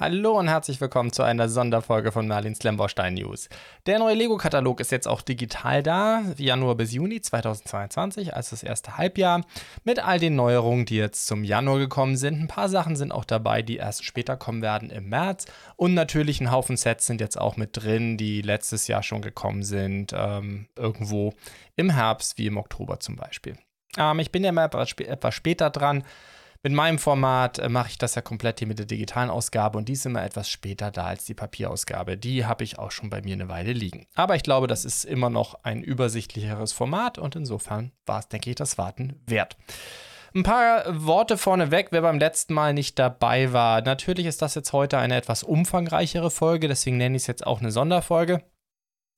Hallo 0.00 0.38
und 0.38 0.46
herzlich 0.46 0.80
willkommen 0.80 1.12
zu 1.12 1.24
einer 1.24 1.48
Sonderfolge 1.48 2.12
von 2.12 2.28
Merlins 2.28 2.62
Lemborstein 2.62 3.14
News. 3.14 3.48
Der 3.86 3.98
neue 3.98 4.14
Lego-Katalog 4.14 4.78
ist 4.78 4.92
jetzt 4.92 5.08
auch 5.08 5.22
digital 5.22 5.82
da, 5.82 6.22
Januar 6.36 6.76
bis 6.76 6.92
Juni 6.92 7.20
2022, 7.20 8.32
also 8.32 8.50
das 8.50 8.62
erste 8.62 8.96
Halbjahr, 8.96 9.44
mit 9.82 9.98
all 9.98 10.20
den 10.20 10.36
Neuerungen, 10.36 10.84
die 10.84 10.98
jetzt 10.98 11.26
zum 11.26 11.42
Januar 11.42 11.80
gekommen 11.80 12.16
sind. 12.16 12.40
Ein 12.40 12.46
paar 12.46 12.68
Sachen 12.68 12.94
sind 12.94 13.10
auch 13.10 13.24
dabei, 13.24 13.62
die 13.62 13.78
erst 13.78 14.04
später 14.04 14.36
kommen 14.36 14.62
werden 14.62 14.90
im 14.90 15.08
März. 15.08 15.46
Und 15.74 15.94
natürlich 15.94 16.40
ein 16.40 16.52
Haufen 16.52 16.76
Sets 16.76 17.06
sind 17.06 17.20
jetzt 17.20 17.36
auch 17.36 17.56
mit 17.56 17.70
drin, 17.72 18.16
die 18.16 18.40
letztes 18.40 18.86
Jahr 18.86 19.02
schon 19.02 19.20
gekommen 19.20 19.64
sind, 19.64 20.14
ähm, 20.16 20.68
irgendwo 20.76 21.34
im 21.74 21.90
Herbst, 21.90 22.38
wie 22.38 22.46
im 22.46 22.56
Oktober 22.56 23.00
zum 23.00 23.16
Beispiel. 23.16 23.58
Ähm, 23.96 24.20
ich 24.20 24.30
bin 24.30 24.44
ja 24.44 24.52
mal 24.52 24.66
etwas 24.66 25.34
später 25.34 25.70
dran. 25.70 26.04
Mit 26.64 26.72
meinem 26.72 26.98
Format 26.98 27.60
äh, 27.60 27.68
mache 27.68 27.90
ich 27.90 27.98
das 27.98 28.16
ja 28.16 28.22
komplett 28.22 28.58
hier 28.58 28.66
mit 28.66 28.80
der 28.80 28.86
digitalen 28.86 29.30
Ausgabe 29.30 29.78
und 29.78 29.88
die 29.88 29.92
ist 29.92 30.06
immer 30.06 30.24
etwas 30.24 30.50
später 30.50 30.90
da 30.90 31.04
als 31.04 31.24
die 31.24 31.34
Papierausgabe. 31.34 32.16
Die 32.16 32.46
habe 32.46 32.64
ich 32.64 32.80
auch 32.80 32.90
schon 32.90 33.10
bei 33.10 33.22
mir 33.22 33.34
eine 33.34 33.48
Weile 33.48 33.72
liegen. 33.72 34.06
Aber 34.14 34.34
ich 34.34 34.42
glaube, 34.42 34.66
das 34.66 34.84
ist 34.84 35.04
immer 35.04 35.30
noch 35.30 35.62
ein 35.62 35.82
übersichtlicheres 35.82 36.72
Format 36.72 37.16
und 37.16 37.36
insofern 37.36 37.92
war 38.06 38.18
es, 38.18 38.28
denke 38.28 38.50
ich, 38.50 38.56
das 38.56 38.76
Warten 38.76 39.20
wert. 39.26 39.56
Ein 40.34 40.42
paar 40.42 40.84
Worte 40.88 41.38
vorneweg, 41.38 41.88
wer 41.90 42.02
beim 42.02 42.18
letzten 42.18 42.54
Mal 42.54 42.74
nicht 42.74 42.98
dabei 42.98 43.52
war. 43.52 43.80
Natürlich 43.82 44.26
ist 44.26 44.42
das 44.42 44.56
jetzt 44.56 44.72
heute 44.72 44.98
eine 44.98 45.16
etwas 45.16 45.44
umfangreichere 45.44 46.30
Folge, 46.30 46.66
deswegen 46.66 46.96
nenne 46.96 47.16
ich 47.16 47.22
es 47.22 47.28
jetzt 47.28 47.46
auch 47.46 47.60
eine 47.60 47.70
Sonderfolge. 47.70 48.42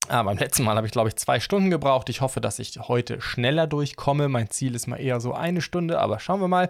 Ah, 0.09 0.23
beim 0.23 0.39
letzten 0.39 0.65
Mal 0.65 0.77
habe 0.77 0.87
ich, 0.87 0.93
glaube 0.93 1.09
ich, 1.09 1.17
zwei 1.17 1.41
Stunden 1.41 1.71
gebraucht. 1.71 2.09
Ich 2.11 2.21
hoffe, 2.21 2.41
dass 2.41 2.59
ich 2.59 2.79
heute 2.81 3.21
schneller 3.21 3.67
durchkomme. 3.67 4.29
Mein 4.29 4.51
Ziel 4.51 4.75
ist 4.75 4.89
mal 4.89 5.01
eher 5.01 5.21
so 5.21 5.33
eine 5.35 5.61
Stunde, 5.61 6.01
aber 6.01 6.19
schauen 6.19 6.41
wir 6.41 6.49
mal. 6.49 6.69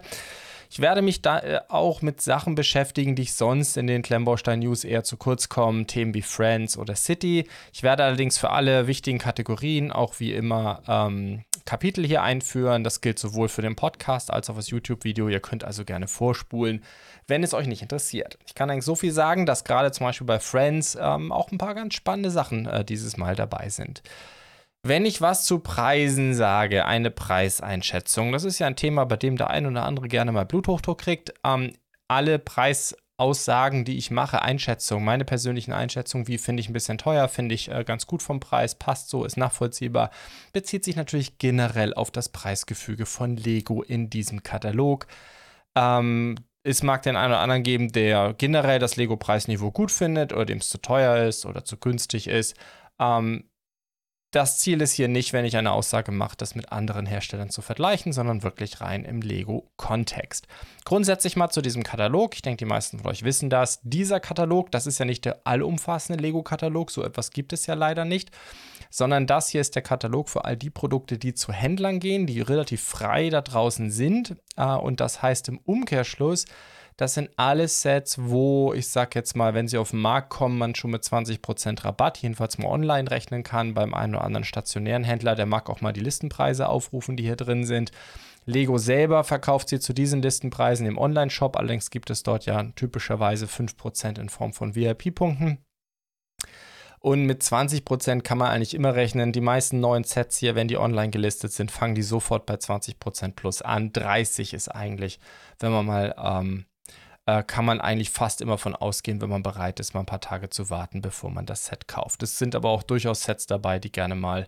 Ich 0.73 0.79
werde 0.79 1.01
mich 1.01 1.21
da 1.21 1.39
äh, 1.39 1.59
auch 1.67 2.01
mit 2.01 2.21
Sachen 2.21 2.55
beschäftigen, 2.55 3.13
die 3.13 3.23
ich 3.23 3.33
sonst 3.33 3.75
in 3.75 3.87
den 3.87 4.03
Klemmbaustein 4.03 4.59
News 4.59 4.85
eher 4.85 5.03
zu 5.03 5.17
kurz 5.17 5.49
kommen, 5.49 5.85
Themen 5.85 6.13
wie 6.13 6.21
Friends 6.21 6.77
oder 6.77 6.95
City. 6.95 7.49
Ich 7.73 7.83
werde 7.83 8.05
allerdings 8.05 8.37
für 8.37 8.51
alle 8.51 8.87
wichtigen 8.87 9.19
Kategorien 9.19 9.91
auch 9.91 10.21
wie 10.21 10.33
immer 10.33 10.81
ähm, 10.87 11.43
Kapitel 11.65 12.05
hier 12.05 12.23
einführen. 12.23 12.85
Das 12.85 13.01
gilt 13.01 13.19
sowohl 13.19 13.49
für 13.49 13.61
den 13.61 13.75
Podcast 13.75 14.31
als 14.31 14.49
auch 14.49 14.55
das 14.55 14.69
YouTube-Video. 14.69 15.27
Ihr 15.27 15.41
könnt 15.41 15.65
also 15.65 15.83
gerne 15.83 16.07
vorspulen, 16.07 16.85
wenn 17.27 17.43
es 17.43 17.53
euch 17.53 17.67
nicht 17.67 17.81
interessiert. 17.81 18.37
Ich 18.47 18.55
kann 18.55 18.69
eigentlich 18.69 18.85
so 18.85 18.95
viel 18.95 19.11
sagen, 19.11 19.45
dass 19.45 19.65
gerade 19.65 19.91
zum 19.91 20.05
Beispiel 20.05 20.27
bei 20.27 20.39
Friends 20.39 20.97
ähm, 20.97 21.33
auch 21.33 21.51
ein 21.51 21.57
paar 21.57 21.75
ganz 21.75 21.95
spannende 21.95 22.31
Sachen 22.31 22.65
äh, 22.65 22.85
dieses 22.85 23.17
Mal 23.17 23.35
dabei 23.35 23.67
sind. 23.67 24.03
Wenn 24.83 25.05
ich 25.05 25.21
was 25.21 25.45
zu 25.45 25.59
Preisen 25.59 26.33
sage, 26.33 26.85
eine 26.85 27.11
Preiseinschätzung, 27.11 28.31
das 28.31 28.43
ist 28.43 28.57
ja 28.57 28.65
ein 28.65 28.75
Thema, 28.75 29.05
bei 29.05 29.15
dem 29.15 29.37
der 29.37 29.51
ein 29.51 29.67
oder 29.67 29.85
andere 29.85 30.07
gerne 30.07 30.31
mal 30.31 30.45
Bluthochdruck 30.45 30.97
kriegt. 30.97 31.33
Ähm, 31.43 31.73
alle 32.07 32.39
Preisaussagen, 32.39 33.85
die 33.85 33.97
ich 33.97 34.09
mache, 34.09 34.41
Einschätzungen, 34.41 35.05
meine 35.05 35.23
persönlichen 35.23 35.71
Einschätzungen, 35.71 36.27
wie 36.27 36.39
finde 36.39 36.61
ich 36.61 36.69
ein 36.69 36.73
bisschen 36.73 36.97
teuer, 36.97 37.27
finde 37.27 37.53
ich 37.53 37.69
äh, 37.69 37.83
ganz 37.83 38.07
gut 38.07 38.23
vom 38.23 38.39
Preis, 38.39 38.73
passt 38.73 39.09
so, 39.09 39.23
ist 39.23 39.37
nachvollziehbar, 39.37 40.09
bezieht 40.51 40.83
sich 40.83 40.95
natürlich 40.95 41.37
generell 41.37 41.93
auf 41.93 42.09
das 42.09 42.29
Preisgefüge 42.29 43.05
von 43.05 43.37
Lego 43.37 43.83
in 43.83 44.09
diesem 44.09 44.41
Katalog. 44.41 45.05
Ähm, 45.75 46.37
es 46.63 46.81
mag 46.81 47.03
den 47.03 47.15
einen 47.15 47.33
oder 47.33 47.41
anderen 47.41 47.63
geben, 47.63 47.91
der 47.91 48.33
generell 48.33 48.79
das 48.79 48.95
Lego-Preisniveau 48.95 49.69
gut 49.71 49.91
findet 49.91 50.33
oder 50.33 50.45
dem 50.45 50.57
es 50.57 50.69
zu 50.69 50.79
teuer 50.79 51.27
ist 51.27 51.45
oder 51.45 51.63
zu 51.65 51.77
günstig 51.77 52.27
ist. 52.27 52.55
Ähm, 52.99 53.45
das 54.31 54.59
Ziel 54.59 54.81
ist 54.81 54.93
hier 54.93 55.09
nicht, 55.09 55.33
wenn 55.33 55.43
ich 55.43 55.57
eine 55.57 55.73
Aussage 55.73 56.13
mache, 56.13 56.37
das 56.37 56.55
mit 56.55 56.71
anderen 56.71 57.05
Herstellern 57.05 57.49
zu 57.49 57.61
vergleichen, 57.61 58.13
sondern 58.13 58.43
wirklich 58.43 58.79
rein 58.79 59.03
im 59.03 59.21
Lego-Kontext. 59.21 60.47
Grundsätzlich 60.85 61.35
mal 61.35 61.49
zu 61.49 61.61
diesem 61.61 61.83
Katalog. 61.83 62.33
Ich 62.35 62.41
denke, 62.41 62.57
die 62.57 62.65
meisten 62.65 62.99
von 62.99 63.11
euch 63.11 63.23
wissen 63.23 63.49
das. 63.49 63.81
Dieser 63.83 64.21
Katalog, 64.21 64.71
das 64.71 64.87
ist 64.87 64.99
ja 64.99 65.05
nicht 65.05 65.25
der 65.25 65.41
allumfassende 65.43 66.21
Lego-Katalog, 66.21 66.91
so 66.91 67.03
etwas 67.03 67.31
gibt 67.31 67.51
es 67.51 67.65
ja 67.65 67.73
leider 67.73 68.05
nicht, 68.05 68.31
sondern 68.89 69.27
das 69.27 69.49
hier 69.49 69.59
ist 69.59 69.75
der 69.75 69.81
Katalog 69.81 70.29
für 70.29 70.45
all 70.45 70.55
die 70.55 70.69
Produkte, 70.69 71.17
die 71.17 71.33
zu 71.33 71.51
Händlern 71.51 71.99
gehen, 71.99 72.25
die 72.25 72.39
relativ 72.39 72.81
frei 72.81 73.29
da 73.29 73.41
draußen 73.41 73.91
sind. 73.91 74.37
Äh, 74.55 74.63
und 74.63 75.01
das 75.01 75.21
heißt 75.21 75.49
im 75.49 75.57
Umkehrschluss, 75.57 76.45
das 76.97 77.13
sind 77.13 77.29
alles 77.37 77.81
Sets, 77.81 78.17
wo 78.19 78.73
ich 78.73 78.87
sag 78.87 79.15
jetzt 79.15 79.35
mal, 79.35 79.53
wenn 79.53 79.67
sie 79.67 79.77
auf 79.77 79.91
den 79.91 80.01
Markt 80.01 80.29
kommen, 80.29 80.57
man 80.57 80.75
schon 80.75 80.91
mit 80.91 81.03
20% 81.03 81.83
Rabatt, 81.83 82.19
jedenfalls 82.19 82.57
mal 82.57 82.67
online 82.67 83.09
rechnen 83.09 83.43
kann. 83.43 83.73
Beim 83.73 83.93
einen 83.93 84.15
oder 84.15 84.23
anderen 84.23 84.43
stationären 84.43 85.03
Händler, 85.03 85.35
der 85.35 85.45
mag 85.45 85.69
auch 85.69 85.81
mal 85.81 85.93
die 85.93 86.01
Listenpreise 86.01 86.69
aufrufen, 86.69 87.17
die 87.17 87.23
hier 87.23 87.35
drin 87.35 87.65
sind. 87.65 87.91
Lego 88.45 88.77
selber 88.77 89.23
verkauft 89.23 89.69
sie 89.69 89.79
zu 89.79 89.93
diesen 89.93 90.21
Listenpreisen 90.21 90.87
im 90.87 90.97
Online-Shop, 90.97 91.57
allerdings 91.57 91.91
gibt 91.91 92.09
es 92.09 92.23
dort 92.23 92.45
ja 92.45 92.63
typischerweise 92.75 93.45
5% 93.45 94.19
in 94.19 94.29
Form 94.29 94.53
von 94.53 94.75
VIP-Punkten. 94.75 95.59
Und 96.99 97.25
mit 97.25 97.41
20% 97.41 98.21
kann 98.21 98.37
man 98.37 98.51
eigentlich 98.51 98.75
immer 98.75 98.93
rechnen. 98.93 99.31
Die 99.31 99.41
meisten 99.41 99.79
neuen 99.79 100.03
Sets 100.03 100.37
hier, 100.37 100.53
wenn 100.53 100.67
die 100.67 100.77
online 100.77 101.09
gelistet 101.09 101.51
sind, 101.51 101.71
fangen 101.71 101.95
die 101.95 102.03
sofort 102.03 102.45
bei 102.45 102.53
20% 102.53 103.33
plus 103.33 103.63
an. 103.63 103.91
30 103.91 104.53
ist 104.53 104.67
eigentlich, 104.67 105.19
wenn 105.59 105.71
man 105.71 105.85
mal 105.87 106.15
ähm, 106.21 106.65
äh, 107.31 107.43
kann 107.43 107.65
man 107.65 107.79
eigentlich 107.79 108.09
fast 108.09 108.41
immer 108.41 108.57
von 108.57 108.75
ausgehen, 108.75 109.21
wenn 109.21 109.29
man 109.29 109.43
bereit 109.43 109.79
ist, 109.79 109.93
mal 109.93 110.01
ein 110.01 110.05
paar 110.05 110.19
Tage 110.19 110.49
zu 110.49 110.69
warten, 110.69 111.01
bevor 111.01 111.31
man 111.31 111.45
das 111.45 111.65
Set 111.65 111.87
kauft. 111.87 112.23
Es 112.23 112.37
sind 112.37 112.55
aber 112.55 112.69
auch 112.69 112.83
durchaus 112.83 113.23
Sets 113.23 113.45
dabei, 113.45 113.79
die 113.79 113.91
gerne 113.91 114.15
mal 114.15 114.47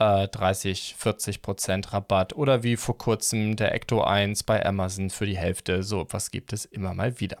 äh, 0.00 0.26
30, 0.26 0.96
40 0.98 1.42
Prozent 1.42 1.92
Rabatt 1.92 2.34
oder 2.34 2.62
wie 2.64 2.76
vor 2.76 2.98
kurzem 2.98 3.54
der 3.54 3.72
Ecto 3.72 4.02
1 4.02 4.42
bei 4.42 4.64
Amazon 4.64 5.10
für 5.10 5.26
die 5.26 5.38
Hälfte. 5.38 5.84
So 5.84 6.02
etwas 6.02 6.30
gibt 6.32 6.52
es 6.52 6.64
immer 6.64 6.92
mal 6.92 7.20
wieder. 7.20 7.38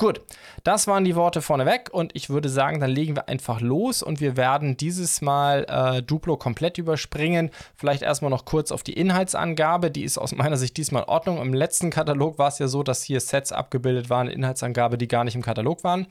Gut, 0.00 0.20
das 0.62 0.86
waren 0.86 1.04
die 1.04 1.16
Worte 1.16 1.42
vorneweg 1.42 1.90
und 1.90 2.14
ich 2.14 2.30
würde 2.30 2.48
sagen, 2.48 2.78
dann 2.78 2.90
legen 2.90 3.16
wir 3.16 3.28
einfach 3.28 3.60
los 3.60 4.00
und 4.00 4.20
wir 4.20 4.36
werden 4.36 4.76
dieses 4.76 5.20
Mal 5.22 5.66
äh, 5.68 6.02
Duplo 6.04 6.36
komplett 6.36 6.78
überspringen. 6.78 7.50
Vielleicht 7.74 8.02
erstmal 8.02 8.30
noch 8.30 8.44
kurz 8.44 8.70
auf 8.70 8.84
die 8.84 8.92
Inhaltsangabe, 8.92 9.90
die 9.90 10.04
ist 10.04 10.16
aus 10.16 10.32
meiner 10.36 10.56
Sicht 10.56 10.76
diesmal 10.76 11.02
in 11.02 11.08
Ordnung. 11.08 11.42
Im 11.42 11.52
letzten 11.52 11.90
Katalog 11.90 12.38
war 12.38 12.46
es 12.46 12.60
ja 12.60 12.68
so, 12.68 12.84
dass 12.84 13.02
hier 13.02 13.18
Sets 13.18 13.50
abgebildet 13.50 14.08
waren, 14.08 14.28
Inhaltsangabe, 14.28 14.98
die 14.98 15.08
gar 15.08 15.24
nicht 15.24 15.34
im 15.34 15.42
Katalog 15.42 15.82
waren. 15.82 16.06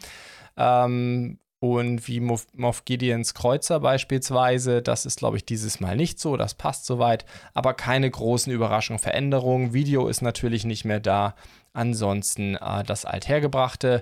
Ähm, 0.58 1.40
und 1.60 2.08
wie 2.08 2.20
Moff, 2.20 2.46
Moff 2.54 2.86
Gideons 2.86 3.34
Kreuzer 3.34 3.80
beispielsweise, 3.80 4.82
das 4.82 5.06
ist, 5.06 5.20
glaube 5.20 5.38
ich, 5.38 5.46
dieses 5.46 5.80
Mal 5.80 5.96
nicht 5.96 6.20
so, 6.20 6.38
das 6.38 6.54
passt 6.54 6.86
soweit, 6.86 7.26
aber 7.54 7.74
keine 7.74 8.12
großen 8.12 8.52
Überraschungen, 8.52 9.00
Veränderungen. 9.00 9.74
Video 9.74 10.08
ist 10.08 10.22
natürlich 10.22 10.66
nicht 10.66 10.86
mehr 10.86 11.00
da. 11.00 11.36
Ansonsten 11.78 12.56
äh, 12.56 12.84
das 12.84 13.06
Althergebrachte. 13.06 14.02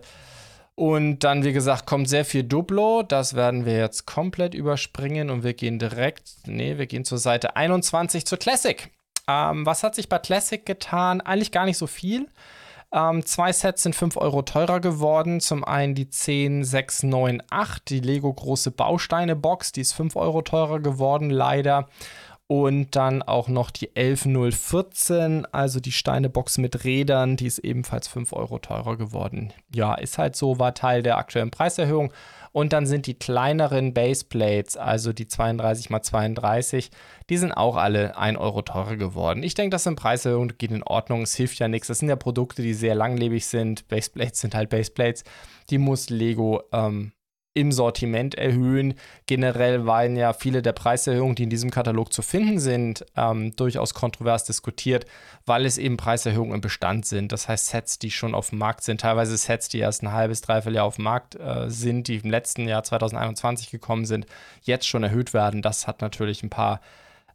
Und 0.76 1.20
dann, 1.20 1.44
wie 1.44 1.54
gesagt, 1.54 1.86
kommt 1.86 2.08
sehr 2.08 2.26
viel 2.26 2.44
Duplo. 2.44 3.04
Das 3.04 3.36
werden 3.36 3.66
wir 3.66 3.78
jetzt 3.78 4.06
komplett 4.06 4.54
überspringen 4.54 5.30
und 5.30 5.44
wir 5.44 5.54
gehen 5.54 5.78
direkt, 5.78 6.24
nee, 6.46 6.78
wir 6.78 6.86
gehen 6.86 7.06
zur 7.06 7.18
Seite 7.18 7.56
21 7.56 8.26
zur 8.26 8.38
Classic. 8.38 8.92
Ähm, 9.28 9.66
was 9.66 9.84
hat 9.84 9.96
sich 9.96 10.08
bei 10.08 10.20
Classic 10.20 10.66
getan? 10.66 11.20
Eigentlich 11.20 11.52
gar 11.52 11.66
nicht 11.66 11.78
so 11.78 11.88
viel. 11.88 12.28
Ähm, 12.94 13.26
zwei 13.26 13.52
Sets 13.52 13.84
sind 13.84 13.94
5 13.96 14.16
Euro 14.18 14.42
teurer 14.42 14.80
geworden. 14.80 15.42
Zum 15.42 15.66
einen 15.66 15.96
die 15.96 16.10
10698, 16.10 17.84
die 17.88 18.00
Lego 18.00 18.32
große 18.34 18.72
Bausteine-Box, 18.72 19.74
die 19.74 19.82
ist 19.82 19.94
5 19.94 20.16
Euro 20.16 20.42
teurer 20.44 20.80
geworden, 20.80 21.30
leider. 21.30 21.90
Und 22.48 22.96
dann 22.96 23.24
auch 23.24 23.48
noch 23.48 23.72
die 23.72 23.90
11014, 23.96 25.48
also 25.52 25.80
die 25.80 25.92
Steinebox 25.92 26.60
mit 26.60 26.84
Rädern, 26.84 27.38
die 27.38 27.48
ist 27.48 27.58
ebenfalls 27.58 28.08
5 28.08 28.34
Euro 28.34 28.60
teurer 28.60 28.98
geworden. 28.98 29.52
Ja, 29.74 29.96
ist 29.96 30.20
halt 30.20 30.36
so, 30.36 30.60
war 30.60 30.76
Teil 30.76 31.02
der 31.02 31.18
aktuellen 31.18 31.50
Preiserhöhung. 31.50 32.14
Und 32.52 32.72
dann 32.72 32.86
sind 32.86 33.08
die 33.08 33.16
kleineren 33.16 33.96
Baseplates, 33.96 34.78
also 34.78 35.12
die 35.12 35.26
32x32, 35.26 36.90
die 37.32 37.38
sind 37.38 37.52
auch 37.52 37.78
alle 37.78 38.16
1 38.16 38.38
Euro 38.38 38.62
teurer 38.62 38.96
geworden. 38.96 39.42
Ich 39.42 39.56
denke, 39.56 39.72
das 39.72 39.84
sind 39.84 39.96
Preiserhöhungen, 39.96 40.58
geht 40.58 40.72
in 40.72 40.84
Ordnung, 40.84 41.24
es 41.24 41.36
hilft 41.36 41.58
ja 41.58 41.68
nichts. 41.68 41.88
Das 41.88 42.00
sind 42.00 42.10
ja 42.10 42.16
Produkte, 42.16 42.62
die 42.62 42.76
sehr 42.76 42.96
langlebig 42.96 43.48
sind. 43.48 43.88
Baseplates 43.88 44.40
sind 44.40 44.54
halt 44.54 44.70
Baseplates. 44.70 45.24
Die 45.72 45.80
muss 45.80 46.12
Lego 46.12 46.62
ähm, 46.72 47.12
im 47.56 47.72
Sortiment 47.72 48.36
erhöhen. 48.36 48.94
Generell 49.26 49.86
waren 49.86 50.16
ja 50.16 50.34
viele 50.34 50.62
der 50.62 50.74
Preiserhöhungen, 50.74 51.36
die 51.36 51.44
in 51.44 51.50
diesem 51.50 51.72
Katalog 51.72 52.14
zu 52.14 52.22
finden 52.22 52.60
sind, 52.60 53.06
ähm, 53.16 53.56
durchaus 53.56 53.94
kontrovers 53.94 54.44
diskutiert, 54.44 55.06
weil 55.46 55.66
es 55.66 55.78
eben 55.78 55.98
Preiserhöhungen 55.98 56.56
im 56.56 56.62
Bestand 56.62 57.06
sind. 57.06 57.32
Das 57.32 57.48
heißt 57.48 57.68
Sets, 57.68 57.98
die 57.98 58.12
schon 58.12 58.36
auf 58.36 58.50
dem 58.50 58.60
Markt 58.60 58.84
sind, 58.84 59.02
teilweise 59.02 59.38
Sets, 59.38 59.70
die 59.70 59.80
erst 59.80 60.04
ein 60.04 60.12
halbes, 60.12 60.42
dreiviertel 60.42 60.76
Jahr 60.76 60.86
auf 60.86 60.98
dem 60.98 61.06
Markt 61.06 61.36
äh, 61.36 61.70
sind, 61.70 62.10
die 62.10 62.18
im 62.18 62.30
letzten 62.30 62.68
Jahr 62.68 62.84
2021 62.84 63.72
gekommen 63.72 64.06
sind, 64.06 64.28
jetzt 64.62 64.86
schon 64.86 65.04
erhöht 65.04 65.34
werden. 65.34 65.62
Das 65.62 65.88
hat 65.88 66.02
natürlich 66.02 66.44
ein 66.44 66.50
paar 66.50 66.82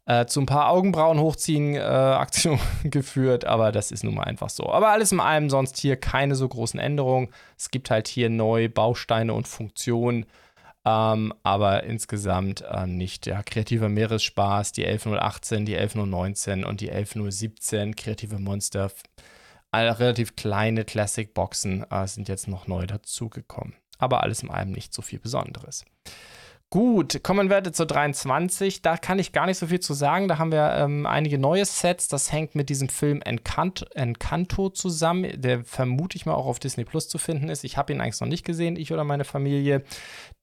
äh, 0.05 0.25
zu 0.25 0.41
ein 0.41 0.45
paar 0.45 0.69
Augenbrauen 0.69 1.19
hochziehen 1.19 1.75
äh, 1.75 1.79
Aktionen 1.81 2.59
geführt, 2.83 3.45
aber 3.45 3.71
das 3.71 3.91
ist 3.91 4.03
nun 4.03 4.15
mal 4.15 4.23
einfach 4.23 4.49
so. 4.49 4.71
Aber 4.71 4.89
alles 4.89 5.11
in 5.11 5.19
allem 5.19 5.49
sonst 5.49 5.77
hier 5.77 5.95
keine 5.95 6.35
so 6.35 6.47
großen 6.47 6.79
Änderungen. 6.79 7.29
Es 7.57 7.71
gibt 7.71 7.89
halt 7.89 8.07
hier 8.07 8.29
neue 8.29 8.69
Bausteine 8.69 9.33
und 9.33 9.47
Funktionen, 9.47 10.25
ähm, 10.85 11.33
aber 11.43 11.83
insgesamt 11.83 12.61
äh, 12.61 12.87
nicht. 12.87 13.27
Ja, 13.27 13.43
kreativer 13.43 13.89
Meeresspaß, 13.89 14.71
die 14.71 14.85
11018, 14.85 15.65
die 15.65 15.75
11019 15.75 16.63
und 16.63 16.81
die 16.81 16.89
11017, 16.89 17.95
kreative 17.95 18.39
Monster 18.39 18.91
relativ 19.73 20.35
kleine 20.35 20.83
Classic-Boxen 20.83 21.89
äh, 21.89 22.07
sind 22.07 22.27
jetzt 22.27 22.47
noch 22.47 22.67
neu 22.67 22.85
dazugekommen. 22.85 23.73
Aber 23.99 24.21
alles 24.21 24.43
in 24.43 24.49
allem 24.49 24.71
nicht 24.71 24.93
so 24.93 25.01
viel 25.01 25.19
Besonderes. 25.19 25.85
Gut, 26.73 27.21
kommen 27.21 27.49
wir 27.49 27.73
zur 27.73 27.85
23. 27.85 28.81
Da 28.81 28.95
kann 28.95 29.19
ich 29.19 29.33
gar 29.33 29.45
nicht 29.45 29.57
so 29.57 29.67
viel 29.67 29.81
zu 29.81 29.93
sagen. 29.93 30.29
Da 30.29 30.37
haben 30.37 30.53
wir 30.53 30.73
ähm, 30.77 31.05
einige 31.05 31.37
neue 31.37 31.65
Sets. 31.65 32.07
Das 32.07 32.31
hängt 32.31 32.55
mit 32.55 32.69
diesem 32.69 32.87
Film 32.87 33.21
Encanto, 33.21 33.85
Encanto 33.93 34.69
zusammen, 34.69 35.41
der 35.41 35.65
vermute 35.65 36.15
ich 36.15 36.25
mal 36.25 36.33
auch 36.33 36.45
auf 36.45 36.59
Disney 36.59 36.85
Plus 36.85 37.09
zu 37.09 37.17
finden 37.17 37.49
ist. 37.49 37.65
Ich 37.65 37.75
habe 37.75 37.91
ihn 37.91 37.99
eigentlich 37.99 38.21
noch 38.21 38.29
nicht 38.29 38.45
gesehen, 38.45 38.77
ich 38.77 38.93
oder 38.93 39.03
meine 39.03 39.25
Familie. 39.25 39.83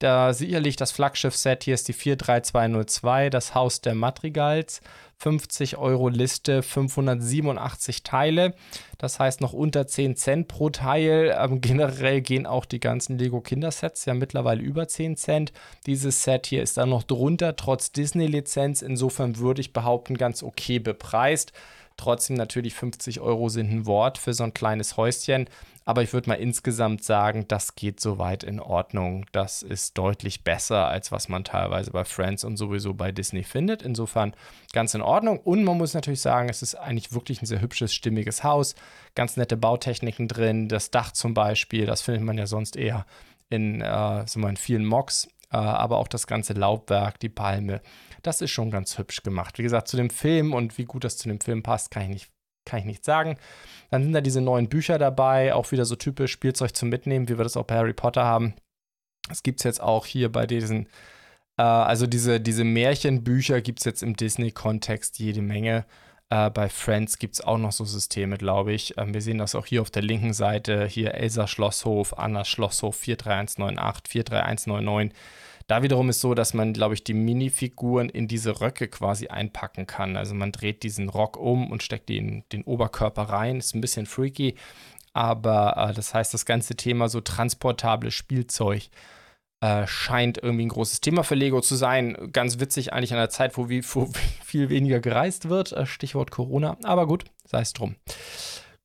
Da 0.01 0.35
sicherlich 0.35 0.77
das 0.77 0.93
Flaggschiff-Set. 0.93 1.65
Hier 1.65 1.73
ist 1.73 1.89
die 1.89 1.95
43202, 1.95 3.31
das 3.31 3.55
Haus 3.55 3.81
der 3.81 3.95
Madrigals. 3.95 4.83
50 5.19 5.79
Euro 5.79 6.09
Liste, 6.09 6.62
587 6.62 8.05
Teile. 8.05 8.55
Das 8.99 9.19
heißt 9.19 9.41
noch 9.41 9.53
unter 9.53 9.87
10 9.87 10.17
Cent 10.17 10.49
pro 10.49 10.70
Teil. 10.70 11.37
Ähm, 11.37 11.61
generell 11.61 12.20
gehen 12.20 12.47
auch 12.47 12.65
die 12.65 12.81
ganzen 12.81 13.19
Lego 13.19 13.41
Kindersets 13.41 14.05
ja 14.05 14.15
mittlerweile 14.15 14.62
über 14.62 14.87
10 14.87 15.17
Cent. 15.17 15.53
Dieses 15.87 16.23
Set 16.23 16.47
hier 16.47 16.62
ist 16.62 16.76
dann 16.76 16.91
noch 16.91 17.03
drunter, 17.03 17.56
trotz 17.56 17.91
Disney-Lizenz. 17.91 18.82
Insofern 18.82 19.38
würde 19.38 19.61
ich 19.61 19.73
behaupten, 19.73 20.17
ganz 20.17 20.43
okay 20.43 20.79
bepreist. 20.79 21.53
Trotzdem 21.97 22.37
natürlich 22.37 22.75
50 22.75 23.20
Euro 23.20 23.49
sind 23.49 23.73
ein 23.73 23.87
Wort 23.87 24.19
für 24.19 24.32
so 24.32 24.44
ein 24.44 24.55
kleines 24.55 24.97
Häuschen. 24.97 25.50
Aber 25.88 26.02
ich 26.02 26.12
würde 26.12 26.29
mal 26.29 26.35
insgesamt 26.35 27.02
sagen, 27.02 27.46
das 27.49 27.75
geht 27.75 27.99
soweit 27.99 28.44
in 28.44 28.61
Ordnung. 28.61 29.25
Das 29.32 29.62
ist 29.62 29.96
deutlich 29.96 30.44
besser, 30.44 30.87
als 30.87 31.12
was 31.12 31.31
man 31.31 31.44
teilweise 31.44 31.93
bei 31.93 32.05
Friends 32.05 32.44
und 32.44 32.58
sowieso 32.58 32.93
bei 32.93 33.11
Disney 33.11 33.43
findet. 33.43 33.81
Insofern 33.81 34.35
ganz 34.75 34.93
in 34.93 35.00
Ordnung. 35.00 35.38
Und 35.38 35.64
man 35.64 35.79
muss 35.79 35.94
natürlich 35.94 36.20
sagen, 36.20 36.50
es 36.50 36.61
ist 36.61 36.75
eigentlich 36.75 37.14
wirklich 37.14 37.40
ein 37.40 37.46
sehr 37.46 37.62
hübsches, 37.62 37.94
stimmiges 37.94 38.44
Haus. 38.44 38.75
Ganz 39.14 39.38
nette 39.38 39.56
Bautechniken 39.56 40.29
drin. 40.29 40.69
Das 40.69 40.90
Dach 40.90 41.12
zum 41.12 41.32
Beispiel, 41.32 41.87
das 41.87 42.02
findet 42.02 42.23
man 42.23 42.37
ja 42.37 42.46
sonst 42.46 42.76
eher 42.76 43.06
in, 43.49 43.81
äh, 43.81 44.26
so 44.26 44.46
in 44.46 44.58
vielen 44.58 44.84
Mocks. 44.84 45.26
Äh, 45.50 45.56
aber 45.56 45.96
auch 45.96 46.08
das 46.08 46.26
ganze 46.26 46.52
Laubwerk, 46.52 47.19
die 47.19 47.31
Palme, 47.31 47.81
das 48.20 48.43
ist 48.43 48.50
schon 48.50 48.70
ganz 48.70 48.99
hübsch 48.99 49.23
gemacht. 49.23 49.56
Wie 49.56 49.62
gesagt, 49.62 49.88
zu 49.88 49.96
dem 49.96 50.11
Film 50.11 50.52
und 50.52 50.76
wie 50.76 50.84
gut 50.84 51.05
das 51.05 51.17
zu 51.17 51.31
dem 51.31 51.41
Film 51.41 51.62
passt, 51.62 51.91
kann 51.91 52.02
ich 52.02 52.08
nicht 52.11 52.38
kann 52.69 52.81
ich 52.81 52.85
nicht 52.85 53.05
sagen. 53.05 53.37
Dann 53.91 54.03
sind 54.03 54.12
da 54.12 54.20
diese 54.20 54.41
neuen 54.41 54.69
Bücher 54.69 54.99
dabei, 54.99 55.55
auch 55.55 55.73
wieder 55.73 55.85
so 55.85 55.97
typisch 55.97 56.32
Spielzeug 56.32 56.76
zum 56.76 56.88
Mitnehmen, 56.91 57.29
wie 57.29 57.38
wir 57.38 57.44
das 57.44 57.56
auch 57.56 57.65
bei 57.65 57.76
Harry 57.76 57.94
Potter 57.94 58.25
haben. 58.25 58.55
Das 59.29 59.43
gibt 59.43 59.61
es 59.61 59.65
jetzt 59.65 59.82
auch 59.82 60.06
hier 60.06 60.31
bei 60.31 60.47
diesen, 60.47 60.87
äh, 61.59 61.62
also 61.62 62.06
diese, 62.06 62.41
diese 62.41 62.65
Märchenbücher 62.65 63.61
gibt 63.61 63.81
es 63.81 63.85
jetzt 63.85 64.03
im 64.03 64.17
Disney-Kontext 64.17 65.19
jede 65.19 65.43
Menge. 65.43 65.85
Äh, 66.31 66.50
bei 66.50 66.69
Friends 66.69 67.19
gibt 67.19 67.35
es 67.35 67.41
auch 67.41 67.59
noch 67.59 67.73
so 67.73 67.85
Systeme, 67.85 68.37
glaube 68.37 68.73
ich. 68.73 68.97
Ähm, 68.99 69.15
wir 69.15 69.23
sehen 69.23 69.38
das 69.38 69.55
auch 69.55 69.67
hier 69.67 69.82
auf 69.82 69.91
der 69.91 70.03
linken 70.03 70.35
Seite. 70.35 70.87
Hier 70.87 71.15
Elsa 71.15 71.47
Schlosshof, 71.47 72.19
Anna 72.19 72.44
Schlosshof 72.44 72.97
43198, 72.99 74.25
43199. 74.25 75.19
Da 75.69 75.82
wiederum 75.82 76.09
ist 76.09 76.23
so, 76.23 76.32
dass 76.32 76.55
man, 76.55 76.73
glaube 76.73 76.94
ich, 76.94 77.05
die 77.05 77.12
Minifiguren 77.12 78.09
in 78.09 78.26
diese 78.26 78.62
Röcke 78.62 78.88
quasi 78.88 79.29
einpacken 79.29 79.87
kann. 79.87 80.17
Also 80.17 80.35
man 80.35 80.50
dreht 80.50 80.82
diesen 80.82 81.11
Rock 81.11 81.37
um 81.37 81.70
und 81.70 81.82
steckt 81.82 82.09
den, 82.09 82.43
den 82.53 82.65
Oberkörper 82.65 83.25
rein. 83.25 83.59
Ist 83.59 83.75
ein 83.75 83.82
bisschen 83.82 84.06
freaky. 84.06 84.55
Aber 85.12 85.76
äh, 85.76 85.93
das 85.93 86.15
heißt, 86.15 86.32
das 86.32 86.47
ganze 86.47 86.75
Thema 86.75 87.11
so 87.11 87.20
transportables 87.20 88.15
Spielzeug 88.15 88.88
äh, 89.61 89.87
scheint 89.87 90.38
irgendwie 90.38 90.65
ein 90.65 90.70
großes 90.70 91.03
Thema 91.03 91.23
für 91.23 91.35
Lego 91.35 91.61
zu 91.61 91.75
sein. 91.75 92.31
Ganz 92.32 92.61
witzig 92.61 92.94
eigentlich 92.94 93.12
an 93.12 93.19
der 93.19 93.29
Zeit, 93.29 93.59
wo, 93.59 93.69
wie, 93.69 93.85
wo 93.85 94.11
viel 94.43 94.70
weniger 94.70 95.00
gereist 95.00 95.50
wird. 95.50 95.73
Äh, 95.73 95.85
Stichwort 95.85 96.31
Corona. 96.31 96.79
Aber 96.82 97.06
gut, 97.06 97.25
sei 97.44 97.61
es 97.61 97.75
drum. 97.75 97.97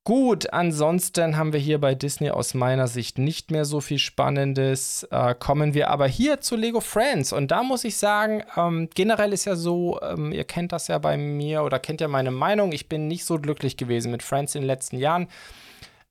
Gut, 0.05 0.51
ansonsten 0.51 1.37
haben 1.37 1.53
wir 1.53 1.61
hier 1.61 1.79
bei 1.79 1.95
Disney 1.95 2.29
aus 2.29 2.53
meiner 2.55 2.89
Sicht 2.89 3.17
nicht 3.17 3.51
mehr 3.51 3.63
so 3.63 3.79
viel 3.79 3.99
Spannendes. 3.99 5.07
Äh, 5.11 5.33
kommen 5.33 5.73
wir 5.73 5.89
aber 5.89 6.07
hier 6.07 6.41
zu 6.41 6.57
Lego 6.57 6.81
Friends. 6.81 7.31
Und 7.31 7.51
da 7.51 7.63
muss 7.63 7.85
ich 7.85 7.95
sagen, 7.95 8.43
ähm, 8.57 8.89
generell 8.93 9.31
ist 9.31 9.45
ja 9.45 9.55
so, 9.55 10.01
ähm, 10.01 10.33
ihr 10.33 10.43
kennt 10.43 10.73
das 10.73 10.89
ja 10.89 10.97
bei 10.97 11.15
mir 11.15 11.63
oder 11.63 11.79
kennt 11.79 12.01
ja 12.01 12.09
meine 12.09 12.31
Meinung, 12.31 12.73
ich 12.73 12.89
bin 12.89 13.07
nicht 13.07 13.23
so 13.23 13.39
glücklich 13.39 13.77
gewesen 13.77 14.11
mit 14.11 14.23
Friends 14.23 14.55
in 14.55 14.63
den 14.63 14.67
letzten 14.67 14.97
Jahren. 14.97 15.29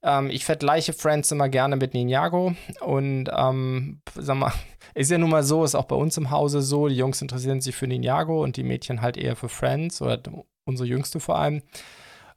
Ähm, 0.01 0.31
ich 0.31 0.43
vergleiche 0.43 0.93
Friends 0.93 1.31
immer 1.31 1.47
gerne 1.47 1.75
mit 1.75 1.93
Ninjago. 1.93 2.55
Und 2.81 3.29
ähm, 3.31 4.01
sag 4.15 4.37
mal, 4.37 4.53
ist 4.95 5.11
ja 5.11 5.19
nun 5.19 5.29
mal 5.29 5.43
so, 5.43 5.63
ist 5.63 5.75
auch 5.75 5.85
bei 5.85 5.95
uns 5.95 6.17
im 6.17 6.31
Hause 6.31 6.63
so, 6.63 6.87
die 6.87 6.97
Jungs 6.97 7.21
interessieren 7.21 7.61
sich 7.61 7.75
für 7.75 7.85
Ninjago 7.85 8.43
und 8.43 8.57
die 8.57 8.63
Mädchen 8.63 9.03
halt 9.03 9.17
eher 9.17 9.35
für 9.35 9.49
Friends 9.49 10.01
oder 10.01 10.19
unsere 10.65 10.89
Jüngste 10.89 11.19
vor 11.19 11.37
allem. 11.37 11.61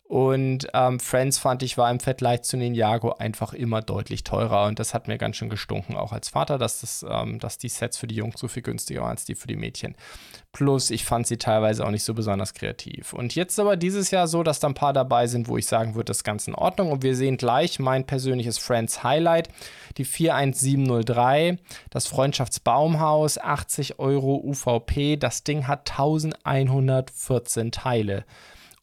Und 0.09 0.69
ähm, 0.73 1.01
Friends 1.01 1.37
fand 1.37 1.65
ich 1.65 1.77
war 1.79 1.91
im 1.91 1.99
Vergleich 1.99 2.43
zu 2.43 2.57
Ninjago 2.57 3.15
einfach 3.15 3.53
immer 3.53 3.83
deutlich 3.83 4.23
teurer. 4.23 4.67
Und 4.67 4.79
das 4.79 4.95
hat 4.95 5.09
mir 5.09 5.19
ganz 5.19 5.35
schön 5.35 5.51
gestunken, 5.51 5.97
auch 5.97 6.13
als 6.13 6.29
Vater, 6.29 6.59
dass, 6.59 6.81
das, 6.81 7.05
ähm, 7.09 7.41
dass 7.41 7.59
die 7.59 7.69
Sets 7.69 7.99
für 7.99 8.07
die 8.07 8.15
Jungs 8.15 8.39
so 8.39 8.47
viel 8.47 8.63
günstiger 8.63 9.01
waren 9.01 9.11
als 9.11 9.25
die 9.25 9.35
für 9.35 9.49
die 9.49 9.57
Mädchen. 9.57 9.97
Plus, 10.53 10.91
ich 10.91 11.05
fand 11.05 11.27
sie 11.27 11.39
teilweise 11.39 11.85
auch 11.85 11.91
nicht 11.91 12.05
so 12.05 12.15
besonders 12.15 12.55
kreativ. 12.55 13.15
Und 13.15 13.35
jetzt 13.35 13.59
aber 13.59 13.77
dieses 13.77 14.13
Jahr 14.13 14.29
so, 14.29 14.45
dass 14.45 14.61
da 14.61 14.69
ein 14.69 14.75
paar 14.75 14.93
dabei 14.93 15.27
sind, 15.27 15.49
wo 15.49 15.59
ich 15.59 15.67
sagen 15.67 15.97
würde, 15.97 16.05
das 16.05 16.19
ist 16.19 16.25
ganz 16.25 16.47
in 16.47 16.55
Ordnung. 16.55 16.93
Und 16.93 17.03
wir 17.03 17.17
sehen 17.17 17.37
gleich 17.37 17.81
mein 17.81 18.07
persönliches 18.07 18.59
Friends 18.59 19.03
Highlight, 19.03 19.49
die 19.97 20.05
41703, 20.05 21.59
das 21.91 22.07
Freundschaftsbaumhaus, 22.07 23.39
80 23.39 23.99
Euro 23.99 24.37
UVP. 24.37 25.17
Das 25.17 25.43
Ding 25.43 25.67
hat 25.67 25.91
1114 25.91 27.73
Teile. 27.73 28.25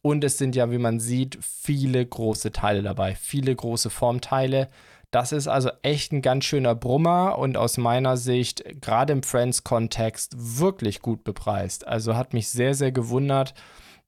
Und 0.04 0.22
es 0.22 0.36
sind 0.36 0.54
ja, 0.54 0.70
wie 0.70 0.76
man 0.76 1.00
sieht, 1.00 1.38
viele 1.40 2.04
große 2.04 2.52
Teile 2.52 2.82
dabei, 2.82 3.14
viele 3.14 3.56
große 3.56 3.88
Formteile. 3.88 4.68
Das 5.10 5.32
ist 5.32 5.48
also 5.48 5.70
echt 5.80 6.12
ein 6.12 6.20
ganz 6.20 6.44
schöner 6.44 6.74
Brummer 6.74 7.38
und 7.38 7.56
aus 7.56 7.78
meiner 7.78 8.18
Sicht, 8.18 8.82
gerade 8.82 9.14
im 9.14 9.22
Friends-Kontext, 9.22 10.34
wirklich 10.36 11.00
gut 11.00 11.24
bepreist. 11.24 11.88
Also 11.88 12.16
hat 12.16 12.34
mich 12.34 12.50
sehr, 12.50 12.74
sehr 12.74 12.92
gewundert. 12.92 13.54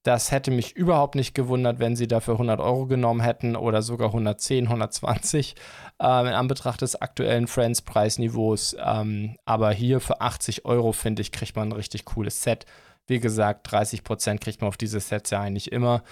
Das 0.03 0.33
hätte 0.33 0.51
mich 0.51 0.77
überhaupt 0.77 1.15
nicht 1.15 1.35
gewundert, 1.35 1.79
wenn 1.79 1.97
sie 1.97 2.07
dafür 2.07 2.35
100 2.35 2.61
Euro 2.61 2.85
genommen 2.85 3.23
hätten 3.23 3.57
oder 3.57 3.81
sogar 3.81 4.09
110, 4.09 4.65
120 4.65 5.55
äh, 5.99 6.05
in 6.05 6.35
Anbetracht 6.35 6.83
des 6.83 7.01
aktuellen 7.01 7.47
Friends-Preisniveaus. 7.47 8.77
Ähm, 8.85 9.39
aber 9.47 9.73
hier 9.73 10.01
für 10.01 10.21
80 10.21 10.67
Euro, 10.67 10.93
finde 10.93 11.23
ich, 11.23 11.33
kriegt 11.33 11.57
man 11.57 11.71
ein 11.71 11.73
richtig 11.73 12.05
cooles 12.05 12.43
Set. 12.43 12.67
Wie 13.07 13.21
gesagt, 13.21 13.69
30% 13.73 14.39
kriegt 14.39 14.61
man 14.61 14.69
auf 14.69 14.77
diese 14.77 15.01
Sets 15.01 15.31
ja 15.31 15.41
eigentlich 15.41 15.73
immer. 15.73 16.03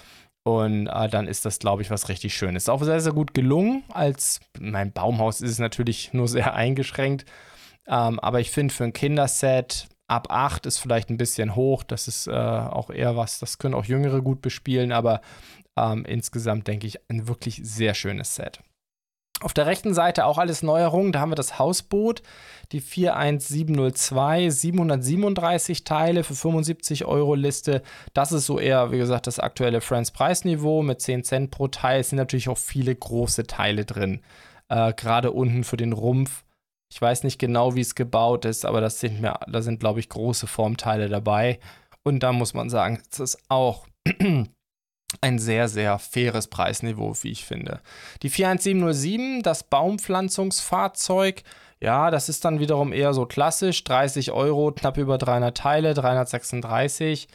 Und 0.44 0.88
äh, 0.88 1.08
dann 1.08 1.26
ist 1.26 1.44
das, 1.44 1.58
glaube 1.58 1.82
ich, 1.82 1.90
was 1.90 2.08
richtig 2.08 2.34
Schönes. 2.34 2.68
Auch 2.68 2.82
sehr, 2.82 3.00
sehr 3.00 3.12
gut 3.12 3.32
gelungen. 3.32 3.82
Als 3.88 4.40
mein 4.60 4.92
Baumhaus 4.92 5.40
ist 5.40 5.52
es 5.52 5.58
natürlich 5.58 6.12
nur 6.12 6.28
sehr 6.28 6.54
eingeschränkt. 6.54 7.24
Ähm, 7.86 8.20
aber 8.20 8.40
ich 8.40 8.50
finde, 8.50 8.72
für 8.72 8.84
ein 8.84 8.92
Kinderset 8.92 9.88
ab 10.06 10.26
8 10.30 10.66
ist 10.66 10.78
vielleicht 10.78 11.08
ein 11.08 11.16
bisschen 11.16 11.56
hoch. 11.56 11.82
Das 11.82 12.08
ist 12.08 12.26
äh, 12.26 12.32
auch 12.32 12.90
eher 12.90 13.16
was, 13.16 13.38
das 13.38 13.58
können 13.58 13.74
auch 13.74 13.86
Jüngere 13.86 14.20
gut 14.20 14.42
bespielen. 14.42 14.92
Aber 14.92 15.22
ähm, 15.76 16.04
insgesamt 16.04 16.68
denke 16.68 16.86
ich, 16.86 16.98
ein 17.08 17.26
wirklich 17.26 17.60
sehr 17.64 17.94
schönes 17.94 18.34
Set. 18.34 18.60
Auf 19.40 19.52
der 19.52 19.66
rechten 19.66 19.94
Seite 19.94 20.26
auch 20.26 20.38
alles 20.38 20.62
Neuerungen. 20.62 21.12
Da 21.12 21.20
haben 21.20 21.32
wir 21.32 21.36
das 21.36 21.58
Hausboot, 21.58 22.22
die 22.72 22.80
41702, 22.80 24.48
737 24.48 25.84
Teile 25.84 26.24
für 26.24 26.34
75 26.34 27.04
Euro 27.04 27.34
Liste. 27.34 27.82
Das 28.14 28.32
ist 28.32 28.46
so 28.46 28.58
eher, 28.58 28.92
wie 28.92 28.98
gesagt, 28.98 29.26
das 29.26 29.40
aktuelle 29.40 29.80
Friends 29.80 30.12
Preisniveau 30.12 30.82
mit 30.82 31.00
10 31.00 31.24
Cent 31.24 31.50
pro 31.50 31.68
Teil. 31.68 32.00
Es 32.00 32.10
sind 32.10 32.18
natürlich 32.18 32.48
auch 32.48 32.58
viele 32.58 32.94
große 32.94 33.46
Teile 33.46 33.84
drin. 33.84 34.20
Äh, 34.68 34.92
Gerade 34.94 35.32
unten 35.32 35.64
für 35.64 35.76
den 35.76 35.92
Rumpf. 35.92 36.44
Ich 36.90 37.02
weiß 37.02 37.24
nicht 37.24 37.38
genau, 37.38 37.74
wie 37.74 37.80
es 37.80 37.96
gebaut 37.96 38.44
ist, 38.44 38.64
aber 38.64 38.80
das 38.80 39.00
sind 39.00 39.20
mir, 39.20 39.34
da 39.48 39.62
sind, 39.62 39.80
glaube 39.80 39.98
ich, 39.98 40.08
große 40.08 40.46
Formteile 40.46 41.08
dabei. 41.08 41.58
Und 42.04 42.22
da 42.22 42.32
muss 42.32 42.54
man 42.54 42.70
sagen, 42.70 43.02
es 43.10 43.18
ist 43.18 43.38
auch 43.48 43.86
ein 45.20 45.38
sehr, 45.38 45.68
sehr 45.68 45.98
faires 45.98 46.48
Preisniveau, 46.48 47.14
wie 47.22 47.30
ich 47.30 47.44
finde. 47.44 47.80
Die 48.22 48.30
41707, 48.30 49.42
das 49.42 49.64
Baumpflanzungsfahrzeug, 49.64 51.42
ja, 51.80 52.10
das 52.10 52.28
ist 52.28 52.44
dann 52.44 52.60
wiederum 52.60 52.92
eher 52.92 53.12
so 53.12 53.26
klassisch. 53.26 53.84
30 53.84 54.32
Euro, 54.32 54.72
knapp 54.72 54.96
über 54.96 55.18
300 55.18 55.56
Teile, 55.56 55.94
336. 55.94 57.28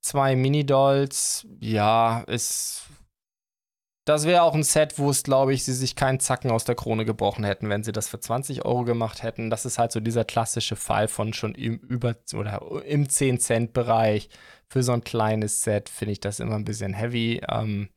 Zwei 0.00 0.36
Mini-Dolls, 0.36 1.46
ja, 1.58 2.20
ist. 2.28 2.84
Das 4.06 4.24
wäre 4.24 4.42
auch 4.42 4.54
ein 4.54 4.62
Set, 4.62 5.00
wo 5.00 5.10
es, 5.10 5.24
glaube 5.24 5.52
ich, 5.52 5.64
sie 5.64 5.72
sich 5.74 5.96
keinen 5.96 6.20
Zacken 6.20 6.52
aus 6.52 6.64
der 6.64 6.76
Krone 6.76 7.04
gebrochen 7.04 7.42
hätten, 7.44 7.68
wenn 7.68 7.82
sie 7.82 7.90
das 7.90 8.06
für 8.08 8.20
20 8.20 8.64
Euro 8.64 8.84
gemacht 8.84 9.24
hätten. 9.24 9.50
Das 9.50 9.66
ist 9.66 9.78
halt 9.78 9.90
so 9.90 9.98
dieser 9.98 10.24
klassische 10.24 10.76
Fall 10.76 11.08
von 11.08 11.32
schon 11.32 11.56
im 11.56 11.78
über 11.78 12.14
oder 12.32 12.62
im 12.86 13.08
10-Cent-Bereich 13.08 14.28
für 14.68 14.84
so 14.84 14.92
ein 14.92 15.02
kleines 15.02 15.62
Set 15.62 15.88
finde 15.88 16.12
ich 16.12 16.20
das 16.20 16.38
immer 16.38 16.54
ein 16.54 16.64
bisschen 16.64 16.94
heavy. 16.94 17.40
Ähm, 17.50 17.88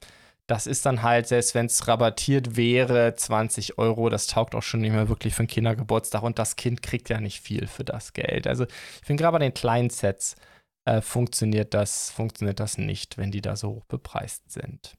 das 0.47 0.65
ist 0.65 0.87
dann 0.87 1.03
halt, 1.03 1.27
selbst 1.27 1.53
wenn 1.53 1.67
es 1.67 1.87
rabattiert 1.87 2.57
wäre, 2.57 3.13
20 3.15 3.77
Euro, 3.77 4.09
das 4.09 4.25
taugt 4.25 4.55
auch 4.55 4.63
schon 4.63 4.81
nicht 4.81 4.93
mehr 4.93 5.09
wirklich 5.09 5.35
für 5.35 5.41
einen 5.41 5.47
Kindergeburtstag 5.47 6.23
und 6.23 6.39
das 6.39 6.55
Kind 6.55 6.81
kriegt 6.81 7.09
ja 7.09 7.21
nicht 7.21 7.39
viel 7.41 7.67
für 7.67 7.83
das 7.83 8.13
Geld. 8.13 8.47
Also 8.47 8.63
ich 8.65 9.05
finde 9.05 9.21
gerade 9.21 9.33
bei 9.33 9.45
den 9.45 9.53
kleinen 9.53 9.91
Sets 9.91 10.35
äh, 10.85 11.01
funktioniert, 11.01 11.75
das, 11.75 12.09
funktioniert 12.09 12.59
das 12.59 12.79
nicht, 12.79 13.19
wenn 13.19 13.29
die 13.29 13.41
da 13.41 13.55
so 13.55 13.69
hoch 13.69 13.85
bepreist 13.85 14.51
sind. 14.51 14.97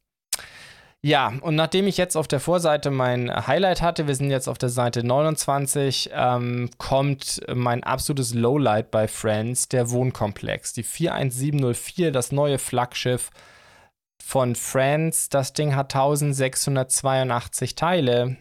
Ja, 1.02 1.32
und 1.40 1.54
nachdem 1.54 1.86
ich 1.86 1.96
jetzt 1.96 2.14
auf 2.14 2.28
der 2.28 2.40
Vorseite 2.40 2.90
mein 2.90 3.46
Highlight 3.46 3.80
hatte, 3.80 4.06
wir 4.06 4.14
sind 4.14 4.30
jetzt 4.30 4.48
auf 4.48 4.58
der 4.58 4.68
Seite 4.68 5.02
29, 5.02 6.10
ähm, 6.12 6.68
kommt 6.76 7.40
mein 7.52 7.82
absolutes 7.82 8.34
Lowlight 8.34 8.90
bei 8.90 9.08
Friends, 9.08 9.68
der 9.70 9.90
Wohnkomplex. 9.90 10.74
Die 10.74 10.82
41704, 10.82 12.12
das 12.12 12.32
neue 12.32 12.58
Flaggschiff 12.58 13.30
von 14.22 14.54
Friends. 14.54 15.30
Das 15.30 15.54
Ding 15.54 15.74
hat 15.74 15.94
1682 15.94 17.76
Teile 17.76 18.36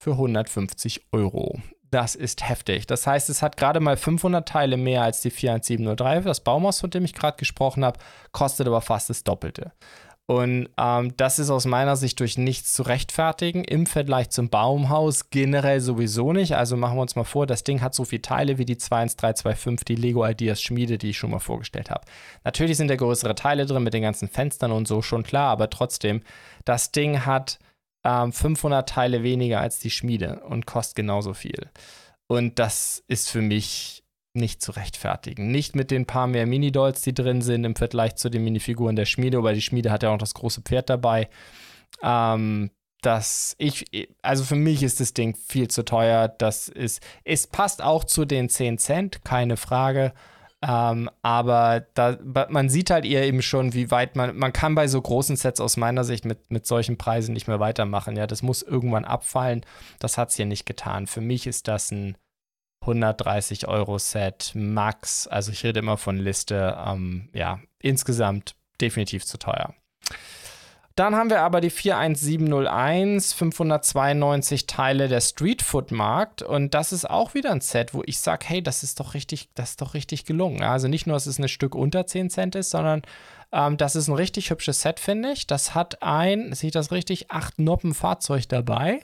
für 0.00 0.12
150 0.12 1.08
Euro. 1.10 1.60
Das 1.90 2.14
ist 2.14 2.48
heftig. 2.48 2.86
Das 2.86 3.06
heißt, 3.06 3.28
es 3.28 3.42
hat 3.42 3.56
gerade 3.56 3.80
mal 3.80 3.96
500 3.96 4.48
Teile 4.48 4.76
mehr 4.76 5.02
als 5.02 5.20
die 5.20 5.30
41703. 5.30 6.20
Das 6.20 6.40
Baumhaus, 6.40 6.80
von 6.80 6.90
dem 6.90 7.04
ich 7.04 7.14
gerade 7.14 7.36
gesprochen 7.36 7.84
habe, 7.84 7.98
kostet 8.32 8.68
aber 8.68 8.80
fast 8.80 9.10
das 9.10 9.24
Doppelte. 9.24 9.72
Und 10.28 10.68
ähm, 10.76 11.16
das 11.16 11.38
ist 11.38 11.50
aus 11.50 11.66
meiner 11.66 11.94
Sicht 11.94 12.18
durch 12.18 12.36
nichts 12.36 12.74
zu 12.74 12.82
rechtfertigen. 12.82 13.62
Im 13.62 13.86
Vergleich 13.86 14.30
zum 14.30 14.50
Baumhaus 14.50 15.30
generell 15.30 15.80
sowieso 15.80 16.32
nicht. 16.32 16.56
Also 16.56 16.76
machen 16.76 16.96
wir 16.96 17.02
uns 17.02 17.14
mal 17.14 17.22
vor, 17.22 17.46
das 17.46 17.62
Ding 17.62 17.80
hat 17.80 17.94
so 17.94 18.04
viele 18.04 18.22
Teile 18.22 18.58
wie 18.58 18.64
die 18.64 18.76
21325, 18.76 19.84
die 19.84 19.94
Lego 19.94 20.26
Ideas 20.26 20.60
Schmiede, 20.60 20.98
die 20.98 21.10
ich 21.10 21.18
schon 21.18 21.30
mal 21.30 21.38
vorgestellt 21.38 21.90
habe. 21.90 22.04
Natürlich 22.42 22.76
sind 22.76 22.88
da 22.88 22.96
größere 22.96 23.36
Teile 23.36 23.66
drin 23.66 23.84
mit 23.84 23.94
den 23.94 24.02
ganzen 24.02 24.26
Fenstern 24.26 24.72
und 24.72 24.88
so, 24.88 25.00
schon 25.00 25.22
klar, 25.22 25.48
aber 25.50 25.70
trotzdem, 25.70 26.22
das 26.64 26.90
Ding 26.90 27.24
hat 27.24 27.60
ähm, 28.04 28.32
500 28.32 28.88
Teile 28.88 29.22
weniger 29.22 29.60
als 29.60 29.78
die 29.78 29.90
Schmiede 29.90 30.40
und 30.48 30.66
kostet 30.66 30.96
genauso 30.96 31.34
viel. 31.34 31.70
Und 32.26 32.58
das 32.58 33.04
ist 33.06 33.30
für 33.30 33.42
mich 33.42 34.02
nicht 34.36 34.62
zu 34.62 34.72
rechtfertigen. 34.72 35.50
Nicht 35.50 35.74
mit 35.74 35.90
den 35.90 36.06
paar 36.06 36.26
mehr 36.26 36.46
Mini-Dolls, 36.46 37.02
die 37.02 37.14
drin 37.14 37.42
sind 37.42 37.64
im 37.64 37.76
Vergleich 37.76 38.16
zu 38.16 38.28
den 38.28 38.44
Minifiguren 38.44 38.96
der 38.96 39.06
Schmiede, 39.06 39.42
weil 39.42 39.54
die 39.54 39.62
Schmiede 39.62 39.90
hat 39.90 40.02
ja 40.02 40.10
auch 40.10 40.18
das 40.18 40.34
große 40.34 40.62
Pferd 40.62 40.90
dabei. 40.90 41.28
Ähm, 42.02 42.70
dass 43.02 43.54
ich, 43.58 43.84
also 44.22 44.42
für 44.42 44.56
mich 44.56 44.82
ist 44.82 45.00
das 45.00 45.14
Ding 45.14 45.36
viel 45.36 45.68
zu 45.68 45.84
teuer. 45.84 46.28
Das 46.28 46.68
ist, 46.68 47.00
es 47.24 47.46
passt 47.46 47.82
auch 47.82 48.04
zu 48.04 48.24
den 48.24 48.48
10 48.48 48.78
Cent, 48.78 49.24
keine 49.24 49.56
Frage. 49.56 50.12
Ähm, 50.62 51.10
aber 51.22 51.86
da, 51.94 52.18
man 52.48 52.68
sieht 52.68 52.90
halt 52.90 53.04
eher 53.04 53.24
eben 53.24 53.42
schon, 53.42 53.74
wie 53.74 53.90
weit 53.90 54.16
man, 54.16 54.36
man 54.36 54.52
kann 54.52 54.74
bei 54.74 54.88
so 54.88 55.00
großen 55.00 55.36
Sets 55.36 55.60
aus 55.60 55.76
meiner 55.76 56.02
Sicht 56.02 56.24
mit, 56.24 56.50
mit 56.50 56.66
solchen 56.66 56.96
Preisen 56.96 57.34
nicht 57.34 57.46
mehr 57.46 57.60
weitermachen. 57.60 58.16
Ja, 58.16 58.26
das 58.26 58.42
muss 58.42 58.62
irgendwann 58.62 59.04
abfallen. 59.04 59.64
Das 59.98 60.18
hat 60.18 60.30
es 60.30 60.36
hier 60.36 60.46
nicht 60.46 60.66
getan. 60.66 61.06
Für 61.06 61.20
mich 61.20 61.46
ist 61.46 61.68
das 61.68 61.92
ein 61.92 62.16
130 62.86 63.68
Euro 63.68 63.98
Set 63.98 64.52
max. 64.54 65.26
Also 65.26 65.52
ich 65.52 65.64
rede 65.64 65.80
immer 65.80 65.96
von 65.96 66.16
Liste. 66.18 66.76
Ähm, 66.86 67.28
ja, 67.32 67.60
insgesamt 67.80 68.54
definitiv 68.80 69.24
zu 69.24 69.38
teuer. 69.38 69.74
Dann 70.96 71.14
haben 71.14 71.28
wir 71.28 71.42
aber 71.42 71.60
die 71.60 71.68
41701, 71.68 73.34
592 73.34 74.66
Teile 74.66 75.08
der 75.08 75.20
Street 75.20 75.60
Food 75.60 75.92
Markt. 75.92 76.40
Und 76.40 76.72
das 76.72 76.90
ist 76.90 77.08
auch 77.08 77.34
wieder 77.34 77.52
ein 77.52 77.60
Set, 77.60 77.92
wo 77.92 78.02
ich 78.06 78.18
sage, 78.18 78.46
hey, 78.48 78.62
das 78.62 78.82
ist 78.82 78.98
doch 78.98 79.12
richtig, 79.12 79.50
das 79.54 79.70
ist 79.70 79.82
doch 79.82 79.92
richtig 79.92 80.24
gelungen. 80.24 80.62
Also 80.62 80.88
nicht 80.88 81.06
nur, 81.06 81.14
dass 81.14 81.26
es 81.26 81.38
ein 81.38 81.48
Stück 81.48 81.74
unter 81.74 82.06
10 82.06 82.30
Cent 82.30 82.54
ist, 82.54 82.70
sondern 82.70 83.02
ähm, 83.52 83.76
das 83.76 83.94
ist 83.94 84.08
ein 84.08 84.14
richtig 84.14 84.48
hübsches 84.48 84.80
Set, 84.80 84.98
finde 84.98 85.32
ich. 85.32 85.46
Das 85.46 85.74
hat 85.74 86.02
ein, 86.02 86.54
sehe 86.54 86.68
ich 86.68 86.72
das 86.72 86.90
richtig, 86.90 87.30
acht 87.30 87.58
Noppen 87.58 87.92
Fahrzeug 87.92 88.48
dabei. 88.48 89.00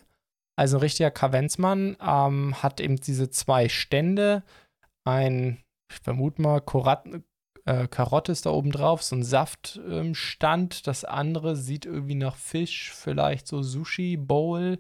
Also 0.57 0.77
ein 0.77 0.83
richtiger 0.83 1.11
Kavenzmann 1.11 1.97
ähm, 2.01 2.63
hat 2.63 2.81
eben 2.81 2.97
diese 2.97 3.31
zwei 3.31 3.69
Stände, 3.69 4.43
ein, 5.05 5.63
ich 5.91 5.99
vermute 6.03 6.43
mal, 6.43 6.61
Korat 6.61 7.07
äh, 7.65 7.87
Karotte 7.87 8.33
ist 8.33 8.47
da 8.47 8.51
oben 8.51 8.73
drauf, 8.73 9.03
so 9.03 9.17
ein 9.17 9.23
Saftstand. 9.23 10.75
Ähm, 10.75 10.83
das 10.85 11.05
andere 11.05 11.57
sieht 11.57 11.87
irgendwie 11.87 12.15
nach 12.15 12.37
Fisch, 12.37 12.93
vielleicht 12.93 13.47
so 13.47 13.63
Sushi, 13.63 14.17
Bowl, 14.17 14.79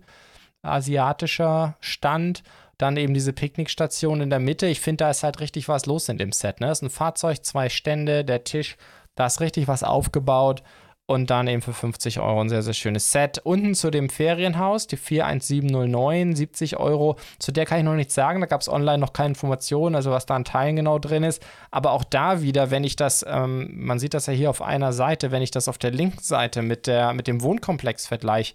asiatischer 0.63 1.77
Stand. 1.81 2.43
Dann 2.79 2.97
eben 2.97 3.15
diese 3.15 3.33
Picknickstation 3.33 4.21
in 4.21 4.31
der 4.31 4.41
Mitte. 4.41 4.67
Ich 4.67 4.81
finde, 4.81 5.05
da 5.05 5.11
ist 5.11 5.23
halt 5.23 5.41
richtig 5.41 5.69
was 5.69 5.87
los 5.87 6.09
in 6.09 6.19
dem 6.19 6.33
Set. 6.33 6.61
Ne? 6.61 6.67
Das 6.67 6.79
ist 6.79 6.83
ein 6.83 6.91
Fahrzeug, 6.91 7.45
zwei 7.45 7.69
Stände, 7.69 8.25
der 8.25 8.43
Tisch, 8.45 8.77
da 9.15 9.27
ist 9.27 9.41
richtig 9.41 9.69
was 9.69 9.85
aufgebaut. 9.85 10.63
Und 11.07 11.31
dann 11.31 11.49
eben 11.49 11.63
für 11.63 11.73
50 11.73 12.21
Euro 12.21 12.41
ein 12.41 12.49
sehr, 12.49 12.63
sehr 12.63 12.75
schönes 12.75 13.11
Set. 13.11 13.39
Unten 13.43 13.75
zu 13.75 13.91
dem 13.91 14.09
Ferienhaus, 14.09 14.87
die 14.87 14.97
41709, 14.97 16.37
70 16.37 16.77
Euro. 16.79 17.17
Zu 17.39 17.51
der 17.53 17.67
kann 17.67 17.79
ich 17.79 17.85
noch 17.85 17.95
nichts 17.95 18.15
sagen. 18.15 18.41
Da 18.41 18.47
gab 18.47 18.61
es 18.61 18.69
online 18.69 18.99
noch 18.99 19.13
keine 19.13 19.31
Informationen, 19.31 19.97
also 19.97 20.13
was 20.13 20.27
da 20.27 20.37
an 20.37 20.45
Teilen 20.45 20.77
genau 20.77 20.99
drin 20.99 21.25
ist. 21.25 21.45
Aber 21.71 21.91
auch 21.91 22.05
da 22.05 22.41
wieder, 22.41 22.71
wenn 22.71 22.85
ich 22.85 22.97
das, 22.97 23.27
ähm, 23.29 23.69
man 23.75 23.99
sieht 23.99 24.15
das 24.15 24.27
ja 24.27 24.33
hier 24.33 24.49
auf 24.49 24.63
einer 24.63 24.93
Seite, 24.93 25.33
wenn 25.33 25.43
ich 25.43 25.51
das 25.51 25.69
auf 25.69 25.77
der 25.77 25.91
linken 25.91 26.23
Seite 26.23 26.63
mit, 26.63 26.87
der, 26.87 27.13
mit 27.15 27.27
dem 27.27 27.43
Wohnkomplex 27.43 28.07
vergleiche, 28.07 28.55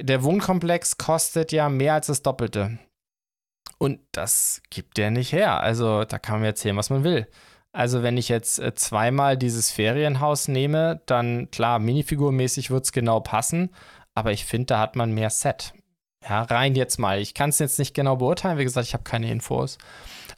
der 0.00 0.22
Wohnkomplex 0.22 0.96
kostet 0.96 1.50
ja 1.50 1.68
mehr 1.68 1.94
als 1.94 2.06
das 2.06 2.22
Doppelte. 2.22 2.78
Und 3.78 4.00
das 4.12 4.62
gibt 4.70 4.96
der 4.96 5.10
nicht 5.10 5.32
her. 5.32 5.60
Also 5.60 6.04
da 6.04 6.18
kann 6.18 6.36
man 6.36 6.44
erzählen, 6.44 6.76
was 6.76 6.90
man 6.90 7.04
will. 7.04 7.26
Also 7.78 8.02
wenn 8.02 8.16
ich 8.16 8.28
jetzt 8.28 8.58
äh, 8.58 8.74
zweimal 8.74 9.36
dieses 9.36 9.70
Ferienhaus 9.70 10.48
nehme, 10.48 11.00
dann 11.06 11.48
klar, 11.52 11.78
minifigurmäßig 11.78 12.72
wird 12.72 12.86
es 12.86 12.90
genau 12.90 13.20
passen, 13.20 13.70
aber 14.16 14.32
ich 14.32 14.46
finde, 14.46 14.66
da 14.66 14.80
hat 14.80 14.96
man 14.96 15.12
mehr 15.12 15.30
Set. 15.30 15.74
Ja, 16.28 16.42
rein 16.42 16.74
jetzt 16.74 16.98
mal. 16.98 17.20
Ich 17.20 17.34
kann 17.34 17.50
es 17.50 17.60
jetzt 17.60 17.78
nicht 17.78 17.94
genau 17.94 18.16
beurteilen, 18.16 18.58
wie 18.58 18.64
gesagt, 18.64 18.88
ich 18.88 18.94
habe 18.94 19.04
keine 19.04 19.30
Infos. 19.30 19.78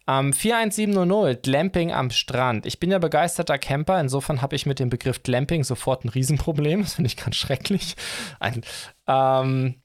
Ähm, 0.07 0.35
41700, 0.35 1.43
Glamping 1.43 1.93
am 1.93 2.11
Strand. 2.11 2.67
Ich 2.67 2.79
bin 2.79 2.91
ja 2.91 2.99
begeisterter 2.99 3.57
Camper, 3.57 3.99
insofern 3.99 4.43
habe 4.43 4.55
ich 4.55 4.67
mit 4.67 4.79
dem 4.79 4.91
Begriff 4.91 5.23
Glamping 5.23 5.65
sofort 5.65 6.05
ein 6.05 6.11
Riesenproblem. 6.11 6.83
Das 6.83 6.95
finde 6.97 7.09
ich 7.09 7.17
ganz 7.17 7.37
schrecklich. 7.37 7.97
Ein, 8.39 8.61
ähm, 9.07 9.80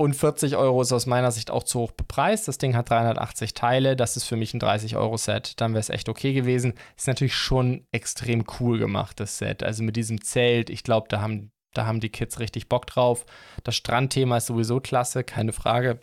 und 0.00 0.14
40 0.14 0.56
Euro 0.56 0.80
ist 0.80 0.92
aus 0.92 1.06
meiner 1.06 1.32
Sicht 1.32 1.50
auch 1.50 1.64
zu 1.64 1.80
hoch 1.80 1.90
bepreist. 1.90 2.46
Das 2.46 2.56
Ding 2.56 2.76
hat 2.76 2.88
380 2.88 3.52
Teile. 3.52 3.96
Das 3.96 4.16
ist 4.16 4.24
für 4.24 4.36
mich 4.36 4.54
ein 4.54 4.60
30-Euro-Set. 4.60 5.60
Dann 5.60 5.72
wäre 5.72 5.80
es 5.80 5.90
echt 5.90 6.08
okay 6.08 6.32
gewesen. 6.32 6.74
Ist 6.96 7.08
natürlich 7.08 7.34
schon 7.34 7.84
extrem 7.90 8.44
cool 8.60 8.78
gemacht, 8.78 9.18
das 9.18 9.38
Set. 9.38 9.64
Also 9.64 9.82
mit 9.82 9.96
diesem 9.96 10.22
Zelt, 10.22 10.70
ich 10.70 10.84
glaube, 10.84 11.08
da 11.08 11.20
haben, 11.20 11.50
da 11.74 11.84
haben 11.84 11.98
die 11.98 12.10
Kids 12.10 12.38
richtig 12.38 12.68
Bock 12.68 12.86
drauf. 12.86 13.26
Das 13.64 13.74
Strandthema 13.74 14.36
ist 14.36 14.46
sowieso 14.46 14.78
klasse, 14.78 15.24
keine 15.24 15.52
Frage. 15.52 15.98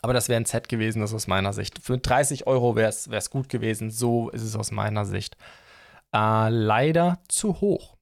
Aber 0.00 0.12
das 0.14 0.28
wäre 0.28 0.40
ein 0.40 0.44
Set 0.46 0.68
gewesen, 0.68 1.00
das 1.00 1.12
aus 1.12 1.26
meiner 1.26 1.52
Sicht. 1.52 1.80
Für 1.82 1.98
30 1.98 2.46
Euro 2.46 2.76
wäre 2.76 2.90
es 2.90 3.30
gut 3.30 3.48
gewesen. 3.48 3.90
So 3.90 4.28
ist 4.28 4.42
es 4.42 4.54
aus 4.54 4.70
meiner 4.70 5.04
Sicht. 5.04 5.36
Äh, 6.14 6.50
leider 6.50 7.18
zu 7.26 7.60
hoch. 7.60 7.95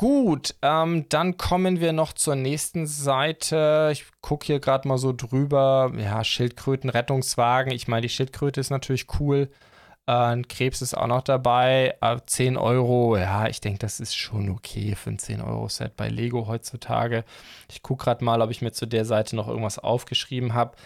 Gut, 0.00 0.54
ähm, 0.62 1.06
dann 1.08 1.38
kommen 1.38 1.80
wir 1.80 1.92
noch 1.92 2.12
zur 2.12 2.36
nächsten 2.36 2.86
Seite. 2.86 3.90
Ich 3.92 4.06
gucke 4.20 4.46
hier 4.46 4.60
gerade 4.60 4.86
mal 4.86 4.96
so 4.96 5.12
drüber. 5.12 5.92
Ja, 5.96 6.22
Schildkröten, 6.22 6.88
Rettungswagen. 6.88 7.72
Ich 7.72 7.88
meine, 7.88 8.02
die 8.02 8.08
Schildkröte 8.08 8.60
ist 8.60 8.70
natürlich 8.70 9.06
cool. 9.18 9.50
Äh, 10.06 10.12
ein 10.12 10.46
Krebs 10.46 10.82
ist 10.82 10.96
auch 10.96 11.08
noch 11.08 11.22
dabei. 11.22 11.96
Äh, 12.00 12.18
10 12.24 12.56
Euro, 12.56 13.16
ja, 13.16 13.48
ich 13.48 13.60
denke, 13.60 13.80
das 13.80 13.98
ist 13.98 14.14
schon 14.14 14.50
okay 14.50 14.94
für 14.94 15.10
ein 15.10 15.18
10-Euro-Set 15.18 15.96
bei 15.96 16.08
Lego 16.08 16.46
heutzutage. 16.46 17.24
Ich 17.68 17.82
gucke 17.82 18.04
gerade 18.04 18.24
mal, 18.24 18.40
ob 18.40 18.52
ich 18.52 18.62
mir 18.62 18.70
zu 18.70 18.86
der 18.86 19.04
Seite 19.04 19.34
noch 19.34 19.48
irgendwas 19.48 19.80
aufgeschrieben 19.80 20.54
habe. 20.54 20.76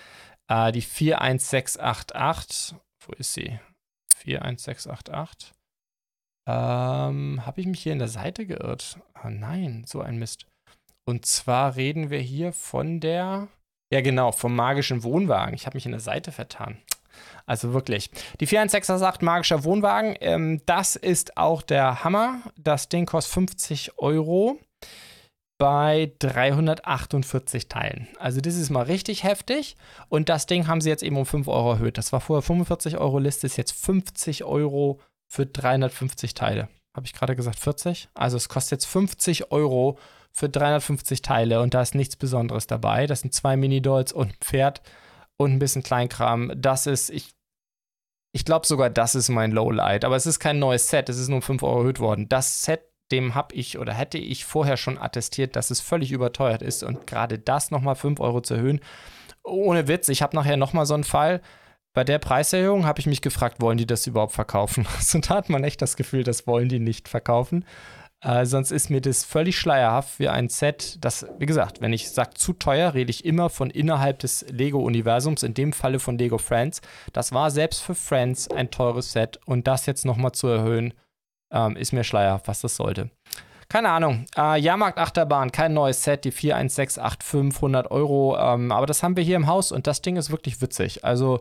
Äh, 0.49 0.73
die 0.73 0.81
41688, 0.81 2.77
wo 3.01 3.13
ist 3.13 3.35
sie? 3.35 3.61
41688. 4.17 5.53
Ähm, 6.49 7.45
habe 7.47 7.61
ich 7.61 7.67
mich 7.67 7.83
hier 7.83 7.93
in 7.93 7.99
der 7.99 8.09
Seite 8.09 8.47
geirrt? 8.47 8.99
Ah, 9.15 9.31
nein, 9.31 9.85
so 9.87 10.01
ein 10.01 10.19
Mist. 10.19 10.47
Und 11.09 11.27
zwar 11.27 11.77
reden 11.77 12.11
wir 12.11 12.21
hier 12.21 12.53
von 12.53 13.01
der, 13.01 13.49
ja 13.93 14.01
genau, 14.01 14.33
vom 14.33 14.55
magischen 14.55 15.03
Wohnwagen. 15.03 15.55
Ich 15.55 15.67
habe 15.67 15.77
mich 15.77 15.87
in 15.87 15.93
der 15.93 16.01
Seite 16.01 16.33
vertan. 16.33 16.79
Also 17.47 17.73
wirklich. 17.73 18.11
Die 18.41 18.47
41668 18.47 19.23
magischer 19.23 19.65
Wohnwagen, 19.65 20.17
ähm, 20.21 20.63
das 20.67 20.97
ist 20.97 21.37
auch 21.37 21.63
der 21.63 22.05
Hammer. 22.05 22.41
Das 22.57 22.89
Ding 22.89 23.07
kostet 23.07 23.35
50 23.35 23.99
Euro 23.99 24.59
bei 25.59 26.13
348 26.19 27.69
Teilen. 27.69 28.09
Also 28.19 28.41
das 28.41 28.57
ist 28.57 28.71
mal 28.71 28.83
richtig 28.83 29.23
heftig. 29.23 29.77
Und 30.09 30.29
das 30.29 30.47
Ding 30.47 30.67
haben 30.67 30.81
sie 30.81 30.89
jetzt 30.89 31.03
eben 31.03 31.17
um 31.17 31.27
5 31.27 31.47
Euro 31.49 31.73
erhöht. 31.75 31.99
Das 31.99 32.13
war 32.13 32.21
vorher 32.21 32.43
45 32.43 32.99
Euro 32.99 33.19
Liste, 33.19 33.47
ist 33.47 33.57
jetzt 33.57 33.73
50 33.73 34.45
Euro 34.45 35.01
für 35.33 35.47
350 35.47 36.35
Teile. 36.35 36.69
Habe 36.95 37.07
ich 37.07 37.15
gerade 37.15 37.35
gesagt 37.35 37.59
40? 37.59 38.11
Also 38.13 38.37
es 38.37 38.51
kostet 38.51 38.73
jetzt 38.73 38.85
50 38.85 39.51
Euro 39.51 39.99
für 40.31 40.51
350 40.51 41.23
Teile 41.23 41.63
und 41.63 41.73
da 41.73 41.81
ist 41.81 41.95
nichts 41.95 42.17
Besonderes 42.17 42.67
dabei. 42.67 43.07
Das 43.07 43.21
sind 43.21 43.33
zwei 43.33 43.57
Mini-Dolls 43.57 44.13
und 44.13 44.29
ein 44.29 44.37
Pferd 44.43 44.83
und 45.39 45.53
ein 45.53 45.59
bisschen 45.59 45.83
Kleinkram. 45.83 46.53
Das 46.55 46.87
ist, 46.87 47.09
ich, 47.09 47.31
ich 48.35 48.45
glaube 48.45 48.67
sogar, 48.67 48.91
das 48.91 49.15
ist 49.15 49.31
mein 49.31 49.53
Lowlight. 49.53 50.05
Aber 50.05 50.17
es 50.17 50.27
ist 50.27 50.39
kein 50.39 50.59
neues 50.59 50.89
Set, 50.89 51.09
es 51.09 51.19
ist 51.19 51.29
nur 51.29 51.37
um 51.37 51.43
5 51.43 51.63
Euro 51.63 51.81
erhöht 51.81 51.99
worden. 52.01 52.29
Das 52.29 52.61
Set, 52.61 52.83
dem 53.11 53.35
habe 53.35 53.55
ich 53.55 53.79
oder 53.79 53.95
hätte 53.95 54.19
ich 54.19 54.45
vorher 54.45 54.77
schon 54.77 54.99
attestiert, 54.99 55.57
dass 55.57 55.71
es 55.71 55.81
völlig 55.81 56.13
überteuert 56.13 56.61
ist 56.61 56.83
und 56.83 57.07
gerade 57.07 57.39
das 57.39 57.71
nochmal 57.71 57.95
5 57.95 58.21
Euro 58.21 58.43
zu 58.43 58.53
erhöhen. 58.53 58.81
Ohne 59.43 59.89
Witz, 59.89 60.11
ich 60.11 60.21
habe 60.21 60.37
nachher 60.37 60.59
nochmal 60.59 60.85
so 60.85 60.93
einen 60.93 61.05
Fall 61.05 61.41
bei 61.93 62.05
der 62.05 62.19
Preiserhöhung 62.19 62.87
habe 62.87 63.01
ich 63.01 63.07
mich 63.07 63.21
gefragt, 63.21 63.61
wollen 63.61 63.79
die 63.79 63.87
das 63.87 64.07
überhaupt 64.07 64.33
verkaufen? 64.33 64.87
Also 64.97 65.19
da 65.19 65.37
hat 65.37 65.49
man 65.49 65.65
echt 65.65 65.83
das 65.83 65.97
Gefühl, 65.97 66.25
das 66.25 66.47
wollen 66.47 66.69
die 66.69 66.79
nicht 66.79 67.09
verkaufen. 67.09 67.65
Äh, 68.23 68.47
sonst 68.47 68.71
ist 68.71 68.89
mir 68.89 69.01
das 69.01 69.25
völlig 69.25 69.59
schleierhaft 69.59 70.11
für 70.11 70.31
ein 70.31 70.49
Set, 70.49 70.99
das, 71.01 71.27
wie 71.39 71.47
gesagt, 71.47 71.81
wenn 71.81 71.93
ich 71.93 72.11
sage 72.11 72.35
zu 72.35 72.53
teuer, 72.53 72.95
rede 72.95 73.11
ich 73.11 73.25
immer 73.25 73.51
von 73.51 73.69
innerhalb 73.69 74.21
des 74.21 74.47
Lego-Universums, 74.49 75.43
in 75.43 75.55
dem 75.55 75.73
Falle 75.73 75.99
von 75.99 76.17
Lego 76.19 76.39
Friends. 76.39 76.81
Das 77.13 77.33
war 77.33 77.51
selbst 77.51 77.83
für 77.83 77.97
Friends 77.97 78.49
ein 78.49 78.71
teures 78.71 79.13
Set 79.13 79.41
und 79.45 79.67
das 79.67 79.87
jetzt 79.87 80.05
nochmal 80.05 80.33
zu 80.33 80.47
erhöhen, 80.47 80.95
ähm, 81.53 81.77
ist 81.77 81.93
mir 81.93 82.05
schleierhaft, 82.05 82.47
was 82.47 82.61
das 82.61 82.77
sollte. 82.77 83.11
Keine 83.69 83.89
Ahnung. 83.89 84.27
Äh, 84.37 84.61
Jahrmarkt 84.61 84.99
Achterbahn, 84.99 85.51
kein 85.51 85.75
neues 85.75 86.05
Set, 86.05 86.25
die 86.25 86.31
41685, 86.31 87.57
100 87.57 87.91
Euro. 87.91 88.37
Ähm, 88.39 88.71
aber 88.71 88.87
das 88.87 89.03
haben 89.03 89.17
wir 89.17 89.25
hier 89.25 89.37
im 89.37 89.49
Haus 89.49 89.73
und 89.73 89.87
das 89.87 90.01
Ding 90.01 90.17
ist 90.17 90.31
wirklich 90.31 90.61
witzig. 90.61 91.05
Also 91.05 91.41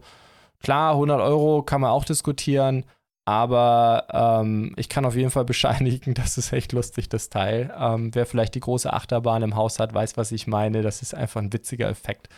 klar, 0.62 0.94
100 0.94 1.20
Euro 1.22 1.63
kann 1.63 1.82
man 1.82 1.91
auch 1.91 2.06
diskutieren. 2.06 2.86
Aber 3.25 4.08
ähm, 4.12 4.74
ich 4.77 4.89
kann 4.89 5.06
auf 5.06 5.15
jeden 5.15 5.30
Fall 5.30 5.46
bescheinigen, 5.53 6.13
das 6.13 6.38
ist 6.38 6.51
echt 6.53 6.72
lustig, 6.74 7.10
das 7.10 7.30
Teil. 7.30 7.74
Ähm, 7.77 8.13
wer 8.13 8.25
vielleicht 8.25 8.56
die 8.56 8.60
große 8.60 8.91
Achterbahn 8.91 9.44
im 9.44 9.56
Haus 9.56 9.80
hat, 9.80 9.94
weiß, 9.94 10.18
was 10.18 10.32
ich 10.32 10.48
meine. 10.48 10.82
Das 10.82 11.01
ist 11.01 11.13
einfach 11.13 11.41
ein 11.41 11.53
witziger 11.53 11.89
Effekt, 11.89 12.30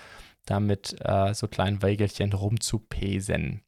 damit 0.45 0.95
äh, 0.99 1.33
so 1.33 1.47
kleinen 1.47 1.81
Wägelchen 1.81 2.33
rumzupesen. 2.33 3.63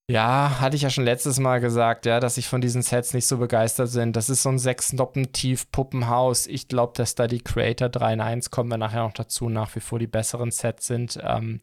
Ja, 0.09 0.59
hatte 0.59 0.75
ich 0.75 0.81
ja 0.81 0.89
schon 0.89 1.05
letztes 1.05 1.39
Mal 1.39 1.61
gesagt, 1.61 2.05
ja, 2.05 2.19
dass 2.19 2.37
ich 2.37 2.47
von 2.47 2.59
diesen 2.59 2.81
Sets 2.81 3.13
nicht 3.13 3.27
so 3.27 3.37
begeistert 3.37 3.93
bin. 3.93 4.11
Das 4.11 4.29
ist 4.29 4.43
so 4.43 4.49
ein 4.49 4.59
sechs 4.59 4.91
Noppen 4.91 5.31
tief 5.31 5.71
Puppenhaus. 5.71 6.47
Ich 6.47 6.67
glaube, 6.67 6.93
dass 6.95 7.15
da 7.15 7.27
die 7.27 7.41
Creator 7.41 7.87
3 7.87 8.13
in 8.13 8.21
1 8.21 8.51
kommen 8.51 8.69
wir 8.69 8.77
nachher 8.77 9.03
noch 9.03 9.13
dazu, 9.13 9.47
nach 9.47 9.73
wie 9.75 9.79
vor 9.79 9.99
die 9.99 10.07
besseren 10.07 10.51
Sets 10.51 10.87
sind. 10.87 11.17
Ähm, 11.23 11.61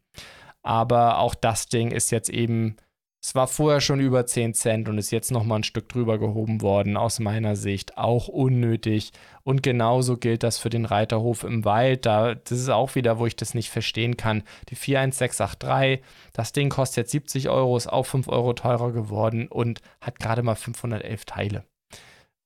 aber 0.63 1.19
auch 1.19 1.35
das 1.35 1.67
Ding 1.69 1.91
ist 1.91 2.11
jetzt 2.11 2.31
eben 2.31 2.77
es 3.21 3.35
war 3.35 3.49
vorher 3.49 3.81
schon 3.81 3.99
über 3.99 4.27
10 4.27 4.55
Cent 4.55 4.89
und 4.89 4.97
ist 4.97 5.11
jetzt 5.11 5.33
nochmal 5.33 5.59
ein 5.59 5.65
Stück 5.65 5.89
drüber 5.89 6.19
gehoben 6.19 6.63
worden, 6.63 6.97
aus 6.97 7.19
meiner 7.19 7.57
Sicht. 7.57 7.99
Auch 7.99 8.29
unnötig. 8.29 9.11
Und 9.43 9.63
genauso 9.63 10.17
gilt 10.17 10.45
das 10.45 10.59
für 10.59 10.71
den 10.71 10.85
Reiterhof 10.85 11.43
im 11.43 11.65
Wald. 11.65 12.07
Da, 12.07 12.37
das 12.37 12.53
ist 12.59 12.69
auch 12.69 12.95
wieder, 12.95 13.19
wo 13.19 13.27
ich 13.27 13.35
das 13.35 13.55
nicht 13.55 13.71
verstehen 13.71 14.17
kann. 14.17 14.45
Die 14.69 14.77
41683, 14.77 16.01
das 16.33 16.53
Ding 16.53 16.71
kostet 16.71 16.99
jetzt 16.99 17.11
70 17.11 17.49
Euro, 17.49 17.77
ist 17.77 17.89
auch 17.89 18.07
5 18.07 18.29
Euro 18.29 18.53
teurer 18.53 18.93
geworden 18.93 19.49
und 19.49 19.81
hat 20.01 20.21
gerade 20.21 20.45
mal 20.45 20.55
511 20.55 21.25
Teile. 21.25 21.65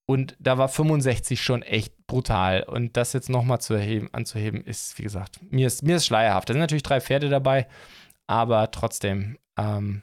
Und 0.06 0.36
da 0.40 0.58
war 0.58 0.68
65 0.68 1.40
schon 1.40 1.62
echt 1.62 2.06
brutal. 2.06 2.62
Und 2.62 2.96
das 2.96 3.12
jetzt 3.12 3.28
nochmal 3.28 3.58
anzuheben, 4.12 4.64
ist, 4.64 4.98
wie 4.98 5.02
gesagt, 5.02 5.38
mir 5.50 5.66
ist, 5.66 5.82
mir 5.82 5.96
ist 5.96 6.06
schleierhaft. 6.06 6.48
Da 6.48 6.54
sind 6.54 6.60
natürlich 6.60 6.82
drei 6.82 7.00
Pferde 7.00 7.28
dabei, 7.28 7.66
aber 8.26 8.70
trotzdem, 8.70 9.38
ähm, 9.58 10.02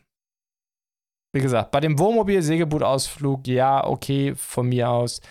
wie 1.32 1.42
gesagt, 1.42 1.72
bei 1.72 1.80
dem 1.80 2.00
Wohnmobil-Segelboot-Ausflug, 2.00 3.48
ja, 3.48 3.86
okay, 3.86 4.34
von 4.36 4.68
mir 4.68 4.90
aus. 4.90 5.22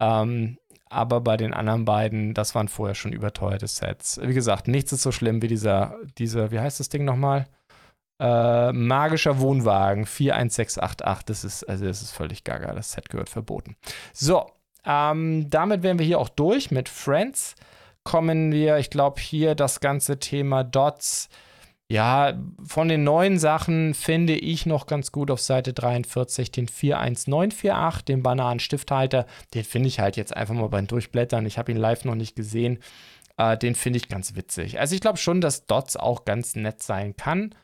Ähm, 0.00 0.58
aber 0.90 1.20
bei 1.20 1.36
den 1.36 1.52
anderen 1.52 1.84
beiden, 1.84 2.34
das 2.34 2.54
waren 2.54 2.68
vorher 2.68 2.94
schon 2.94 3.12
überteuerte 3.12 3.66
Sets. 3.66 4.20
Wie 4.22 4.34
gesagt, 4.34 4.68
nichts 4.68 4.92
ist 4.92 5.02
so 5.02 5.12
schlimm 5.12 5.42
wie 5.42 5.48
dieser, 5.48 5.96
dieser 6.16 6.50
wie 6.50 6.60
heißt 6.60 6.80
das 6.80 6.88
Ding 6.88 7.04
nochmal? 7.04 7.46
Äh, 8.20 8.72
magischer 8.72 9.38
Wohnwagen 9.38 10.06
41688. 10.06 11.24
Das 11.26 11.44
ist, 11.44 11.64
also 11.68 11.84
das 11.84 12.02
ist 12.02 12.12
völlig 12.12 12.44
gaga. 12.44 12.72
Das 12.72 12.92
Set 12.92 13.10
gehört 13.10 13.28
verboten. 13.28 13.76
So, 14.12 14.46
ähm, 14.84 15.50
damit 15.50 15.82
wären 15.82 15.98
wir 15.98 16.06
hier 16.06 16.18
auch 16.18 16.30
durch 16.30 16.70
mit 16.70 16.88
Friends. 16.88 17.54
Kommen 18.02 18.52
wir, 18.52 18.78
ich 18.78 18.90
glaube, 18.90 19.20
hier 19.20 19.54
das 19.54 19.80
ganze 19.80 20.18
Thema 20.18 20.64
Dots 20.64 21.28
ja, 21.90 22.34
von 22.62 22.88
den 22.88 23.02
neuen 23.02 23.38
Sachen 23.38 23.94
finde 23.94 24.34
ich 24.34 24.66
noch 24.66 24.86
ganz 24.86 25.10
gut 25.10 25.30
auf 25.30 25.40
Seite 25.40 25.72
43 25.72 26.52
den 26.52 26.68
41948, 26.68 28.04
den 28.04 28.22
Bananenstifthalter. 28.22 29.26
Den 29.54 29.64
finde 29.64 29.88
ich 29.88 29.98
halt 29.98 30.18
jetzt 30.18 30.36
einfach 30.36 30.54
mal 30.54 30.68
beim 30.68 30.86
Durchblättern. 30.86 31.46
Ich 31.46 31.56
habe 31.56 31.72
ihn 31.72 31.78
live 31.78 32.04
noch 32.04 32.14
nicht 32.14 32.36
gesehen. 32.36 32.78
Äh, 33.38 33.56
den 33.56 33.74
finde 33.74 33.96
ich 33.96 34.08
ganz 34.08 34.34
witzig. 34.34 34.78
Also 34.78 34.94
ich 34.94 35.00
glaube 35.00 35.16
schon, 35.16 35.40
dass 35.40 35.64
Dots 35.64 35.96
auch 35.96 36.26
ganz 36.26 36.56
nett 36.56 36.82
sein 36.82 37.16
kann. 37.16 37.54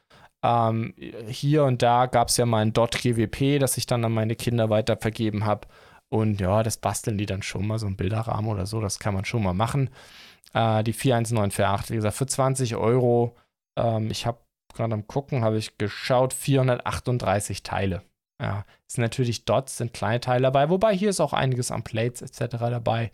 Ähm, 0.42 0.94
hier 1.26 1.64
und 1.64 1.82
da 1.82 2.06
gab 2.06 2.28
es 2.28 2.38
ja 2.38 2.46
mal 2.46 2.62
ein 2.62 2.72
Dot 2.72 3.02
GWP, 3.02 3.58
das 3.58 3.76
ich 3.76 3.84
dann 3.84 4.04
an 4.06 4.12
meine 4.12 4.37
Kinder 4.37 4.70
weitervergeben 4.70 5.44
habe. 5.44 5.68
Und 6.08 6.40
ja, 6.40 6.62
das 6.62 6.78
basteln 6.78 7.18
die 7.18 7.26
dann 7.26 7.42
schon 7.42 7.66
mal, 7.66 7.78
so 7.78 7.87
ein 7.87 7.96
Bilderrahmen 7.96 8.50
oder 8.50 8.64
so, 8.64 8.80
das 8.80 8.98
kann 8.98 9.12
man 9.12 9.26
schon 9.26 9.42
mal 9.42 9.52
machen. 9.52 9.90
Äh, 10.54 10.82
die 10.82 10.94
41948, 10.94 11.90
wie 11.90 11.96
gesagt, 11.96 12.16
für 12.16 12.26
20 12.26 12.76
Euro 12.76 13.37
ähm, 13.76 14.10
ich 14.10 14.26
habe 14.26 14.38
gerade 14.74 14.94
am 14.94 15.06
Gucken, 15.06 15.44
habe 15.44 15.58
ich 15.58 15.78
geschaut, 15.78 16.32
438 16.32 17.62
Teile. 17.62 18.02
Ja, 18.40 18.64
ist 18.87 18.98
natürlich 18.98 19.44
Dots, 19.44 19.76
sind 19.76 19.92
kleine 19.92 20.20
Teile 20.20 20.42
dabei, 20.42 20.68
wobei 20.68 20.94
hier 20.94 21.10
ist 21.10 21.20
auch 21.20 21.32
einiges 21.32 21.70
an 21.70 21.84
Plates 21.84 22.20
etc. 22.20 22.56
dabei. 22.58 23.12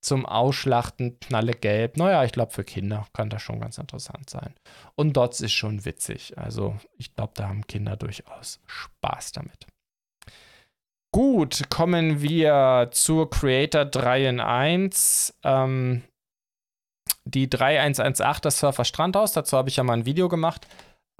Zum 0.00 0.26
Ausschlachten, 0.26 1.18
knalle 1.18 1.52
gelb. 1.52 1.96
Naja, 1.96 2.24
ich 2.24 2.30
glaube, 2.30 2.52
für 2.52 2.62
Kinder 2.62 3.06
kann 3.12 3.30
das 3.30 3.42
schon 3.42 3.60
ganz 3.60 3.78
interessant 3.78 4.30
sein. 4.30 4.54
Und 4.94 5.16
Dots 5.16 5.40
ist 5.40 5.52
schon 5.52 5.84
witzig. 5.84 6.38
Also, 6.38 6.76
ich 6.96 7.14
glaube, 7.16 7.32
da 7.34 7.48
haben 7.48 7.66
Kinder 7.66 7.96
durchaus 7.96 8.60
Spaß 8.66 9.32
damit. 9.32 9.66
Gut, 11.12 11.68
kommen 11.70 12.20
wir 12.22 12.90
zur 12.92 13.30
Creator 13.30 13.86
3 13.86 14.28
in 14.28 14.40
1. 14.40 15.34
Ähm, 15.42 16.04
die 17.28 17.48
3118, 17.48 18.42
das 18.42 18.58
Surfer 18.58 18.84
Strandhaus, 18.84 19.32
dazu 19.32 19.56
habe 19.56 19.68
ich 19.68 19.76
ja 19.76 19.84
mal 19.84 19.94
ein 19.94 20.06
Video 20.06 20.28
gemacht. 20.28 20.66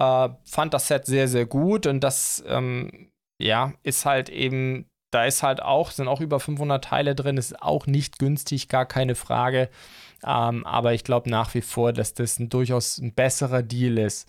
Äh, 0.01 0.29
fand 0.43 0.73
das 0.73 0.87
Set 0.87 1.05
sehr, 1.05 1.27
sehr 1.27 1.45
gut 1.45 1.85
und 1.85 2.01
das, 2.01 2.43
ähm, 2.47 3.11
ja, 3.41 3.73
ist 3.83 4.05
halt 4.05 4.29
eben, 4.29 4.85
da 5.11 5.25
ist 5.25 5.43
halt 5.43 5.61
auch, 5.61 5.91
sind 5.91 6.07
auch 6.07 6.21
über 6.21 6.39
500 6.39 6.83
Teile 6.83 7.15
drin, 7.15 7.37
ist 7.37 7.61
auch 7.61 7.87
nicht 7.87 8.19
günstig, 8.19 8.69
gar 8.69 8.85
keine 8.85 9.15
Frage. 9.15 9.69
Ähm, 10.25 10.65
aber 10.65 10.93
ich 10.93 11.03
glaube 11.03 11.29
nach 11.29 11.53
wie 11.53 11.61
vor, 11.61 11.93
dass 11.93 12.13
das 12.13 12.39
ein 12.39 12.49
durchaus 12.49 12.97
ein 12.97 13.13
besserer 13.13 13.63
Deal 13.63 13.97
ist 13.97 14.27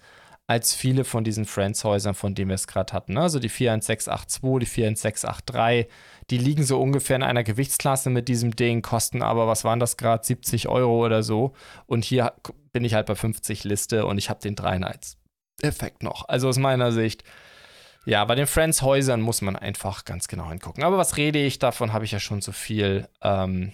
als 0.50 0.74
viele 0.74 1.04
von 1.04 1.22
diesen 1.22 1.44
Friends-Häusern, 1.44 2.16
von 2.16 2.34
denen 2.34 2.48
wir 2.48 2.56
es 2.56 2.66
gerade 2.66 2.92
hatten. 2.92 3.16
Also 3.16 3.38
die 3.38 3.48
41682, 3.48 4.58
die 4.58 4.66
41683, 4.66 5.86
die 6.28 6.38
liegen 6.38 6.64
so 6.64 6.80
ungefähr 6.80 7.14
in 7.14 7.22
einer 7.22 7.44
Gewichtsklasse 7.44 8.10
mit 8.10 8.26
diesem 8.26 8.56
Ding, 8.56 8.82
kosten 8.82 9.22
aber, 9.22 9.46
was 9.46 9.62
waren 9.62 9.78
das 9.78 9.96
gerade, 9.96 10.26
70 10.26 10.66
Euro 10.66 11.06
oder 11.06 11.22
so. 11.22 11.52
Und 11.86 12.04
hier 12.04 12.32
bin 12.72 12.84
ich 12.84 12.94
halt 12.94 13.06
bei 13.06 13.14
50 13.14 13.62
Liste 13.62 14.06
und 14.06 14.18
ich 14.18 14.28
habe 14.28 14.40
den 14.40 14.56
3 14.56 14.80
Effekt 15.62 16.02
noch. 16.02 16.28
Also 16.28 16.48
aus 16.48 16.58
meiner 16.58 16.90
Sicht, 16.90 17.22
ja, 18.04 18.24
bei 18.24 18.34
den 18.34 18.48
Friends-Häusern 18.48 19.20
muss 19.20 19.42
man 19.42 19.54
einfach 19.54 20.04
ganz 20.04 20.26
genau 20.26 20.48
hingucken. 20.48 20.82
Aber 20.82 20.98
was 20.98 21.16
rede 21.16 21.38
ich? 21.38 21.60
Davon 21.60 21.92
habe 21.92 22.04
ich 22.04 22.10
ja 22.10 22.18
schon 22.18 22.40
so 22.40 22.50
viel 22.50 23.06
ähm, 23.22 23.72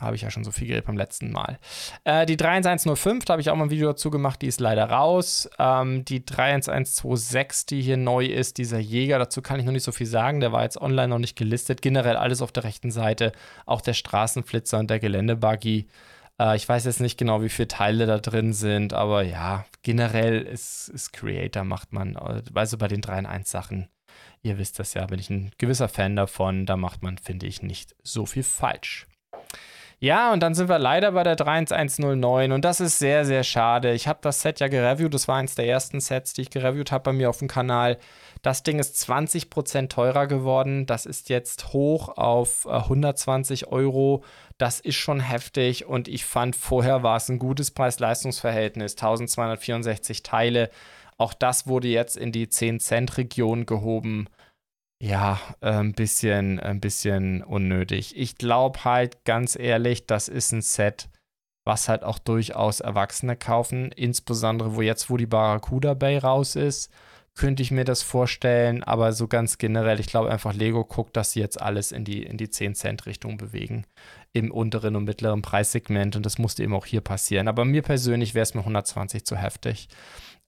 Habe 0.00 0.16
ich 0.16 0.22
ja 0.22 0.30
schon 0.30 0.42
so 0.42 0.50
viel 0.50 0.66
geredet 0.66 0.86
beim 0.86 0.96
letzten 0.96 1.30
Mal. 1.30 1.58
Äh, 2.02 2.26
die 2.26 2.36
31105, 2.36 3.24
da 3.24 3.34
habe 3.34 3.40
ich 3.40 3.50
auch 3.50 3.56
mal 3.56 3.64
ein 3.64 3.70
Video 3.70 3.88
dazu 3.88 4.10
gemacht, 4.10 4.42
die 4.42 4.48
ist 4.48 4.60
leider 4.60 4.90
raus. 4.90 5.48
Ähm, 5.58 6.04
die 6.04 6.24
31126, 6.26 7.66
die 7.66 7.82
hier 7.82 7.96
neu 7.96 8.26
ist, 8.26 8.58
dieser 8.58 8.80
Jäger, 8.80 9.18
dazu 9.18 9.40
kann 9.40 9.60
ich 9.60 9.66
noch 9.66 9.72
nicht 9.72 9.84
so 9.84 9.92
viel 9.92 10.06
sagen. 10.06 10.40
Der 10.40 10.50
war 10.50 10.64
jetzt 10.64 10.80
online 10.80 11.08
noch 11.08 11.18
nicht 11.18 11.36
gelistet. 11.36 11.80
Generell 11.80 12.16
alles 12.16 12.42
auf 12.42 12.50
der 12.50 12.64
rechten 12.64 12.90
Seite. 12.90 13.32
Auch 13.66 13.80
der 13.80 13.94
Straßenflitzer 13.94 14.78
und 14.80 14.90
der 14.90 14.98
Geländebuggy. 14.98 15.86
Äh, 16.38 16.56
ich 16.56 16.68
weiß 16.68 16.84
jetzt 16.84 17.00
nicht 17.00 17.18
genau, 17.18 17.42
wie 17.42 17.48
viele 17.48 17.68
Teile 17.68 18.06
da 18.06 18.18
drin 18.18 18.52
sind, 18.52 18.92
aber 18.92 19.22
ja, 19.22 19.64
generell 19.82 20.42
ist, 20.42 20.88
ist 20.88 21.12
Creator, 21.12 21.64
macht 21.64 21.92
man, 21.92 22.16
also 22.16 22.78
bei 22.78 22.88
den 22.88 23.00
3 23.00 23.20
in 23.20 23.26
1 23.26 23.50
Sachen, 23.50 23.88
ihr 24.42 24.58
wisst 24.58 24.78
das 24.78 24.94
ja, 24.94 25.06
bin 25.06 25.18
ich 25.18 25.30
ein 25.30 25.52
gewisser 25.58 25.88
Fan 25.88 26.16
davon, 26.16 26.66
da 26.66 26.76
macht 26.76 27.02
man, 27.02 27.18
finde 27.18 27.46
ich, 27.46 27.62
nicht 27.62 27.94
so 28.02 28.26
viel 28.26 28.42
falsch. 28.42 29.06
Ja, 30.00 30.32
und 30.32 30.40
dann 30.40 30.54
sind 30.54 30.68
wir 30.68 30.78
leider 30.78 31.12
bei 31.12 31.22
der 31.22 31.36
31109 31.36 32.52
und 32.52 32.64
das 32.64 32.80
ist 32.80 32.98
sehr, 32.98 33.24
sehr 33.24 33.42
schade. 33.42 33.92
Ich 33.92 34.06
habe 34.06 34.18
das 34.22 34.42
Set 34.42 34.60
ja 34.60 34.68
gereviewt, 34.68 35.14
das 35.14 35.28
war 35.28 35.36
eins 35.36 35.54
der 35.54 35.66
ersten 35.66 36.00
Sets, 36.00 36.34
die 36.34 36.42
ich 36.42 36.50
gereviewt 36.50 36.92
habe 36.92 37.04
bei 37.04 37.12
mir 37.12 37.30
auf 37.30 37.38
dem 37.38 37.48
Kanal. 37.48 37.98
Das 38.44 38.62
Ding 38.62 38.78
ist 38.78 38.96
20% 39.08 39.88
teurer 39.88 40.26
geworden. 40.26 40.84
Das 40.84 41.06
ist 41.06 41.30
jetzt 41.30 41.72
hoch 41.72 42.10
auf 42.18 42.66
120 42.66 43.62
äh, 43.62 43.66
Euro. 43.68 44.22
Das 44.58 44.80
ist 44.80 44.96
schon 44.96 45.20
heftig 45.20 45.86
und 45.86 46.08
ich 46.08 46.26
fand, 46.26 46.54
vorher 46.54 47.02
war 47.02 47.16
es 47.16 47.30
ein 47.30 47.38
gutes 47.38 47.70
Preis-Leistungs-Verhältnis. 47.70 48.92
1264 48.96 50.22
Teile. 50.22 50.68
Auch 51.16 51.32
das 51.32 51.66
wurde 51.66 51.88
jetzt 51.88 52.18
in 52.18 52.32
die 52.32 52.46
10-Cent-Region 52.46 53.64
gehoben. 53.64 54.28
Ja, 55.02 55.40
ein 55.60 55.92
bisschen, 55.92 56.60
ein 56.60 56.80
bisschen 56.80 57.42
unnötig. 57.42 58.16
Ich 58.16 58.36
glaube 58.36 58.84
halt 58.84 59.24
ganz 59.24 59.56
ehrlich, 59.56 60.06
das 60.06 60.28
ist 60.28 60.52
ein 60.52 60.62
Set, 60.62 61.08
was 61.66 61.88
halt 61.88 62.04
auch 62.04 62.18
durchaus 62.18 62.80
Erwachsene 62.80 63.36
kaufen. 63.36 63.92
Insbesondere, 63.92 64.76
wo 64.76 64.82
jetzt, 64.82 65.10
wo 65.10 65.16
die 65.16 65.26
Barracuda 65.26 65.94
Bay 65.94 66.18
raus 66.18 66.56
ist 66.56 66.90
könnte 67.34 67.62
ich 67.62 67.70
mir 67.70 67.84
das 67.84 68.02
vorstellen, 68.02 68.82
aber 68.84 69.12
so 69.12 69.26
ganz 69.26 69.58
generell, 69.58 69.98
ich 69.98 70.06
glaube 70.06 70.30
einfach, 70.30 70.54
Lego 70.54 70.84
guckt, 70.84 71.16
dass 71.16 71.32
sie 71.32 71.40
jetzt 71.40 71.60
alles 71.60 71.90
in 71.90 72.04
die, 72.04 72.22
in 72.22 72.36
die 72.36 72.46
10-Cent-Richtung 72.46 73.36
bewegen. 73.36 73.86
Im 74.32 74.50
unteren 74.50 74.96
und 74.96 75.04
mittleren 75.04 75.42
Preissegment 75.42 76.16
und 76.16 76.24
das 76.24 76.38
musste 76.38 76.62
eben 76.62 76.74
auch 76.74 76.86
hier 76.86 77.00
passieren. 77.00 77.48
Aber 77.48 77.64
mir 77.64 77.82
persönlich 77.82 78.34
wäre 78.34 78.44
es 78.44 78.54
mir 78.54 78.60
120 78.60 79.24
zu 79.24 79.36
heftig. 79.36 79.88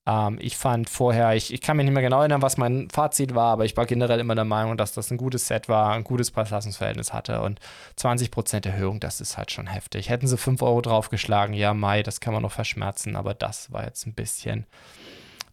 Ähm, 0.06 0.38
ich 0.40 0.56
fand 0.56 0.88
vorher, 0.88 1.34
ich, 1.34 1.52
ich 1.52 1.60
kann 1.60 1.76
mich 1.76 1.84
nicht 1.84 1.92
mehr 1.92 2.02
genau 2.02 2.20
erinnern, 2.20 2.42
was 2.42 2.56
mein 2.56 2.88
Fazit 2.90 3.34
war, 3.34 3.52
aber 3.52 3.64
ich 3.64 3.76
war 3.76 3.86
generell 3.86 4.20
immer 4.20 4.34
der 4.34 4.44
Meinung, 4.44 4.76
dass 4.76 4.92
das 4.92 5.10
ein 5.10 5.16
gutes 5.16 5.48
Set 5.48 5.68
war, 5.68 5.92
ein 5.92 6.04
gutes 6.04 6.30
Preis-Leistungsverhältnis 6.30 7.12
hatte 7.12 7.42
und 7.42 7.60
20% 7.98 8.66
Erhöhung, 8.66 9.00
das 9.00 9.20
ist 9.20 9.36
halt 9.36 9.50
schon 9.50 9.66
heftig. 9.66 10.08
Hätten 10.08 10.28
sie 10.28 10.38
5 10.38 10.62
Euro 10.62 10.80
draufgeschlagen, 10.80 11.54
ja, 11.54 11.74
Mai, 11.74 12.02
das 12.02 12.20
kann 12.20 12.32
man 12.32 12.42
noch 12.42 12.52
verschmerzen, 12.52 13.16
aber 13.16 13.34
das 13.34 13.72
war 13.72 13.84
jetzt 13.84 14.06
ein 14.06 14.14
bisschen, 14.14 14.66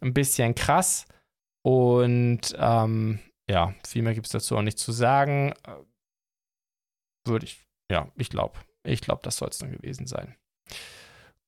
ein 0.00 0.14
bisschen 0.14 0.54
krass. 0.54 1.06
Und 1.62 2.54
ähm, 2.58 3.18
ja, 3.50 3.74
viel 3.86 4.02
mehr 4.02 4.14
gibt 4.14 4.26
es 4.26 4.32
dazu 4.32 4.56
auch 4.56 4.62
nicht 4.62 4.78
zu 4.78 4.92
sagen. 4.92 5.52
Äh, 5.66 5.72
würde 7.26 7.46
ich, 7.46 7.66
ja, 7.90 8.08
ich 8.16 8.30
glaube, 8.30 8.58
ich 8.84 9.00
glaube, 9.00 9.22
das 9.24 9.38
soll 9.38 9.48
es 9.48 9.58
dann 9.58 9.72
gewesen 9.72 10.06
sein. 10.06 10.36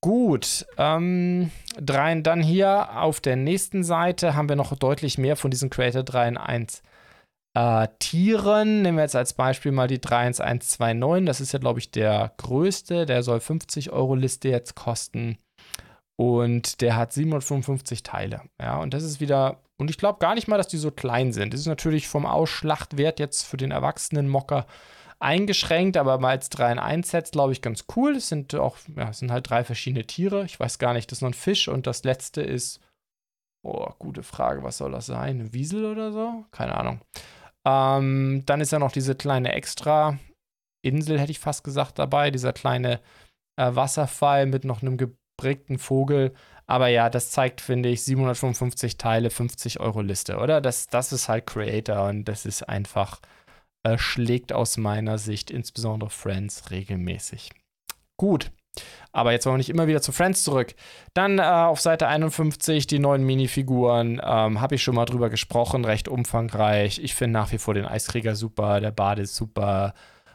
Gut, 0.02 0.66
ähm, 0.78 1.50
drei, 1.80 2.20
dann 2.20 2.42
hier 2.42 2.96
auf 3.00 3.20
der 3.20 3.36
nächsten 3.36 3.82
Seite 3.82 4.34
haben 4.34 4.48
wir 4.48 4.56
noch 4.56 4.76
deutlich 4.76 5.18
mehr 5.18 5.36
von 5.36 5.50
diesen 5.50 5.70
Creator 5.70 6.02
3 6.02 6.28
in 6.28 6.36
1 6.36 6.82
äh, 7.54 7.88
Tieren. 7.98 8.82
Nehmen 8.82 8.98
wir 8.98 9.02
jetzt 9.02 9.16
als 9.16 9.32
Beispiel 9.32 9.72
mal 9.72 9.88
die 9.88 10.00
31129. 10.00 11.26
Das 11.26 11.40
ist 11.40 11.52
ja, 11.52 11.58
glaube 11.58 11.80
ich, 11.80 11.90
der 11.90 12.32
größte. 12.36 13.06
Der 13.06 13.22
soll 13.22 13.40
50 13.40 13.90
Euro 13.90 14.14
Liste 14.14 14.48
jetzt 14.48 14.74
kosten. 14.74 15.38
Und 16.16 16.80
der 16.82 16.96
hat 16.96 17.12
755 17.12 18.02
Teile. 18.02 18.42
Ja, 18.60 18.78
und 18.78 18.94
das 18.94 19.02
ist 19.02 19.20
wieder 19.20 19.60
und 19.78 19.90
ich 19.90 19.98
glaube 19.98 20.18
gar 20.18 20.34
nicht 20.34 20.48
mal, 20.48 20.56
dass 20.56 20.68
die 20.68 20.78
so 20.78 20.90
klein 20.90 21.32
sind. 21.32 21.52
Das 21.52 21.60
ist 21.60 21.66
natürlich 21.66 22.08
vom 22.08 22.26
Ausschlachtwert 22.26 23.20
jetzt 23.20 23.42
für 23.42 23.56
den 23.56 23.70
erwachsenen 23.70 24.28
Mocker 24.28 24.66
eingeschränkt, 25.18 25.96
aber 25.96 26.18
mal 26.18 26.30
als 26.30 26.50
3 26.50 26.72
in 26.72 26.78
1 26.78 27.10
Sets, 27.10 27.30
glaube 27.30 27.52
ich, 27.52 27.62
ganz 27.62 27.84
cool. 27.96 28.16
Es 28.16 28.28
sind 28.28 28.54
auch, 28.54 28.76
ja, 28.96 29.12
sind 29.12 29.32
halt 29.32 29.48
drei 29.48 29.64
verschiedene 29.64 30.06
Tiere. 30.06 30.44
Ich 30.44 30.60
weiß 30.60 30.78
gar 30.78 30.92
nicht, 30.92 31.10
das 31.10 31.18
ist 31.18 31.22
noch 31.22 31.30
ein 31.30 31.34
Fisch 31.34 31.68
und 31.68 31.86
das 31.86 32.04
letzte 32.04 32.42
ist, 32.42 32.80
oh, 33.64 33.88
gute 33.98 34.22
Frage, 34.22 34.62
was 34.62 34.78
soll 34.78 34.92
das 34.92 35.06
sein? 35.06 35.40
Ein 35.40 35.52
Wiesel 35.52 35.84
oder 35.84 36.12
so? 36.12 36.44
Keine 36.50 36.76
Ahnung. 36.76 37.00
Ähm, 37.66 38.42
dann 38.46 38.60
ist 38.60 38.72
ja 38.72 38.78
noch 38.78 38.92
diese 38.92 39.14
kleine 39.14 39.52
extra 39.52 40.18
Insel, 40.82 41.18
hätte 41.18 41.32
ich 41.32 41.40
fast 41.40 41.64
gesagt, 41.64 41.98
dabei. 41.98 42.30
Dieser 42.30 42.52
kleine 42.52 43.00
äh, 43.56 43.74
Wasserfall 43.74 44.46
mit 44.46 44.64
noch 44.64 44.82
einem 44.82 44.98
geprägten 44.98 45.78
Vogel. 45.78 46.32
Aber 46.66 46.88
ja, 46.88 47.10
das 47.10 47.30
zeigt, 47.30 47.60
finde 47.60 47.88
ich, 47.88 48.02
755 48.04 48.98
Teile, 48.98 49.30
50 49.30 49.80
Euro 49.80 50.00
Liste, 50.02 50.38
oder? 50.38 50.60
Das, 50.60 50.88
das 50.88 51.12
ist 51.12 51.28
halt 51.28 51.46
Creator 51.46 52.08
und 52.08 52.24
das 52.24 52.44
ist 52.44 52.68
einfach, 52.68 53.20
äh, 53.86 53.98
schlägt 53.98 54.52
aus 54.52 54.76
meiner 54.76 55.18
Sicht 55.18 55.50
insbesondere 55.50 56.10
Friends 56.10 56.70
regelmäßig. 56.70 57.50
Gut. 58.16 58.50
Aber 59.12 59.32
jetzt 59.32 59.46
wollen 59.46 59.54
wir 59.54 59.58
nicht 59.58 59.70
immer 59.70 59.86
wieder 59.86 60.02
zu 60.02 60.12
Friends 60.12 60.42
zurück. 60.42 60.74
Dann 61.14 61.38
äh, 61.38 61.42
auf 61.42 61.80
Seite 61.80 62.08
51 62.08 62.86
die 62.86 62.98
neuen 62.98 63.24
Minifiguren. 63.24 64.20
Ähm, 64.22 64.60
Habe 64.60 64.74
ich 64.74 64.82
schon 64.82 64.94
mal 64.94 65.06
drüber 65.06 65.30
gesprochen, 65.30 65.84
recht 65.84 66.08
umfangreich. 66.08 66.98
Ich 67.02 67.14
finde 67.14 67.38
nach 67.38 67.52
wie 67.52 67.58
vor 67.58 67.72
den 67.74 67.86
Eiskrieger 67.86 68.34
super, 68.34 68.80
der 68.80 68.90
Bade 68.90 69.22
ist 69.22 69.36
super. 69.36 69.94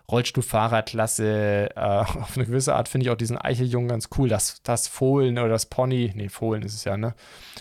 Rollstuhlfahrerklasse. 0.10 1.70
Äh, 1.76 1.80
auf 1.80 2.36
eine 2.36 2.46
gewisse 2.46 2.74
Art 2.76 2.90
finde 2.90 3.06
ich 3.06 3.12
auch 3.12 3.18
diesen 3.18 3.38
Eicheljungen 3.38 3.90
ganz 3.90 4.10
cool. 4.18 4.30
Das, 4.30 4.64
das 4.64 4.88
Fohlen 4.88 5.38
oder 5.38 5.50
das 5.50 5.68
Pony, 5.68 6.12
nee, 6.16 6.30
Fohlen 6.30 6.64
ist 6.64 6.74
es 6.74 6.84
ja, 6.84 6.98
ne? 6.98 7.14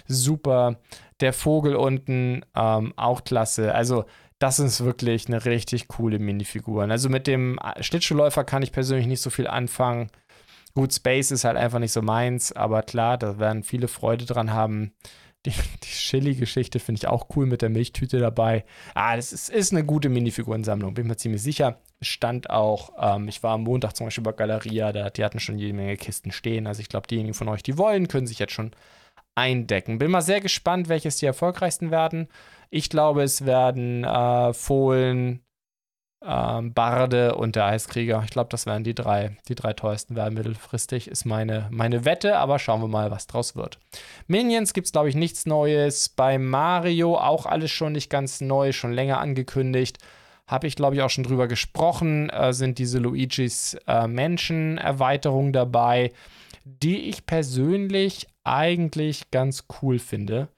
Super. 0.07 0.77
Der 1.21 1.35
Vogel 1.35 1.77
unten, 1.77 2.43
ähm, 2.57 2.95
auch 2.97 3.25
klasse. 3.25 3.75
Also, 3.75 4.07
das 4.41 4.59
ist 4.59 4.83
wirklich 4.83 5.29
eine 5.29 5.45
richtig 5.45 5.87
coole 5.87 6.19
Minifigur. 6.19 6.83
Also 6.85 7.09
mit 7.11 7.27
dem 7.27 7.61
Schlittschuhläufer 7.81 8.43
kann 8.43 8.63
ich 8.63 8.73
persönlich 8.73 9.07
nicht 9.07 9.21
so 9.21 9.29
viel 9.29 9.47
anfangen. 9.47 10.11
Gut, 10.75 10.95
Space 10.95 11.31
ist 11.31 11.45
halt 11.45 11.59
einfach 11.59 11.79
nicht 11.79 11.93
so 11.93 12.01
meins, 12.01 12.51
aber 12.51 12.83
klar, 12.83 13.19
da 13.19 13.39
werden 13.39 13.63
viele 13.63 13.87
Freude 13.87 14.25
dran 14.25 14.53
haben. 14.53 14.93
Die, 15.45 15.51
die 15.83 15.89
Chili-Geschichte 15.89 16.79
finde 16.81 17.01
ich 17.01 17.07
auch 17.07 17.29
cool 17.37 17.45
mit 17.45 17.61
der 17.61 17.69
Milchtüte 17.69 18.19
dabei. 18.19 18.65
Ah, 18.95 19.15
das 19.15 19.35
ist, 19.35 19.51
ist 19.51 19.73
eine 19.73 19.85
gute 19.85 20.09
Minifigurensammlung, 20.09 20.95
bin 20.95 21.05
ich 21.05 21.09
mir 21.11 21.17
ziemlich 21.17 21.43
sicher. 21.43 21.79
Stand 22.01 22.49
auch, 22.49 22.93
ähm, 22.99 23.29
ich 23.29 23.43
war 23.43 23.53
am 23.53 23.65
Montag 23.65 23.95
zum 23.95 24.07
Beispiel 24.07 24.25
bei 24.25 24.33
Galeria, 24.33 24.91
da, 24.93 25.11
die 25.11 25.23
hatten 25.23 25.39
schon 25.39 25.59
jede 25.59 25.75
Menge 25.75 25.99
Kisten 25.99 26.33
stehen. 26.33 26.67
Also 26.67 26.81
ich 26.81 26.89
glaube, 26.89 27.09
diejenigen 27.09 27.35
von 27.35 27.49
euch, 27.49 27.63
die 27.63 27.77
wollen, 27.77 28.09
können 28.09 28.27
sich 28.27 28.39
jetzt 28.39 28.55
schon 28.55 28.71
eindecken. 29.35 29.99
Bin 29.99 30.11
mal 30.11 30.23
sehr 30.23 30.41
gespannt, 30.41 30.89
welches 30.89 31.17
die 31.17 31.27
erfolgreichsten 31.27 31.91
werden. 31.91 32.29
Ich 32.71 32.91
glaube, 32.91 33.23
es 33.23 33.47
werden 33.47 34.05
äh, 34.05 34.53
Fohlen, 34.53 35.41
ähm, 36.25 36.75
Barde 36.75 37.35
und 37.35 37.57
der 37.57 37.65
Eiskrieger. 37.67 38.23
Ich 38.25 38.31
glaube, 38.31 38.51
das 38.51 38.67
werden 38.67 38.85
die 38.85 38.95
drei, 38.95 39.37
die 39.49 39.55
drei 39.55 39.73
teuersten 39.73 40.17
werden 40.17 40.35
mittelfristig, 40.35 41.09
ist 41.09 41.25
meine, 41.25 41.67
meine 41.71 42.05
Wette, 42.05 42.37
aber 42.37 42.59
schauen 42.59 42.83
wir 42.83 42.89
mal, 42.89 43.11
was 43.11 43.27
draus 43.27 43.57
wird. 43.57 43.79
Minions 44.27 44.75
gibt 44.75 44.87
es, 44.87 44.93
glaube 44.93 45.09
ich, 45.09 45.15
nichts 45.15 45.47
Neues. 45.47 46.11
Bei 46.11 46.39
Mario 46.39 47.17
auch 47.17 47.47
alles 47.47 47.71
schon 47.71 47.93
nicht 47.93 48.11
ganz 48.11 48.41
neu, 48.41 48.73
schon 48.73 48.93
länger 48.93 49.19
angekündigt. 49.19 49.99
Habe 50.47 50.67
ich, 50.67 50.77
glaube 50.77 50.97
ich, 50.97 51.03
auch 51.03 51.11
schon 51.11 51.25
drüber 51.25 51.49
gesprochen. 51.49 52.29
Äh, 52.29 52.53
sind 52.53 52.79
diese 52.79 52.99
Luigis 52.99 53.79
äh, 53.87 54.07
Menschen-Erweiterungen 54.07 55.53
dabei, 55.53 56.13
die 56.65 57.09
ich 57.09 57.27
persönlich 57.27 58.27
eigentlich 58.45 59.31
ganz 59.31 59.67
cool 59.83 59.99
finde. 59.99 60.49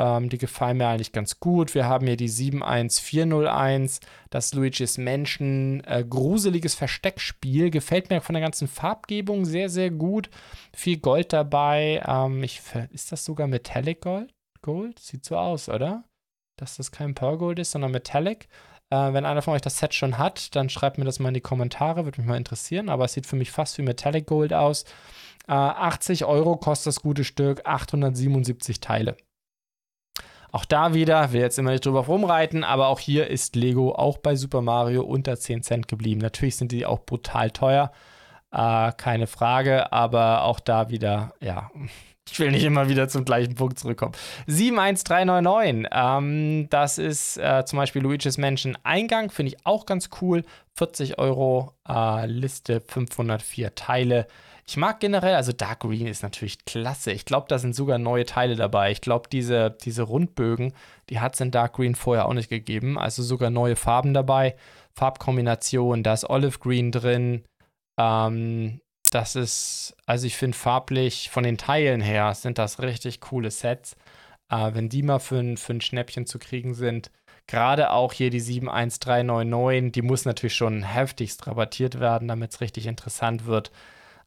Ähm, 0.00 0.28
die 0.30 0.38
gefallen 0.38 0.78
mir 0.78 0.88
eigentlich 0.88 1.12
ganz 1.12 1.40
gut. 1.40 1.74
Wir 1.74 1.86
haben 1.86 2.06
hier 2.06 2.16
die 2.16 2.28
71401, 2.28 4.00
das 4.30 4.54
Luigi's 4.54 4.96
Menschen 4.98 5.84
äh, 5.84 6.04
gruseliges 6.08 6.74
Versteckspiel. 6.74 7.70
Gefällt 7.70 8.08
mir 8.08 8.20
von 8.20 8.32
der 8.32 8.42
ganzen 8.42 8.68
Farbgebung 8.68 9.44
sehr, 9.44 9.68
sehr 9.68 9.90
gut. 9.90 10.30
Viel 10.74 10.98
Gold 10.98 11.32
dabei. 11.32 12.02
Ähm, 12.06 12.42
ich, 12.42 12.62
ist 12.92 13.12
das 13.12 13.24
sogar 13.24 13.46
Metallic 13.46 14.00
Gold? 14.00 14.32
Gold? 14.62 14.98
Sieht 14.98 15.24
so 15.24 15.36
aus, 15.36 15.68
oder? 15.68 16.04
Dass 16.56 16.76
das 16.76 16.92
kein 16.92 17.14
Pearl 17.14 17.38
Gold 17.38 17.58
ist, 17.58 17.72
sondern 17.72 17.90
Metallic. 17.90 18.48
Äh, 18.90 19.12
wenn 19.12 19.26
einer 19.26 19.42
von 19.42 19.54
euch 19.54 19.62
das 19.62 19.78
Set 19.78 19.92
schon 19.92 20.18
hat, 20.18 20.54
dann 20.56 20.70
schreibt 20.70 20.98
mir 20.98 21.04
das 21.04 21.18
mal 21.18 21.28
in 21.28 21.34
die 21.34 21.40
Kommentare, 21.40 22.04
würde 22.04 22.20
mich 22.20 22.28
mal 22.28 22.36
interessieren. 22.36 22.88
Aber 22.88 23.04
es 23.04 23.12
sieht 23.12 23.26
für 23.26 23.36
mich 23.36 23.50
fast 23.50 23.76
wie 23.76 23.82
Metallic 23.82 24.26
Gold 24.26 24.52
aus. 24.52 24.84
Äh, 25.50 25.52
80 25.52 26.26
Euro 26.26 26.56
kostet 26.56 26.86
das 26.86 27.02
gute 27.02 27.24
Stück, 27.24 27.66
877 27.66 28.78
Teile. 28.78 29.16
Auch 30.52 30.64
da 30.64 30.94
wieder, 30.94 31.32
will 31.32 31.40
jetzt 31.40 31.58
immer 31.58 31.72
nicht 31.72 31.84
drüber 31.84 32.06
rumreiten, 32.06 32.62
aber 32.62 32.86
auch 32.86 33.00
hier 33.00 33.26
ist 33.26 33.56
Lego 33.56 33.92
auch 33.92 34.18
bei 34.18 34.36
Super 34.36 34.62
Mario 34.62 35.02
unter 35.02 35.36
10 35.36 35.64
Cent 35.64 35.88
geblieben. 35.88 36.20
Natürlich 36.20 36.54
sind 36.54 36.70
die 36.70 36.86
auch 36.86 37.00
brutal 37.00 37.50
teuer, 37.50 37.90
äh, 38.52 38.92
keine 38.92 39.26
Frage, 39.26 39.92
aber 39.92 40.44
auch 40.44 40.60
da 40.60 40.88
wieder, 40.88 41.34
ja, 41.40 41.70
Ich 42.30 42.38
will 42.38 42.52
nicht 42.52 42.64
immer 42.64 42.88
wieder 42.88 43.08
zum 43.08 43.24
gleichen 43.24 43.56
Punkt 43.56 43.80
zurückkommen. 43.80 44.12
71399. 44.46 45.88
Ähm, 45.90 46.68
das 46.70 46.98
ist 46.98 47.38
äh, 47.38 47.64
zum 47.64 47.78
Beispiel 47.78 48.02
Luigi's 48.02 48.38
Mansion 48.38 48.78
Eingang. 48.84 49.30
Finde 49.30 49.52
ich 49.52 49.66
auch 49.66 49.84
ganz 49.84 50.10
cool. 50.20 50.44
40 50.76 51.18
Euro. 51.18 51.74
Äh, 51.88 52.26
Liste 52.26 52.80
504 52.80 53.74
Teile. 53.74 54.28
Ich 54.66 54.76
mag 54.76 55.00
generell, 55.00 55.34
also 55.34 55.52
Dark 55.52 55.80
Green 55.80 56.06
ist 56.06 56.22
natürlich 56.22 56.64
klasse. 56.64 57.12
Ich 57.12 57.24
glaube, 57.24 57.46
da 57.48 57.58
sind 57.58 57.74
sogar 57.74 57.98
neue 57.98 58.24
Teile 58.24 58.56
dabei. 58.56 58.90
Ich 58.92 59.00
glaube, 59.00 59.28
diese, 59.30 59.70
diese 59.70 60.02
Rundbögen, 60.02 60.72
die 61.08 61.20
hat 61.20 61.34
es 61.34 61.40
in 61.40 61.50
Dark 61.50 61.74
Green 61.74 61.94
vorher 61.94 62.26
auch 62.26 62.34
nicht 62.34 62.50
gegeben. 62.50 62.98
Also 62.98 63.22
sogar 63.22 63.50
neue 63.50 63.76
Farben 63.76 64.14
dabei. 64.14 64.56
Farbkombination, 64.94 66.02
da 66.02 66.12
ist 66.12 66.28
Olive 66.28 66.58
Green 66.58 66.92
drin. 66.92 67.44
Ähm, 67.98 68.80
das 69.10 69.34
ist, 69.34 69.96
also 70.06 70.26
ich 70.26 70.36
finde 70.36 70.56
farblich 70.56 71.30
von 71.30 71.42
den 71.42 71.58
Teilen 71.58 72.00
her 72.00 72.34
sind 72.34 72.58
das 72.58 72.80
richtig 72.80 73.20
coole 73.20 73.50
Sets. 73.50 73.96
Äh, 74.50 74.74
wenn 74.74 74.88
die 74.88 75.02
mal 75.02 75.18
für 75.18 75.56
für 75.56 75.72
ein 75.72 75.80
Schnäppchen 75.80 76.26
zu 76.26 76.38
kriegen 76.38 76.74
sind, 76.74 77.10
gerade 77.46 77.90
auch 77.90 78.12
hier 78.12 78.30
die 78.30 78.40
71399, 78.40 79.92
die 79.92 80.02
muss 80.02 80.24
natürlich 80.24 80.54
schon 80.54 80.82
heftigst 80.82 81.46
rabattiert 81.46 81.98
werden, 82.00 82.28
damit 82.28 82.52
es 82.52 82.60
richtig 82.60 82.86
interessant 82.86 83.46
wird. 83.46 83.72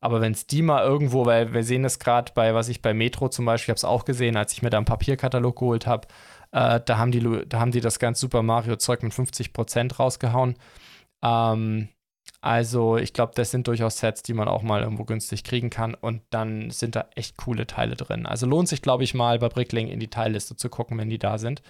Aber 0.04 0.20
wenn 0.20 0.34
es 0.34 0.48
die 0.48 0.62
mal 0.62 0.84
irgendwo, 0.84 1.26
weil 1.26 1.54
wir 1.54 1.64
sehen 1.64 1.86
es 1.86 1.98
gerade 1.98 2.34
bei, 2.36 2.54
was 2.54 2.68
ich 2.68 2.82
bei 2.82 2.94
Metro 2.94 3.30
zum 3.30 3.46
Beispiel, 3.46 3.72
habe 3.72 3.78
es 3.78 3.86
auch 3.86 4.04
gesehen, 4.04 4.36
als 4.36 4.52
ich 4.52 4.62
mir 4.62 4.70
da 4.70 4.76
einen 4.76 4.86
Papierkatalog 4.86 5.58
geholt 5.58 5.88
habe, 5.88 6.10
äh, 6.52 6.82
da, 6.86 6.98
haben 6.98 7.12
die, 7.12 7.22
da 7.48 7.62
haben 7.62 7.72
die 7.72 7.80
das 7.80 8.00
ganze 8.00 8.20
Super 8.20 8.44
Mario-Zeug 8.44 9.02
mit 9.02 9.14
50% 9.14 9.96
rausgehauen. 9.96 10.56
Ähm, 11.24 11.88
also 12.42 12.98
ich 12.98 13.14
glaube, 13.14 13.32
das 13.34 13.52
sind 13.52 13.66
durchaus 13.70 14.00
Sets, 14.00 14.24
die 14.24 14.34
man 14.34 14.50
auch 14.50 14.62
mal 14.62 14.82
irgendwo 14.82 15.06
günstig 15.06 15.46
kriegen 15.46 15.70
kann 15.70 15.94
und 15.94 16.22
dann 16.32 16.70
sind 16.70 16.98
da 16.98 17.08
echt 17.16 17.38
coole 17.38 17.66
Teile 17.66 17.96
drin. 17.96 18.26
Also 18.26 18.46
lohnt 18.46 18.68
sich, 18.68 18.82
glaube 18.82 19.06
ich, 19.06 19.14
mal 19.14 19.40
bei 19.40 19.48
Brickling 19.48 19.88
in 19.88 20.02
die 20.02 20.10
Teilliste 20.10 20.58
zu 20.58 20.68
gucken, 20.68 20.98
wenn 20.98 21.10
die 21.10 21.18
da 21.18 21.38
sind. 21.38 21.62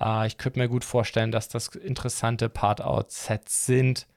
Äh, 0.00 0.26
ich 0.26 0.36
könnte 0.36 0.58
mir 0.58 0.68
gut 0.68 0.84
vorstellen, 0.84 1.30
dass 1.30 1.48
das 1.48 1.68
interessante 1.68 2.48
Part-Out-Sets 2.48 3.66
sind 3.66 4.08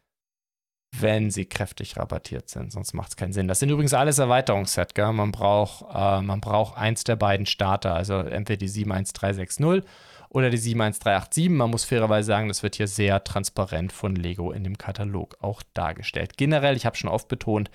wenn 1.00 1.32
sie 1.32 1.46
kräftig 1.46 1.98
rabattiert 1.98 2.50
sind, 2.50 2.72
sonst 2.72 2.94
macht 2.94 3.10
es 3.10 3.16
keinen 3.16 3.34
Sinn. 3.34 3.48
Das 3.48 3.60
sind 3.60 3.70
übrigens 3.70 3.94
alles 3.94 4.20
Erweiterungssets, 4.20 4.94
gell? 4.94 5.12
Man 5.14 5.32
braucht, 5.32 5.86
äh, 5.94 6.22
man 6.22 6.42
braucht 6.42 6.78
eins 6.78 7.04
der 7.04 7.16
beiden 7.16 7.46
Starter, 7.46 7.94
also 7.94 8.20
entweder 8.20 8.58
die 8.58 8.68
71360 8.68 9.84
oder 10.30 10.50
die 10.50 10.58
71387. 10.58 11.50
Man 11.50 11.72
muss 11.72 11.86
fairerweise 11.86 12.28
sagen, 12.28 12.48
das 12.48 12.62
wird 12.62 12.76
hier 12.76 12.88
sehr 12.88 13.24
transparent 13.24 13.94
von 13.94 14.16
Lego 14.16 14.52
in 14.52 14.64
dem 14.64 14.78
Katalog 14.78 15.38
auch 15.42 15.64
dargestellt. 15.74 16.38
Generell, 16.38 16.76
ich 16.76 16.86
habe 16.86 16.98
schon 16.98 17.10
oft 17.10 17.28
betont, 17.28 17.72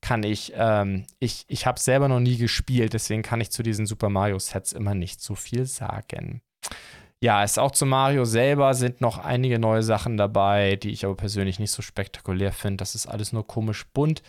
kann 0.00 0.22
ich, 0.22 0.52
ähm, 0.56 1.06
ich, 1.18 1.44
ich 1.48 1.66
habe 1.66 1.80
selber 1.80 2.08
noch 2.08 2.20
nie 2.20 2.36
gespielt, 2.36 2.92
deswegen 2.92 3.22
kann 3.22 3.40
ich 3.40 3.50
zu 3.50 3.62
diesen 3.62 3.86
Super 3.86 4.10
Mario 4.10 4.38
Sets 4.38 4.72
immer 4.72 4.94
nicht 4.94 5.20
so 5.20 5.34
viel 5.34 5.66
sagen. 5.66 6.42
Ja, 7.22 7.42
es 7.42 7.56
auch 7.58 7.70
zu 7.70 7.86
Mario 7.86 8.24
selber 8.24 8.74
sind 8.74 9.00
noch 9.00 9.18
einige 9.18 9.58
neue 9.58 9.82
Sachen 9.82 10.16
dabei, 10.16 10.76
die 10.76 10.90
ich 10.90 11.04
aber 11.04 11.14
persönlich 11.14 11.58
nicht 11.58 11.70
so 11.70 11.80
spektakulär 11.80 12.52
finde. 12.52 12.78
Das 12.78 12.94
ist 12.94 13.06
alles 13.06 13.32
nur 13.32 13.46
komisch 13.46 13.86
bunt. 13.92 14.22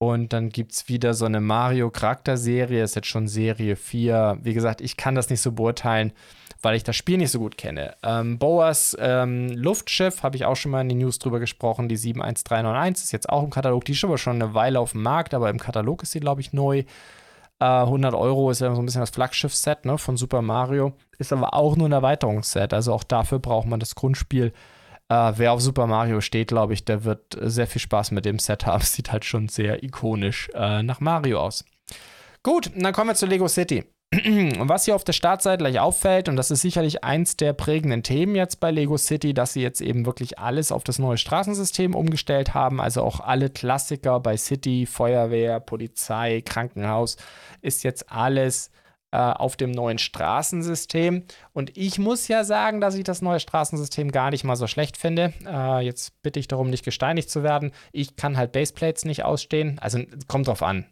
Und 0.00 0.32
dann 0.32 0.50
gibt 0.50 0.72
es 0.72 0.88
wieder 0.88 1.12
so 1.12 1.24
eine 1.24 1.40
Mario-Charakterserie, 1.40 2.84
ist 2.84 2.94
jetzt 2.94 3.08
schon 3.08 3.26
Serie 3.26 3.74
4. 3.74 4.38
Wie 4.42 4.54
gesagt, 4.54 4.80
ich 4.80 4.96
kann 4.96 5.16
das 5.16 5.28
nicht 5.28 5.40
so 5.40 5.50
beurteilen, 5.50 6.12
weil 6.62 6.76
ich 6.76 6.84
das 6.84 6.94
Spiel 6.94 7.18
nicht 7.18 7.32
so 7.32 7.40
gut 7.40 7.58
kenne. 7.58 7.96
Ähm, 8.04 8.38
Boas 8.38 8.96
ähm, 9.00 9.48
Luftschiff, 9.48 10.22
habe 10.22 10.36
ich 10.36 10.44
auch 10.44 10.54
schon 10.54 10.70
mal 10.70 10.82
in 10.82 10.88
den 10.88 10.98
News 10.98 11.18
drüber 11.18 11.40
gesprochen, 11.40 11.88
die 11.88 11.96
71391 11.96 13.06
ist 13.06 13.12
jetzt 13.12 13.28
auch 13.28 13.42
im 13.42 13.50
Katalog. 13.50 13.84
Die 13.86 13.92
ist 13.92 14.04
aber 14.04 14.18
schon 14.18 14.40
eine 14.40 14.54
Weile 14.54 14.78
auf 14.78 14.92
dem 14.92 15.02
Markt, 15.02 15.34
aber 15.34 15.50
im 15.50 15.58
Katalog 15.58 16.04
ist 16.04 16.12
sie, 16.12 16.20
glaube 16.20 16.42
ich, 16.42 16.52
neu. 16.52 16.84
100 17.60 18.14
äh, 18.14 18.16
Euro 18.16 18.50
ist 18.50 18.60
ja 18.60 18.74
so 18.74 18.80
ein 18.80 18.84
bisschen 18.84 19.00
das 19.00 19.10
Flaggschiff-Set 19.10 19.84
ne, 19.84 19.98
von 19.98 20.16
Super 20.16 20.42
Mario. 20.42 20.92
Ist 21.18 21.32
aber 21.32 21.54
auch 21.54 21.76
nur 21.76 21.88
ein 21.88 21.92
Erweiterungsset. 21.92 22.72
Also 22.72 22.92
auch 22.92 23.04
dafür 23.04 23.40
braucht 23.40 23.66
man 23.66 23.80
das 23.80 23.94
Grundspiel. 23.94 24.52
Äh, 25.08 25.32
wer 25.36 25.52
auf 25.52 25.60
Super 25.60 25.86
Mario 25.86 26.20
steht, 26.20 26.48
glaube 26.48 26.74
ich, 26.74 26.84
der 26.84 27.04
wird 27.04 27.36
sehr 27.40 27.66
viel 27.66 27.80
Spaß 27.80 28.12
mit 28.12 28.24
dem 28.24 28.38
Set 28.38 28.66
haben. 28.66 28.82
Sieht 28.84 29.10
halt 29.10 29.24
schon 29.24 29.48
sehr 29.48 29.82
ikonisch 29.82 30.50
äh, 30.54 30.82
nach 30.82 31.00
Mario 31.00 31.40
aus. 31.40 31.64
Gut, 32.42 32.70
dann 32.76 32.92
kommen 32.92 33.10
wir 33.10 33.14
zu 33.14 33.26
Lego 33.26 33.48
City. 33.48 33.84
Und 34.10 34.70
was 34.70 34.86
hier 34.86 34.94
auf 34.94 35.04
der 35.04 35.12
Startseite 35.12 35.58
gleich 35.58 35.80
auffällt, 35.80 36.30
und 36.30 36.36
das 36.36 36.50
ist 36.50 36.62
sicherlich 36.62 37.04
eins 37.04 37.36
der 37.36 37.52
prägenden 37.52 38.02
Themen 38.02 38.34
jetzt 38.34 38.58
bei 38.58 38.70
Lego 38.70 38.96
City, 38.96 39.34
dass 39.34 39.52
sie 39.52 39.60
jetzt 39.60 39.82
eben 39.82 40.06
wirklich 40.06 40.38
alles 40.38 40.72
auf 40.72 40.82
das 40.82 40.98
neue 40.98 41.18
Straßensystem 41.18 41.94
umgestellt 41.94 42.54
haben. 42.54 42.80
Also 42.80 43.02
auch 43.02 43.20
alle 43.20 43.50
Klassiker 43.50 44.18
bei 44.20 44.38
City, 44.38 44.86
Feuerwehr, 44.86 45.60
Polizei, 45.60 46.40
Krankenhaus, 46.40 47.18
ist 47.60 47.84
jetzt 47.84 48.10
alles 48.10 48.70
äh, 49.10 49.18
auf 49.18 49.56
dem 49.58 49.72
neuen 49.72 49.98
Straßensystem. 49.98 51.24
Und 51.52 51.76
ich 51.76 51.98
muss 51.98 52.28
ja 52.28 52.44
sagen, 52.44 52.80
dass 52.80 52.94
ich 52.94 53.04
das 53.04 53.20
neue 53.20 53.40
Straßensystem 53.40 54.10
gar 54.10 54.30
nicht 54.30 54.42
mal 54.42 54.56
so 54.56 54.66
schlecht 54.66 54.96
finde. 54.96 55.34
Äh, 55.46 55.84
jetzt 55.84 56.22
bitte 56.22 56.40
ich 56.40 56.48
darum, 56.48 56.70
nicht 56.70 56.84
gesteinigt 56.84 57.28
zu 57.28 57.42
werden. 57.42 57.72
Ich 57.92 58.16
kann 58.16 58.38
halt 58.38 58.52
Baseplates 58.52 59.04
nicht 59.04 59.24
ausstehen. 59.24 59.78
Also 59.80 60.00
kommt 60.28 60.48
drauf 60.48 60.62
an 60.62 60.86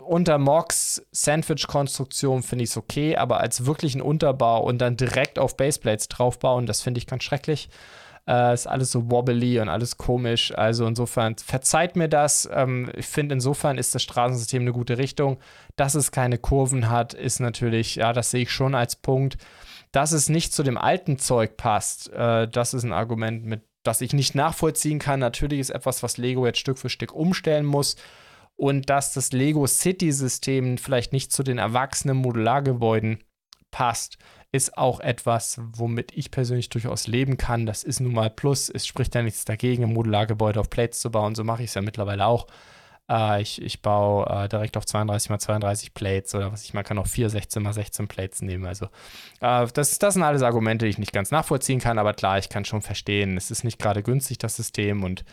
unter 0.00 0.38
Mox 0.38 1.04
Sandwich-Konstruktion 1.10 2.42
finde 2.42 2.64
ich 2.64 2.70
es 2.70 2.76
okay, 2.76 3.16
aber 3.16 3.40
als 3.40 3.66
wirklichen 3.66 4.00
Unterbau 4.00 4.62
und 4.62 4.78
dann 4.78 4.96
direkt 4.96 5.38
auf 5.38 5.56
Baseplates 5.56 6.08
draufbauen, 6.08 6.66
das 6.66 6.80
finde 6.80 6.98
ich 6.98 7.06
ganz 7.06 7.24
schrecklich. 7.24 7.68
Äh, 8.26 8.54
ist 8.54 8.68
alles 8.68 8.92
so 8.92 9.10
wobbly 9.10 9.58
und 9.60 9.68
alles 9.68 9.98
komisch. 9.98 10.56
Also 10.56 10.86
insofern 10.86 11.36
verzeiht 11.36 11.96
mir 11.96 12.08
das. 12.08 12.48
Ähm, 12.52 12.90
ich 12.94 13.06
finde, 13.06 13.34
insofern 13.34 13.78
ist 13.78 13.94
das 13.94 14.02
Straßensystem 14.04 14.62
eine 14.62 14.72
gute 14.72 14.96
Richtung. 14.96 15.38
Dass 15.74 15.96
es 15.96 16.12
keine 16.12 16.38
Kurven 16.38 16.88
hat, 16.88 17.14
ist 17.14 17.40
natürlich, 17.40 17.96
ja, 17.96 18.12
das 18.12 18.30
sehe 18.30 18.42
ich 18.42 18.52
schon 18.52 18.76
als 18.76 18.94
Punkt. 18.94 19.38
Dass 19.90 20.12
es 20.12 20.28
nicht 20.28 20.54
zu 20.54 20.62
dem 20.62 20.78
alten 20.78 21.18
Zeug 21.18 21.56
passt, 21.56 22.12
äh, 22.12 22.46
das 22.46 22.74
ist 22.74 22.84
ein 22.84 22.92
Argument, 22.92 23.44
mit 23.44 23.62
das 23.82 24.00
ich 24.00 24.12
nicht 24.12 24.36
nachvollziehen 24.36 25.00
kann. 25.00 25.18
Natürlich 25.18 25.58
ist 25.58 25.70
etwas, 25.70 26.04
was 26.04 26.16
Lego 26.16 26.46
jetzt 26.46 26.60
Stück 26.60 26.78
für 26.78 26.88
Stück 26.88 27.12
umstellen 27.12 27.66
muss 27.66 27.96
und 28.62 28.90
dass 28.90 29.12
das 29.12 29.32
Lego 29.32 29.66
City-System 29.66 30.78
vielleicht 30.78 31.12
nicht 31.12 31.32
zu 31.32 31.42
den 31.42 31.58
erwachsenen 31.58 32.16
Modulargebäuden 32.18 33.18
passt, 33.72 34.18
ist 34.52 34.78
auch 34.78 35.00
etwas, 35.00 35.60
womit 35.72 36.12
ich 36.16 36.30
persönlich 36.30 36.68
durchaus 36.68 37.08
leben 37.08 37.38
kann. 37.38 37.66
Das 37.66 37.82
ist 37.82 37.98
nun 37.98 38.12
mal 38.12 38.30
Plus. 38.30 38.68
Es 38.68 38.86
spricht 38.86 39.16
ja 39.16 39.22
nichts 39.22 39.44
dagegen, 39.44 39.82
ein 39.82 39.92
Modulargebäude 39.92 40.60
auf 40.60 40.70
Plates 40.70 41.00
zu 41.00 41.10
bauen. 41.10 41.34
So 41.34 41.42
mache 41.42 41.64
ich 41.64 41.70
es 41.70 41.74
ja 41.74 41.82
mittlerweile 41.82 42.24
auch. 42.24 42.46
Äh, 43.10 43.42
ich, 43.42 43.60
ich 43.60 43.82
baue 43.82 44.26
äh, 44.26 44.48
direkt 44.48 44.76
auf 44.76 44.86
32 44.86 45.32
x 45.32 45.44
32 45.44 45.92
Plates 45.92 46.32
oder 46.36 46.52
was 46.52 46.62
ich, 46.62 46.72
man 46.72 46.84
kann 46.84 46.98
auch 46.98 47.08
4 47.08 47.30
16 47.30 47.66
x 47.66 47.74
16 47.74 48.06
Plates 48.06 48.42
nehmen. 48.42 48.64
Also, 48.64 48.86
äh, 49.40 49.66
das, 49.74 49.98
das 49.98 50.14
sind 50.14 50.22
alles 50.22 50.42
Argumente, 50.42 50.84
die 50.84 50.90
ich 50.90 50.98
nicht 50.98 51.12
ganz 51.12 51.32
nachvollziehen 51.32 51.80
kann, 51.80 51.98
aber 51.98 52.14
klar, 52.14 52.38
ich 52.38 52.48
kann 52.48 52.64
schon 52.64 52.80
verstehen, 52.80 53.36
es 53.36 53.50
ist 53.50 53.64
nicht 53.64 53.80
gerade 53.80 54.04
günstig, 54.04 54.38
das 54.38 54.54
System 54.54 55.02
und 55.02 55.24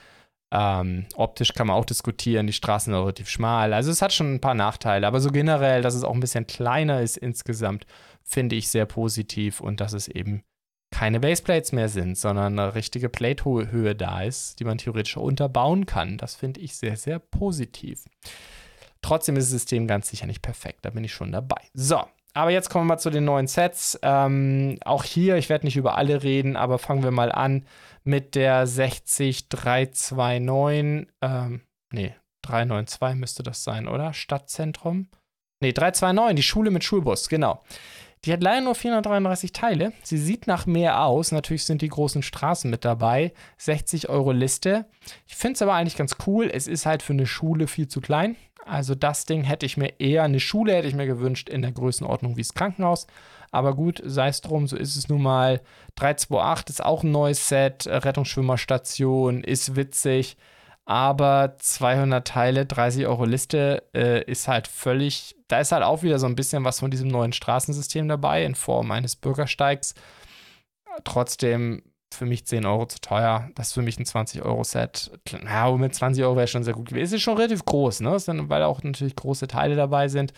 ähm, 0.51 1.05
optisch 1.15 1.53
kann 1.53 1.67
man 1.67 1.75
auch 1.75 1.85
diskutieren, 1.85 2.47
die 2.47 2.53
Straßen 2.53 2.91
sind 2.91 2.99
relativ 2.99 3.29
schmal. 3.29 3.73
Also 3.73 3.91
es 3.91 4.01
hat 4.01 4.13
schon 4.13 4.35
ein 4.35 4.41
paar 4.41 4.55
Nachteile, 4.55 5.05
aber 5.05 5.19
so 5.19 5.29
generell, 5.29 5.81
dass 5.81 5.95
es 5.95 6.03
auch 6.03 6.13
ein 6.13 6.19
bisschen 6.19 6.47
kleiner 6.47 7.01
ist 7.01 7.17
insgesamt, 7.17 7.85
finde 8.23 8.55
ich 8.55 8.69
sehr 8.69 8.85
positiv 8.85 9.61
und 9.61 9.79
dass 9.79 9.93
es 9.93 10.07
eben 10.07 10.43
keine 10.91 11.19
Baseplates 11.19 11.71
mehr 11.71 11.87
sind, 11.87 12.17
sondern 12.17 12.57
eine 12.57 12.73
richtige 12.73 13.09
Plate-Höhe 13.09 13.95
da 13.95 14.23
ist, 14.23 14.59
die 14.59 14.63
man 14.63 14.79
theoretisch 14.79 15.17
unterbauen 15.17 15.85
kann. 15.85 16.17
Das 16.17 16.35
finde 16.35 16.61
ich 16.61 16.75
sehr, 16.75 16.97
sehr 16.97 17.19
positiv. 17.19 18.05
Trotzdem 19.01 19.37
ist 19.37 19.45
das 19.45 19.51
System 19.51 19.87
ganz 19.87 20.09
sicher 20.09 20.25
nicht 20.25 20.41
perfekt, 20.41 20.79
da 20.83 20.89
bin 20.89 21.03
ich 21.03 21.13
schon 21.13 21.31
dabei. 21.31 21.61
So, 21.73 22.03
aber 22.33 22.51
jetzt 22.51 22.69
kommen 22.69 22.85
wir 22.85 22.93
mal 22.93 22.99
zu 22.99 23.09
den 23.09 23.25
neuen 23.25 23.47
Sets. 23.47 23.99
Ähm, 24.01 24.77
auch 24.85 25.03
hier, 25.03 25.35
ich 25.37 25.49
werde 25.49 25.65
nicht 25.65 25.77
über 25.77 25.97
alle 25.97 26.23
reden, 26.23 26.55
aber 26.55 26.77
fangen 26.77 27.03
wir 27.03 27.11
mal 27.11 27.31
an 27.31 27.65
mit 28.03 28.35
der 28.35 28.67
60329. 28.67 31.07
Ähm, 31.21 31.61
nee, 31.91 32.13
392 32.43 33.19
müsste 33.19 33.43
das 33.43 33.63
sein, 33.63 33.87
oder? 33.87 34.13
Stadtzentrum? 34.13 35.07
Nee, 35.61 35.73
329, 35.73 36.35
die 36.35 36.43
Schule 36.43 36.71
mit 36.71 36.83
Schulbus, 36.83 37.29
genau. 37.29 37.63
Die 38.25 38.33
hat 38.33 38.43
leider 38.43 38.61
nur 38.61 38.75
433 38.75 39.53
Teile. 39.53 39.93
Sie 40.03 40.17
sieht 40.17 40.45
nach 40.45 40.65
mehr 40.65 41.03
aus. 41.03 41.31
Natürlich 41.31 41.63
sind 41.63 41.81
die 41.81 41.87
großen 41.87 42.21
Straßen 42.21 42.69
mit 42.69 42.83
dabei. 42.83 43.31
60 43.57 44.09
Euro 44.09 44.33
Liste. 44.33 44.85
Ich 45.25 45.37
finde 45.37 45.53
es 45.53 45.61
aber 45.61 45.73
eigentlich 45.73 45.95
ganz 45.95 46.17
cool. 46.27 46.51
Es 46.53 46.67
ist 46.67 46.85
halt 46.85 47.01
für 47.01 47.13
eine 47.13 47.25
Schule 47.25 47.67
viel 47.67 47.87
zu 47.87 48.01
klein. 48.01 48.35
Also 48.65 48.95
das 48.95 49.25
Ding 49.25 49.43
hätte 49.43 49.65
ich 49.65 49.77
mir 49.77 49.99
eher, 49.99 50.23
eine 50.23 50.39
Schule 50.39 50.73
hätte 50.73 50.87
ich 50.87 50.95
mir 50.95 51.07
gewünscht 51.07 51.49
in 51.49 51.61
der 51.61 51.71
Größenordnung 51.71 52.37
wie 52.37 52.41
das 52.41 52.53
Krankenhaus. 52.53 53.07
Aber 53.51 53.75
gut, 53.75 54.01
sei 54.05 54.27
es 54.27 54.41
drum, 54.41 54.67
so 54.67 54.75
ist 54.77 54.95
es 54.95 55.09
nun 55.09 55.23
mal. 55.23 55.61
328 55.95 56.69
ist 56.69 56.85
auch 56.85 57.03
ein 57.03 57.11
neues 57.11 57.47
Set, 57.47 57.87
äh, 57.87 57.95
Rettungsschwimmerstation, 57.95 59.43
ist 59.43 59.75
witzig. 59.75 60.37
Aber 60.85 61.55
200 61.59 62.27
Teile, 62.27 62.65
30 62.65 63.05
Euro 63.07 63.25
Liste 63.25 63.83
äh, 63.93 64.23
ist 64.23 64.47
halt 64.47 64.67
völlig, 64.67 65.35
da 65.47 65.59
ist 65.59 65.71
halt 65.71 65.83
auch 65.83 66.01
wieder 66.03 66.17
so 66.19 66.25
ein 66.25 66.35
bisschen 66.35 66.65
was 66.65 66.79
von 66.79 66.89
diesem 66.89 67.09
neuen 67.09 67.31
Straßensystem 67.33 68.07
dabei 68.07 68.43
in 68.43 68.55
Form 68.55 68.91
eines 68.91 69.15
Bürgersteigs. 69.15 69.93
Trotzdem 71.03 71.83
für 72.13 72.25
mich 72.25 72.45
10 72.45 72.65
Euro 72.65 72.85
zu 72.85 72.99
teuer. 72.99 73.49
Das 73.55 73.67
ist 73.67 73.73
für 73.73 73.81
mich 73.81 73.99
ein 73.99 74.05
20-Euro-Set. 74.05 75.11
Ja, 75.45 75.71
mit 75.71 75.93
20 75.93 76.23
Euro 76.23 76.35
wäre 76.35 76.47
schon 76.47 76.63
sehr 76.63 76.73
gut 76.73 76.89
gewesen. 76.89 77.05
Es 77.05 77.11
ist 77.11 77.21
schon 77.21 77.37
relativ 77.37 77.65
groß, 77.65 78.01
ne? 78.01 78.17
Weil 78.49 78.63
auch 78.63 78.83
natürlich 78.83 79.15
große 79.15 79.47
Teile 79.47 79.75
dabei 79.75 80.07
sind. 80.07 80.33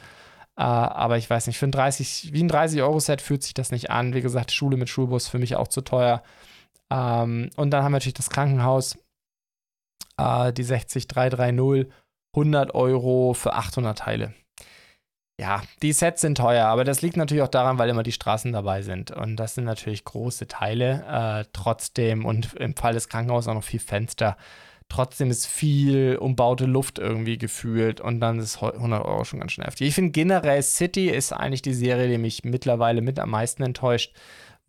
Uh, 0.59 0.63
aber 0.63 1.17
ich 1.17 1.29
weiß 1.29 1.47
nicht, 1.47 1.57
für 1.57 1.65
ein 1.65 1.71
30, 1.71 2.33
wie 2.33 2.43
ein 2.43 2.51
30-Euro-Set 2.51 3.21
fühlt 3.21 3.41
sich 3.41 3.53
das 3.53 3.71
nicht 3.71 3.89
an. 3.89 4.13
Wie 4.13 4.21
gesagt, 4.21 4.51
Schule 4.51 4.77
mit 4.77 4.89
Schulbus 4.89 5.27
für 5.27 5.39
mich 5.39 5.55
auch 5.55 5.69
zu 5.69 5.81
teuer. 5.81 6.23
Um, 6.89 6.97
ähm, 6.97 7.49
und 7.55 7.71
dann 7.71 7.83
haben 7.83 7.93
wir 7.93 7.97
natürlich 7.97 8.15
das 8.15 8.29
Krankenhaus, 8.29 8.97
uh, 10.19 10.51
die 10.51 10.63
60330, 10.63 11.89
100 12.35 12.75
Euro 12.75 13.33
für 13.33 13.53
800 13.53 13.97
Teile. 13.97 14.33
Ja, 15.39 15.63
die 15.81 15.93
Sets 15.93 16.21
sind 16.21 16.37
teuer, 16.37 16.67
aber 16.67 16.83
das 16.83 17.01
liegt 17.01 17.17
natürlich 17.17 17.41
auch 17.41 17.47
daran, 17.47 17.79
weil 17.79 17.89
immer 17.89 18.03
die 18.03 18.11
Straßen 18.11 18.51
dabei 18.51 18.83
sind. 18.83 19.11
Und 19.11 19.37
das 19.37 19.55
sind 19.55 19.63
natürlich 19.63 20.05
große 20.05 20.47
Teile. 20.47 21.03
Uh, 21.43 21.49
trotzdem 21.51 22.25
und 22.25 22.53
im 22.53 22.75
Fall 22.75 22.93
des 22.93 23.09
Krankenhauses 23.09 23.47
auch 23.47 23.55
noch 23.55 23.63
viel 23.63 23.79
Fenster 23.79 24.37
trotzdem 24.91 25.31
ist 25.31 25.47
viel 25.47 26.17
umbaute 26.17 26.65
Luft 26.65 26.99
irgendwie 26.99 27.37
gefühlt 27.37 28.01
und 28.01 28.19
dann 28.19 28.39
ist 28.39 28.61
100 28.61 29.05
Euro 29.05 29.23
schon 29.23 29.39
ganz 29.39 29.53
schön 29.53 29.63
heftig. 29.63 29.87
Ich 29.87 29.95
finde 29.95 30.11
generell 30.11 30.61
City 30.61 31.09
ist 31.09 31.31
eigentlich 31.31 31.61
die 31.61 31.73
Serie, 31.73 32.09
die 32.09 32.17
mich 32.17 32.43
mittlerweile 32.43 33.01
mit 33.01 33.17
am 33.17 33.29
meisten 33.29 33.63
enttäuscht, 33.63 34.13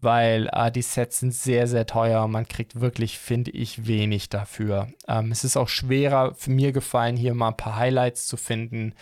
weil 0.01 0.48
äh, 0.53 0.70
die 0.70 0.83
Sets 0.83 1.20
sind 1.20 1.35
sehr, 1.35 1.66
sehr 1.66 1.87
teuer 1.87 2.25
und 2.25 2.31
man 2.31 2.46
kriegt 2.46 2.81
wirklich, 2.81 3.18
finde 3.18 3.51
ich, 3.51 3.88
wenig 3.88 4.29
dafür. 4.29 4.88
Ähm, 5.09 5.33
es 5.33 5.42
ist 5.42 5.57
auch 5.57 5.68
schwerer 5.68 6.35
für 6.37 6.53
mir 6.53 6.70
gefallen, 6.70 7.16
hier 7.16 7.35
mal 7.35 7.48
ein 7.48 7.57
paar 7.57 7.77
Highlights 7.77 8.27
zu 8.29 8.37
finden, 8.37 8.94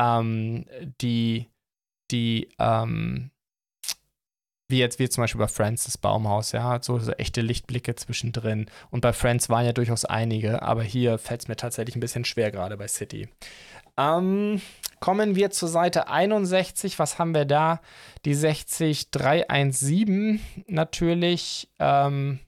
ähm, 0.00 0.64
die, 1.02 1.50
die, 2.10 2.48
ähm, 2.58 3.30
wie 4.68 4.78
jetzt 4.78 4.98
wie 4.98 5.08
zum 5.08 5.22
Beispiel 5.22 5.40
bei 5.40 5.48
Friends 5.48 5.84
das 5.84 5.98
Baumhaus, 5.98 6.52
ja, 6.52 6.80
so, 6.80 6.98
so 6.98 7.12
echte 7.12 7.42
Lichtblicke 7.42 7.94
zwischendrin. 7.96 8.70
Und 8.90 9.02
bei 9.02 9.12
Friends 9.12 9.50
waren 9.50 9.66
ja 9.66 9.72
durchaus 9.72 10.06
einige, 10.06 10.62
aber 10.62 10.82
hier 10.82 11.18
fällt 11.18 11.42
es 11.42 11.48
mir 11.48 11.56
tatsächlich 11.56 11.96
ein 11.96 12.00
bisschen 12.00 12.24
schwer, 12.24 12.50
gerade 12.50 12.78
bei 12.78 12.88
City. 12.88 13.28
Ähm, 13.98 14.62
kommen 15.00 15.34
wir 15.34 15.50
zur 15.50 15.68
Seite 15.68 16.08
61. 16.08 16.98
Was 16.98 17.18
haben 17.18 17.34
wir 17.34 17.44
da? 17.44 17.82
Die 18.24 18.34
60317 18.34 20.40
natürlich. 20.66 21.68
Ähm, 21.78 22.38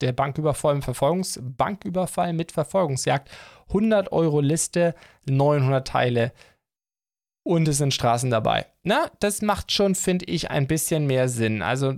der 0.00 0.12
Banküberfall, 0.12 0.80
Verfolgungs 0.80 1.38
Banküberfall 1.42 2.32
mit 2.32 2.52
Verfolgungsjagd. 2.52 3.28
100 3.68 4.12
Euro 4.12 4.40
Liste, 4.40 4.94
900 5.28 5.86
Teile 5.86 6.32
und 7.50 7.66
es 7.66 7.78
sind 7.78 7.92
Straßen 7.92 8.30
dabei. 8.30 8.66
Na, 8.84 9.10
das 9.18 9.42
macht 9.42 9.72
schon, 9.72 9.96
finde 9.96 10.24
ich, 10.26 10.52
ein 10.52 10.68
bisschen 10.68 11.08
mehr 11.08 11.28
Sinn. 11.28 11.62
Also, 11.62 11.94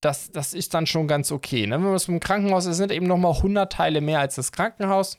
das, 0.00 0.32
das 0.32 0.52
ist 0.52 0.74
dann 0.74 0.88
schon 0.88 1.06
ganz 1.06 1.30
okay. 1.30 1.64
Ne? 1.68 1.76
Wenn 1.76 1.84
man 1.84 1.94
es 1.94 2.08
im 2.08 2.18
Krankenhaus 2.18 2.66
ist, 2.66 2.78
sind 2.78 2.90
eben 2.90 3.06
nochmal 3.06 3.36
100 3.36 3.72
Teile 3.72 4.00
mehr 4.00 4.18
als 4.18 4.34
das 4.34 4.50
Krankenhaus. 4.50 5.16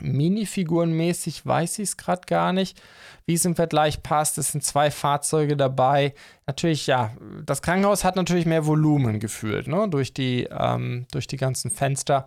Minifigurenmäßig 0.00 1.44
weiß 1.44 1.80
ich 1.80 1.90
es 1.90 1.96
gerade 1.98 2.22
gar 2.26 2.54
nicht, 2.54 2.80
wie 3.26 3.34
es 3.34 3.44
im 3.44 3.56
Vergleich 3.56 4.02
passt. 4.02 4.38
Es 4.38 4.52
sind 4.52 4.64
zwei 4.64 4.90
Fahrzeuge 4.90 5.58
dabei. 5.58 6.14
Natürlich, 6.46 6.86
ja, 6.86 7.14
das 7.44 7.60
Krankenhaus 7.60 8.04
hat 8.04 8.16
natürlich 8.16 8.46
mehr 8.46 8.64
Volumen 8.64 9.20
gefühlt, 9.20 9.68
ne? 9.68 9.86
durch, 9.90 10.14
die, 10.14 10.48
ähm, 10.50 11.04
durch 11.12 11.26
die 11.26 11.36
ganzen 11.36 11.70
Fenster 11.70 12.26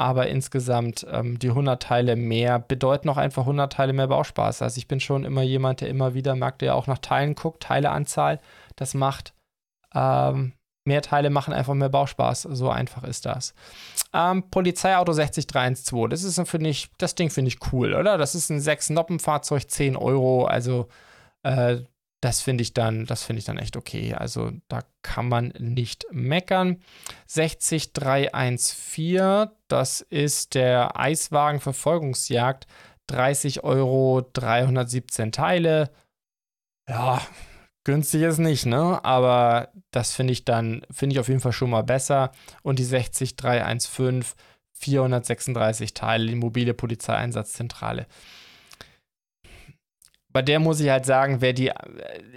aber 0.00 0.28
insgesamt 0.28 1.06
ähm, 1.10 1.38
die 1.38 1.50
100 1.50 1.82
Teile 1.82 2.16
mehr 2.16 2.58
bedeuten 2.58 3.10
auch 3.10 3.18
einfach 3.18 3.42
100 3.42 3.70
Teile 3.70 3.92
mehr 3.92 4.06
Bauspaß. 4.06 4.62
Also 4.62 4.78
ich 4.78 4.88
bin 4.88 4.98
schon 4.98 5.24
immer 5.24 5.42
jemand, 5.42 5.82
der 5.82 5.90
immer 5.90 6.14
wieder 6.14 6.34
mag, 6.36 6.58
der 6.58 6.74
auch 6.74 6.86
nach 6.86 6.96
Teilen 6.96 7.34
guckt, 7.34 7.62
Teileanzahl. 7.64 8.40
Das 8.76 8.94
macht 8.94 9.34
ähm, 9.94 10.54
mehr 10.86 11.02
Teile 11.02 11.28
machen 11.28 11.52
einfach 11.52 11.74
mehr 11.74 11.90
Bauspaß. 11.90 12.48
So 12.50 12.70
einfach 12.70 13.04
ist 13.04 13.26
das. 13.26 13.52
Ähm, 14.14 14.44
Polizeiauto 14.50 15.12
60312. 15.12 16.08
Das 16.08 16.22
ist 16.22 16.48
finde 16.48 16.70
ich, 16.70 16.88
das 16.96 17.14
Ding 17.14 17.28
finde 17.28 17.48
ich 17.48 17.58
cool, 17.70 17.92
oder? 17.92 18.16
Das 18.16 18.34
ist 18.34 18.48
ein 18.48 18.58
6 18.58 18.88
Noppen 18.90 19.18
Fahrzeug, 19.18 19.70
10 19.70 19.96
Euro. 19.96 20.46
Also 20.46 20.88
äh, 21.42 21.80
das 22.20 22.42
finde 22.42 22.62
ich 22.62 22.74
dann, 22.74 23.06
das 23.06 23.22
finde 23.22 23.38
ich 23.38 23.46
dann 23.46 23.58
echt 23.58 23.76
okay. 23.76 24.14
Also 24.14 24.50
da 24.68 24.80
kann 25.02 25.28
man 25.28 25.52
nicht 25.58 26.06
meckern. 26.10 26.82
60314, 27.26 29.48
das 29.68 30.00
ist 30.02 30.54
der 30.54 30.98
Eiswagen 30.98 31.60
Verfolgungsjagd. 31.60 32.66
30 33.06 33.64
Euro, 33.64 34.28
317 34.32 35.32
Teile. 35.32 35.90
Ja, 36.88 37.20
günstig 37.84 38.22
ist 38.22 38.38
nicht, 38.38 38.66
ne? 38.66 39.04
Aber 39.04 39.72
das 39.90 40.14
finde 40.14 40.32
ich 40.32 40.44
dann, 40.44 40.86
finde 40.90 41.14
ich 41.14 41.20
auf 41.20 41.28
jeden 41.28 41.40
Fall 41.40 41.52
schon 41.52 41.70
mal 41.70 41.82
besser. 41.82 42.30
Und 42.62 42.78
die 42.78 42.84
60315, 42.84 44.36
436 44.74 45.94
Teile, 45.94 46.26
die 46.26 46.36
mobile 46.36 46.74
Polizeieinsatzzentrale 46.74 48.06
bei 50.32 50.42
der 50.42 50.60
muss 50.60 50.80
ich 50.80 50.88
halt 50.90 51.06
sagen, 51.06 51.40
wer 51.40 51.52
die. 51.52 51.72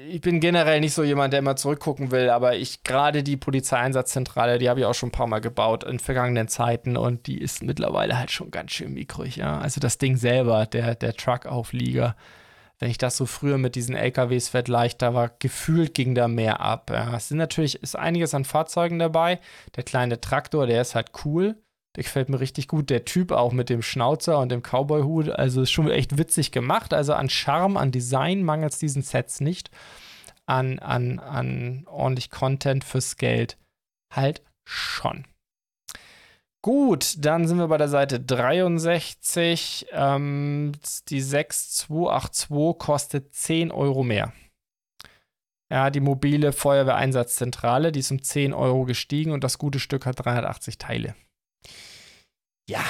Ich 0.09 0.21
bin 0.21 0.39
generell 0.39 0.79
nicht 0.79 0.93
so 0.93 1.03
jemand, 1.03 1.33
der 1.33 1.39
immer 1.39 1.55
zurückgucken 1.55 2.11
will, 2.11 2.29
aber 2.29 2.55
ich 2.55 2.83
gerade 2.83 3.23
die 3.23 3.37
Polizeieinsatzzentrale, 3.37 4.57
die 4.57 4.69
habe 4.69 4.79
ich 4.79 4.85
auch 4.85 4.93
schon 4.93 5.09
ein 5.09 5.13
paar 5.13 5.27
Mal 5.27 5.41
gebaut 5.41 5.83
in 5.83 5.99
vergangenen 5.99 6.47
Zeiten 6.47 6.97
und 6.97 7.27
die 7.27 7.37
ist 7.37 7.63
mittlerweile 7.63 8.17
halt 8.17 8.31
schon 8.31 8.51
ganz 8.51 8.71
schön 8.71 8.93
mickrig, 8.93 9.37
ja. 9.37 9.59
Also 9.59 9.79
das 9.79 9.97
Ding 9.97 10.17
selber, 10.17 10.65
der, 10.65 10.95
der 10.95 11.13
Truck-Auflieger, 11.13 12.15
wenn 12.79 12.89
ich 12.89 12.97
das 12.97 13.15
so 13.15 13.25
früher 13.25 13.57
mit 13.57 13.75
diesen 13.75 13.95
LKWs 13.95 14.49
vergleiche, 14.49 14.97
da 14.97 15.13
war 15.13 15.31
gefühlt 15.39 15.93
ging 15.93 16.15
da 16.15 16.27
mehr 16.27 16.59
ab. 16.59 16.89
Ja. 16.91 17.15
Es 17.15 17.29
sind 17.29 17.37
natürlich, 17.37 17.81
ist 17.81 17.95
einiges 17.95 18.33
an 18.33 18.43
Fahrzeugen 18.43 18.99
dabei. 18.99 19.39
Der 19.75 19.83
kleine 19.83 20.19
Traktor, 20.19 20.67
der 20.67 20.81
ist 20.81 20.95
halt 20.95 21.11
cool. 21.23 21.55
Der 21.95 22.03
gefällt 22.03 22.29
mir 22.29 22.39
richtig 22.39 22.67
gut. 22.67 22.89
Der 22.89 23.05
Typ 23.05 23.31
auch 23.31 23.51
mit 23.51 23.69
dem 23.69 23.81
Schnauzer 23.81 24.39
und 24.39 24.49
dem 24.49 24.63
Cowboy-Hut, 24.63 25.29
also 25.29 25.61
ist 25.61 25.71
schon 25.71 25.89
echt 25.91 26.17
witzig 26.17 26.51
gemacht. 26.51 26.93
Also 26.93 27.13
an 27.13 27.29
Charme, 27.29 27.77
an 27.77 27.91
Design 27.91 28.43
mangelt 28.43 28.73
es 28.73 28.79
diesen 28.79 29.03
Sets 29.03 29.41
nicht. 29.41 29.69
An, 30.45 30.79
an, 30.79 31.19
an 31.19 31.85
ordentlich 31.87 32.29
Content 32.29 32.83
fürs 32.83 33.17
Geld 33.17 33.57
halt 34.11 34.41
schon. 34.65 35.25
Gut, 36.61 37.15
dann 37.19 37.47
sind 37.47 37.57
wir 37.57 37.67
bei 37.67 37.77
der 37.77 37.89
Seite 37.89 38.19
63. 38.19 39.87
Ähm, 39.91 40.71
die 41.09 41.21
6282 41.21 42.77
kostet 42.79 43.35
10 43.35 43.71
Euro 43.71 44.03
mehr. 44.03 44.33
Ja, 45.69 45.89
die 45.89 45.99
mobile 45.99 46.53
Feuerwehreinsatzzentrale, 46.53 47.91
die 47.91 47.99
ist 47.99 48.11
um 48.11 48.21
10 48.21 48.53
Euro 48.53 48.85
gestiegen 48.85 49.31
und 49.31 49.43
das 49.43 49.57
gute 49.57 49.79
Stück 49.79 50.05
hat 50.05 50.23
380 50.23 50.77
Teile 50.77 51.15
ja, 52.69 52.83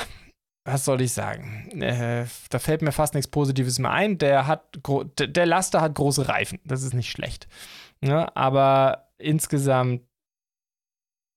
was 0.66 0.86
soll 0.86 1.02
ich 1.02 1.12
sagen? 1.12 1.82
Äh, 1.82 2.26
da 2.50 2.60
fällt 2.60 2.82
mir 2.82 2.92
fast 2.92 3.14
nichts 3.14 3.30
Positives 3.30 3.80
mehr 3.80 3.92
ein. 3.92 4.18
Der 4.18 4.48
hat 4.48 4.80
der 5.18 5.46
Laster 5.46 5.82
hat 5.82 5.96
große 5.96 6.30
Reifen. 6.30 6.60
Das 6.64 6.84
ist 6.84 6.94
nicht 6.94 7.12
schlecht. 7.12 7.48
Ne? 8.02 8.36
Aber 8.36 9.10
insgesamt 9.18 10.02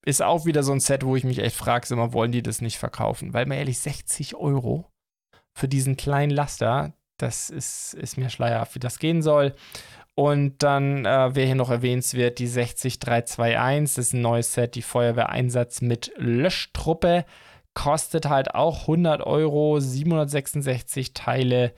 ist 0.04 0.22
auch 0.22 0.46
wieder 0.46 0.62
so 0.62 0.72
ein 0.72 0.80
Set, 0.80 1.04
wo 1.04 1.16
ich 1.16 1.24
mich 1.24 1.40
echt 1.40 1.56
frage, 1.56 1.92
immer 1.92 2.12
wollen 2.12 2.30
die 2.30 2.42
das 2.42 2.60
nicht 2.60 2.78
verkaufen? 2.78 3.34
Weil 3.34 3.46
mir 3.46 3.56
ehrlich 3.56 3.80
60 3.80 4.36
Euro 4.36 4.88
für 5.52 5.66
diesen 5.66 5.96
kleinen 5.96 6.30
Laster, 6.30 6.92
das 7.18 7.50
ist, 7.50 7.94
ist 7.94 8.16
mir 8.16 8.30
schleierhaft, 8.30 8.76
wie 8.76 8.80
das 8.80 9.00
gehen 9.00 9.22
soll. 9.22 9.54
Und 10.14 10.62
dann, 10.62 11.04
äh, 11.04 11.34
wer 11.34 11.46
hier 11.46 11.56
noch 11.56 11.70
erwähnenswert, 11.70 12.38
die 12.38 12.46
60321, 12.46 13.96
das 13.96 14.06
ist 14.06 14.12
ein 14.14 14.22
neues 14.22 14.52
Set, 14.52 14.76
die 14.76 14.82
Feuerwehreinsatz 14.82 15.80
mit 15.80 16.12
Löschtruppe 16.16 17.26
kostet 17.76 18.26
halt 18.26 18.54
auch 18.54 18.82
100 18.82 19.20
Euro, 19.20 19.78
766 19.78 21.12
Teile. 21.12 21.74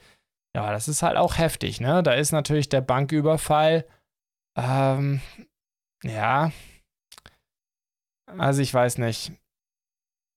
Ja, 0.55 0.71
das 0.71 0.87
ist 0.87 1.03
halt 1.03 1.17
auch 1.17 1.37
heftig, 1.37 1.81
ne? 1.81 2.01
Da 2.01 2.13
ist 2.13 2.31
natürlich 2.31 2.69
der 2.69 2.81
Banküberfall. 2.81 3.85
Ähm, 4.57 5.19
ja. 6.01 6.51
Also 8.25 8.61
ich 8.61 8.73
weiß 8.73 8.97
nicht. 8.99 9.33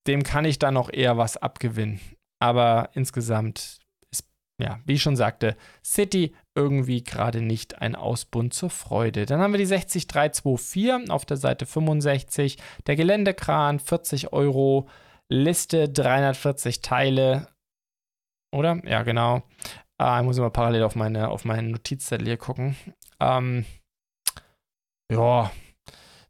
Dem 0.09 0.25
kann 0.25 0.45
ich 0.45 0.59
dann 0.59 0.75
noch 0.75 0.93
eher 0.93 1.17
was 1.17 1.37
abgewinnen. 1.37 2.01
Aber 2.41 2.91
insgesamt 2.95 3.79
ist, 4.11 4.27
ja, 4.61 4.81
wie 4.85 4.95
ich 4.95 5.03
schon 5.03 5.17
sagte, 5.17 5.57
City 5.85 6.35
irgendwie 6.57 7.05
gerade 7.05 7.41
nicht 7.41 7.81
ein 7.81 7.95
Ausbund 7.95 8.53
zur 8.53 8.71
Freude. 8.71 9.27
Dann 9.27 9.41
haben 9.41 9.53
wir 9.53 9.59
die 9.59 9.67
60324 9.67 11.09
auf 11.09 11.25
der 11.25 11.37
Seite 11.37 11.67
65. 11.67 12.59
Der 12.89 12.97
Geländekran, 12.97 13.79
40 13.79 14.33
Euro. 14.33 14.89
Liste 15.33 15.89
340 15.89 16.83
Teile. 16.83 17.49
Oder? 18.55 18.81
Ja, 18.85 19.03
genau. 19.03 19.43
Ah, 19.99 20.21
ich 20.21 20.25
muss 20.25 20.39
immer 20.39 20.51
parallel 20.51 20.83
auf 20.83 20.95
meine, 20.95 21.29
auf 21.29 21.45
meinen 21.45 21.71
Notizzettel 21.71 22.27
hier 22.27 22.37
gucken. 22.37 22.77
Ähm, 23.21 23.65
ja. 25.11 25.51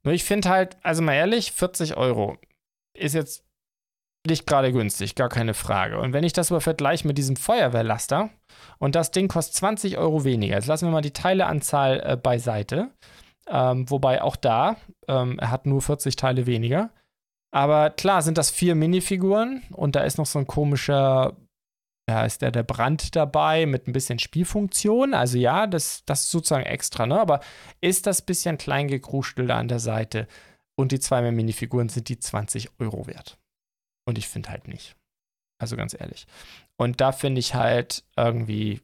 Nur 0.04 0.14
ich 0.14 0.24
finde 0.24 0.48
halt, 0.48 0.76
also 0.82 1.02
mal 1.02 1.14
ehrlich, 1.14 1.52
40 1.52 1.96
Euro 1.96 2.38
ist 2.96 3.14
jetzt 3.14 3.44
nicht 4.26 4.46
gerade 4.46 4.72
günstig, 4.72 5.14
gar 5.14 5.28
keine 5.28 5.54
Frage. 5.54 5.98
Und 5.98 6.12
wenn 6.12 6.24
ich 6.24 6.32
das 6.32 6.52
aber 6.52 6.60
vergleiche 6.60 7.06
mit 7.06 7.18
diesem 7.18 7.36
Feuerwehrlaster 7.36 8.30
und 8.78 8.94
das 8.94 9.10
Ding 9.10 9.28
kostet 9.28 9.56
20 9.56 9.98
Euro 9.98 10.24
weniger, 10.24 10.54
jetzt 10.54 10.66
lassen 10.66 10.86
wir 10.86 10.92
mal 10.92 11.00
die 11.00 11.12
Teileanzahl 11.12 12.00
äh, 12.04 12.16
beiseite. 12.16 12.90
Ähm, 13.48 13.90
wobei 13.90 14.22
auch 14.22 14.36
da, 14.36 14.76
ähm, 15.08 15.38
er 15.40 15.50
hat 15.50 15.66
nur 15.66 15.82
40 15.82 16.14
Teile 16.14 16.46
weniger. 16.46 16.90
Aber 17.54 17.90
klar 17.90 18.22
sind 18.22 18.38
das 18.38 18.50
vier 18.50 18.74
Minifiguren 18.74 19.62
und 19.70 19.94
da 19.94 20.04
ist 20.04 20.16
noch 20.16 20.26
so 20.26 20.38
ein 20.38 20.46
komischer, 20.46 21.36
da 22.06 22.24
ist 22.24 22.40
der, 22.40 22.50
der 22.50 22.62
Brand 22.62 23.14
dabei 23.14 23.66
mit 23.66 23.86
ein 23.86 23.92
bisschen 23.92 24.18
Spielfunktion. 24.18 25.12
Also 25.12 25.36
ja, 25.36 25.66
das, 25.66 26.02
das 26.06 26.22
ist 26.22 26.30
sozusagen 26.30 26.64
extra, 26.64 27.06
ne? 27.06 27.20
Aber 27.20 27.40
ist 27.80 28.06
das 28.06 28.22
bisschen 28.22 28.56
klein 28.56 28.88
gekruschelt 28.88 29.50
da 29.50 29.58
an 29.58 29.68
der 29.68 29.80
Seite 29.80 30.26
und 30.76 30.92
die 30.92 31.00
zwei 31.00 31.20
mehr 31.20 31.32
Minifiguren 31.32 31.90
sind 31.90 32.08
die 32.08 32.18
20 32.18 32.70
Euro 32.80 33.06
wert. 33.06 33.38
Und 34.06 34.16
ich 34.16 34.28
finde 34.28 34.48
halt 34.48 34.66
nicht. 34.66 34.96
Also 35.60 35.76
ganz 35.76 35.94
ehrlich. 35.94 36.26
Und 36.76 37.00
da 37.00 37.12
finde 37.12 37.38
ich 37.38 37.54
halt 37.54 38.02
irgendwie, 38.16 38.80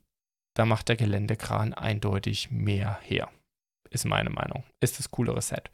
da 0.54 0.66
macht 0.66 0.90
der 0.90 0.96
Geländekran 0.96 1.72
eindeutig 1.72 2.50
mehr 2.50 3.00
her. 3.02 3.30
Ist 3.90 4.04
meine 4.04 4.30
Meinung. 4.30 4.64
Ist 4.80 4.98
das 4.98 5.10
coolere 5.10 5.40
Set. 5.40 5.70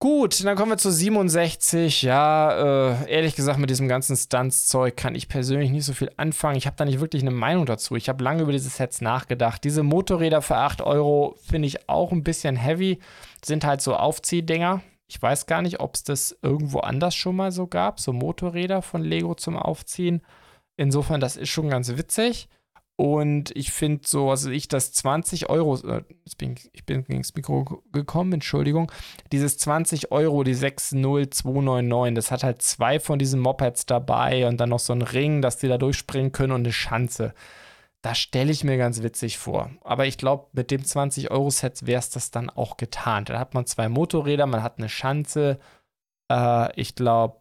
Gut, 0.00 0.44
dann 0.44 0.56
kommen 0.56 0.70
wir 0.70 0.78
zu 0.78 0.92
67. 0.92 2.02
Ja, 2.02 2.92
äh, 2.92 3.10
ehrlich 3.10 3.34
gesagt, 3.34 3.58
mit 3.58 3.68
diesem 3.68 3.88
ganzen 3.88 4.16
Stunts-Zeug 4.16 4.96
kann 4.96 5.16
ich 5.16 5.28
persönlich 5.28 5.72
nicht 5.72 5.84
so 5.84 5.92
viel 5.92 6.08
anfangen. 6.16 6.56
Ich 6.56 6.66
habe 6.66 6.76
da 6.76 6.84
nicht 6.84 7.00
wirklich 7.00 7.22
eine 7.22 7.32
Meinung 7.32 7.66
dazu. 7.66 7.96
Ich 7.96 8.08
habe 8.08 8.22
lange 8.22 8.42
über 8.42 8.52
diese 8.52 8.68
Sets 8.68 9.00
nachgedacht. 9.00 9.64
Diese 9.64 9.82
Motorräder 9.82 10.40
für 10.40 10.56
8 10.56 10.82
Euro 10.82 11.34
finde 11.44 11.66
ich 11.66 11.88
auch 11.88 12.12
ein 12.12 12.22
bisschen 12.22 12.54
heavy. 12.54 13.00
Sind 13.44 13.64
halt 13.64 13.80
so 13.80 13.96
Aufziehdinger. 13.96 14.82
Ich 15.08 15.20
weiß 15.20 15.46
gar 15.46 15.62
nicht, 15.62 15.80
ob 15.80 15.96
es 15.96 16.04
das 16.04 16.38
irgendwo 16.42 16.78
anders 16.78 17.16
schon 17.16 17.34
mal 17.34 17.50
so 17.50 17.66
gab. 17.66 17.98
So 17.98 18.12
Motorräder 18.12 18.82
von 18.82 19.02
Lego 19.02 19.34
zum 19.34 19.56
Aufziehen. 19.56 20.22
Insofern, 20.76 21.20
das 21.20 21.36
ist 21.36 21.48
schon 21.48 21.70
ganz 21.70 21.88
witzig. 21.96 22.48
Und 23.00 23.56
ich 23.56 23.70
finde 23.70 24.00
so, 24.04 24.28
also 24.28 24.50
ich 24.50 24.66
das 24.66 24.92
20 24.92 25.48
Euro, 25.48 25.76
äh, 25.86 26.02
bin, 26.36 26.56
ich 26.72 26.84
bin 26.84 27.04
ins 27.04 27.32
Mikro 27.32 27.84
gekommen, 27.92 28.32
Entschuldigung, 28.32 28.90
dieses 29.30 29.56
20 29.58 30.10
Euro, 30.10 30.42
die 30.42 30.54
60299, 30.54 32.16
das 32.16 32.32
hat 32.32 32.42
halt 32.42 32.60
zwei 32.60 32.98
von 32.98 33.20
diesen 33.20 33.38
Mopeds 33.38 33.86
dabei 33.86 34.48
und 34.48 34.56
dann 34.58 34.70
noch 34.70 34.80
so 34.80 34.92
ein 34.92 35.02
Ring, 35.02 35.42
dass 35.42 35.58
die 35.58 35.68
da 35.68 35.78
durchspringen 35.78 36.32
können 36.32 36.52
und 36.52 36.62
eine 36.62 36.72
Schanze. 36.72 37.34
Das 38.02 38.18
stelle 38.18 38.50
ich 38.50 38.64
mir 38.64 38.78
ganz 38.78 39.00
witzig 39.00 39.38
vor. 39.38 39.70
Aber 39.82 40.06
ich 40.06 40.18
glaube, 40.18 40.48
mit 40.52 40.72
dem 40.72 40.82
20-Euro-Set 40.82 41.86
wäre 41.86 42.00
es 42.00 42.10
das 42.10 42.32
dann 42.32 42.50
auch 42.50 42.76
getan. 42.76 43.24
Da 43.26 43.38
hat 43.38 43.54
man 43.54 43.64
zwei 43.66 43.88
Motorräder, 43.88 44.46
man 44.46 44.64
hat 44.64 44.78
eine 44.78 44.88
Schanze. 44.88 45.60
Äh, 46.28 46.72
ich 46.80 46.96
glaube, 46.96 47.36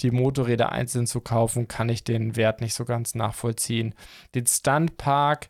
die 0.00 0.10
Motorräder 0.10 0.72
einzeln 0.72 1.06
zu 1.06 1.20
kaufen, 1.20 1.68
kann 1.68 1.88
ich 1.88 2.04
den 2.04 2.36
Wert 2.36 2.60
nicht 2.60 2.74
so 2.74 2.84
ganz 2.84 3.14
nachvollziehen. 3.14 3.94
Den 4.34 4.46
Stuntpark, 4.46 5.48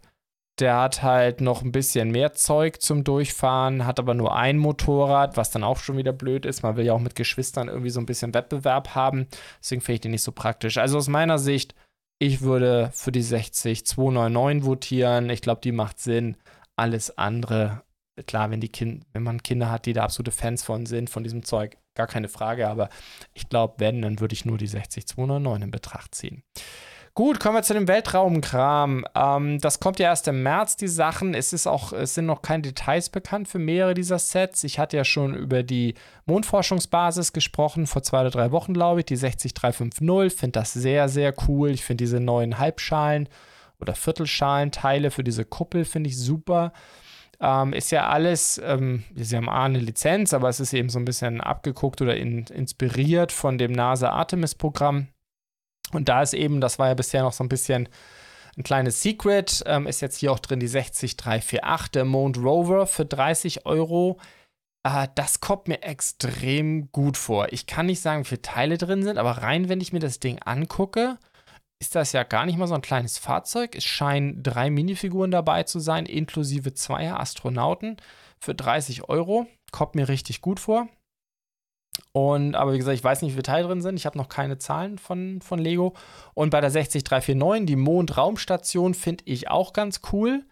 der 0.59 0.81
hat 0.81 1.03
halt 1.03 1.41
noch 1.41 1.63
ein 1.63 1.73
bisschen 1.73 2.11
mehr 2.11 2.33
Zeug 2.35 2.81
zum 2.81 3.05
Durchfahren, 3.05 3.87
hat 3.87 3.99
aber 3.99 4.15
nur 4.15 4.37
ein 4.37 4.59
Motorrad, 4.59 5.37
was 5.37 5.51
dann 5.51 5.65
auch 5.65 5.79
schon 5.79 5.97
wieder 5.97 6.13
blöd 6.13 6.47
ist. 6.47 6.63
Man 6.63 6.77
will 6.77 6.85
ja 6.85 6.93
auch 6.93 7.01
mit 7.01 7.17
Geschwistern 7.17 7.69
irgendwie 7.69 7.91
so 7.91 8.01
ein 8.01 8.07
bisschen 8.07 8.35
Wettbewerb 8.35 8.95
haben. 8.95 9.27
Deswegen 9.61 9.81
finde 9.81 9.95
ich 9.95 10.01
den 10.03 10.11
nicht 10.13 10.23
so 10.23 10.33
praktisch. 10.33 10.79
Also 10.79 10.99
aus 10.99 11.09
meiner 11.09 11.39
Sicht, 11.39 11.75
ich 12.21 12.43
würde 12.43 12.91
für 12.93 13.13
die 13.13 13.23
60 13.23 13.85
299 13.87 14.65
votieren. 14.65 15.31
Ich 15.31 15.43
glaube, 15.43 15.61
die 15.63 15.73
macht 15.73 15.99
Sinn. 15.99 16.37
Alles 16.77 17.19
andere, 17.19 17.83
klar, 18.27 18.51
wenn, 18.51 18.61
die 18.61 18.69
kind, 18.69 19.05
wenn 19.13 19.23
man 19.23 19.43
Kinder 19.43 19.71
hat, 19.71 19.87
die 19.87 19.93
da 19.93 20.05
absolute 20.05 20.31
Fans 20.31 20.63
von 20.63 20.87
sind, 20.87 21.11
von 21.11 21.25
diesem 21.25 21.45
Zeug, 21.45 21.79
gar 21.95 22.07
keine 22.07 22.29
Frage, 22.29 22.69
aber 22.69 22.89
ich 23.33 23.49
glaube, 23.49 23.75
wenn, 23.79 24.03
dann 24.03 24.21
würde 24.21 24.35
ich 24.35 24.45
nur 24.45 24.59
die 24.59 24.67
60209 24.67 25.63
in 25.63 25.71
Betracht 25.71 26.15
ziehen. 26.15 26.43
Gut, 27.17 27.39
kommen 27.39 27.55
wir 27.55 27.63
zu 27.63 27.75
dem 27.75 27.87
Weltraumkram. 27.87 29.05
Ähm, 29.15 29.61
das 29.61 29.79
kommt 29.79 30.01
ja 30.01 30.09
erst 30.09 30.27
im 30.27 30.43
März, 30.43 30.75
die 30.75 30.89
Sachen. 30.89 31.33
Es, 31.35 31.53
ist 31.53 31.69
auch, 31.69 31.93
es 31.93 32.15
sind 32.15 32.27
noch 32.27 32.43
keine 32.43 32.63
Details 32.63 33.09
bekannt 33.09 33.47
für 33.47 33.61
mehrere 33.61 33.95
dieser 33.95 34.19
Sets. 34.19 34.65
Ich 34.65 34.81
hatte 34.81 34.97
ja 34.97 35.05
schon 35.05 35.33
über 35.33 35.63
die 35.63 35.95
Mondforschungsbasis 36.27 37.33
gesprochen, 37.33 37.87
vor 37.87 38.03
zwei 38.03 38.23
oder 38.23 38.31
drei 38.31 38.51
Wochen, 38.51 38.75
glaube 38.75 39.01
ich, 39.01 39.07
die 39.07 39.15
60350. 39.15 40.37
Finde 40.37 40.59
das 40.59 40.73
sehr, 40.73 41.09
sehr 41.09 41.33
cool. 41.47 41.71
Ich 41.71 41.85
finde 41.85 42.03
diese 42.03 42.19
neuen 42.19 42.59
Halbschalen 42.59 43.29
oder 43.81 43.95
Viertelschalenteile 43.95 45.13
für 45.13 45.23
diese 45.23 45.45
Kuppel, 45.45 45.85
finde 45.85 46.11
ich 46.11 46.19
super. 46.19 46.73
Ähm, 47.45 47.75
ist 47.75 47.91
ja 47.91 48.09
alles, 48.09 48.59
ähm, 48.65 49.05
sie 49.15 49.37
haben 49.37 49.51
A 49.51 49.65
eine 49.65 49.79
Lizenz, 49.79 50.33
aber 50.33 50.49
es 50.49 50.61
ist 50.61 50.73
eben 50.73 50.89
so 50.89 50.99
ein 50.99 51.05
bisschen 51.05 51.43
abgeguckt 51.43 52.01
oder 52.01 52.17
in, 52.17 52.47
inspiriert 52.47 53.33
von 53.33 53.59
dem 53.59 53.73
NASA 53.73 54.09
Artemis-Programm. 54.09 55.09
Und 55.93 56.09
da 56.09 56.23
ist 56.23 56.33
eben, 56.33 56.63
das 56.63 56.79
war 56.79 56.89
ja 56.89 56.95
bisher 56.95 57.23
noch 57.23 57.35
so 57.35 57.45
ein 57.45 57.51
bisschen 57.51 57.91
ein 58.57 58.63
kleines 58.63 59.03
Secret, 59.03 59.63
ähm, 59.67 59.87
ist 59.87 60.01
jetzt 60.01 60.17
hier 60.17 60.33
auch 60.33 60.39
drin 60.39 60.59
die 60.59 60.69
60348, 60.69 61.91
der 61.91 62.07
Mount 62.07 62.39
Rover 62.39 62.87
für 62.87 63.05
30 63.05 63.67
Euro. 63.67 64.19
Äh, 64.83 65.09
das 65.15 65.41
kommt 65.41 65.69
mir 65.69 65.83
extrem 65.83 66.91
gut 66.93 67.19
vor. 67.19 67.49
Ich 67.53 67.67
kann 67.67 67.87
nicht 67.87 68.01
sagen, 68.01 68.25
wie 68.25 68.29
viele 68.29 68.43
Teile 68.43 68.79
drin 68.79 69.03
sind, 69.03 69.19
aber 69.19 69.33
rein, 69.33 69.69
wenn 69.69 69.83
ich 69.83 69.93
mir 69.93 70.01
das 70.01 70.19
Ding 70.19 70.39
angucke, 70.39 71.19
ist 71.81 71.95
das 71.95 72.13
ja 72.13 72.23
gar 72.23 72.47
nicht 72.47 72.59
mal 72.59 72.67
so 72.67 72.75
ein 72.75 72.83
kleines 72.83 73.19
Fahrzeug. 73.19 73.75
Es 73.75 73.85
scheinen 73.85 74.43
drei 74.43 74.71
Minifiguren 74.71 75.31
dabei 75.31 75.65
zu 75.65 75.81
sein, 75.81 76.07
inklusive 76.07 76.75
zweier 76.75 77.21
Astronauten 77.21 77.97
für 78.39 78.55
30 78.55 79.09
Euro. 79.09 79.47
Kommt 79.73 79.95
mir 79.95 80.09
richtig 80.09 80.41
gut 80.41 80.61
vor. 80.61 80.89
Und, 82.13 82.55
aber 82.55 82.73
wie 82.73 82.79
gesagt, 82.79 82.97
ich 82.97 83.05
weiß 83.05 83.23
nicht, 83.23 83.31
wie 83.31 83.35
viele 83.35 83.43
Teile 83.43 83.67
drin 83.67 83.83
sind. 83.83 83.97
Ich 83.97 84.07
habe 84.07 84.19
noch 84.19 84.29
keine 84.29 84.59
Zahlen 84.59 84.99
von, 84.99 85.41
von 85.41 85.59
Lego. 85.59 85.95
Und 86.35 86.51
bei 86.51 86.61
der 86.61 86.71
60349, 86.71 87.67
die 87.67 87.77
Mondraumstation, 87.77 88.95
finde 88.95 89.25
ich 89.27 89.49
auch 89.51 89.73
ganz 89.73 90.01
cool. 90.13 90.45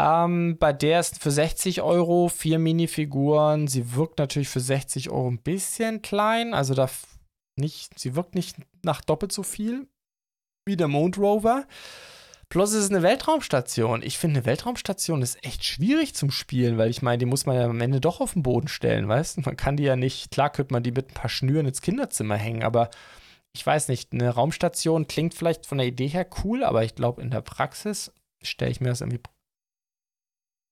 Ähm, 0.00 0.56
bei 0.58 0.72
der 0.72 1.00
ist 1.00 1.20
für 1.20 1.32
60 1.32 1.82
Euro 1.82 2.28
vier 2.28 2.58
Minifiguren. 2.58 3.66
Sie 3.66 3.94
wirkt 3.94 4.18
natürlich 4.18 4.48
für 4.48 4.60
60 4.60 5.10
Euro 5.10 5.28
ein 5.28 5.42
bisschen 5.42 6.02
klein. 6.02 6.54
Also 6.54 6.74
da 6.74 6.88
nicht, 7.56 7.98
sie 7.98 8.14
wirkt 8.14 8.36
nicht 8.36 8.56
nach 8.84 9.00
doppelt 9.00 9.32
so 9.32 9.42
viel 9.42 9.88
wie 10.68 10.76
der 10.76 10.86
Mondrover. 10.86 11.66
Plus 12.48 12.72
es 12.72 12.84
ist 12.84 12.90
eine 12.90 13.02
Weltraumstation. 13.02 14.02
Ich 14.02 14.16
finde, 14.16 14.38
eine 14.38 14.46
Weltraumstation 14.46 15.20
ist 15.20 15.44
echt 15.44 15.64
schwierig 15.64 16.14
zum 16.14 16.30
Spielen, 16.30 16.78
weil 16.78 16.88
ich 16.88 17.02
meine, 17.02 17.18
die 17.18 17.26
muss 17.26 17.44
man 17.44 17.56
ja 17.56 17.64
am 17.64 17.80
Ende 17.80 18.00
doch 18.00 18.20
auf 18.20 18.34
den 18.34 18.42
Boden 18.42 18.68
stellen, 18.68 19.08
weißt 19.08 19.36
du? 19.38 19.40
Man 19.42 19.56
kann 19.56 19.76
die 19.76 19.82
ja 19.82 19.96
nicht, 19.96 20.30
klar 20.30 20.50
könnte 20.50 20.72
man 20.72 20.82
die 20.82 20.92
mit 20.92 21.10
ein 21.10 21.14
paar 21.14 21.28
Schnüren 21.28 21.66
ins 21.66 21.82
Kinderzimmer 21.82 22.36
hängen, 22.36 22.62
aber 22.62 22.88
ich 23.52 23.66
weiß 23.66 23.88
nicht, 23.88 24.12
eine 24.12 24.30
Raumstation 24.30 25.08
klingt 25.08 25.34
vielleicht 25.34 25.66
von 25.66 25.78
der 25.78 25.86
Idee 25.86 26.06
her 26.06 26.26
cool, 26.44 26.64
aber 26.64 26.84
ich 26.84 26.94
glaube, 26.94 27.20
in 27.20 27.30
der 27.30 27.40
Praxis 27.40 28.12
stelle 28.42 28.70
ich 28.70 28.80
mir 28.80 28.90
das 28.90 29.00
irgendwie. 29.00 29.20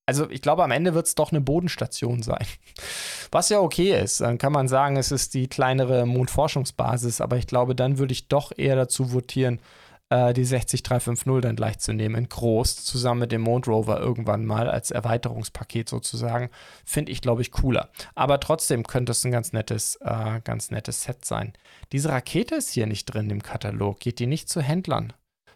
Also, 0.08 0.30
ich 0.30 0.40
glaube, 0.40 0.62
am 0.62 0.70
Ende 0.70 0.94
wird 0.94 1.06
es 1.06 1.16
doch 1.16 1.32
eine 1.32 1.40
Bodenstation 1.40 2.22
sein. 2.22 2.46
Was 3.32 3.48
ja 3.48 3.58
okay 3.58 4.00
ist. 4.00 4.20
Dann 4.20 4.38
kann 4.38 4.52
man 4.52 4.68
sagen, 4.68 4.96
es 4.96 5.10
ist 5.10 5.34
die 5.34 5.48
kleinere 5.48 6.06
Mondforschungsbasis, 6.06 7.20
aber 7.20 7.38
ich 7.38 7.48
glaube, 7.48 7.74
dann 7.74 7.98
würde 7.98 8.12
ich 8.12 8.28
doch 8.28 8.52
eher 8.56 8.76
dazu 8.76 9.12
votieren, 9.12 9.60
äh, 10.10 10.32
die 10.32 10.44
60350 10.44 11.40
dann 11.42 11.56
gleich 11.56 11.78
zu 11.78 11.92
nehmen, 11.92 12.14
in 12.16 12.28
groß, 12.28 12.84
zusammen 12.84 13.20
mit 13.20 13.32
dem 13.32 13.42
Mondrover 13.42 13.98
irgendwann 13.98 14.44
mal 14.44 14.68
als 14.68 14.90
Erweiterungspaket 14.90 15.88
sozusagen, 15.88 16.50
finde 16.84 17.12
ich, 17.12 17.20
glaube 17.20 17.42
ich, 17.42 17.50
cooler. 17.50 17.90
Aber 18.14 18.40
trotzdem 18.40 18.86
könnte 18.86 19.12
es 19.12 19.24
ein 19.24 19.32
ganz 19.32 19.52
nettes, 19.52 19.96
äh, 20.02 20.40
ganz 20.44 20.70
nettes 20.70 21.02
Set 21.02 21.24
sein. 21.24 21.52
Diese 21.92 22.10
Rakete 22.10 22.54
ist 22.56 22.70
hier 22.70 22.86
nicht 22.86 23.06
drin 23.06 23.30
im 23.30 23.42
Katalog. 23.42 24.00
Geht 24.00 24.18
die 24.18 24.26
nicht 24.26 24.48
zu 24.48 24.60
Händlern? 24.60 25.12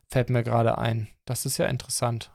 Fällt 0.08 0.30
mir 0.30 0.42
gerade 0.42 0.78
ein. 0.78 1.08
Das 1.24 1.46
ist 1.46 1.58
ja 1.58 1.66
interessant. 1.66 2.32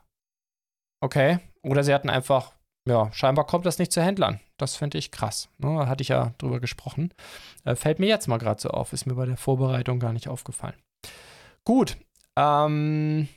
Okay. 1.02 1.38
Oder 1.62 1.84
sie 1.84 1.92
hatten 1.92 2.08
einfach, 2.08 2.54
ja, 2.88 3.12
scheinbar 3.12 3.46
kommt 3.46 3.66
das 3.66 3.78
nicht 3.78 3.92
zu 3.92 4.02
Händlern. 4.02 4.40
Das 4.56 4.76
finde 4.76 4.96
ich 4.96 5.10
krass. 5.10 5.50
Ne, 5.58 5.86
hatte 5.86 6.00
ich 6.00 6.08
ja 6.08 6.32
drüber 6.38 6.60
gesprochen. 6.60 7.12
Äh, 7.64 7.76
fällt 7.76 7.98
mir 7.98 8.06
jetzt 8.06 8.28
mal 8.28 8.38
gerade 8.38 8.60
so 8.60 8.70
auf. 8.70 8.94
Ist 8.94 9.04
mir 9.04 9.14
bei 9.14 9.26
der 9.26 9.36
Vorbereitung 9.36 10.00
gar 10.00 10.14
nicht 10.14 10.28
aufgefallen. 10.28 10.76
Gut, 11.64 11.98
ähm, 12.36 13.28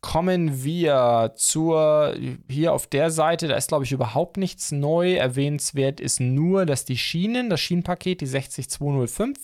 kommen 0.00 0.62
wir 0.62 1.32
zur, 1.36 2.14
hier 2.48 2.72
auf 2.72 2.86
der 2.86 3.10
Seite, 3.10 3.48
da 3.48 3.56
ist 3.56 3.68
glaube 3.68 3.84
ich 3.84 3.92
überhaupt 3.92 4.36
nichts 4.36 4.72
neu. 4.72 5.14
Erwähnenswert 5.14 6.00
ist 6.00 6.20
nur, 6.20 6.66
dass 6.66 6.84
die 6.84 6.98
Schienen, 6.98 7.50
das 7.50 7.60
Schienenpaket, 7.60 8.20
die 8.20 8.26
60205, 8.26 9.38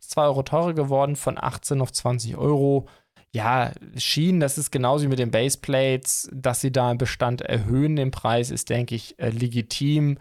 ist 0.00 0.10
2 0.10 0.22
Euro 0.22 0.42
teurer 0.42 0.74
geworden, 0.74 1.16
von 1.16 1.36
18 1.38 1.80
auf 1.80 1.92
20 1.92 2.36
Euro. 2.36 2.88
Ja, 3.30 3.72
Schienen, 3.96 4.40
das 4.40 4.56
ist 4.56 4.70
genauso 4.70 5.04
wie 5.04 5.08
mit 5.08 5.18
den 5.18 5.30
Baseplates, 5.30 6.30
dass 6.32 6.62
sie 6.62 6.72
da 6.72 6.90
im 6.90 6.98
Bestand 6.98 7.42
erhöhen 7.42 7.96
den 7.96 8.10
Preis, 8.10 8.50
ist, 8.50 8.70
denke 8.70 8.94
ich, 8.94 9.18
äh, 9.18 9.28
legitim. 9.28 10.18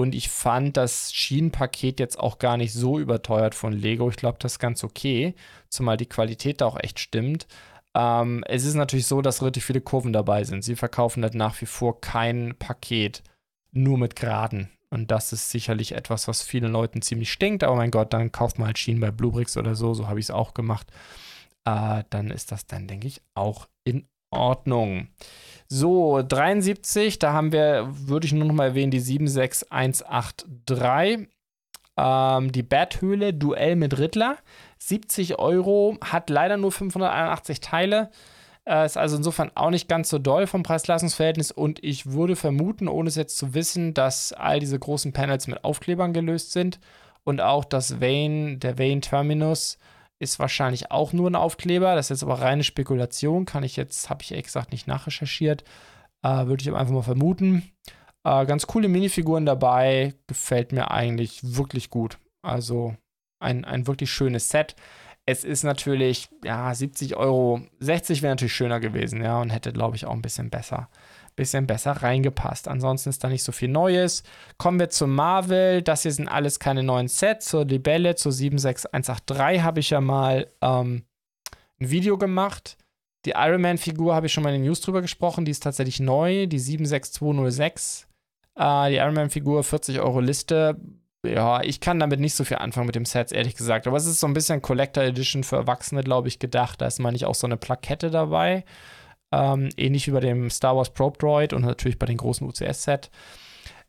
Und 0.00 0.14
ich 0.14 0.28
fand 0.30 0.76
das 0.76 1.12
Schienenpaket 1.12 2.00
jetzt 2.00 2.18
auch 2.18 2.38
gar 2.38 2.56
nicht 2.56 2.72
so 2.72 2.98
überteuert 2.98 3.54
von 3.54 3.72
Lego. 3.72 4.08
Ich 4.08 4.16
glaube, 4.16 4.38
das 4.40 4.52
ist 4.52 4.58
ganz 4.58 4.82
okay, 4.82 5.34
zumal 5.68 5.96
die 5.96 6.08
Qualität 6.08 6.60
da 6.60 6.66
auch 6.66 6.78
echt 6.80 6.98
stimmt. 6.98 7.46
Ähm, 7.94 8.42
es 8.46 8.64
ist 8.64 8.74
natürlich 8.74 9.06
so, 9.06 9.20
dass 9.20 9.42
relativ 9.42 9.64
viele 9.64 9.80
Kurven 9.80 10.12
dabei 10.12 10.44
sind. 10.44 10.62
Sie 10.62 10.76
verkaufen 10.76 11.22
halt 11.22 11.34
nach 11.34 11.60
wie 11.60 11.66
vor 11.66 12.00
kein 12.00 12.54
Paket 12.58 13.22
nur 13.72 13.98
mit 13.98 14.16
Geraden. 14.16 14.70
Und 14.90 15.10
das 15.10 15.32
ist 15.32 15.50
sicherlich 15.50 15.92
etwas, 15.92 16.28
was 16.28 16.42
vielen 16.42 16.72
Leuten 16.72 17.02
ziemlich 17.02 17.30
stinkt. 17.30 17.62
Aber 17.62 17.76
mein 17.76 17.90
Gott, 17.90 18.12
dann 18.12 18.32
kauft 18.32 18.58
man 18.58 18.68
halt 18.68 18.78
Schienen 18.78 19.00
bei 19.00 19.10
Bluebricks 19.10 19.56
oder 19.56 19.74
so. 19.74 19.94
So 19.94 20.08
habe 20.08 20.18
ich 20.18 20.26
es 20.26 20.30
auch 20.30 20.54
gemacht. 20.54 20.86
Äh, 21.64 22.04
dann 22.10 22.30
ist 22.30 22.52
das 22.52 22.66
dann, 22.66 22.86
denke 22.86 23.06
ich, 23.06 23.20
auch 23.34 23.68
in 23.84 24.06
Ordnung. 24.30 25.08
So, 25.68 26.22
73, 26.22 27.18
da 27.18 27.32
haben 27.32 27.52
wir, 27.52 27.88
würde 27.92 28.26
ich 28.26 28.32
nur 28.32 28.44
noch 28.44 28.54
mal 28.54 28.68
erwähnen, 28.68 28.90
die 28.90 29.00
76183. 29.00 31.28
Ähm, 31.96 32.52
die 32.52 32.62
Bat-Höhle, 32.62 33.34
Duell 33.34 33.76
mit 33.76 33.98
Riddler. 33.98 34.38
70 34.78 35.38
Euro, 35.38 35.98
hat 36.02 36.30
leider 36.30 36.56
nur 36.56 36.72
581 36.72 37.60
Teile. 37.60 38.10
Äh, 38.66 38.86
ist 38.86 38.96
also 38.96 39.16
insofern 39.16 39.50
auch 39.54 39.70
nicht 39.70 39.88
ganz 39.88 40.08
so 40.08 40.18
doll 40.18 40.46
vom 40.46 40.62
Preis-Leistungs-Verhältnis. 40.62 41.52
Und 41.52 41.82
ich 41.84 42.06
würde 42.06 42.36
vermuten, 42.36 42.88
ohne 42.88 43.08
es 43.08 43.16
jetzt 43.16 43.38
zu 43.38 43.54
wissen, 43.54 43.94
dass 43.94 44.32
all 44.32 44.60
diese 44.60 44.78
großen 44.78 45.12
Panels 45.12 45.46
mit 45.46 45.64
Aufklebern 45.64 46.12
gelöst 46.12 46.52
sind. 46.52 46.80
Und 47.24 47.40
auch 47.40 47.64
das 47.64 48.00
Vane, 48.00 48.58
der 48.58 48.78
Vane 48.78 49.00
Terminus 49.00 49.78
ist 50.20 50.38
wahrscheinlich 50.38 50.90
auch 50.90 51.12
nur 51.12 51.28
ein 51.28 51.34
Aufkleber. 51.34 51.94
Das 51.96 52.06
ist 52.06 52.20
jetzt 52.20 52.22
aber 52.22 52.40
reine 52.40 52.62
Spekulation. 52.62 53.46
Kann 53.46 53.64
ich 53.64 53.76
jetzt, 53.76 54.10
habe 54.10 54.22
ich 54.22 54.42
gesagt 54.42 54.70
nicht 54.70 54.86
nachrecherchiert. 54.86 55.64
Äh, 56.22 56.46
würde 56.46 56.62
ich 56.62 56.68
aber 56.68 56.78
einfach 56.78 56.94
mal 56.94 57.02
vermuten. 57.02 57.70
Äh, 58.24 58.46
ganz 58.46 58.66
coole 58.66 58.88
Minifiguren 58.88 59.46
dabei. 59.46 60.14
Gefällt 60.26 60.72
mir 60.72 60.90
eigentlich 60.90 61.40
wirklich 61.42 61.90
gut. 61.90 62.18
Also 62.42 62.94
ein, 63.40 63.64
ein 63.64 63.86
wirklich 63.86 64.10
schönes 64.10 64.50
Set. 64.50 64.76
Es 65.26 65.44
ist 65.44 65.64
natürlich, 65.64 66.28
ja, 66.44 66.74
70 66.74 67.16
Euro, 67.16 67.62
60 67.78 68.22
wäre 68.22 68.32
natürlich 68.32 68.54
schöner 68.54 68.80
gewesen, 68.80 69.22
ja, 69.22 69.40
und 69.40 69.50
hätte, 69.50 69.72
glaube 69.72 69.94
ich, 69.96 70.06
auch 70.06 70.12
ein 70.12 70.22
bisschen 70.22 70.50
besser, 70.50 70.88
bisschen 71.36 71.66
besser 71.66 71.92
reingepasst. 71.92 72.68
Ansonsten 72.68 73.10
ist 73.10 73.24
da 73.24 73.28
nicht 73.28 73.42
so 73.42 73.52
viel 73.52 73.68
Neues. 73.68 74.22
Kommen 74.58 74.78
wir 74.78 74.90
zu 74.90 75.06
Marvel. 75.06 75.82
Das 75.82 76.02
hier 76.02 76.12
sind 76.12 76.28
alles 76.28 76.58
keine 76.58 76.82
neuen 76.82 77.08
Sets. 77.08 77.46
Zur 77.46 77.64
Libelle, 77.64 78.14
zur 78.14 78.32
76183 78.32 79.62
habe 79.62 79.80
ich 79.80 79.90
ja 79.90 80.00
mal 80.00 80.48
ähm, 80.60 81.04
ein 81.80 81.90
Video 81.90 82.18
gemacht. 82.18 82.76
Die 83.26 83.34
Iron 83.36 83.60
Man-Figur 83.60 84.14
habe 84.14 84.26
ich 84.26 84.32
schon 84.32 84.42
mal 84.42 84.54
in 84.54 84.62
den 84.62 84.66
News 84.66 84.80
drüber 84.80 85.02
gesprochen. 85.02 85.44
Die 85.44 85.50
ist 85.50 85.62
tatsächlich 85.62 86.00
neu, 86.00 86.46
die 86.46 86.58
76206. 86.58 88.06
Äh, 88.56 88.90
die 88.90 88.96
Iron 88.96 89.14
Man-Figur, 89.14 89.62
40 89.62 90.00
Euro 90.00 90.20
Liste. 90.20 90.76
Ja, 91.24 91.62
ich 91.62 91.80
kann 91.80 92.00
damit 92.00 92.18
nicht 92.18 92.34
so 92.34 92.44
viel 92.44 92.56
anfangen 92.56 92.86
mit 92.86 92.94
dem 92.94 93.04
Set, 93.04 93.32
ehrlich 93.32 93.54
gesagt. 93.56 93.86
Aber 93.86 93.98
es 93.98 94.06
ist 94.06 94.20
so 94.20 94.26
ein 94.26 94.32
bisschen 94.32 94.62
Collector 94.62 95.04
Edition 95.04 95.44
für 95.44 95.56
Erwachsene, 95.56 96.02
glaube 96.02 96.28
ich, 96.28 96.38
gedacht. 96.38 96.80
Da 96.80 96.86
ist 96.86 96.98
mal 96.98 97.12
nicht 97.12 97.26
auch 97.26 97.34
so 97.34 97.46
eine 97.46 97.58
Plakette 97.58 98.10
dabei. 98.10 98.64
Ähm, 99.32 99.68
ähnlich 99.76 100.06
wie 100.06 100.12
bei 100.12 100.20
dem 100.20 100.50
Star 100.50 100.76
Wars 100.76 100.90
Probe 100.90 101.18
Droid 101.18 101.52
und 101.52 101.62
natürlich 101.62 101.98
bei 101.98 102.06
den 102.06 102.16
großen 102.16 102.46
UCS-Set. 102.46 103.10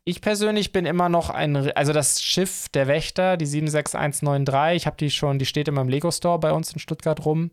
Ich 0.04 0.20
persönlich 0.20 0.72
bin 0.72 0.84
immer 0.84 1.08
noch 1.08 1.30
ein, 1.30 1.56
also 1.72 1.92
das 1.92 2.22
Schiff 2.22 2.68
der 2.70 2.88
Wächter, 2.88 3.36
die 3.36 3.46
76193, 3.46 4.76
ich 4.76 4.86
habe 4.86 4.96
die 4.96 5.10
schon, 5.10 5.38
die 5.38 5.46
steht 5.46 5.68
in 5.68 5.74
meinem 5.74 5.88
Lego 5.88 6.10
Store 6.10 6.38
bei 6.38 6.52
uns 6.52 6.72
in 6.72 6.80
Stuttgart 6.80 7.24
rum, 7.24 7.50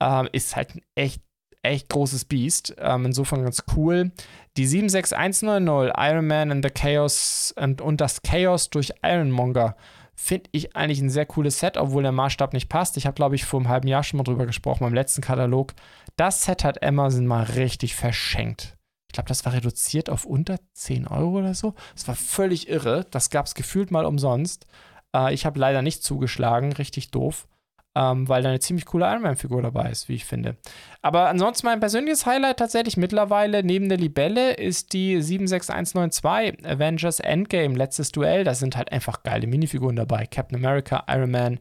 ähm, 0.00 0.28
ist 0.32 0.56
halt 0.56 0.74
ein 0.74 0.82
echt 0.94 1.22
echt 1.62 1.88
großes 1.88 2.24
Biest. 2.24 2.74
Ähm, 2.78 3.06
insofern 3.06 3.42
ganz 3.42 3.62
cool. 3.76 4.10
Die 4.56 4.66
76190 4.66 5.94
Iron 5.96 6.26
Man 6.26 6.50
and 6.50 6.64
the 6.64 6.70
Chaos 6.70 7.54
und, 7.56 7.80
und 7.80 8.00
das 8.00 8.22
Chaos 8.22 8.70
durch 8.70 8.92
Ironmonger 9.02 9.76
finde 10.22 10.50
ich 10.52 10.76
eigentlich 10.76 11.00
ein 11.00 11.10
sehr 11.10 11.26
cooles 11.26 11.58
Set, 11.58 11.76
obwohl 11.76 12.04
der 12.04 12.12
Maßstab 12.12 12.52
nicht 12.52 12.68
passt. 12.68 12.96
Ich 12.96 13.06
habe, 13.06 13.14
glaube 13.14 13.34
ich, 13.34 13.44
vor 13.44 13.58
einem 13.58 13.68
halben 13.68 13.88
Jahr 13.88 14.04
schon 14.04 14.18
mal 14.18 14.24
drüber 14.24 14.46
gesprochen, 14.46 14.84
beim 14.84 14.94
letzten 14.94 15.20
Katalog. 15.20 15.74
Das 16.14 16.42
Set 16.42 16.62
hat 16.62 16.80
Amazon 16.80 17.26
mal 17.26 17.42
richtig 17.42 17.96
verschenkt. 17.96 18.76
Ich 19.08 19.14
glaube, 19.14 19.28
das 19.28 19.44
war 19.44 19.52
reduziert 19.52 20.08
auf 20.08 20.24
unter 20.24 20.58
10 20.74 21.08
Euro 21.08 21.38
oder 21.38 21.54
so. 21.54 21.74
Das 21.94 22.06
war 22.06 22.14
völlig 22.14 22.68
irre. 22.68 23.04
Das 23.10 23.30
gab 23.30 23.46
es 23.46 23.56
gefühlt 23.56 23.90
mal 23.90 24.04
umsonst. 24.04 24.66
Äh, 25.12 25.34
ich 25.34 25.44
habe 25.44 25.58
leider 25.58 25.82
nicht 25.82 26.04
zugeschlagen, 26.04 26.72
richtig 26.72 27.10
doof 27.10 27.48
ähm, 27.94 28.28
weil 28.28 28.42
da 28.42 28.48
eine 28.48 28.60
ziemlich 28.60 28.86
coole 28.86 29.06
Iron 29.06 29.22
Man-Figur 29.22 29.60
dabei 29.62 29.90
ist, 29.90 30.08
wie 30.08 30.14
ich 30.14 30.24
finde. 30.24 30.56
Aber 31.02 31.28
ansonsten 31.28 31.66
mein 31.66 31.80
persönliches 31.80 32.24
Highlight 32.24 32.58
tatsächlich 32.58 32.96
mittlerweile 32.96 33.62
neben 33.62 33.88
der 33.88 33.98
Libelle 33.98 34.54
ist 34.54 34.92
die 34.92 35.20
76192 35.20 36.66
Avengers 36.66 37.20
Endgame, 37.20 37.76
letztes 37.76 38.12
Duell. 38.12 38.44
Da 38.44 38.54
sind 38.54 38.76
halt 38.76 38.92
einfach 38.92 39.22
geile 39.22 39.46
Minifiguren 39.46 39.96
dabei. 39.96 40.26
Captain 40.26 40.56
America, 40.56 41.04
Iron 41.08 41.30
Man, 41.30 41.60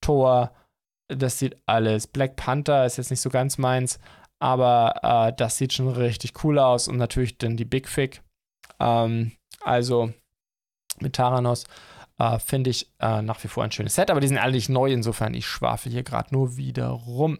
Thor, 0.00 0.52
das 1.08 1.38
sieht 1.38 1.56
alles. 1.66 2.06
Black 2.06 2.36
Panther 2.36 2.84
ist 2.84 2.98
jetzt 2.98 3.10
nicht 3.10 3.20
so 3.20 3.30
ganz 3.30 3.56
meins, 3.56 3.98
aber 4.38 4.94
äh, 5.02 5.32
das 5.36 5.56
sieht 5.56 5.72
schon 5.72 5.88
richtig 5.88 6.44
cool 6.44 6.58
aus 6.58 6.88
und 6.88 6.96
natürlich 6.96 7.38
dann 7.38 7.56
die 7.56 7.64
Big 7.64 7.88
Fig. 7.88 8.22
Ähm, 8.78 9.32
also 9.62 10.12
mit 11.00 11.14
Taranos. 11.14 11.64
Äh, 12.20 12.38
Finde 12.38 12.70
ich 12.70 12.86
äh, 13.00 13.22
nach 13.22 13.42
wie 13.42 13.48
vor 13.48 13.64
ein 13.64 13.72
schönes 13.72 13.94
Set, 13.94 14.10
aber 14.10 14.20
die 14.20 14.28
sind 14.28 14.36
alle 14.36 14.52
nicht 14.52 14.68
neu, 14.68 14.92
insofern 14.92 15.32
ich 15.32 15.46
schwafel 15.46 15.90
hier 15.90 16.02
gerade 16.02 16.34
nur 16.34 16.58
wieder 16.58 16.88
rum. 16.88 17.38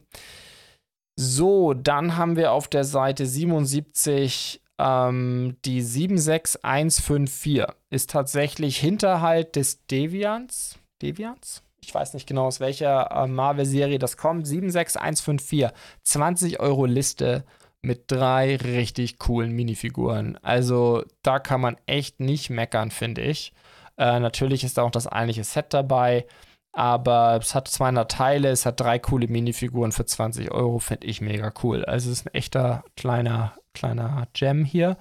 So, 1.16 1.74
dann 1.74 2.16
haben 2.16 2.36
wir 2.36 2.52
auf 2.52 2.66
der 2.66 2.84
Seite 2.84 3.26
77 3.26 4.62
ähm, 4.78 5.58
die 5.66 5.82
76154. 5.82 7.66
Ist 7.90 8.08
tatsächlich 8.08 8.78
Hinterhalt 8.78 9.54
des 9.56 9.84
Deviants. 9.86 10.78
Deviants? 11.02 11.62
Ich 11.82 11.94
weiß 11.94 12.14
nicht 12.14 12.26
genau, 12.26 12.46
aus 12.46 12.60
welcher 12.60 13.10
äh, 13.10 13.26
Marvel-Serie 13.26 13.98
das 13.98 14.16
kommt. 14.16 14.46
76154. 14.46 15.68
20 16.04 16.58
Euro 16.60 16.86
Liste 16.86 17.44
mit 17.82 18.04
drei 18.06 18.56
richtig 18.56 19.18
coolen 19.18 19.52
Minifiguren. 19.52 20.38
Also 20.42 21.04
da 21.22 21.38
kann 21.38 21.60
man 21.60 21.76
echt 21.84 22.18
nicht 22.20 22.48
meckern, 22.48 22.90
finde 22.90 23.20
ich. 23.20 23.52
Äh, 24.00 24.18
natürlich 24.18 24.64
ist 24.64 24.78
da 24.78 24.82
auch 24.82 24.90
das 24.90 25.06
eigentliche 25.06 25.44
Set 25.44 25.74
dabei, 25.74 26.26
aber 26.72 27.38
es 27.38 27.54
hat 27.54 27.68
200 27.68 28.10
Teile, 28.10 28.48
es 28.48 28.64
hat 28.64 28.80
drei 28.80 28.98
coole 28.98 29.28
Minifiguren 29.28 29.92
für 29.92 30.06
20 30.06 30.50
Euro, 30.52 30.78
finde 30.78 31.06
ich 31.06 31.20
mega 31.20 31.52
cool. 31.62 31.84
Also 31.84 32.10
es 32.10 32.20
ist 32.20 32.26
ein 32.26 32.34
echter 32.34 32.82
kleiner, 32.96 33.52
kleiner 33.74 34.26
Gem 34.32 34.64
hier. 34.64 34.96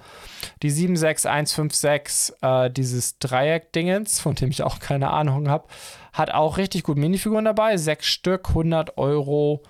Die 0.62 0.68
76156, 0.68 2.34
äh, 2.42 2.70
dieses 2.70 3.18
Dreieck-Dingens, 3.18 4.20
von 4.20 4.34
dem 4.34 4.50
ich 4.50 4.64
auch 4.64 4.80
keine 4.80 5.10
Ahnung 5.10 5.48
habe, 5.48 5.68
hat 6.12 6.30
auch 6.32 6.58
richtig 6.58 6.82
gut 6.82 6.98
Minifiguren 6.98 7.46
dabei. 7.46 7.78
Sechs 7.78 8.06
Stück, 8.06 8.50
100 8.50 8.98
Euro. 8.98 9.62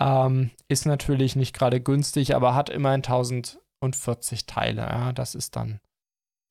Ähm, 0.00 0.50
ist 0.66 0.86
natürlich 0.86 1.36
nicht 1.36 1.54
gerade 1.54 1.80
günstig, 1.80 2.34
aber 2.34 2.56
hat 2.56 2.68
immerhin 2.68 3.04
1040 3.04 4.46
Teile. 4.46 4.82
Ja, 4.82 5.12
das 5.12 5.36
ist 5.36 5.54
dann 5.54 5.78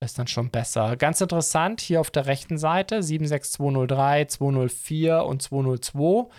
ist 0.05 0.19
dann 0.19 0.27
schon 0.27 0.49
besser. 0.49 0.95
Ganz 0.97 1.21
interessant, 1.21 1.79
hier 1.81 2.01
auf 2.01 2.11
der 2.11 2.25
rechten 2.25 2.57
Seite 2.57 3.03
76203, 3.03 4.25
204 4.25 5.23
und 5.25 5.41
202. 5.41 6.29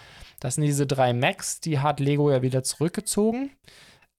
Das 0.41 0.57
sind 0.57 0.65
diese 0.65 0.87
drei 0.87 1.13
Macs, 1.13 1.61
die 1.61 1.79
hat 1.79 2.01
Lego 2.01 2.31
ja 2.31 2.43
wieder 2.43 2.65
zurückgezogen. 2.65 3.51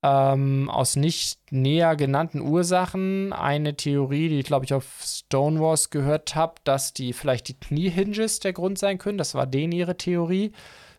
Ähm, 0.02 0.70
aus 0.70 0.96
nicht 0.96 1.40
näher 1.52 1.96
genannten 1.96 2.42
Ursachen. 2.42 3.34
Eine 3.34 3.76
Theorie, 3.76 4.30
die 4.30 4.40
ich 4.40 4.46
glaube 4.46 4.66
ich 4.66 4.74
auf 4.74 5.02
Stonewalls 5.02 5.90
gehört 5.90 6.36
habe, 6.36 6.56
dass 6.64 6.94
die 6.94 7.14
vielleicht 7.14 7.48
die 7.50 7.60
Knie-Hinges 7.60 8.40
der 8.40 8.54
Grund 8.54 8.78
sein 8.78 8.98
können. 8.98 9.18
Das 9.18 9.36
war 9.36 9.48
denen 9.48 9.74
ihre 9.74 9.98
Theorie. 9.98 10.52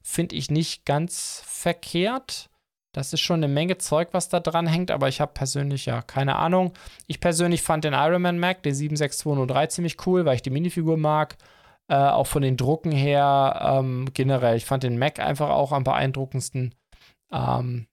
Finde 0.02 0.36
ich 0.36 0.50
nicht 0.50 0.84
ganz 0.84 1.42
verkehrt. 1.46 2.50
Das 2.94 3.12
ist 3.12 3.20
schon 3.20 3.42
eine 3.42 3.52
Menge 3.52 3.76
Zeug, 3.78 4.10
was 4.12 4.28
da 4.28 4.38
dran 4.38 4.68
hängt, 4.68 4.92
aber 4.92 5.08
ich 5.08 5.20
habe 5.20 5.32
persönlich 5.34 5.84
ja 5.84 6.00
keine 6.00 6.36
Ahnung. 6.36 6.72
Ich 7.08 7.18
persönlich 7.18 7.60
fand 7.60 7.82
den 7.82 7.92
Iron 7.92 8.22
Man 8.22 8.38
Mac, 8.38 8.62
den 8.62 8.72
76203, 8.74 9.66
ziemlich 9.66 10.06
cool, 10.06 10.24
weil 10.24 10.36
ich 10.36 10.42
die 10.42 10.50
Minifigur 10.50 10.96
mag. 10.96 11.36
Äh, 11.88 11.96
auch 11.96 12.28
von 12.28 12.40
den 12.40 12.56
Drucken 12.56 12.92
her 12.92 13.60
ähm, 13.62 14.08
generell. 14.14 14.56
Ich 14.56 14.64
fand 14.64 14.84
den 14.84 14.96
Mac 14.96 15.18
einfach 15.18 15.50
auch 15.50 15.72
am 15.72 15.82
beeindruckendsten. 15.82 16.72
Ähm, 17.32 17.88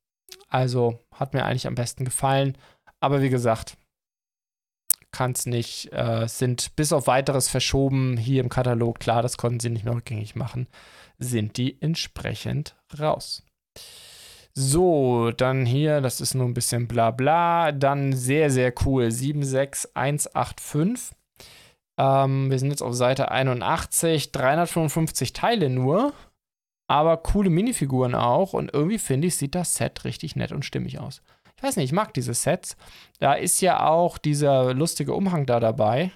also 0.48 1.00
hat 1.14 1.34
mir 1.34 1.46
eigentlich 1.46 1.68
am 1.68 1.76
besten 1.76 2.06
gefallen. 2.06 2.56
Aber 3.00 3.24
wie 3.24 3.30
gesagt, 3.30 3.78
kann 5.12 5.32
es 5.32 5.48
nicht, 5.48 5.92
äh, 5.92 6.28
sind 6.28 6.76
bis 6.76 6.94
auf 6.94 7.08
weiteres 7.08 7.50
verschoben 7.50 8.18
hier 8.18 8.42
im 8.42 8.50
Katalog. 8.50 9.00
Klar, 9.00 9.24
das 9.24 9.38
konnten 9.38 9.60
sie 9.60 9.72
nicht 9.72 9.84
mehr 9.84 9.96
rückgängig 9.96 10.36
machen. 10.36 10.68
Sind 11.18 11.58
die 11.58 11.82
entsprechend 11.82 12.76
raus. 13.00 13.44
So, 14.54 15.32
dann 15.32 15.66
hier, 15.66 16.02
das 16.02 16.20
ist 16.20 16.34
nur 16.34 16.46
ein 16.46 16.54
bisschen 16.54 16.88
bla 16.88 17.12
bla. 17.12 17.72
Dann 17.72 18.14
sehr, 18.14 18.50
sehr 18.50 18.74
cool, 18.86 19.12
76185. 19.12 21.16
Ähm, 21.98 22.52
wir 22.52 22.60
sind 22.60 22.72
jetzt 22.72 22.82
auf 22.82 22.94
Seite 22.94 23.32
81, 23.32 24.32
355 24.32 25.34
Teile 25.34 25.70
nur, 25.70 26.14
aber 26.88 27.18
coole 27.18 27.50
Minifiguren 27.50 28.16
auch. 28.16 28.54
Und 28.54 28.74
irgendwie 28.74 29.00
finde 29.00 29.28
ich, 29.28 29.38
sieht 29.38 29.56
das 29.56 29.76
Set 29.76 30.04
richtig 30.04 30.36
nett 30.36 30.52
und 30.52 30.66
stimmig 30.66 31.00
aus. 31.00 31.22
Ich 31.56 31.64
weiß 31.64 31.78
nicht, 31.78 31.86
ich 31.86 31.94
mag 31.94 32.14
diese 32.14 32.34
Sets. 32.34 32.76
Da 33.20 33.34
ist 33.34 33.62
ja 33.62 33.88
auch 33.88 34.18
dieser 34.18 34.74
lustige 34.74 35.14
Umhang 35.14 35.46
da 35.46 35.60
dabei. 35.60 36.12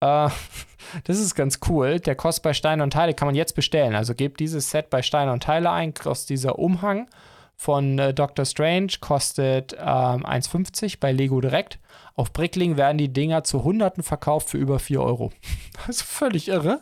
Äh, 0.00 0.28
das 1.04 1.20
ist 1.20 1.34
ganz 1.34 1.60
cool. 1.68 2.00
Der 2.00 2.16
kostet 2.16 2.42
bei 2.42 2.52
Steine 2.52 2.82
und 2.82 2.92
Teile, 2.92 3.14
kann 3.14 3.26
man 3.26 3.36
jetzt 3.36 3.54
bestellen. 3.54 3.94
Also 3.94 4.14
gebt 4.14 4.40
dieses 4.40 4.70
Set 4.70 4.90
bei 4.90 5.00
Steine 5.00 5.32
und 5.32 5.44
Teile 5.44 5.70
ein, 5.70 5.94
kostet 5.94 6.30
dieser 6.30 6.58
Umhang 6.58 7.08
von 7.56 7.98
äh, 7.98 8.14
Doctor 8.14 8.44
Strange 8.44 8.94
kostet 9.00 9.74
ähm, 9.74 10.24
1,50 10.24 10.98
bei 11.00 11.12
Lego 11.12 11.40
direkt. 11.40 11.78
Auf 12.14 12.32
Brickling 12.32 12.76
werden 12.76 12.98
die 12.98 13.12
Dinger 13.12 13.44
zu 13.44 13.64
Hunderten 13.64 14.02
verkauft 14.02 14.50
für 14.50 14.58
über 14.58 14.78
4 14.78 15.00
Euro. 15.00 15.32
das 15.86 15.96
ist 15.96 16.02
völlig 16.02 16.48
irre. 16.48 16.80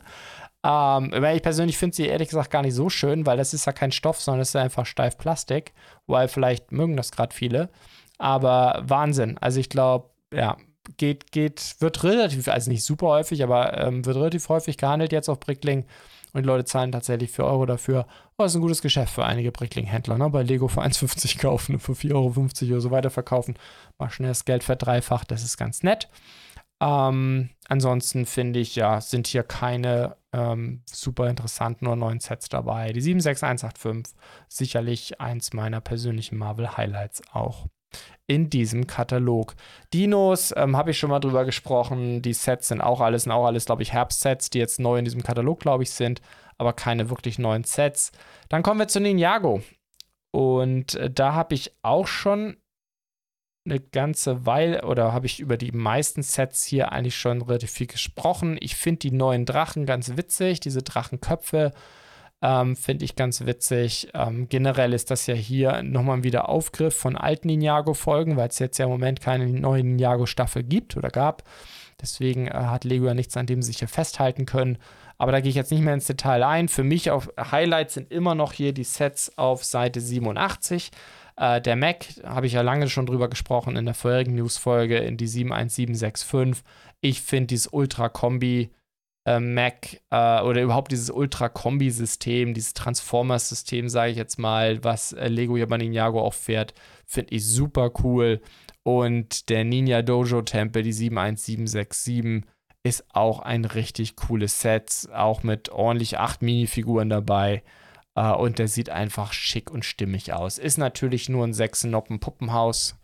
Ähm, 0.64 1.12
ich 1.35 1.43
persönlich 1.43 1.79
finde 1.79 1.97
sie 1.97 2.07
ehrlich 2.07 2.29
gesagt 2.29 2.51
gar 2.51 2.62
nicht 2.62 2.75
so 2.75 2.89
schön, 2.89 3.27
weil 3.27 3.37
das 3.37 3.55
ist 3.55 3.66
ja 3.66 3.73
kein 3.73 3.93
Stoff, 3.93 4.20
sondern 4.20 4.43
es 4.43 4.51
ist 4.51 4.57
einfach 4.57 4.87
steif 4.87 5.18
Plastik. 5.18 5.73
Weil 6.07 6.29
vielleicht 6.29 6.73
mögen 6.73 6.97
das 6.97 7.12
gerade 7.12 7.35
viele. 7.35 7.68
Aber 8.18 8.83
Wahnsinn. 8.85 9.39
Also 9.39 9.61
ich 9.61 9.68
glaube, 9.68 10.11
ja, 10.33 10.57
geht, 10.97 11.33
geht, 11.33 11.77
wird 11.81 12.03
relativ, 12.05 12.49
also 12.49 12.70
nicht 12.70 12.85
super 12.85 13.09
häufig, 13.09 13.43
aber 13.43 13.79
ähm, 13.79 14.05
wird 14.05 14.16
relativ 14.16 14.49
häufig 14.49 14.77
gehandelt 14.77 15.12
jetzt 15.12 15.29
auf 15.29 15.41
Brickling. 15.41 15.87
Und 16.33 16.43
die 16.43 16.47
Leute 16.47 16.64
zahlen 16.64 16.93
tatsächlich 16.93 17.30
4 17.30 17.45
Euro 17.45 17.66
dafür. 17.66 18.07
Oh, 18.39 18.45
das 18.45 18.53
ist 18.53 18.57
ein 18.57 18.62
gutes 18.62 18.83
Geschäft 18.83 19.12
für 19.12 19.24
einige 19.24 19.53
Brickling-Händler. 19.53 20.16
Ne? 20.18 20.30
Bei 20.30 20.43
Lego 20.43 20.68
für 20.68 20.83
1,50 20.83 21.39
kaufen, 21.39 21.78
für 21.78 21.93
4,50 21.93 22.12
Euro 22.14 22.72
oder 22.72 22.80
so 22.80 22.91
weiter 22.91 23.11
verkaufen. 23.11 23.57
Mal 23.99 24.11
schnell 24.11 24.30
das 24.30 24.45
Geld 24.45 24.64
verdreifacht, 24.64 25.30
das 25.30 25.43
ist 25.45 25.57
ganz 25.57 25.83
nett. 25.83 26.09
Ähm, 26.80 27.51
ansonsten 27.68 28.26
finde 28.26 28.59
ich, 28.59 28.74
ja, 28.74 29.01
sind 29.01 29.28
hier 29.28 29.45
keine 29.45 30.16
ähm, 30.33 30.83
super 30.91 31.28
interessanten 31.28 31.87
oder 31.87 31.97
neuen 31.97 32.18
Sets 32.18 32.49
dabei. 32.49 32.93
Die 32.93 33.01
76185, 33.01 34.16
sicherlich 34.49 35.20
eins 35.20 35.53
meiner 35.53 35.80
persönlichen 35.80 36.39
Marvel-Highlights 36.39 37.22
auch 37.33 37.68
in 38.26 38.51
diesem 38.51 38.86
Katalog. 38.86 39.55
Dinos 39.93 40.55
ähm, 40.57 40.76
habe 40.76 40.93
ich 40.93 40.99
schon 40.99 41.11
mal 41.11 41.20
drüber 41.20 41.45
gesprochen. 41.45 42.22
Die 42.22 42.32
Sets 42.32 42.68
sind 42.68 42.80
auch 42.80 43.01
alles, 43.01 43.24
sind 43.24 43.32
auch 43.32 43.47
alles, 43.47 43.66
glaube 43.66 43.82
ich, 43.82 43.93
Herbstsets, 43.93 44.51
die 44.51 44.59
jetzt 44.59 44.80
neu 44.80 44.99
in 44.99 45.05
diesem 45.05 45.22
Katalog, 45.22 45.61
glaube 45.61 45.82
ich, 45.82 45.90
sind, 45.90 46.20
aber 46.59 46.72
keine 46.72 47.11
wirklich 47.11 47.38
neuen 47.38 47.64
Sets. 47.64 48.12
Dann 48.49 48.62
kommen 48.62 48.80
wir 48.80 48.88
zu 48.88 49.01
Ninjago. 49.01 49.62
Und 50.30 50.95
äh, 50.95 51.11
da 51.11 51.34
habe 51.34 51.55
ich 51.55 51.72
auch 51.82 52.07
schon 52.07 52.57
eine 53.64 53.80
ganze 53.80 54.45
Weile 54.45 54.84
oder 54.84 55.12
habe 55.12 55.26
ich 55.26 55.38
über 55.38 55.57
die 55.57 55.72
meisten 55.72 56.22
Sets 56.22 56.64
hier 56.64 56.90
eigentlich 56.90 57.16
schon 57.16 57.43
relativ 57.43 57.70
viel 57.70 57.86
gesprochen. 57.86 58.57
Ich 58.61 58.74
finde 58.76 59.01
die 59.01 59.12
neuen 59.12 59.47
Drachen 59.47 59.86
ganz 59.86 60.16
witzig, 60.16 60.61
diese 60.61 60.82
Drachenköpfe 60.82 61.72
ähm, 62.43 62.74
finde 62.76 63.05
ich 63.05 63.14
ganz 63.14 63.47
witzig. 63.47 64.09
Ähm, 64.14 64.49
generell 64.49 64.93
ist 64.93 65.11
das 65.11 65.26
ja 65.26 65.34
hier 65.34 65.82
nochmal 65.82 66.18
ein 66.18 66.24
Wiederaufgriff 66.24 66.97
von 66.97 67.16
alten 67.16 67.47
Ninjago-Folgen, 67.47 68.36
weil 68.36 68.49
es 68.49 68.59
jetzt 68.59 68.78
ja 68.78 68.86
im 68.86 68.90
Moment 68.90 69.20
keine 69.20 69.47
neue 69.47 69.84
Ninjago-Staffel 69.84 70.64
gibt 70.64 70.97
oder 70.97 71.11
gab. 71.11 71.45
Deswegen 72.01 72.49
äh, 72.49 72.53
hat 72.53 72.84
Lego 72.84 73.07
ja 73.07 73.14
nichts, 73.14 73.36
an 73.36 73.47
dem 73.47 73.62
sie 73.62 73.68
sich 73.68 73.78
hier 73.78 73.88
festhalten 73.88 74.45
können. 74.45 74.78
Aber 75.18 75.30
da 75.30 75.40
gehe 75.40 75.51
ich 75.51 75.55
jetzt 75.55 75.70
nicht 75.70 75.82
mehr 75.82 75.95
ins 75.95 76.07
Detail 76.07 76.43
ein. 76.43 76.68
Für 76.68 76.82
mich 76.82 77.12
auf 77.12 77.30
Highlights 77.38 77.95
sind 77.95 78.11
immer 78.11 78.34
noch 78.34 78.53
hier 78.53 78.72
die 78.72 78.82
Sets 78.82 79.38
auf 79.38 79.64
Seite 79.64 80.01
87. 80.01 80.90
Äh, 81.36 81.61
der 81.61 81.76
Mac, 81.76 82.07
habe 82.24 82.47
ich 82.47 82.55
ja 82.55 82.62
lange 82.62 82.88
schon 82.88 83.07
drüber 83.07 83.28
gesprochen 83.28 83.76
in 83.76 83.84
der 83.84 83.95
vorherigen 83.95 84.34
Newsfolge, 84.34 84.99
in 84.99 85.16
die 85.16 85.28
71765. 85.28 86.64
Ich 87.01 87.22
finde 87.22 87.47
dieses 87.49 87.68
Ultra-Kombi 87.68 88.70
äh, 89.25 89.41
Mac 89.41 90.01
äh, 90.11 90.41
oder 90.43 90.62
überhaupt 90.62 90.93
dieses 90.93 91.11
Ultra-Kombi-System, 91.11 92.55
dieses 92.55 92.75
Transformers-System, 92.75 93.89
sage 93.89 94.12
ich 94.12 94.16
jetzt 94.16 94.39
mal, 94.39 94.83
was 94.83 95.12
äh, 95.12 95.29
Lego 95.29 95.57
ja 95.57 95.66
bei 95.66 95.79
Ninjago 95.79 96.20
auch 96.20 96.35
fährt, 96.35 96.75
finde 97.07 97.35
ich 97.35 97.47
super 97.47 97.93
cool. 98.03 98.41
Und 98.83 99.49
der 99.49 99.64
Ninja 99.64 100.03
Dojo 100.03 100.43
Tempel, 100.43 100.83
die 100.83 100.93
71767, 100.93 102.45
ist 102.83 103.05
auch 103.12 103.41
ein 103.41 103.64
richtig 103.64 104.16
cooles 104.16 104.61
Set, 104.61 105.09
auch 105.14 105.43
mit 105.43 105.68
ordentlich 105.68 106.18
acht 106.18 106.43
Minifiguren 106.43 107.09
dabei. 107.09 107.62
Uh, 108.14 108.35
und 108.35 108.59
der 108.59 108.68
sieht 108.68 108.91
einfach 108.91 109.33
schick 109.33 109.70
und 109.70 109.87
stimmig 109.87 110.35
aus. 110.35 110.59
Ist 110.59 110.77
natürlich 110.77 111.31
nur 111.31 111.47
ein 111.47 111.55
Sechsenoppen 111.55 112.20
Puppenhaus, 112.20 112.99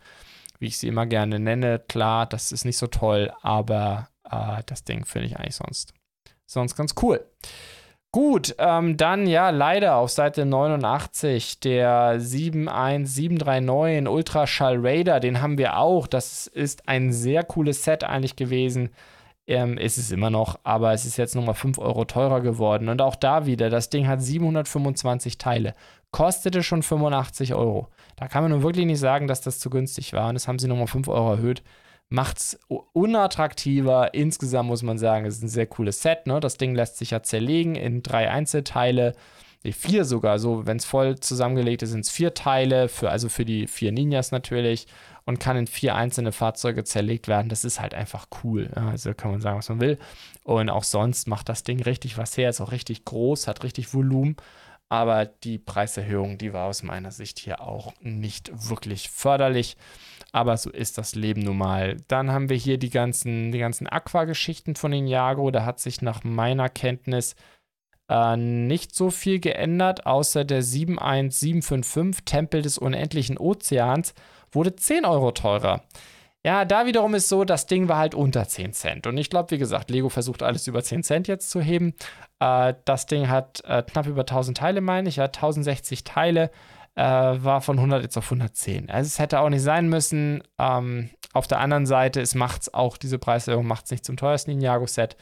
wie 0.59 0.67
ich 0.67 0.77
sie 0.77 0.87
immer 0.87 1.07
gerne 1.07 1.39
nenne. 1.39 1.79
Klar, 1.79 2.27
das 2.27 2.51
ist 2.51 2.63
nicht 2.63 2.77
so 2.77 2.85
toll, 2.85 3.31
aber 3.41 4.09
uh, 4.31 4.61
das 4.67 4.83
Ding 4.83 5.05
finde 5.05 5.27
ich 5.27 5.37
eigentlich 5.37 5.55
sonst, 5.55 5.95
sonst 6.51 6.75
ganz 6.75 6.95
cool. 7.01 7.25
Gut, 8.11 8.55
ähm, 8.57 8.97
dann 8.97 9.27
ja, 9.27 9.51
leider 9.51 9.95
auf 9.97 10.09
Seite 10.09 10.45
89 10.45 11.59
der 11.59 12.19
71739 12.19 14.09
Ultraschall 14.09 14.77
Raider, 14.79 15.19
den 15.19 15.41
haben 15.41 15.59
wir 15.59 15.77
auch. 15.77 16.07
Das 16.07 16.47
ist 16.47 16.89
ein 16.89 17.13
sehr 17.13 17.43
cooles 17.43 17.83
Set 17.83 18.03
eigentlich 18.03 18.35
gewesen 18.35 18.89
ähm, 19.49 19.77
ist 19.77 19.97
es 19.97 20.11
immer 20.11 20.29
noch, 20.29 20.59
aber 20.63 20.93
es 20.93 21.05
ist 21.05 21.17
jetzt 21.17 21.35
nochmal 21.35 21.55
5 21.55 21.79
Euro 21.79 22.05
teurer 22.05 22.39
geworden. 22.41 22.87
Und 22.87 23.01
auch 23.01 23.15
da 23.15 23.47
wieder, 23.47 23.69
das 23.69 23.89
Ding 23.89 24.07
hat 24.07 24.21
725 24.21 25.39
Teile, 25.39 25.73
kostete 26.11 26.61
schon 26.61 26.83
85 26.83 27.55
Euro. 27.55 27.87
Da 28.15 28.27
kann 28.27 28.43
man 28.43 28.51
nun 28.51 28.61
wirklich 28.61 28.85
nicht 28.85 28.99
sagen, 28.99 29.27
dass 29.27 29.41
das 29.41 29.59
zu 29.59 29.71
günstig 29.71 30.13
war. 30.13 30.29
Und 30.29 30.35
das 30.35 30.47
haben 30.47 30.59
sie 30.59 30.67
nochmal 30.67 30.87
5 30.87 31.07
Euro 31.07 31.31
erhöht. 31.31 31.63
Macht 32.09 32.37
es 32.37 32.59
unattraktiver. 32.67 34.13
Insgesamt 34.13 34.67
muss 34.67 34.81
man 34.81 34.97
sagen, 34.97 35.25
es 35.25 35.37
ist 35.37 35.43
ein 35.43 35.49
sehr 35.49 35.67
cooles 35.67 36.01
Set. 36.01 36.25
Ne? 36.25 36.39
Das 36.39 36.57
Ding 36.57 36.73
lässt 36.73 36.97
sich 36.97 37.11
ja 37.11 37.21
zerlegen 37.21 37.75
in 37.75 38.01
drei 38.01 38.31
Einzelteile. 38.31 39.13
Nee, 39.63 39.73
vier 39.73 40.05
sogar. 40.05 40.39
So, 40.39 40.65
wenn 40.65 40.77
es 40.77 40.85
voll 40.85 41.19
zusammengelegt 41.19 41.83
ist, 41.83 41.91
sind 41.91 42.05
es 42.05 42.09
vier 42.09 42.33
Teile, 42.33 42.87
für, 42.87 43.11
also 43.11 43.29
für 43.29 43.45
die 43.45 43.67
vier 43.67 43.91
Ninjas 43.91 44.31
natürlich 44.31 44.87
und 45.25 45.39
kann 45.39 45.57
in 45.57 45.67
vier 45.67 45.95
einzelne 45.95 46.31
Fahrzeuge 46.31 46.83
zerlegt 46.83 47.27
werden. 47.27 47.49
Das 47.49 47.63
ist 47.63 47.79
halt 47.79 47.93
einfach 47.93 48.27
cool. 48.43 48.71
Also 48.73 49.13
kann 49.13 49.31
man 49.31 49.41
sagen, 49.41 49.59
was 49.59 49.69
man 49.69 49.81
will. 49.81 49.99
Und 50.43 50.69
auch 50.69 50.85
sonst 50.85 51.27
macht 51.27 51.49
das 51.49 51.63
Ding 51.63 51.81
richtig 51.81 52.17
was 52.17 52.37
her, 52.37 52.49
ist 52.49 52.61
auch 52.61 52.71
richtig 52.71 53.05
groß, 53.05 53.47
hat 53.47 53.63
richtig 53.63 53.93
Volumen. 53.93 54.37
Aber 54.87 55.25
die 55.25 55.59
Preiserhöhung, 55.59 56.39
die 56.39 56.53
war 56.53 56.65
aus 56.65 56.81
meiner 56.81 57.11
Sicht 57.11 57.37
hier 57.37 57.61
auch 57.61 57.93
nicht 58.01 58.51
wirklich 58.69 59.09
förderlich. 59.11 59.77
Aber 60.31 60.57
so 60.57 60.69
ist 60.69 60.97
das 60.97 61.15
Leben 61.15 61.41
nun 61.41 61.57
mal. 61.57 61.97
Dann 62.07 62.31
haben 62.31 62.49
wir 62.49 62.57
hier 62.57 62.77
die 62.77 62.91
ganzen, 62.91 63.51
die 63.51 63.59
ganzen 63.59 63.87
Aqua-Geschichten 63.87 64.75
von 64.75 64.91
den 64.91 65.07
Jago. 65.07 65.49
Da 65.49 65.65
hat 65.65 65.79
sich 65.79 66.01
nach 66.01 66.23
meiner 66.23 66.69
Kenntnis 66.69 67.35
äh, 68.09 68.37
nicht 68.37 68.93
so 68.93 69.09
viel 69.09 69.39
geändert, 69.39 70.05
außer 70.05 70.45
der 70.45 70.61
71755 70.61 72.25
Tempel 72.25 72.61
des 72.61 72.77
unendlichen 72.77 73.37
Ozeans 73.37 74.13
wurde 74.51 74.75
10 74.75 75.05
Euro 75.05 75.31
teurer. 75.31 75.83
Ja, 76.45 76.63
da 76.63 76.85
wiederum 76.85 77.15
ist 77.15 77.27
so, 77.27 77.43
das 77.43 77.65
Ding 77.65 77.89
war 77.89 77.97
halt 77.97 78.15
unter 78.15 78.47
10 78.47 78.73
Cent. 78.73 79.07
Und 79.07 79.17
ich 79.17 79.29
glaube, 79.29 79.51
wie 79.51 79.57
gesagt, 79.57 79.89
Lego 79.89 80.07
versucht 80.09 80.41
alles 80.41 80.67
über 80.67 80.81
10 80.81 81.03
Cent 81.03 81.27
jetzt 81.27 81.49
zu 81.49 81.59
heben. 81.59 81.93
Äh, 82.39 82.75
das 82.85 83.07
Ding 83.07 83.27
hat 83.27 83.61
äh, 83.65 83.83
knapp 83.83 84.07
über 84.07 84.21
1000 84.21 84.57
Teile, 84.57 84.81
meine 84.81 85.09
ich. 85.09 85.17
Ja, 85.17 85.25
1060 85.25 86.05
Teile. 86.05 86.49
Äh, 86.99 87.41
war 87.45 87.61
von 87.61 87.77
100 87.77 88.03
jetzt 88.03 88.17
auf 88.17 88.25
110. 88.25 88.89
Also 88.89 89.07
es 89.07 89.19
hätte 89.19 89.39
auch 89.39 89.47
nicht 89.47 89.61
sein 89.61 89.87
müssen. 89.87 90.43
Ähm, 90.57 91.09
auf 91.31 91.47
der 91.47 91.61
anderen 91.61 91.85
Seite, 91.85 92.19
es 92.19 92.35
macht 92.35 92.63
es 92.63 92.73
auch, 92.73 92.97
diese 92.97 93.17
Preiserhöhung 93.17 93.65
macht 93.65 93.85
es 93.85 93.91
nicht 93.91 94.03
zum 94.03 94.17
teuersten 94.17 94.51
Ninjago-Set. 94.51 95.15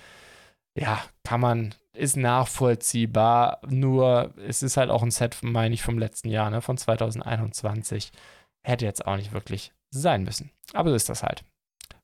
Ja, 0.75 0.99
kann 1.23 1.39
man, 1.39 1.75
ist 1.93 2.17
nachvollziehbar. 2.17 3.61
Nur, 3.69 4.33
es 4.47 4.63
ist 4.63 4.75
halt 4.77 4.89
auch 4.89 5.03
ein 5.03 5.11
Set, 5.11 5.37
meine 5.43 5.75
ich, 5.75 5.83
vom 5.83 5.99
letzten 5.99 6.29
Jahr, 6.29 6.49
ne, 6.49 6.61
von 6.63 6.79
2021. 6.79 8.11
Hätte 8.63 8.85
jetzt 8.85 9.05
auch 9.05 9.17
nicht 9.17 9.31
wirklich 9.31 9.71
sein 9.91 10.23
müssen. 10.23 10.49
Aber 10.73 10.89
so 10.89 10.95
ist 10.95 11.09
das 11.09 11.21
halt. 11.21 11.43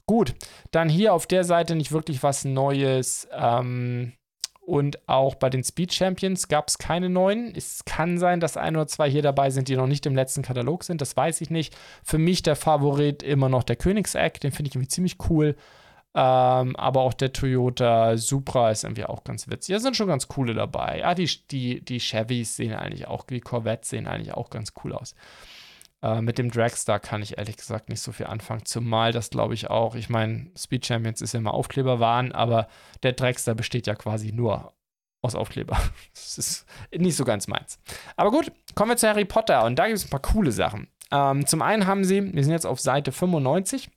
Gut, 0.05 0.35
dann 0.69 0.87
hier 0.87 1.15
auf 1.15 1.25
der 1.25 1.45
Seite 1.45 1.73
nicht 1.73 1.91
wirklich 1.91 2.21
was 2.21 2.45
Neues. 2.45 3.27
Ähm, 3.31 4.13
und 4.65 5.07
auch 5.09 5.35
bei 5.35 5.49
den 5.49 5.63
Speed 5.63 5.93
Champions 5.93 6.47
gab 6.47 6.69
es 6.69 6.77
keine 6.77 7.09
neuen. 7.09 7.53
Es 7.55 7.83
kann 7.85 8.17
sein, 8.17 8.39
dass 8.39 8.55
ein 8.55 8.75
oder 8.75 8.87
zwei 8.87 9.09
hier 9.09 9.21
dabei 9.21 9.49
sind, 9.49 9.67
die 9.67 9.75
noch 9.75 9.87
nicht 9.87 10.05
im 10.05 10.15
letzten 10.15 10.41
Katalog 10.41 10.83
sind. 10.85 11.01
Das 11.01 11.17
weiß 11.17 11.41
ich 11.41 11.49
nicht. 11.49 11.75
Für 12.03 12.17
mich 12.17 12.43
der 12.43 12.55
Favorit 12.55 13.23
immer 13.23 13.49
noch 13.49 13.63
der 13.63 13.75
Königseck. 13.75 14.39
Den 14.39 14.51
finde 14.51 14.69
ich 14.69 14.75
irgendwie 14.75 14.87
ziemlich 14.87 15.17
cool. 15.29 15.55
Ähm, 16.15 16.75
aber 16.75 17.01
auch 17.01 17.13
der 17.13 17.33
Toyota 17.33 18.15
Supra 18.17 18.71
ist 18.71 18.83
irgendwie 18.83 19.05
auch 19.05 19.23
ganz 19.23 19.49
witzig. 19.49 19.73
Da 19.73 19.79
sind 19.79 19.97
schon 19.97 20.07
ganz 20.07 20.27
coole 20.27 20.53
dabei. 20.53 20.99
Ja, 20.99 21.13
die, 21.13 21.29
die, 21.49 21.83
die 21.83 21.99
Chevys 21.99 22.55
sehen 22.55 22.73
eigentlich 22.73 23.07
auch, 23.07 23.25
die 23.25 23.41
Corvettes 23.41 23.89
sehen 23.89 24.07
eigentlich 24.07 24.33
auch 24.33 24.49
ganz 24.49 24.73
cool 24.83 24.93
aus. 24.93 25.15
Äh, 26.03 26.21
mit 26.21 26.37
dem 26.37 26.51
Dragstar 26.51 26.99
kann 26.99 27.21
ich 27.21 27.37
ehrlich 27.37 27.55
gesagt 27.55 27.87
nicht 27.87 28.01
so 28.01 28.11
viel 28.11 28.25
anfangen, 28.25 28.65
zumal 28.65 29.13
das 29.13 29.29
glaube 29.29 29.53
ich 29.53 29.69
auch, 29.69 29.95
ich 29.95 30.09
meine, 30.09 30.51
Speed 30.57 30.85
Champions 30.85 31.21
ist 31.21 31.33
ja 31.33 31.39
immer 31.39 31.53
Aufkleberwahn, 31.53 32.33
aber 32.33 32.67
der 33.03 33.13
Dragstar 33.13 33.55
besteht 33.55 33.87
ja 33.87 33.95
quasi 33.95 34.33
nur 34.33 34.73
aus 35.21 35.33
Aufkleber. 35.33 35.79
Das 36.13 36.37
ist 36.37 36.65
nicht 36.91 37.15
so 37.15 37.23
ganz 37.23 37.47
meins. 37.47 37.79
Aber 38.17 38.31
gut, 38.31 38.51
kommen 38.75 38.91
wir 38.91 38.97
zu 38.97 39.07
Harry 39.07 39.23
Potter 39.23 39.63
und 39.63 39.77
da 39.77 39.87
gibt 39.87 39.97
es 39.97 40.05
ein 40.05 40.09
paar 40.09 40.21
coole 40.21 40.51
Sachen. 40.51 40.89
Ähm, 41.11 41.45
zum 41.47 41.61
einen 41.61 41.87
haben 41.87 42.03
sie, 42.03 42.33
wir 42.33 42.43
sind 42.43 42.51
jetzt 42.51 42.65
auf 42.65 42.79
Seite 42.81 43.11
95, 43.11 43.89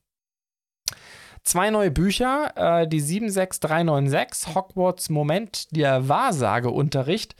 zwei 1.42 1.70
neue 1.70 1.90
Bücher, 1.90 2.52
äh, 2.82 2.86
die 2.86 3.00
76396, 3.00 4.54
Hogwarts 4.54 5.08
Moment, 5.08 5.74
der 5.74 6.08
Wahrsageunterricht 6.08 7.34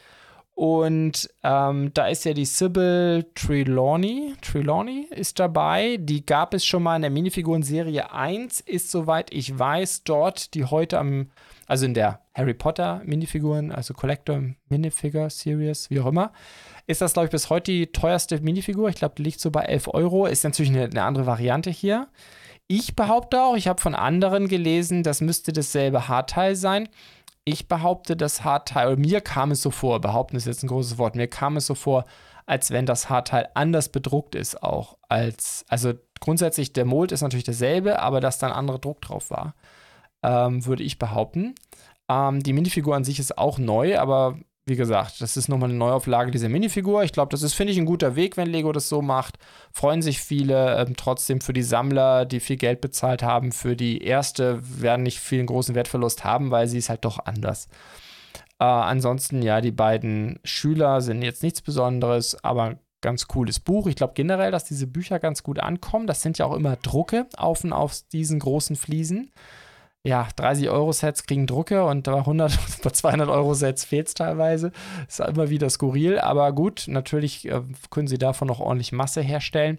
und 0.57 1.29
ähm, 1.43 1.91
da 1.93 2.09
ist 2.09 2.25
ja 2.25 2.33
die 2.33 2.47
Sybil 2.47 3.27
Trelawney, 3.35 4.33
Trelawney 4.41 5.07
ist 5.11 5.39
dabei. 5.39 5.99
Die 6.01 6.25
gab 6.25 6.55
es 6.55 6.65
schon 6.65 6.83
mal 6.83 6.97
in 6.97 7.03
der 7.03 7.11
Minifiguren-Serie 7.11 8.11
1, 8.11 8.61
ist 8.61 8.91
soweit 8.91 9.31
ich 9.35 9.59
weiß 9.59 10.05
dort, 10.05 10.55
die 10.55 10.65
heute 10.65 10.99
am, 10.99 11.31
also 11.67 11.85
in 11.85 11.93
der 11.93 12.21
Harry 12.35 12.55
Potter 12.55 13.03
Minifiguren, 13.05 13.71
also 13.71 13.93
Collector 13.93 14.45
Minifigure 14.71 15.29
Series, 15.29 15.91
wie 15.91 16.01
auch 16.01 16.07
immer, 16.07 16.33
ist 16.87 17.03
das, 17.03 17.13
glaube 17.13 17.27
ich, 17.27 17.33
bis 17.33 17.51
heute 17.51 17.71
die 17.71 17.89
teuerste 17.89 18.41
Minifigur. 18.41 18.89
Ich 18.89 18.97
glaube, 18.97 19.17
die 19.19 19.25
liegt 19.25 19.41
so 19.41 19.51
bei 19.51 19.65
11 19.65 19.89
Euro. 19.89 20.25
Ist 20.25 20.45
natürlich 20.45 20.71
eine, 20.71 20.85
eine 20.85 21.03
andere 21.03 21.27
Variante 21.27 21.69
hier. 21.69 22.09
Ich 22.67 22.97
behaupte 22.97 23.43
auch, 23.43 23.57
ich 23.57 23.69
habe 23.69 23.81
von 23.81 23.95
anderen 23.95 24.49
gelesen, 24.49 25.03
das 25.03 25.21
müsste 25.21 25.53
dasselbe 25.53 26.09
Haarteil 26.09 26.57
sein. 26.57 26.89
Ich 27.49 27.69
behaupte, 27.69 28.17
das 28.17 28.43
Haarteil, 28.43 28.89
oder 28.89 28.97
mir 28.97 29.21
kam 29.21 29.53
es 29.53 29.63
so 29.63 29.71
vor, 29.71 30.01
behaupten 30.01 30.35
ist 30.37 30.47
jetzt 30.47 30.65
ein 30.65 30.67
großes 30.67 30.99
Wort, 30.99 31.15
mir 31.15 31.29
kam 31.29 31.57
es 31.57 31.67
so 31.67 31.77
vor, 31.77 32.05
als 32.45 32.73
wenn 32.73 32.87
das 32.87 33.09
Haarteil 33.09 33.49
anders 33.55 33.89
bedruckt 33.89 34.35
ist 34.35 34.65
auch 34.65 34.99
als, 35.09 35.65
also 35.69 35.93
grundsätzlich 36.19 36.73
der 36.73 36.85
Mold 36.85 37.13
ist 37.13 37.23
natürlich 37.23 37.45
derselbe, 37.45 38.01
aber 38.01 38.21
dass 38.21 38.39
da 38.39 38.49
ein 38.49 38.53
anderer 38.53 38.81
Druck 38.81 39.01
drauf 39.01 39.31
war, 39.31 39.55
ähm, 40.25 40.67
würde 40.67 40.83
ich 40.83 40.99
behaupten. 40.99 41.55
Ähm, 42.09 42.43
die 42.43 42.53
Minifigur 42.53 42.97
an 42.97 43.05
sich 43.05 43.21
ist 43.21 43.39
auch 43.39 43.59
neu, 43.59 43.97
aber 43.97 44.39
wie 44.69 44.75
gesagt, 44.75 45.21
das 45.21 45.37
ist 45.37 45.49
nochmal 45.49 45.71
eine 45.71 45.79
Neuauflage 45.79 46.33
dieser 46.33 46.49
Minifigur. 46.49 47.05
Ich 47.05 47.13
glaube, 47.13 47.31
das 47.31 47.43
ist, 47.43 47.55
finde 47.55 47.73
ich, 47.73 47.79
ein 47.79 47.87
guter 47.87 48.17
Weg, 48.17 48.37
wenn 48.37 48.49
Lego 48.49 48.73
das 48.73 48.89
so 48.89 49.01
macht. 49.01 49.39
Freuen 49.73 50.03
sich 50.03 50.21
viele. 50.21 50.77
Ähm, 50.77 50.95
trotzdem 50.97 51.41
für 51.41 51.53
die 51.53 51.63
Sammler, 51.63 52.25
die 52.25 52.41
viel 52.41 52.57
Geld 52.57 52.81
bezahlt 52.81 53.23
haben, 53.23 53.53
für 53.53 53.77
die 53.77 54.03
erste 54.03 54.61
werden 54.63 55.05
nicht 55.05 55.21
viel 55.21 55.45
großen 55.45 55.77
Wertverlust 55.77 56.25
haben, 56.25 56.51
weil 56.51 56.67
sie 56.67 56.79
ist 56.79 56.89
halt 56.89 57.05
doch 57.05 57.25
anders. 57.25 57.69
Äh, 58.59 58.65
ansonsten, 58.65 59.41
ja, 59.41 59.61
die 59.61 59.71
beiden 59.71 60.41
Schüler 60.43 61.01
sind 61.01 61.23
jetzt 61.23 61.45
nichts 61.45 61.63
Besonderes, 61.63 62.43
aber 62.43 62.81
ganz 63.01 63.29
cooles 63.29 63.61
Buch. 63.61 63.87
Ich 63.87 63.95
glaube 63.95 64.15
generell, 64.15 64.51
dass 64.51 64.65
diese 64.65 64.89
Bücher 64.89 65.21
ganz 65.21 65.45
gut 65.45 65.61
ankommen. 65.61 66.09
Das 66.09 66.23
sind 66.23 66.39
ja 66.39 66.47
auch 66.47 66.57
immer 66.57 66.75
Drucke 66.75 67.29
auf 67.37 67.65
auf 67.71 68.01
diesen 68.11 68.41
großen 68.41 68.75
Fliesen 68.75 69.31
ja, 70.07 70.29
30 70.37 70.71
Euro 70.71 70.93
Sets 70.93 71.25
kriegen 71.25 71.49
Drucke 71.49 71.85
und 71.85 72.05
bei 72.05 72.19
100, 72.19 72.57
bei 72.83 72.91
200 72.91 73.29
Euro 73.29 73.55
Sets 73.55 73.85
fehlt 73.85 74.07
es 74.07 74.15
teilweise. 74.15 74.71
Ist 75.09 75.21
immer 75.21 75.51
wieder 75.51 75.69
skurril, 75.69 76.21
aber 76.21 76.53
gut, 76.53 76.85
natürlich 76.87 77.49
äh, 77.49 77.63
können 77.91 78.07
sie 78.07 78.19
davon 78.19 78.47
noch 78.47 78.61
ordentlich 78.61 78.93
Masse 78.93 79.21
herstellen. 79.21 79.79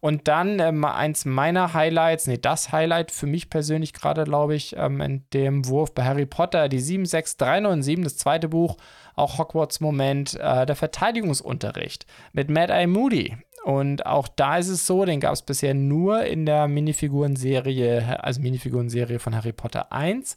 Und 0.00 0.28
dann 0.28 0.58
ähm, 0.58 0.84
eins 0.84 1.24
meiner 1.24 1.72
Highlights, 1.72 2.26
nee, 2.26 2.36
das 2.36 2.72
Highlight 2.72 3.10
für 3.12 3.26
mich 3.26 3.48
persönlich 3.48 3.94
gerade, 3.94 4.24
glaube 4.24 4.54
ich, 4.54 4.76
ähm, 4.76 5.00
in 5.00 5.24
dem 5.32 5.66
Wurf 5.68 5.94
bei 5.94 6.04
Harry 6.04 6.26
Potter, 6.26 6.68
die 6.68 6.80
76397, 6.80 8.04
das 8.04 8.16
zweite 8.18 8.48
Buch, 8.48 8.76
auch 9.14 9.38
Hogwarts-Moment, 9.38 10.38
äh, 10.40 10.66
der 10.66 10.76
Verteidigungsunterricht 10.76 12.06
mit 12.32 12.50
Mad 12.50 12.72
Eye 12.72 12.86
Moody. 12.86 13.36
Und 13.64 14.06
auch 14.06 14.28
da 14.28 14.56
ist 14.56 14.68
es 14.68 14.86
so, 14.86 15.04
den 15.04 15.20
gab 15.20 15.32
es 15.32 15.42
bisher 15.42 15.74
nur 15.74 16.24
in 16.24 16.46
der 16.46 16.66
Minifiguren-Serie, 16.66 18.22
also 18.22 18.40
Minifiguren-Serie 18.40 19.18
von 19.18 19.34
Harry 19.36 19.52
Potter 19.52 19.92
1. 19.92 20.36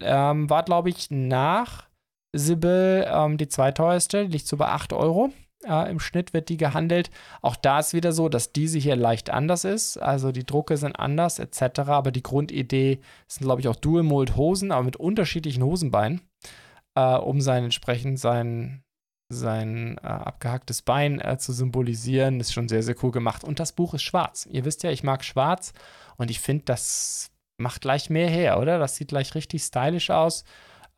Ähm, 0.00 0.48
war, 0.48 0.62
glaube 0.62 0.88
ich, 0.88 1.10
nach 1.10 1.88
Sibyl 2.32 3.06
ähm, 3.08 3.38
die 3.38 3.48
zweiteuerste, 3.48 4.22
liegt 4.22 4.46
so 4.46 4.56
bei 4.56 4.66
8 4.66 4.92
Euro. 4.92 5.32
Äh, 5.66 5.90
Im 5.90 5.98
Schnitt 5.98 6.32
wird 6.32 6.48
die 6.48 6.56
gehandelt. 6.56 7.10
Auch 7.42 7.56
da 7.56 7.80
ist 7.80 7.92
wieder 7.92 8.12
so, 8.12 8.28
dass 8.28 8.52
diese 8.52 8.78
hier 8.78 8.96
leicht 8.96 9.30
anders 9.30 9.64
ist. 9.64 9.96
Also 9.96 10.30
die 10.30 10.46
Drucke 10.46 10.76
sind 10.76 10.96
anders 10.96 11.40
etc. 11.40 11.80
Aber 11.86 12.12
die 12.12 12.22
Grundidee 12.22 13.00
sind, 13.26 13.44
glaube 13.44 13.60
ich, 13.60 13.68
auch 13.68 13.76
Dual-Mold-Hosen, 13.76 14.70
aber 14.70 14.84
mit 14.84 14.96
unterschiedlichen 14.96 15.64
Hosenbeinen, 15.64 16.20
äh, 16.94 17.16
um 17.16 17.40
sein 17.40 17.64
entsprechend 17.64 18.20
sein 18.20 18.83
sein 19.28 19.98
äh, 20.02 20.06
abgehacktes 20.06 20.82
Bein 20.82 21.20
äh, 21.20 21.38
zu 21.38 21.52
symbolisieren. 21.52 22.40
Ist 22.40 22.52
schon 22.52 22.68
sehr, 22.68 22.82
sehr 22.82 22.96
cool 23.02 23.10
gemacht. 23.10 23.44
Und 23.44 23.60
das 23.60 23.72
Buch 23.72 23.94
ist 23.94 24.02
schwarz. 24.02 24.46
Ihr 24.50 24.64
wisst 24.64 24.82
ja, 24.82 24.90
ich 24.90 25.02
mag 25.02 25.24
schwarz 25.24 25.72
und 26.16 26.30
ich 26.30 26.40
finde, 26.40 26.64
das 26.64 27.30
macht 27.56 27.82
gleich 27.82 28.10
mehr 28.10 28.28
her, 28.28 28.58
oder? 28.58 28.78
Das 28.78 28.96
sieht 28.96 29.08
gleich 29.08 29.34
richtig 29.34 29.62
stylisch 29.62 30.10
aus. 30.10 30.44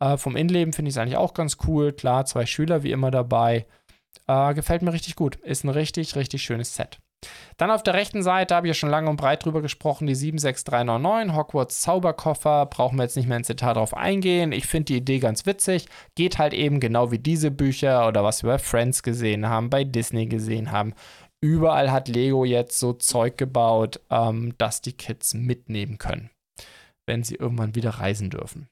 Äh, 0.00 0.16
vom 0.16 0.36
Innenleben 0.36 0.72
finde 0.72 0.88
ich 0.88 0.94
es 0.94 0.98
eigentlich 0.98 1.16
auch 1.16 1.34
ganz 1.34 1.58
cool. 1.66 1.92
Klar, 1.92 2.26
zwei 2.26 2.46
Schüler 2.46 2.82
wie 2.82 2.92
immer 2.92 3.10
dabei. 3.10 3.66
Äh, 4.26 4.54
gefällt 4.54 4.82
mir 4.82 4.92
richtig 4.92 5.16
gut. 5.16 5.36
Ist 5.36 5.64
ein 5.64 5.70
richtig, 5.70 6.16
richtig 6.16 6.42
schönes 6.42 6.74
Set. 6.74 6.98
Dann 7.56 7.70
auf 7.70 7.82
der 7.82 7.94
rechten 7.94 8.22
Seite 8.22 8.54
habe 8.54 8.66
ich 8.66 8.70
ja 8.70 8.74
schon 8.74 8.90
lange 8.90 9.08
und 9.08 9.16
breit 9.16 9.44
drüber 9.44 9.62
gesprochen, 9.62 10.06
die 10.06 10.14
76399 10.14 11.36
Hogwarts 11.36 11.80
Zauberkoffer. 11.80 12.66
Brauchen 12.66 12.98
wir 12.98 13.04
jetzt 13.04 13.16
nicht 13.16 13.28
mehr 13.28 13.38
ins 13.38 13.46
Detail 13.46 13.74
drauf 13.74 13.96
eingehen. 13.96 14.52
Ich 14.52 14.66
finde 14.66 14.86
die 14.86 14.96
Idee 14.98 15.18
ganz 15.18 15.46
witzig. 15.46 15.86
Geht 16.14 16.38
halt 16.38 16.52
eben 16.52 16.80
genau 16.80 17.10
wie 17.10 17.18
diese 17.18 17.50
Bücher 17.50 18.06
oder 18.08 18.22
was 18.24 18.42
wir 18.42 18.50
bei 18.50 18.58
Friends 18.58 19.02
gesehen 19.02 19.48
haben, 19.48 19.70
bei 19.70 19.84
Disney 19.84 20.26
gesehen 20.26 20.70
haben. 20.70 20.94
Überall 21.40 21.92
hat 21.92 22.08
Lego 22.08 22.44
jetzt 22.44 22.78
so 22.78 22.92
Zeug 22.92 23.36
gebaut, 23.36 24.00
ähm, 24.10 24.54
dass 24.58 24.80
die 24.80 24.94
Kids 24.94 25.34
mitnehmen 25.34 25.98
können, 25.98 26.30
wenn 27.06 27.24
sie 27.24 27.36
irgendwann 27.36 27.74
wieder 27.74 27.90
reisen 27.90 28.30
dürfen. 28.30 28.68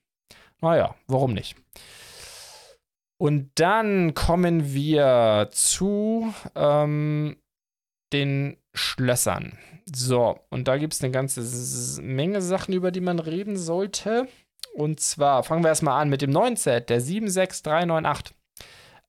Naja, 0.60 0.94
warum 1.06 1.34
nicht? 1.34 1.56
Und 3.18 3.50
dann 3.54 4.14
kommen 4.14 4.74
wir 4.74 5.48
zu 5.52 6.34
ähm, 6.54 7.36
den 8.14 8.56
Schlössern. 8.72 9.58
So, 9.94 10.38
und 10.48 10.66
da 10.66 10.78
gibt 10.78 10.94
es 10.94 11.02
eine 11.02 11.12
ganze 11.12 12.00
Menge 12.00 12.40
Sachen, 12.40 12.72
über 12.72 12.90
die 12.90 13.02
man 13.02 13.18
reden 13.18 13.56
sollte. 13.56 14.28
Und 14.72 15.00
zwar 15.00 15.44
fangen 15.44 15.62
wir 15.62 15.68
erstmal 15.68 16.00
an 16.00 16.08
mit 16.08 16.22
dem 16.22 16.30
neuen 16.30 16.56
Set, 16.56 16.88
der 16.88 17.00
76398. 17.00 18.34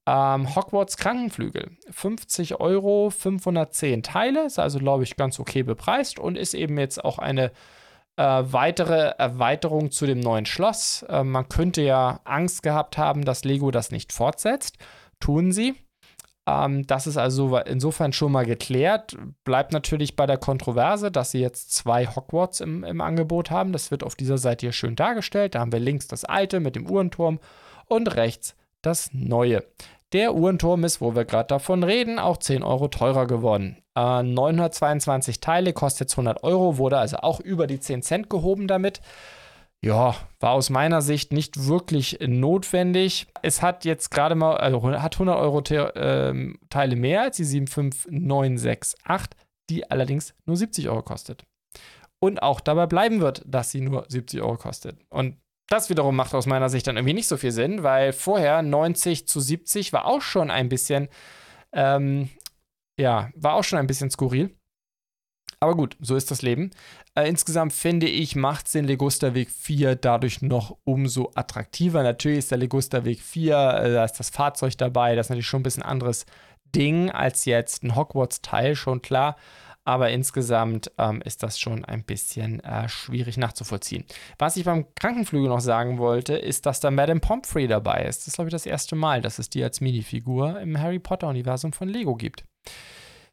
Ähm, 0.07 0.55
Hogwarts 0.55 0.97
Krankenflügel. 0.97 1.77
50 1.89 2.59
Euro, 2.59 3.09
510 3.09 4.03
Teile. 4.03 4.45
Ist 4.45 4.59
also, 4.59 4.79
glaube 4.79 5.03
ich, 5.03 5.15
ganz 5.15 5.39
okay 5.39 5.63
bepreist 5.63 6.19
und 6.19 6.37
ist 6.37 6.53
eben 6.53 6.77
jetzt 6.77 7.03
auch 7.03 7.17
eine 7.17 7.51
äh, 8.17 8.43
weitere 8.45 9.13
Erweiterung 9.17 9.91
zu 9.91 10.05
dem 10.05 10.19
neuen 10.19 10.45
Schloss. 10.45 11.03
Äh, 11.09 11.23
man 11.23 11.49
könnte 11.49 11.81
ja 11.81 12.19
Angst 12.25 12.61
gehabt 12.61 12.97
haben, 12.97 13.25
dass 13.25 13.45
Lego 13.45 13.71
das 13.71 13.91
nicht 13.91 14.13
fortsetzt. 14.13 14.77
Tun 15.19 15.51
sie. 15.51 15.75
Ähm, 16.47 16.85
das 16.87 17.07
ist 17.07 17.17
also 17.17 17.57
insofern 17.57 18.13
schon 18.13 18.31
mal 18.31 18.45
geklärt. 18.45 19.17
Bleibt 19.43 19.71
natürlich 19.71 20.15
bei 20.15 20.25
der 20.25 20.37
Kontroverse, 20.37 21.11
dass 21.11 21.31
sie 21.31 21.39
jetzt 21.39 21.73
zwei 21.73 22.07
Hogwarts 22.07 22.59
im, 22.59 22.83
im 22.83 23.01
Angebot 23.01 23.51
haben. 23.51 23.71
Das 23.71 23.91
wird 23.91 24.03
auf 24.03 24.15
dieser 24.15 24.37
Seite 24.37 24.65
hier 24.65 24.73
schön 24.73 24.95
dargestellt. 24.95 25.55
Da 25.55 25.59
haben 25.59 25.71
wir 25.71 25.79
links 25.79 26.07
das 26.07 26.25
alte 26.25 26.59
mit 26.59 26.75
dem 26.75 26.89
Uhrenturm 26.89 27.39
und 27.87 28.15
rechts 28.15 28.55
das 28.81 29.09
neue. 29.13 29.63
Der 30.13 30.35
Uhrenturm 30.35 30.83
ist, 30.83 31.01
wo 31.01 31.15
wir 31.15 31.25
gerade 31.25 31.47
davon 31.47 31.83
reden, 31.83 32.19
auch 32.19 32.37
10 32.37 32.63
Euro 32.63 32.87
teurer 32.87 33.25
geworden. 33.25 33.77
Äh, 33.95 34.23
922 34.23 35.39
Teile, 35.39 35.73
kostet 35.73 36.07
jetzt 36.07 36.13
100 36.13 36.43
Euro, 36.43 36.77
wurde 36.77 36.97
also 36.99 37.17
auch 37.17 37.39
über 37.39 37.65
die 37.67 37.79
10 37.79 38.03
Cent 38.03 38.29
gehoben 38.29 38.67
damit 38.67 39.01
ja, 39.83 40.15
war 40.39 40.51
aus 40.51 40.69
meiner 40.69 41.01
Sicht 41.01 41.31
nicht 41.31 41.67
wirklich 41.67 42.17
notwendig. 42.21 43.27
Es 43.41 43.61
hat 43.61 43.85
jetzt 43.85 44.09
gerade 44.09 44.35
mal, 44.35 44.57
also 44.57 44.83
hat 44.83 45.15
100 45.15 45.37
Euro 45.37 45.59
äh, 45.59 46.53
Teile 46.69 46.95
mehr 46.95 47.21
als 47.21 47.37
die 47.37 47.43
75968, 47.43 49.37
die 49.69 49.89
allerdings 49.89 50.33
nur 50.45 50.57
70 50.57 50.89
Euro 50.89 51.03
kostet. 51.03 51.45
Und 52.19 52.41
auch 52.41 52.61
dabei 52.61 52.87
bleiben 52.87 53.21
wird, 53.21 53.43
dass 53.45 53.71
sie 53.71 53.81
nur 53.81 54.05
70 54.07 54.41
Euro 54.41 54.57
kostet. 54.57 54.97
Und 55.09 55.37
das 55.67 55.89
wiederum 55.89 56.15
macht 56.15 56.33
aus 56.33 56.45
meiner 56.45 56.69
Sicht 56.69 56.87
dann 56.87 56.97
irgendwie 56.97 57.13
nicht 57.13 57.27
so 57.27 57.37
viel 57.37 57.51
Sinn, 57.51 57.83
weil 57.83 58.13
vorher 58.13 58.61
90 58.61 59.27
zu 59.27 59.39
70 59.39 59.93
war 59.93 60.05
auch 60.05 60.21
schon 60.21 60.51
ein 60.51 60.69
bisschen, 60.69 61.09
ähm, 61.73 62.29
ja, 62.99 63.29
war 63.35 63.53
auch 63.55 63.63
schon 63.63 63.79
ein 63.79 63.87
bisschen 63.87 64.09
skurril. 64.09 64.55
Aber 65.59 65.75
gut, 65.75 65.97
so 65.99 66.15
ist 66.15 66.31
das 66.31 66.41
Leben. 66.41 66.71
Äh, 67.15 67.29
insgesamt 67.29 67.73
finde 67.73 68.07
ich, 68.07 68.35
macht 68.35 68.73
den 68.73 68.85
Legusta-Weg 68.85 69.49
4 69.49 69.95
dadurch 69.95 70.41
noch 70.41 70.77
umso 70.83 71.31
attraktiver. 71.35 72.03
Natürlich 72.03 72.39
ist 72.39 72.51
der 72.51 72.57
Legusta-Weg 72.57 73.21
4, 73.21 73.55
äh, 73.55 73.93
da 73.93 74.05
ist 74.05 74.19
das 74.19 74.29
Fahrzeug 74.29 74.77
dabei, 74.77 75.15
das 75.15 75.27
ist 75.27 75.29
natürlich 75.29 75.47
schon 75.47 75.61
ein 75.61 75.63
bisschen 75.63 75.83
anderes 75.83 76.25
Ding 76.75 77.09
als 77.09 77.45
jetzt 77.45 77.83
ein 77.83 77.95
Hogwarts-Teil, 77.95 78.75
schon 78.75 79.01
klar. 79.01 79.37
Aber 79.87 80.09
insgesamt 80.09 80.91
ähm, 80.97 81.21
ist 81.21 81.43
das 81.43 81.59
schon 81.59 81.85
ein 81.85 82.03
bisschen 82.03 82.59
äh, 82.61 82.89
schwierig 82.89 83.37
nachzuvollziehen. 83.37 84.03
Was 84.39 84.57
ich 84.57 84.65
beim 84.65 84.87
Krankenflügel 84.95 85.47
noch 85.47 85.59
sagen 85.59 85.99
wollte, 85.99 86.33
ist, 86.33 86.65
dass 86.65 86.79
da 86.79 86.89
Madame 86.89 87.19
Pomfrey 87.19 87.67
dabei 87.67 88.05
ist. 88.05 88.21
Das 88.21 88.29
ist, 88.29 88.35
glaube 88.35 88.49
ich, 88.49 88.53
das 88.53 88.65
erste 88.65 88.95
Mal, 88.95 89.21
dass 89.21 89.37
es 89.37 89.51
die 89.51 89.63
als 89.63 89.81
Minifigur 89.81 90.59
im 90.59 90.79
Harry 90.79 90.97
Potter-Universum 90.97 91.71
von 91.71 91.87
Lego 91.87 92.15
gibt. 92.15 92.43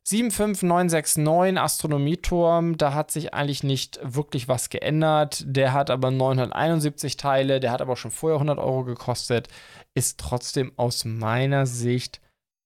75969 0.05 1.59
Astronomieturm, 1.59 2.77
da 2.77 2.93
hat 2.93 3.13
sich 3.13 3.35
eigentlich 3.35 3.63
nicht 3.63 4.01
wirklich 4.03 4.49
was 4.49 4.69
geändert. 4.69 5.45
Der 5.47 5.73
hat 5.73 5.91
aber 5.91 6.11
971 6.11 7.17
Teile, 7.17 7.61
der 7.61 7.71
hat 7.71 7.81
aber 7.81 7.97
schon 7.97 8.11
vorher 8.11 8.37
100 8.37 8.59
Euro 8.59 8.85
gekostet. 8.85 9.49
Ist 9.95 10.19
trotzdem 10.19 10.73
aus 10.77 11.05
meiner 11.05 11.67
Sicht 11.67 12.21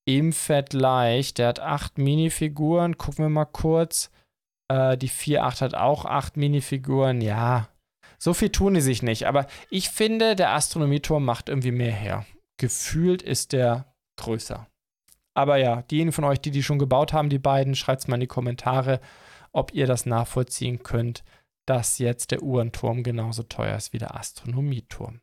im 0.06 0.32
Vergleich. 0.32 1.34
Der 1.34 1.48
hat 1.48 1.60
acht 1.60 1.98
Minifiguren. 1.98 2.96
Gucken 2.96 3.24
wir 3.24 3.28
mal 3.28 3.44
kurz. 3.44 4.10
Äh, 4.68 4.96
die 4.96 5.10
4.8 5.10 5.60
hat 5.60 5.74
auch 5.74 6.06
acht 6.06 6.38
Minifiguren. 6.38 7.20
Ja, 7.20 7.68
so 8.18 8.32
viel 8.32 8.50
tun 8.50 8.74
die 8.74 8.80
sich 8.80 9.02
nicht. 9.02 9.26
Aber 9.26 9.46
ich 9.68 9.90
finde, 9.90 10.36
der 10.36 10.52
Astronomieturm 10.52 11.24
macht 11.24 11.48
irgendwie 11.48 11.72
mehr 11.72 11.92
her. 11.92 12.24
Gefühlt 12.58 13.20
ist 13.20 13.52
der 13.52 13.92
größer. 14.16 14.66
Aber 15.36 15.58
ja, 15.58 15.82
diejenigen 15.82 16.12
von 16.12 16.24
euch, 16.24 16.40
die 16.40 16.50
die 16.50 16.62
schon 16.62 16.78
gebaut 16.78 17.12
haben, 17.12 17.28
die 17.28 17.38
beiden, 17.38 17.74
schreibt 17.74 18.00
es 18.00 18.08
mal 18.08 18.16
in 18.16 18.22
die 18.22 18.26
Kommentare, 18.26 19.00
ob 19.52 19.72
ihr 19.74 19.86
das 19.86 20.06
nachvollziehen 20.06 20.82
könnt, 20.82 21.24
dass 21.66 21.98
jetzt 21.98 22.30
der 22.30 22.42
Uhrenturm 22.42 23.02
genauso 23.02 23.42
teuer 23.42 23.76
ist 23.76 23.92
wie 23.92 23.98
der 23.98 24.16
Astronomieturm. 24.16 25.20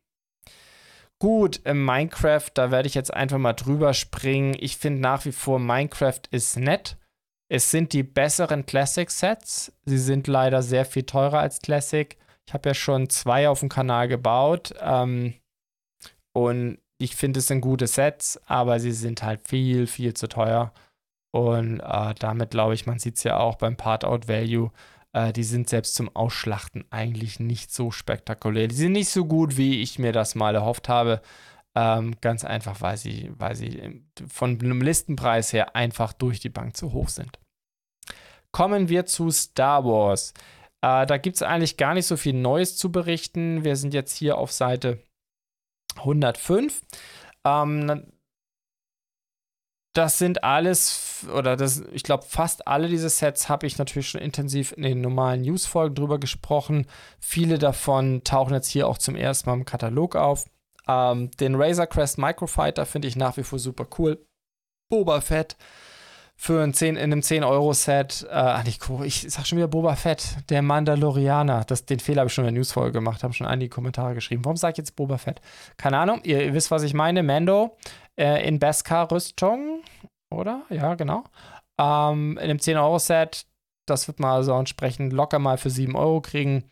Gut, 1.20 1.62
Minecraft, 1.66 2.50
da 2.54 2.70
werde 2.70 2.88
ich 2.88 2.94
jetzt 2.94 3.14
einfach 3.14 3.40
mal 3.40 3.54
drüber 3.54 3.94
springen. 3.94 4.56
Ich 4.60 4.78
finde 4.78 5.02
nach 5.02 5.26
wie 5.26 5.32
vor, 5.32 5.58
Minecraft 5.58 6.22
ist 6.30 6.58
nett. 6.58 6.98
Es 7.50 7.72
sind 7.72 7.94
die 7.94 8.04
besseren 8.04 8.66
Classic-Sets. 8.66 9.74
Sie 9.86 9.98
sind 9.98 10.28
leider 10.28 10.62
sehr 10.62 10.86
viel 10.86 11.04
teurer 11.04 11.40
als 11.40 11.60
Classic. 11.60 12.18
Ich 12.46 12.54
habe 12.54 12.70
ja 12.70 12.74
schon 12.76 13.10
zwei 13.10 13.50
auf 13.50 13.62
dem 13.62 13.70
Kanal 13.70 14.08
gebaut. 14.08 14.76
Ähm, 14.80 15.34
und 16.34 16.80
ich 17.04 17.16
finde, 17.16 17.40
es 17.40 17.48
sind 17.48 17.62
gute 17.62 17.88
Sets, 17.88 18.40
aber 18.46 18.80
sie 18.80 18.92
sind 18.92 19.24
halt 19.24 19.48
viel, 19.48 19.88
viel 19.88 20.14
zu 20.14 20.28
teuer. 20.28 20.74
Und 21.32 21.80
äh, 21.80 22.14
damit 22.20 22.52
glaube 22.52 22.76
ich, 22.76 22.86
man 22.86 23.00
sieht 23.00 23.18
es 23.18 23.24
ja 23.24 23.38
auch 23.38 23.56
beim 23.56 23.76
Part-Out-Value, 23.76 24.72
äh, 25.14 25.34
die 25.34 25.44
sind 25.44 25.70
selbst 25.70 25.96
zum 25.96 26.16
Ausschlachten 26.16 26.86
eigentlich 26.90 27.40
nicht 27.40 27.72
so 27.74 27.92
spektakulär. 27.92 28.68
Die 28.68 28.76
sind 28.76 28.94
nicht 28.94 29.10
so 29.10 29.26
gut, 29.26 29.58
wie 29.58 29.82
ich 29.82 30.00
mir 30.00 30.12
das 30.12 30.36
mal 30.36 30.56
erhofft 30.56 30.90
habe. 30.90 31.22
Ähm, 31.76 32.16
ganz 32.22 32.46
einfach, 32.46 32.82
weil 32.82 32.98
sie, 32.98 33.32
weil 33.38 33.56
sie 33.56 34.04
von 34.28 34.60
einem 34.60 34.82
Listenpreis 34.82 35.54
her 35.54 35.76
einfach 35.76 36.14
durch 36.14 36.40
die 36.40 36.50
Bank 36.50 36.78
zu 36.78 36.94
hoch 36.94 37.10
sind. 37.10 37.40
Kommen 38.52 38.90
wir 38.90 39.08
zu 39.08 39.32
Star 39.32 39.84
Wars. 39.84 40.34
Äh, 40.82 41.08
da 41.08 41.18
gibt 41.18 41.38
es 41.38 41.42
eigentlich 41.42 41.78
gar 41.78 41.96
nicht 41.96 42.06
so 42.06 42.16
viel 42.16 42.34
Neues 42.34 42.78
zu 42.78 42.92
berichten. 42.92 43.64
Wir 43.64 43.76
sind 43.76 43.96
jetzt 43.96 44.16
hier 44.16 44.38
auf 44.38 44.52
Seite 44.52 45.02
105. 45.98 46.82
Ähm, 47.46 48.12
das 49.94 50.18
sind 50.18 50.44
alles, 50.44 51.28
oder 51.36 51.56
das, 51.56 51.84
ich 51.92 52.04
glaube, 52.04 52.24
fast 52.28 52.68
alle 52.68 52.88
diese 52.88 53.10
Sets 53.10 53.48
habe 53.48 53.68
ich 53.68 53.78
natürlich 53.78 54.10
schon 54.10 54.22
intensiv 54.22 54.72
in 54.72 54.82
den 54.82 55.02
normalen 55.02 55.42
News-Folgen 55.42 55.94
drüber 55.94 56.20
gesprochen. 56.20 56.88
Viele 57.20 57.60
davon 57.60 58.24
tauchen 58.24 58.56
jetzt 58.56 58.70
hier 58.70 58.88
auch 58.88 58.98
zum 58.98 59.16
ersten 59.16 59.50
Mal 59.50 59.56
im 59.56 59.66
Katalog 59.66 60.16
auf. 60.16 60.50
Ähm, 60.88 61.30
den 61.40 61.56
Razor 61.56 61.86
Crest 61.86 62.18
Microfighter 62.18 62.88
finde 62.88 63.08
ich 63.08 63.16
nach 63.16 63.38
wie 63.38 63.44
vor 63.44 63.60
super 63.60 63.88
cool. 64.00 64.26
Boba 64.90 65.22
Fett 65.22 65.58
für 66.44 66.62
ein 66.62 66.74
10, 66.74 66.98
in 66.98 67.04
einem 67.04 67.22
10-Euro-Set, 67.22 68.28
äh, 68.30 68.64
nicht, 68.64 68.82
ich 69.06 69.32
sag 69.32 69.48
schon 69.48 69.58
wieder 69.58 69.70
Boba 69.70 69.96
Fett, 69.96 70.36
der 70.50 70.62
Mandalorianer. 70.62 71.64
Das, 71.64 71.86
den 71.86 72.02
Fehler 72.02 72.20
habe 72.20 72.28
ich 72.28 72.34
schon 72.34 72.44
in 72.44 72.54
der 72.54 72.60
Newsfolge 72.60 72.92
gemacht, 72.92 73.24
haben 73.24 73.32
schon 73.32 73.48
einige 73.48 73.70
Kommentare 73.70 74.14
geschrieben. 74.14 74.44
Warum 74.44 74.58
sage 74.58 74.74
ich 74.74 74.78
jetzt 74.80 74.98
Boba 74.98 75.18
Fett? 75.18 75.40
Keine 75.78 76.00
Ahnung, 76.00 76.20
ihr, 76.26 76.44
ihr 76.44 76.54
wisst, 76.54 76.70
was 76.70 76.84
ich 76.84 76.94
meine. 76.94 77.24
Mando 77.24 77.78
äh, 78.20 78.46
in 78.46 78.60
Beskar-Rüstung, 78.60 79.84
oder? 80.30 80.64
Ja, 80.70 80.96
genau. 80.96 81.24
Ähm, 81.80 82.34
in 82.34 82.44
einem 82.44 82.58
10-Euro-Set, 82.58 83.46
das 83.88 84.10
wird 84.10 84.20
man 84.20 84.32
also 84.32 84.52
entsprechend 84.60 85.14
locker 85.14 85.40
mal 85.40 85.58
für 85.58 85.70
7 85.70 85.96
Euro 85.96 86.20
kriegen. 86.20 86.66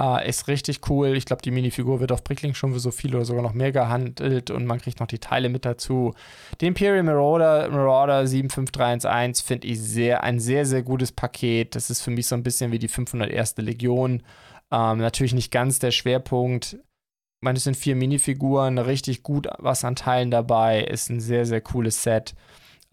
Uh, 0.00 0.16
ist 0.24 0.48
richtig 0.48 0.88
cool. 0.88 1.08
Ich 1.16 1.26
glaube, 1.26 1.42
die 1.42 1.50
Minifigur 1.50 2.00
wird 2.00 2.12
auf 2.12 2.24
Brickling 2.24 2.54
schon 2.54 2.72
für 2.72 2.80
so 2.80 2.90
viel 2.90 3.14
oder 3.14 3.26
sogar 3.26 3.42
noch 3.42 3.52
mehr 3.52 3.72
gehandelt 3.72 4.50
und 4.50 4.64
man 4.64 4.80
kriegt 4.80 5.00
noch 5.00 5.06
die 5.06 5.18
Teile 5.18 5.50
mit 5.50 5.66
dazu. 5.66 6.14
Den 6.62 6.68
Imperial 6.68 7.02
Marauder, 7.02 7.68
Marauder 7.68 8.26
75311 8.26 9.42
finde 9.42 9.68
ich 9.68 9.78
sehr, 9.80 10.24
ein 10.24 10.40
sehr, 10.40 10.64
sehr 10.64 10.82
gutes 10.82 11.12
Paket. 11.12 11.74
Das 11.74 11.90
ist 11.90 12.00
für 12.00 12.10
mich 12.10 12.26
so 12.26 12.34
ein 12.34 12.42
bisschen 12.42 12.72
wie 12.72 12.78
die 12.78 12.88
501. 12.88 13.58
Legion. 13.58 14.22
Ähm, 14.70 14.98
natürlich 14.98 15.34
nicht 15.34 15.50
ganz 15.52 15.78
der 15.78 15.90
Schwerpunkt. 15.90 16.72
Ich 16.72 17.44
meine, 17.44 17.58
es 17.58 17.64
sind 17.64 17.76
vier 17.76 17.94
Minifiguren, 17.94 18.78
richtig 18.78 19.22
gut 19.22 19.46
was 19.58 19.84
an 19.84 19.94
Teilen 19.94 20.30
dabei. 20.30 20.84
Ist 20.84 21.10
ein 21.10 21.20
sehr, 21.20 21.44
sehr 21.44 21.60
cooles 21.60 22.02
Set. 22.02 22.34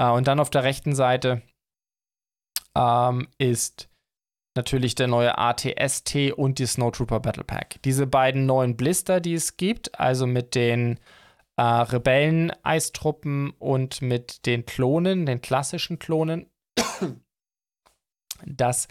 Uh, 0.02 0.12
und 0.12 0.28
dann 0.28 0.40
auf 0.40 0.50
der 0.50 0.64
rechten 0.64 0.96
Seite 0.96 1.42
ähm, 2.76 3.28
ist 3.38 3.89
natürlich 4.60 4.96
der 4.96 5.08
neue 5.08 5.38
ATST 5.38 6.34
und 6.36 6.60
die 6.60 6.66
Snowtrooper 6.66 7.22
Battle 7.22 7.46
Pack. 7.46 7.82
Diese 7.86 8.06
beiden 8.06 8.46
neuen 8.46 8.76
Blister, 8.76 9.22
die 9.22 9.34
es 9.34 9.56
gibt, 9.56 9.98
also 9.98 10.28
mit 10.28 10.54
den 10.54 11.00
äh, 11.56 11.62
Rebellen-Eistruppen 11.62 13.52
und 13.58 14.02
mit 14.02 14.46
den 14.46 14.66
Klonen, 14.66 15.26
den 15.26 15.42
klassischen 15.42 16.00
Klonen. 16.00 16.48
Das 18.46 18.88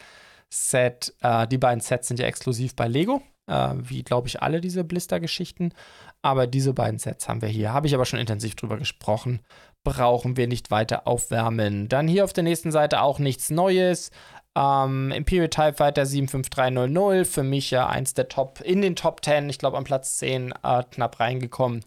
Set, 0.50 1.14
äh, 1.22 1.48
die 1.48 1.56
beiden 1.56 1.80
Sets 1.80 2.08
sind 2.08 2.20
ja 2.20 2.26
exklusiv 2.26 2.76
bei 2.76 2.86
Lego, 2.86 3.22
äh, 3.46 3.72
wie 3.78 4.02
glaube 4.02 4.28
ich 4.28 4.42
alle 4.42 4.60
diese 4.60 4.84
Blister-Geschichten. 4.84 5.72
Aber 6.20 6.46
diese 6.46 6.74
beiden 6.74 6.98
Sets 6.98 7.30
haben 7.30 7.40
wir 7.40 7.48
hier. 7.48 7.72
Habe 7.72 7.86
ich 7.86 7.94
aber 7.94 8.04
schon 8.04 8.18
intensiv 8.18 8.56
drüber 8.56 8.76
gesprochen. 8.76 9.40
Brauchen 9.84 10.36
wir 10.36 10.48
nicht 10.48 10.70
weiter 10.70 11.06
aufwärmen. 11.06 11.88
Dann 11.88 12.08
hier 12.08 12.24
auf 12.24 12.34
der 12.34 12.44
nächsten 12.44 12.72
Seite 12.72 13.00
auch 13.00 13.18
nichts 13.18 13.48
Neues. 13.48 14.10
Ähm, 14.56 15.12
Imperial 15.12 15.48
TIE 15.48 15.72
Fighter 15.72 16.04
75300, 16.06 17.26
für 17.26 17.42
mich 17.42 17.70
ja 17.70 17.86
eins 17.86 18.14
der 18.14 18.28
Top, 18.28 18.60
in 18.60 18.82
den 18.82 18.96
Top 18.96 19.24
10, 19.24 19.48
ich 19.48 19.58
glaube 19.58 19.76
am 19.76 19.84
Platz 19.84 20.18
10 20.18 20.52
äh, 20.62 20.82
knapp 20.90 21.20
reingekommen. 21.20 21.84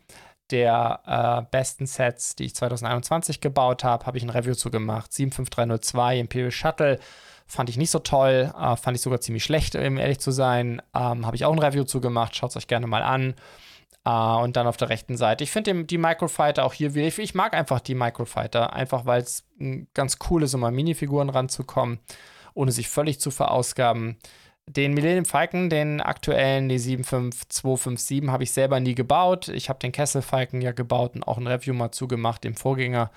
Der 0.52 1.00
äh, 1.06 1.50
besten 1.50 1.86
Sets, 1.86 2.36
die 2.36 2.46
ich 2.46 2.56
2021 2.56 3.40
gebaut 3.40 3.84
habe, 3.84 4.06
habe 4.06 4.18
ich 4.18 4.24
ein 4.24 4.30
Review 4.30 4.54
zu 4.54 4.70
gemacht. 4.70 5.14
75302 5.14 6.20
Imperial 6.20 6.52
Shuttle 6.52 7.00
fand 7.48 7.70
ich 7.70 7.78
nicht 7.78 7.92
so 7.92 8.00
toll, 8.00 8.54
äh, 8.58 8.76
fand 8.76 8.98
ich 8.98 9.02
sogar 9.02 9.22
ziemlich 9.22 9.44
schlecht, 9.44 9.76
um 9.76 9.98
ehrlich 9.98 10.20
zu 10.20 10.32
sein. 10.32 10.82
Ähm, 10.94 11.26
habe 11.26 11.36
ich 11.36 11.46
auch 11.46 11.54
ein 11.54 11.60
Review 11.60 11.86
zu 11.86 12.02
gemacht, 12.02 12.36
schaut 12.36 12.52
es 12.52 12.58
euch 12.58 12.68
gerne 12.68 12.88
mal 12.88 13.04
an. 13.04 13.36
Uh, 14.04 14.42
und 14.42 14.58
dann 14.58 14.66
auf 14.66 14.78
der 14.78 14.90
rechten 14.90 15.16
Seite. 15.16 15.44
Ich 15.44 15.52
finde 15.52 15.84
die 15.84 16.00
Microfighter 16.00 16.66
auch 16.66 16.74
hier, 16.74 16.96
ich, 16.96 17.20
ich 17.20 17.36
mag 17.36 17.54
einfach 17.54 17.80
die 17.80 17.94
Microfighter, 17.94 18.74
einfach 18.74 19.06
weil 19.06 19.22
es 19.22 19.46
ganz 19.94 20.18
cool 20.28 20.42
ist, 20.42 20.56
um 20.56 20.64
an 20.64 20.74
Minifiguren 20.74 21.30
ranzukommen 21.30 22.00
ohne 22.54 22.72
sich 22.72 22.90
völlig 22.90 23.20
zu 23.20 23.32
verausgaben. 23.32 24.18
Den 24.68 24.94
Millennium 24.94 25.26
Falcon, 25.26 25.70
den 25.70 26.02
aktuellen, 26.02 26.70
die 26.70 26.78
75257, 26.78 28.30
habe 28.30 28.44
ich 28.44 28.52
selber 28.52 28.80
nie 28.80 28.96
gebaut. 28.96 29.50
Ich 29.50 29.70
habe 29.70 29.80
den 29.80 29.92
Kessel 29.92 30.22
Falcon 30.22 30.62
ja 30.62 30.72
gebaut 30.72 31.16
und 31.16 31.24
auch 31.24 31.38
ein 31.38 31.48
Review 31.48 31.74
mal 31.74 31.92
zugemacht, 31.92 32.44
dem 32.44 32.56
Vorgänger. 32.56 33.12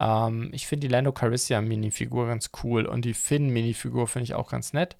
Ähm, 0.00 0.50
ich 0.52 0.66
finde 0.66 0.86
die 0.86 0.92
Lando 0.92 1.12
Calrissian 1.12 1.66
Minifigur 1.66 2.26
ganz 2.26 2.50
cool 2.62 2.86
und 2.86 3.04
die 3.04 3.14
Finn 3.14 3.48
Minifigur 3.50 4.06
finde 4.06 4.24
ich 4.24 4.34
auch 4.34 4.50
ganz 4.50 4.72
nett. 4.72 4.96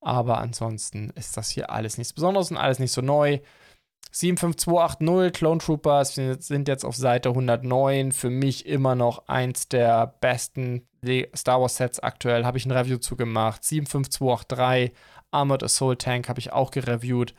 Aber 0.00 0.38
ansonsten 0.38 1.10
ist 1.14 1.36
das 1.36 1.50
hier 1.50 1.70
alles 1.70 1.98
nichts 1.98 2.12
Besonderes 2.12 2.50
und 2.50 2.56
alles 2.58 2.78
nicht 2.78 2.92
so 2.92 3.00
neu. 3.00 3.40
75280 4.12 5.32
Clone 5.32 5.58
Troopers 5.58 6.14
sind 6.14 6.68
jetzt 6.68 6.84
auf 6.84 6.94
Seite 6.94 7.30
109. 7.30 8.12
Für 8.12 8.30
mich 8.30 8.66
immer 8.66 8.94
noch 8.94 9.26
eins 9.28 9.68
der 9.68 10.14
besten 10.20 10.86
Star 11.34 11.60
Wars 11.60 11.76
Sets 11.76 12.00
aktuell. 12.00 12.44
Habe 12.44 12.58
ich 12.58 12.66
ein 12.66 12.72
Review 12.72 12.98
zu 12.98 13.16
gemacht. 13.16 13.64
75283 13.64 14.92
Armored 15.30 15.62
Assault 15.62 16.00
Tank 16.00 16.28
habe 16.28 16.40
ich 16.40 16.52
auch 16.52 16.70
gereviewt. 16.70 17.34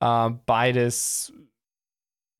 Äh, 0.00 0.30
beides. 0.46 1.32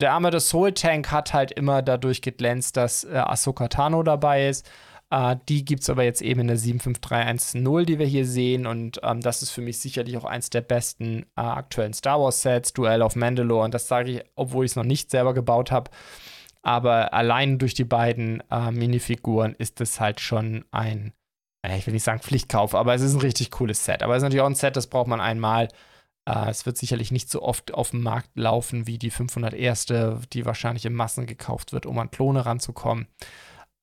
Der 0.01 0.12
Armored 0.12 0.35
Assault 0.35 0.79
Tank 0.79 1.11
hat 1.11 1.33
halt 1.33 1.53
immer 1.53 1.83
dadurch 1.83 2.20
geglänzt, 2.20 2.77
dass 2.77 3.05
äh, 3.05 3.16
Ahsoka 3.16 3.68
Tano 3.68 4.03
dabei 4.03 4.49
ist. 4.49 4.68
Uh, 5.14 5.37
die 5.49 5.64
gibt 5.64 5.83
es 5.83 5.91
aber 5.91 6.03
jetzt 6.03 6.20
eben 6.20 6.41
in 6.41 6.47
der 6.49 6.57
75310, 6.57 7.87
die 7.87 7.99
wir 8.01 8.07
hier 8.07 8.27
sehen. 8.27 8.66
Und 8.66 8.99
ähm, 9.05 9.20
das 9.20 9.41
ist 9.41 9.51
für 9.51 9.61
mich 9.61 9.79
sicherlich 9.79 10.16
auch 10.16 10.24
eins 10.24 10.51
der 10.51 10.62
besten 10.62 11.27
uh, 11.39 11.43
aktuellen 11.43 11.93
Star 11.93 12.20
Wars-Sets, 12.20 12.72
Duell 12.72 13.03
of 13.03 13.14
Mandalore. 13.14 13.66
Und 13.66 13.72
das 13.72 13.87
sage 13.87 14.11
ich, 14.11 14.24
obwohl 14.35 14.64
ich 14.64 14.72
es 14.72 14.77
noch 14.77 14.83
nicht 14.83 15.12
selber 15.12 15.33
gebaut 15.33 15.70
habe. 15.70 15.93
Aber 16.67 17.14
allein 17.14 17.59
durch 17.59 17.75
die 17.75 17.85
beiden 17.85 18.43
uh, 18.53 18.73
Minifiguren 18.73 19.55
ist 19.55 19.81
es 19.81 20.01
halt 20.01 20.19
schon 20.19 20.64
ein, 20.73 21.12
ich 21.64 21.87
will 21.87 21.95
nicht 21.95 22.03
sagen 22.03 22.19
Pflichtkauf, 22.19 22.75
aber 22.75 22.93
es 22.93 23.03
ist 23.03 23.14
ein 23.14 23.21
richtig 23.21 23.53
cooles 23.53 23.85
Set. 23.85 24.03
Aber 24.03 24.14
es 24.14 24.19
ist 24.19 24.25
natürlich 24.25 24.43
auch 24.43 24.47
ein 24.47 24.57
Set, 24.57 24.75
das 24.75 24.89
braucht 24.89 25.07
man 25.07 25.21
einmal. 25.21 25.69
es 26.25 26.67
wird 26.67 26.77
sicherlich 26.77 27.12
nicht 27.12 27.31
so 27.31 27.43
oft 27.43 27.73
auf 27.73 27.91
dem 27.91 28.03
Markt 28.03 28.31
laufen 28.35 28.89
wie 28.89 28.99
die 28.99 29.11
501. 29.11 29.87
die 30.33 30.45
wahrscheinlich 30.45 30.85
in 30.87 30.95
Massen 30.95 31.27
gekauft 31.27 31.73
wird, 31.73 31.87
um 31.87 31.99
an 32.01 32.11
Klone 32.11 32.45
ranzukommen. 32.45 33.07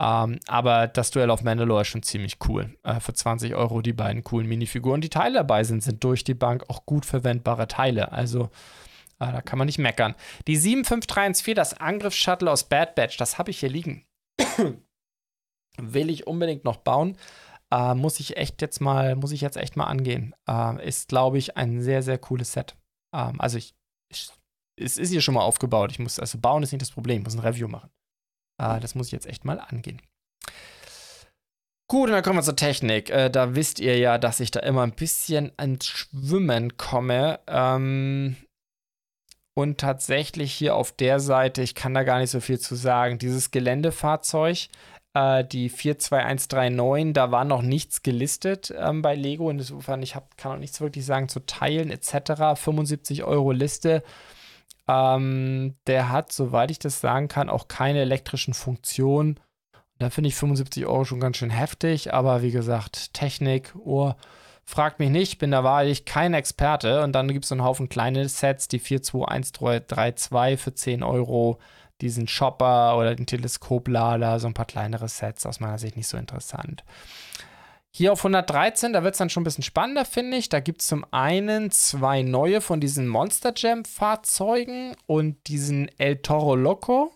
Ähm, 0.04 0.40
aber 0.48 0.88
das 0.88 1.12
Duell 1.12 1.30
auf 1.30 1.44
Mandalore 1.44 1.82
ist 1.82 1.88
schon 1.88 2.04
ziemlich 2.04 2.38
cool. 2.48 2.76
Äh, 2.84 3.00
für 3.00 3.14
20 3.14 3.56
Euro 3.56 3.82
die 3.82 3.94
beiden 3.94 4.24
coolen 4.24 4.48
Minifiguren. 4.48 5.00
Die 5.00 5.10
Teile 5.10 5.36
dabei 5.36 5.64
sind, 5.64 5.84
sind 5.84 6.04
durch 6.04 6.26
die 6.26 6.34
Bank 6.34 6.66
auch 6.68 6.86
gut 6.86 7.06
verwendbare 7.06 7.68
Teile. 7.68 8.12
Also 8.12 8.50
äh, 9.30 9.32
da 9.32 9.42
kann 9.42 9.58
man 9.58 9.66
nicht 9.66 9.80
meckern. 9.80 10.16
Die 10.48 10.56
75314, 10.56 11.56
das 11.56 11.74
Angriffsshuttle 11.74 12.52
aus 12.52 12.64
Bad 12.66 12.96
Batch, 12.96 13.18
das 13.18 13.38
habe 13.38 13.52
ich 13.52 13.60
hier 13.60 13.70
liegen. 13.70 14.06
Will 15.82 16.10
ich 16.10 16.28
unbedingt 16.28 16.64
noch 16.64 16.78
bauen. 16.78 17.18
Äh, 17.74 17.96
muss 17.96 18.20
ich 18.20 18.38
echt 18.38 18.62
jetzt 18.62 18.82
mal, 18.82 19.16
muss 19.16 19.32
ich 19.32 19.42
jetzt 19.42 19.58
echt 19.58 19.76
mal 19.76 19.86
angehen. 19.86 20.36
Äh, 20.48 20.88
ist, 20.88 21.10
glaube 21.10 21.38
ich, 21.38 21.58
ein 21.58 21.82
sehr, 21.82 22.04
sehr 22.04 22.18
cooles 22.18 22.54
Set. 22.54 22.76
Ähm, 23.16 23.42
also 23.42 23.58
ich, 23.58 23.74
ich, 24.12 24.30
es 24.80 24.98
ist 24.98 25.10
hier 25.10 25.22
schon 25.22 25.34
mal 25.34 25.42
aufgebaut. 25.42 25.92
Ich 25.92 26.00
muss, 26.00 26.20
also 26.20 26.38
bauen 26.38 26.64
ist 26.64 26.72
nicht 26.72 26.82
das 26.82 26.92
Problem, 26.92 27.20
ich 27.20 27.24
muss 27.24 27.36
ein 27.36 27.40
Review 27.40 27.68
machen. 27.68 27.90
Äh, 28.62 28.80
das 28.80 28.94
muss 28.96 29.08
ich 29.08 29.14
jetzt 29.14 29.26
echt 29.26 29.46
mal 29.46 29.60
angehen. 29.60 30.02
Gut, 31.90 32.10
und 32.10 32.14
dann 32.14 32.24
kommen 32.24 32.40
wir 32.40 32.44
zur 32.44 32.56
Technik. 32.56 33.10
Äh, 33.10 33.30
da 33.30 33.56
wisst 33.56 33.80
ihr 33.80 33.98
ja, 33.98 34.18
dass 34.18 34.40
ich 34.40 34.52
da 34.52 34.62
immer 34.62 34.84
ein 34.84 34.96
bisschen 34.96 35.52
ans 35.58 35.86
Schwimmen 35.86 36.78
komme. 36.78 37.40
Ähm, 37.48 38.36
und 39.54 39.80
tatsächlich 39.80 40.54
hier 40.54 40.76
auf 40.76 40.92
der 40.92 41.20
Seite, 41.20 41.62
ich 41.62 41.76
kann 41.76 41.94
da 41.94 42.04
gar 42.04 42.20
nicht 42.20 42.32
so 42.32 42.40
viel 42.40 42.60
zu 42.60 42.76
sagen, 42.76 43.20
dieses 43.20 43.52
Geländefahrzeug, 43.52 44.68
äh, 45.14 45.46
die 45.46 45.70
42139, 45.70 47.14
da 47.14 47.32
war 47.32 47.46
noch 47.46 47.62
nichts 47.62 48.02
gelistet 48.04 48.74
ähm, 48.78 49.02
bei 49.02 49.16
Lego. 49.16 49.50
Insofern, 49.50 50.02
ich 50.02 50.16
hab, 50.16 50.38
kann 50.38 50.54
auch 50.54 50.60
nichts 50.60 50.82
wirklich 50.82 51.06
sagen 51.06 51.30
zu 51.30 51.46
Teilen 51.46 51.92
etc. 51.92 52.60
75 52.60 53.24
Euro 53.24 53.52
Liste. 53.52 54.04
Ähm, 54.88 55.76
der 55.88 56.10
hat, 56.10 56.32
soweit 56.32 56.72
ich 56.72 56.80
das 56.80 57.00
sagen 57.00 57.28
kann, 57.28 57.50
auch 57.50 57.68
keine 57.68 58.02
elektrischen 58.02 58.54
Funktionen. 58.54 59.40
Da 60.00 60.10
finde 60.10 60.30
ich 60.30 60.36
75 60.36 60.86
Euro 60.86 61.06
schon 61.06 61.20
ganz 61.20 61.38
schön 61.38 61.52
heftig, 61.52 62.14
aber 62.14 62.42
wie 62.42 62.52
gesagt, 62.52 63.14
Technik, 63.14 63.74
Ohr, 63.76 64.18
fragt 64.66 65.00
mich 65.00 65.10
nicht, 65.10 65.40
bin 65.40 65.52
da 65.52 65.64
wahrlich 65.64 66.06
kein 66.06 66.34
Experte. 66.34 67.04
Und 67.04 67.14
dann 67.14 67.28
gibt 67.28 67.46
es 67.46 67.50
so 67.50 67.56
einen 67.56 67.64
Haufen 67.64 67.90
kleine 67.90 68.28
Sets, 68.28 68.68
die 68.68 68.80
42132 68.80 70.60
für 70.60 70.74
10 70.74 71.04
Euro, 71.04 71.60
diesen 72.02 72.28
Chopper 72.28 72.98
oder 72.98 73.16
den 73.16 73.26
Teleskoplader, 73.26 74.40
so 74.40 74.48
ein 74.48 74.54
paar 74.54 74.66
kleinere 74.66 75.08
Sets, 75.08 75.46
aus 75.46 75.60
meiner 75.60 75.78
Sicht 75.78 75.96
nicht 75.96 76.08
so 76.08 76.18
interessant. 76.18 76.84
Hier 77.96 78.12
auf 78.12 78.22
113, 78.22 78.92
da 78.92 79.04
wird 79.04 79.14
es 79.14 79.20
dann 79.20 79.30
schon 79.30 79.42
ein 79.42 79.44
bisschen 79.44 79.64
spannender, 79.64 80.04
finde 80.04 80.38
ich. 80.38 80.50
Da 80.50 80.60
gibt 80.60 80.82
es 80.82 80.88
zum 80.88 81.06
einen 81.12 81.70
zwei 81.70 82.24
neue 82.24 82.60
von 82.60 82.80
diesen 82.80 83.08
Monster 83.08 83.54
Jam 83.56 83.86
Fahrzeugen 83.86 84.96
und 85.06 85.48
diesen 85.48 85.90
El 86.00 86.18
Toro 86.18 86.56
Loco. 86.56 87.14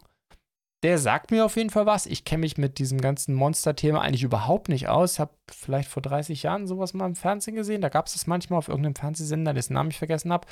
Der 0.87 0.99
sagt 0.99 1.31
mir 1.31 1.43
auf 1.43 1.57
jeden 1.57 1.69
Fall 1.69 1.85
was. 1.85 2.05
Ich 2.05 2.23
kenne 2.23 2.39
mich 2.39 2.57
mit 2.57 2.79
diesem 2.79 3.01
ganzen 3.01 3.35
Monster-Thema 3.35 3.99
eigentlich 3.99 4.23
überhaupt 4.23 4.69
nicht 4.69 4.87
aus. 4.87 5.15
Ich 5.15 5.19
habe 5.19 5.33
vielleicht 5.51 5.89
vor 5.89 6.01
30 6.01 6.43
Jahren 6.43 6.65
sowas 6.65 6.93
mal 6.93 7.07
im 7.07 7.15
Fernsehen 7.15 7.55
gesehen. 7.55 7.81
Da 7.81 7.89
gab 7.89 8.05
es 8.05 8.13
das 8.13 8.25
manchmal 8.25 8.59
auf 8.59 8.69
irgendeinem 8.69 8.95
Fernsehsender, 8.95 9.53
dessen 9.53 9.73
Namen 9.73 9.89
ich 9.89 9.97
vergessen 9.97 10.31
habe. 10.31 10.47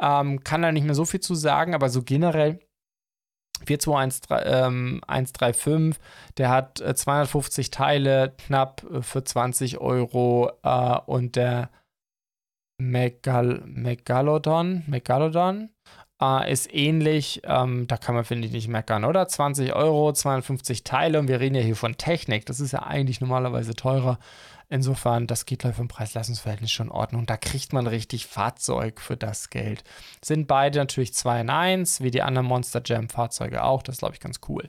Ähm, 0.00 0.42
kann 0.42 0.62
da 0.62 0.72
nicht 0.72 0.84
mehr 0.84 0.94
so 0.94 1.04
viel 1.04 1.20
zu 1.20 1.34
sagen, 1.34 1.74
aber 1.74 1.90
so 1.90 2.02
generell 2.02 2.60
42135, 3.66 5.66
ähm, 5.66 5.94
der 6.38 6.48
hat 6.48 6.80
äh, 6.80 6.94
250 6.94 7.70
Teile, 7.70 8.32
knapp 8.38 8.86
äh, 8.90 9.02
für 9.02 9.22
20 9.22 9.82
Euro. 9.82 10.50
Äh, 10.62 10.98
und 11.04 11.36
der 11.36 11.68
Megal 12.80 13.60
Megalodon, 13.66 14.84
Megalodon 14.86 15.68
äh, 16.20 16.52
ist 16.52 16.72
ähnlich. 16.72 17.42
Ähm, 17.44 17.86
da 17.86 17.96
kann 17.96 18.14
man, 18.14 18.24
finde 18.24 18.46
ich, 18.46 18.52
nicht 18.52 18.68
meckern, 18.68 19.04
oder? 19.04 19.26
20 19.28 19.74
Euro, 19.74 20.12
250 20.12 20.84
Teile. 20.84 21.18
Und 21.18 21.28
wir 21.28 21.40
reden 21.40 21.54
ja 21.54 21.62
hier 21.62 21.76
von 21.76 21.96
Technik. 21.96 22.46
Das 22.46 22.60
ist 22.60 22.72
ja 22.72 22.82
eigentlich 22.82 23.20
normalerweise 23.20 23.74
teurer. 23.74 24.18
Insofern, 24.70 25.26
das 25.26 25.46
geht 25.46 25.60
gleich 25.60 25.76
vom 25.76 25.88
Preis-Leistungsverhältnis 25.88 26.70
schon 26.70 26.88
in 26.88 26.92
Ordnung. 26.92 27.24
Da 27.24 27.38
kriegt 27.38 27.72
man 27.72 27.86
richtig 27.86 28.26
Fahrzeug 28.26 29.00
für 29.00 29.16
das 29.16 29.48
Geld. 29.48 29.82
Sind 30.22 30.46
beide 30.46 30.78
natürlich 30.78 31.14
2 31.14 31.40
in 31.40 31.48
1, 31.50 32.02
wie 32.02 32.10
die 32.10 32.20
anderen 32.20 32.46
Monster 32.46 32.82
Jam 32.84 33.08
Fahrzeuge 33.08 33.64
auch. 33.64 33.82
Das 33.82 33.98
glaube 33.98 34.12
ich, 34.14 34.20
ganz 34.20 34.40
cool. 34.46 34.68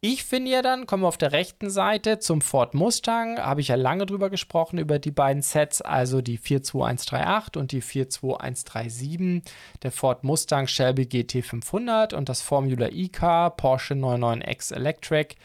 Ich 0.00 0.24
finde 0.24 0.50
ja 0.50 0.62
dann, 0.62 0.86
kommen 0.86 1.04
wir 1.04 1.08
auf 1.08 1.16
der 1.16 1.30
rechten 1.30 1.70
Seite 1.70 2.18
zum 2.18 2.40
Ford 2.40 2.74
Mustang. 2.74 3.38
Habe 3.38 3.60
ich 3.60 3.68
ja 3.68 3.76
lange 3.76 4.06
drüber 4.06 4.30
gesprochen, 4.30 4.78
über 4.78 4.98
die 4.98 5.12
beiden 5.12 5.42
Sets, 5.42 5.80
also 5.80 6.22
die 6.22 6.38
42138 6.38 7.56
und 7.56 7.70
die 7.70 7.80
42137. 7.80 9.42
Der 9.84 9.92
Ford 9.92 10.24
Mustang 10.24 10.66
Shelby 10.66 11.02
GT500 11.02 12.14
und 12.14 12.28
das 12.28 12.42
Formula 12.42 12.88
E-Car 12.88 13.50
Porsche 13.56 13.94
99X 13.94 14.74
Electric. 14.74 15.36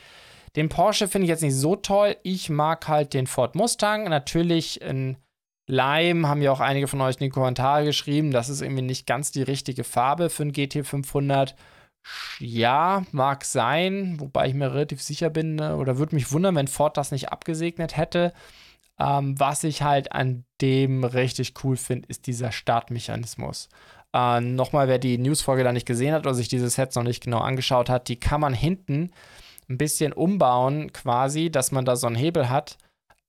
Den 0.55 0.69
Porsche 0.69 1.07
finde 1.07 1.25
ich 1.25 1.29
jetzt 1.29 1.43
nicht 1.43 1.55
so 1.55 1.75
toll. 1.75 2.17
Ich 2.23 2.49
mag 2.49 2.87
halt 2.87 3.13
den 3.13 3.27
Ford 3.27 3.55
Mustang. 3.55 4.03
Natürlich 4.05 4.81
in 4.81 5.17
Lime 5.67 6.27
haben 6.27 6.41
ja 6.41 6.51
auch 6.51 6.59
einige 6.59 6.87
von 6.87 6.99
euch 7.01 7.15
in 7.15 7.25
die 7.25 7.29
Kommentare 7.29 7.85
geschrieben. 7.85 8.31
Das 8.31 8.49
ist 8.49 8.61
irgendwie 8.61 8.81
nicht 8.81 9.07
ganz 9.07 9.31
die 9.31 9.43
richtige 9.43 9.83
Farbe 9.83 10.29
für 10.29 10.43
einen 10.43 10.51
GT500. 10.51 11.53
Ja, 12.39 13.03
mag 13.11 13.45
sein, 13.45 14.19
wobei 14.19 14.47
ich 14.47 14.53
mir 14.53 14.73
relativ 14.73 15.01
sicher 15.01 15.29
bin 15.29 15.55
ne, 15.55 15.77
oder 15.77 15.97
würde 15.97 16.15
mich 16.15 16.31
wundern, 16.31 16.55
wenn 16.55 16.67
Ford 16.67 16.97
das 16.97 17.11
nicht 17.11 17.29
abgesegnet 17.29 17.95
hätte. 17.95 18.33
Ähm, 18.99 19.39
was 19.39 19.63
ich 19.63 19.83
halt 19.83 20.11
an 20.11 20.43
dem 20.61 21.03
richtig 21.03 21.53
cool 21.63 21.77
finde, 21.77 22.07
ist 22.09 22.27
dieser 22.27 22.51
Startmechanismus. 22.51 23.69
Äh, 24.13 24.41
Nochmal, 24.41 24.87
wer 24.87 24.99
die 24.99 25.17
Newsfolge 25.17 25.63
da 25.63 25.71
nicht 25.71 25.87
gesehen 25.87 26.13
hat 26.13 26.25
oder 26.25 26.33
sich 26.33 26.47
dieses 26.47 26.75
Set 26.75 26.95
noch 26.95 27.03
nicht 27.03 27.23
genau 27.23 27.39
angeschaut 27.39 27.89
hat, 27.89 28.07
die 28.07 28.19
kann 28.19 28.41
man 28.41 28.53
hinten 28.53 29.11
ein 29.71 29.77
bisschen 29.77 30.13
umbauen, 30.13 30.91
quasi, 30.93 31.49
dass 31.49 31.71
man 31.71 31.85
da 31.85 31.95
so 31.95 32.07
einen 32.07 32.15
Hebel 32.15 32.49
hat, 32.49 32.77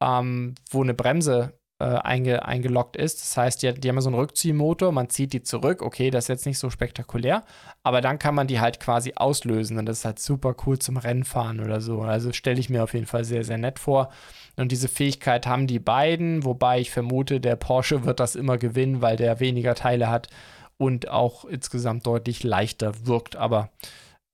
ähm, 0.01 0.55
wo 0.70 0.82
eine 0.82 0.95
Bremse 0.95 1.55
äh, 1.82 1.84
einge 1.84 2.45
eingeloggt 2.45 2.97
ist. 2.97 3.20
Das 3.20 3.36
heißt, 3.36 3.62
die, 3.62 3.74
die 3.74 3.88
haben 3.88 4.01
so 4.01 4.09
einen 4.09 4.18
Rückziehmotor, 4.18 4.93
man 4.93 5.09
zieht 5.09 5.32
die 5.32 5.43
zurück. 5.43 5.82
Okay, 5.82 6.11
das 6.11 6.24
ist 6.24 6.28
jetzt 6.28 6.47
nicht 6.47 6.59
so 6.59 6.70
spektakulär, 6.70 7.45
aber 7.82 8.01
dann 8.01 8.18
kann 8.18 8.34
man 8.34 8.47
die 8.47 8.61
halt 8.61 8.78
quasi 8.78 9.14
auslösen 9.16 9.78
und 9.78 9.86
das 9.86 9.99
ist 9.99 10.05
halt 10.05 10.18
super 10.18 10.55
cool 10.66 10.78
zum 10.78 10.97
Rennfahren 10.97 11.61
oder 11.61 11.80
so. 11.80 12.03
Also 12.03 12.32
stelle 12.32 12.61
ich 12.61 12.70
mir 12.70 12.84
auf 12.84 12.95
jeden 12.95 13.07
Fall 13.07 13.24
sehr, 13.24 13.45
sehr 13.45 13.59
nett 13.59 13.78
vor. 13.78 14.11
Und 14.57 14.70
diese 14.70 14.88
Fähigkeit 14.88 15.47
haben 15.47 15.66
die 15.66 15.78
beiden, 15.78 16.45
wobei 16.45 16.78
ich 16.78 16.90
vermute, 16.90 17.40
der 17.40 17.57
Porsche 17.57 18.05
wird 18.05 18.20
das 18.20 18.36
immer 18.36 18.59
gewinnen, 18.59 19.01
weil 19.01 19.16
der 19.16 19.40
weniger 19.40 19.74
Teile 19.74 20.11
hat 20.11 20.28
und 20.76 21.09
auch 21.09 21.45
insgesamt 21.45 22.07
deutlich 22.07 22.45
leichter 22.45 23.07
wirkt. 23.07 23.34
Aber 23.34 23.70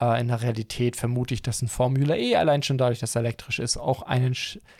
äh, 0.01 0.21
in 0.21 0.29
der 0.29 0.43
Realität 0.43 0.97
vermute 0.97 1.35
ich, 1.35 1.43
dass 1.43 1.63
ein 1.63 1.69
Formula 1.69 2.17
E 2.17 2.37
allein 2.37 2.63
schon 2.63 2.79
dadurch, 2.79 3.01
dass 3.01 3.15
er 3.15 3.21
elektrisch 3.21 3.59
ist, 3.59 3.77
auch 3.77 4.03
einen 4.03 4.35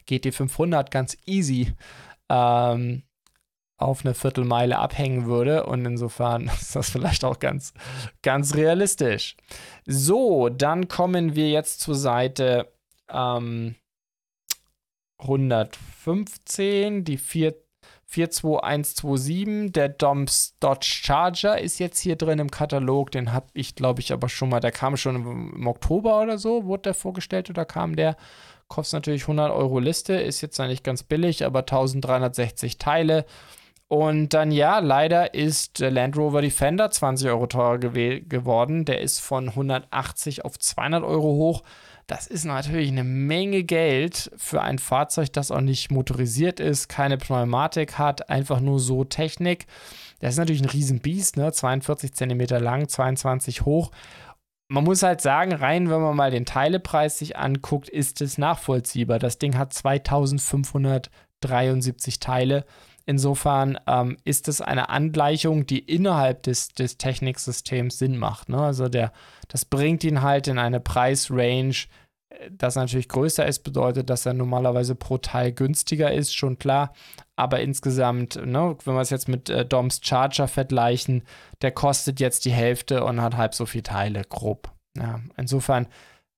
GT500 0.09 0.91
ganz 0.91 1.17
easy 1.27 1.73
ähm, 2.29 3.03
auf 3.77 4.05
eine 4.05 4.15
Viertelmeile 4.15 4.79
abhängen 4.79 5.27
würde. 5.27 5.67
Und 5.67 5.85
insofern 5.85 6.49
ist 6.61 6.77
das 6.77 6.91
vielleicht 6.91 7.25
auch 7.25 7.39
ganz, 7.39 7.73
ganz 8.23 8.55
realistisch. 8.55 9.37
So, 9.87 10.49
dann 10.49 10.89
kommen 10.89 11.35
wir 11.35 11.49
jetzt 11.51 11.81
zur 11.81 11.95
Seite 11.95 12.73
ähm, 13.09 13.77
115, 15.19 17.05
die 17.05 17.19
4 17.19 17.55
42127, 18.09 19.73
der 19.73 19.91
Doms 19.91 20.55
Dodge 20.61 20.87
Charger 20.87 21.61
ist 21.61 21.79
jetzt 21.79 22.01
hier 22.01 22.17
drin 22.17 22.39
im 22.39 22.51
Katalog. 22.51 23.11
Den 23.11 23.33
habe 23.33 23.47
ich, 23.53 23.75
glaube 23.75 24.01
ich, 24.01 24.13
aber 24.13 24.29
schon 24.31 24.49
mal. 24.49 24.61
Der 24.61 24.73
kam 24.73 24.97
schon 24.97 25.17
im, 25.17 25.67
Oktober 25.67 26.23
oder 26.23 26.39
so, 26.39 26.65
wurde 26.65 26.85
der 26.85 26.95
vorgestellt 26.95 27.51
oder 27.51 27.67
kam 27.67 27.97
der? 27.97 28.17
Kostet 28.67 28.99
natürlich 28.99 29.23
100 29.23 29.51
Euro 29.53 29.79
Liste, 29.79 30.15
ist 30.15 30.41
jetzt 30.41 30.59
eigentlich 30.59 30.83
ganz 30.83 31.03
billig, 31.03 31.45
aber 31.45 31.61
1360 31.61 32.79
Teile. 32.79 33.27
Und 33.89 34.35
dann 34.35 34.53
ja, 34.53 34.79
leider 34.81 35.35
ist 35.35 35.81
der 35.81 35.91
Land 35.91 36.17
Rover 36.17 36.43
Defender 36.43 36.91
20 36.91 37.29
Euro 37.29 37.47
teurer 37.47 37.79
geworden. 37.79 38.85
Der 38.85 39.01
ist 39.01 39.21
von 39.21 39.49
180 39.49 40.45
auf 40.45 40.59
200 40.59 41.03
Euro 41.05 41.29
hoch. 41.29 41.63
Das 42.09 42.27
ist 42.27 42.45
natürlich 42.45 42.89
eine 42.89 43.05
Menge 43.05 43.63
Geld 43.65 44.31
für 44.39 44.63
ein 44.63 44.79
Fahrzeug, 44.79 45.31
das 45.35 45.51
auch 45.51 45.61
nicht 45.61 45.91
motorisiert 45.91 46.59
ist, 46.59 46.89
keine 46.89 47.19
Pneumatik 47.19 47.99
hat, 47.99 48.31
einfach 48.31 48.61
nur 48.61 48.81
so 48.81 49.05
Technik. 49.05 49.67
Das 50.19 50.31
ist 50.31 50.39
natürlich 50.39 50.63
ein 50.63 50.71
Riesenbiest, 50.71 51.37
ne? 51.37 51.53
42 51.53 52.15
cm 52.15 52.47
lang, 52.63 52.89
22 52.89 53.67
hoch. 53.67 53.91
Man 54.69 54.85
muss 54.85 55.03
halt 55.03 55.21
sagen, 55.21 55.53
rein, 55.53 55.91
wenn 55.91 56.01
man 56.01 56.17
mal 56.17 56.31
den 56.31 56.47
Teilepreis 56.47 57.19
sich 57.19 57.37
anguckt, 57.37 57.91
ist 57.91 58.23
es 58.23 58.39
nachvollziehbar. 58.39 59.19
Das 59.19 59.39
Ding 59.39 59.59
hat 59.59 59.75
2573 59.75 62.21
Teile. 62.21 62.65
Insofern 63.09 63.79
ähm, 63.87 64.19
ist 64.25 64.49
es 64.49 64.61
eine 64.61 64.91
Angleichung, 64.91 65.65
die 65.65 65.79
innerhalb 65.79 66.43
des, 66.43 66.69
des 66.69 66.99
Techniksystems 66.99 67.97
Sinn 67.97 68.19
macht. 68.19 68.51
Ne? 68.51 68.61
Also 68.61 68.91
der, 68.91 69.15
das 69.49 69.65
bringt 69.65 70.05
ihn 70.05 70.21
halt 70.21 70.47
in 70.47 70.59
eine 70.59 70.79
Preisrange, 70.79 71.87
äh, 72.29 72.51
das 72.51 72.77
natürlich 72.77 73.09
größer 73.09 73.47
ist, 73.47 73.61
bedeutet, 73.61 74.11
dass 74.11 74.27
er 74.27 74.35
normalerweise 74.35 74.95
pro 74.95 75.17
Teil 75.17 75.53
günstiger 75.53 76.13
ist, 76.13 76.37
schon 76.37 76.59
klar. 76.59 76.93
Aber 77.35 77.61
insgesamt, 77.61 78.37
ne, 78.45 78.77
wenn 78.85 78.95
wir 78.95 79.01
es 79.01 79.09
jetzt 79.09 79.27
mit 79.27 79.49
äh, 79.49 79.65
Doms 79.65 80.03
Charger 80.03 80.47
vergleichen, 80.47 81.23
der 81.63 81.71
kostet 81.71 82.21
jetzt 82.21 82.45
die 82.45 82.53
Hälfte 82.53 83.05
und 83.05 83.23
hat 83.23 83.39
halb 83.39 83.55
so 83.55 83.65
viele 83.65 83.85
Teile, 83.85 84.21
grob. 84.29 84.71
Ja, 84.99 85.21
insofern 85.39 85.87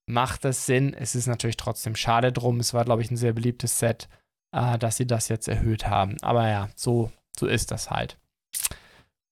macht 0.06 0.44
es 0.44 0.66
Sinn. 0.66 0.94
Es 0.94 1.16
ist 1.16 1.26
natürlich 1.26 1.56
trotzdem 1.56 1.96
schade 1.96 2.32
drum. 2.32 2.60
Es 2.60 2.74
war, 2.74 2.84
glaube 2.84 3.02
ich, 3.02 3.10
ein 3.10 3.16
sehr 3.16 3.32
beliebtes 3.32 3.80
Set, 3.80 4.08
äh, 4.53 4.78
dass 4.78 4.96
sie 4.96 5.07
das 5.07 5.28
jetzt 5.28 5.48
erhöht 5.48 5.86
haben. 5.86 6.16
Aber 6.22 6.48
ja, 6.48 6.68
so, 6.76 7.11
so 7.38 7.46
ist 7.46 7.70
das 7.70 7.90
halt. 7.90 8.18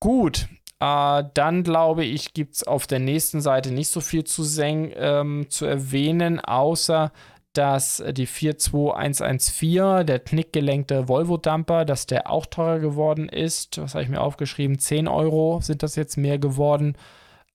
Gut, 0.00 0.48
äh, 0.80 1.24
dann 1.34 1.62
glaube 1.64 2.04
ich, 2.04 2.34
gibt 2.34 2.56
es 2.56 2.66
auf 2.66 2.86
der 2.86 3.00
nächsten 3.00 3.40
Seite 3.40 3.72
nicht 3.72 3.88
so 3.88 4.00
viel 4.00 4.24
zu, 4.24 4.44
ähm, 4.62 5.46
zu 5.48 5.66
erwähnen, 5.66 6.40
außer 6.40 7.12
dass 7.54 8.02
die 8.12 8.26
42114, 8.26 10.06
der 10.06 10.20
knickgelenkte 10.20 11.08
Volvo-Dumper, 11.08 11.84
dass 11.84 12.06
der 12.06 12.30
auch 12.30 12.46
teurer 12.46 12.78
geworden 12.78 13.28
ist. 13.28 13.78
Was 13.78 13.94
habe 13.94 14.04
ich 14.04 14.10
mir 14.10 14.20
aufgeschrieben? 14.20 14.78
10 14.78 15.08
Euro 15.08 15.60
sind 15.60 15.82
das 15.82 15.96
jetzt 15.96 16.16
mehr 16.16 16.38
geworden. 16.38 16.96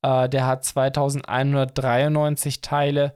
Äh, 0.02 0.28
der 0.28 0.46
hat 0.46 0.66
2193 0.66 2.60
Teile. 2.60 3.14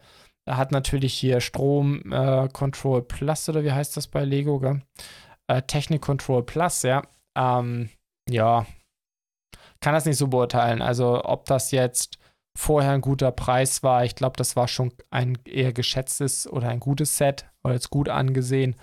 Hat 0.47 0.71
natürlich 0.71 1.13
hier 1.13 1.41
Strom 1.41 2.11
äh, 2.11 2.47
Control 2.49 3.01
Plus 3.01 3.49
oder 3.49 3.63
wie 3.63 3.71
heißt 3.71 3.97
das 3.97 4.07
bei 4.07 4.23
Lego? 4.23 4.79
Äh, 5.47 5.61
Technik 5.63 6.01
Control 6.01 6.43
Plus, 6.43 6.83
ja. 6.83 7.03
Ähm, 7.37 7.89
ja, 8.29 8.65
kann 9.79 9.93
das 9.93 10.05
nicht 10.05 10.17
so 10.17 10.27
beurteilen. 10.27 10.81
Also, 10.81 11.23
ob 11.23 11.45
das 11.45 11.71
jetzt 11.71 12.17
vorher 12.57 12.91
ein 12.91 13.01
guter 13.01 13.31
Preis 13.31 13.83
war, 13.83 14.03
ich 14.03 14.15
glaube, 14.15 14.35
das 14.37 14.55
war 14.55 14.67
schon 14.67 14.91
ein 15.11 15.37
eher 15.45 15.73
geschätztes 15.73 16.51
oder 16.51 16.69
ein 16.69 16.79
gutes 16.79 17.17
Set 17.17 17.45
oder 17.63 17.75
jetzt 17.75 17.91
gut 17.91 18.09
angesehen. 18.09 18.75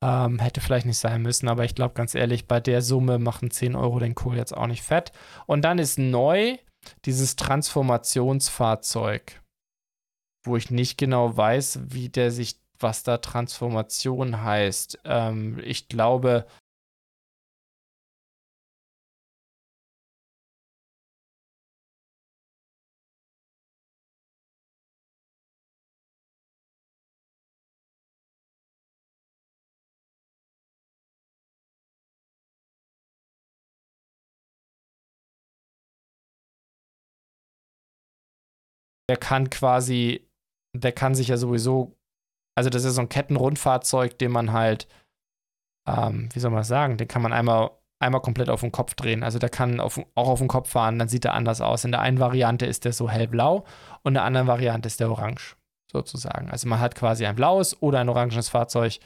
Ähm, 0.00 0.38
hätte 0.38 0.60
vielleicht 0.60 0.86
nicht 0.86 0.98
sein 0.98 1.22
müssen, 1.22 1.48
aber 1.48 1.64
ich 1.64 1.74
glaube 1.74 1.94
ganz 1.94 2.14
ehrlich, 2.14 2.46
bei 2.46 2.60
der 2.60 2.82
Summe 2.82 3.18
machen 3.18 3.50
10 3.50 3.74
Euro 3.74 3.98
den 3.98 4.14
Kohl 4.14 4.36
jetzt 4.36 4.56
auch 4.56 4.68
nicht 4.68 4.84
fett. 4.84 5.10
Und 5.46 5.62
dann 5.62 5.80
ist 5.80 5.98
neu 5.98 6.56
dieses 7.04 7.34
Transformationsfahrzeug, 7.34 9.42
wo 10.44 10.56
ich 10.56 10.70
nicht 10.70 10.98
genau 10.98 11.36
weiß, 11.36 11.80
wie 11.90 12.08
der 12.08 12.30
sich, 12.30 12.56
was 12.78 13.02
da 13.02 13.18
Transformation 13.18 14.42
heißt. 14.42 15.00
Ähm, 15.04 15.58
ich 15.64 15.88
glaube, 15.88 16.46
Er 39.10 39.16
kann 39.16 39.48
quasi 39.48 40.27
der 40.78 40.92
kann 40.92 41.14
sich 41.14 41.28
ja 41.28 41.36
sowieso, 41.36 41.96
also 42.54 42.70
das 42.70 42.84
ist 42.84 42.94
so 42.94 43.00
ein 43.00 43.08
Kettenrundfahrzeug, 43.08 44.18
den 44.18 44.32
man 44.32 44.52
halt, 44.52 44.88
ähm, 45.86 46.28
wie 46.32 46.40
soll 46.40 46.50
man 46.50 46.60
das 46.60 46.68
sagen, 46.68 46.96
den 46.96 47.08
kann 47.08 47.22
man 47.22 47.32
einmal, 47.32 47.70
einmal 48.00 48.20
komplett 48.20 48.50
auf 48.50 48.60
den 48.60 48.72
Kopf 48.72 48.94
drehen. 48.94 49.22
Also 49.22 49.38
der 49.38 49.48
kann 49.48 49.80
auf, 49.80 49.98
auch 50.14 50.28
auf 50.28 50.38
den 50.38 50.48
Kopf 50.48 50.70
fahren, 50.70 50.98
dann 50.98 51.08
sieht 51.08 51.24
er 51.24 51.34
anders 51.34 51.60
aus. 51.60 51.84
In 51.84 51.92
der 51.92 52.00
einen 52.00 52.20
Variante 52.20 52.66
ist 52.66 52.84
der 52.84 52.92
so 52.92 53.08
hellblau 53.08 53.64
und 54.02 54.10
in 54.10 54.14
der 54.14 54.24
anderen 54.24 54.46
Variante 54.46 54.86
ist 54.86 55.00
der 55.00 55.10
orange, 55.10 55.56
sozusagen. 55.90 56.50
Also 56.50 56.68
man 56.68 56.80
hat 56.80 56.94
quasi 56.94 57.26
ein 57.26 57.36
blaues 57.36 57.80
oder 57.82 58.00
ein 58.00 58.08
orangenes 58.08 58.48
Fahrzeug, 58.48 58.98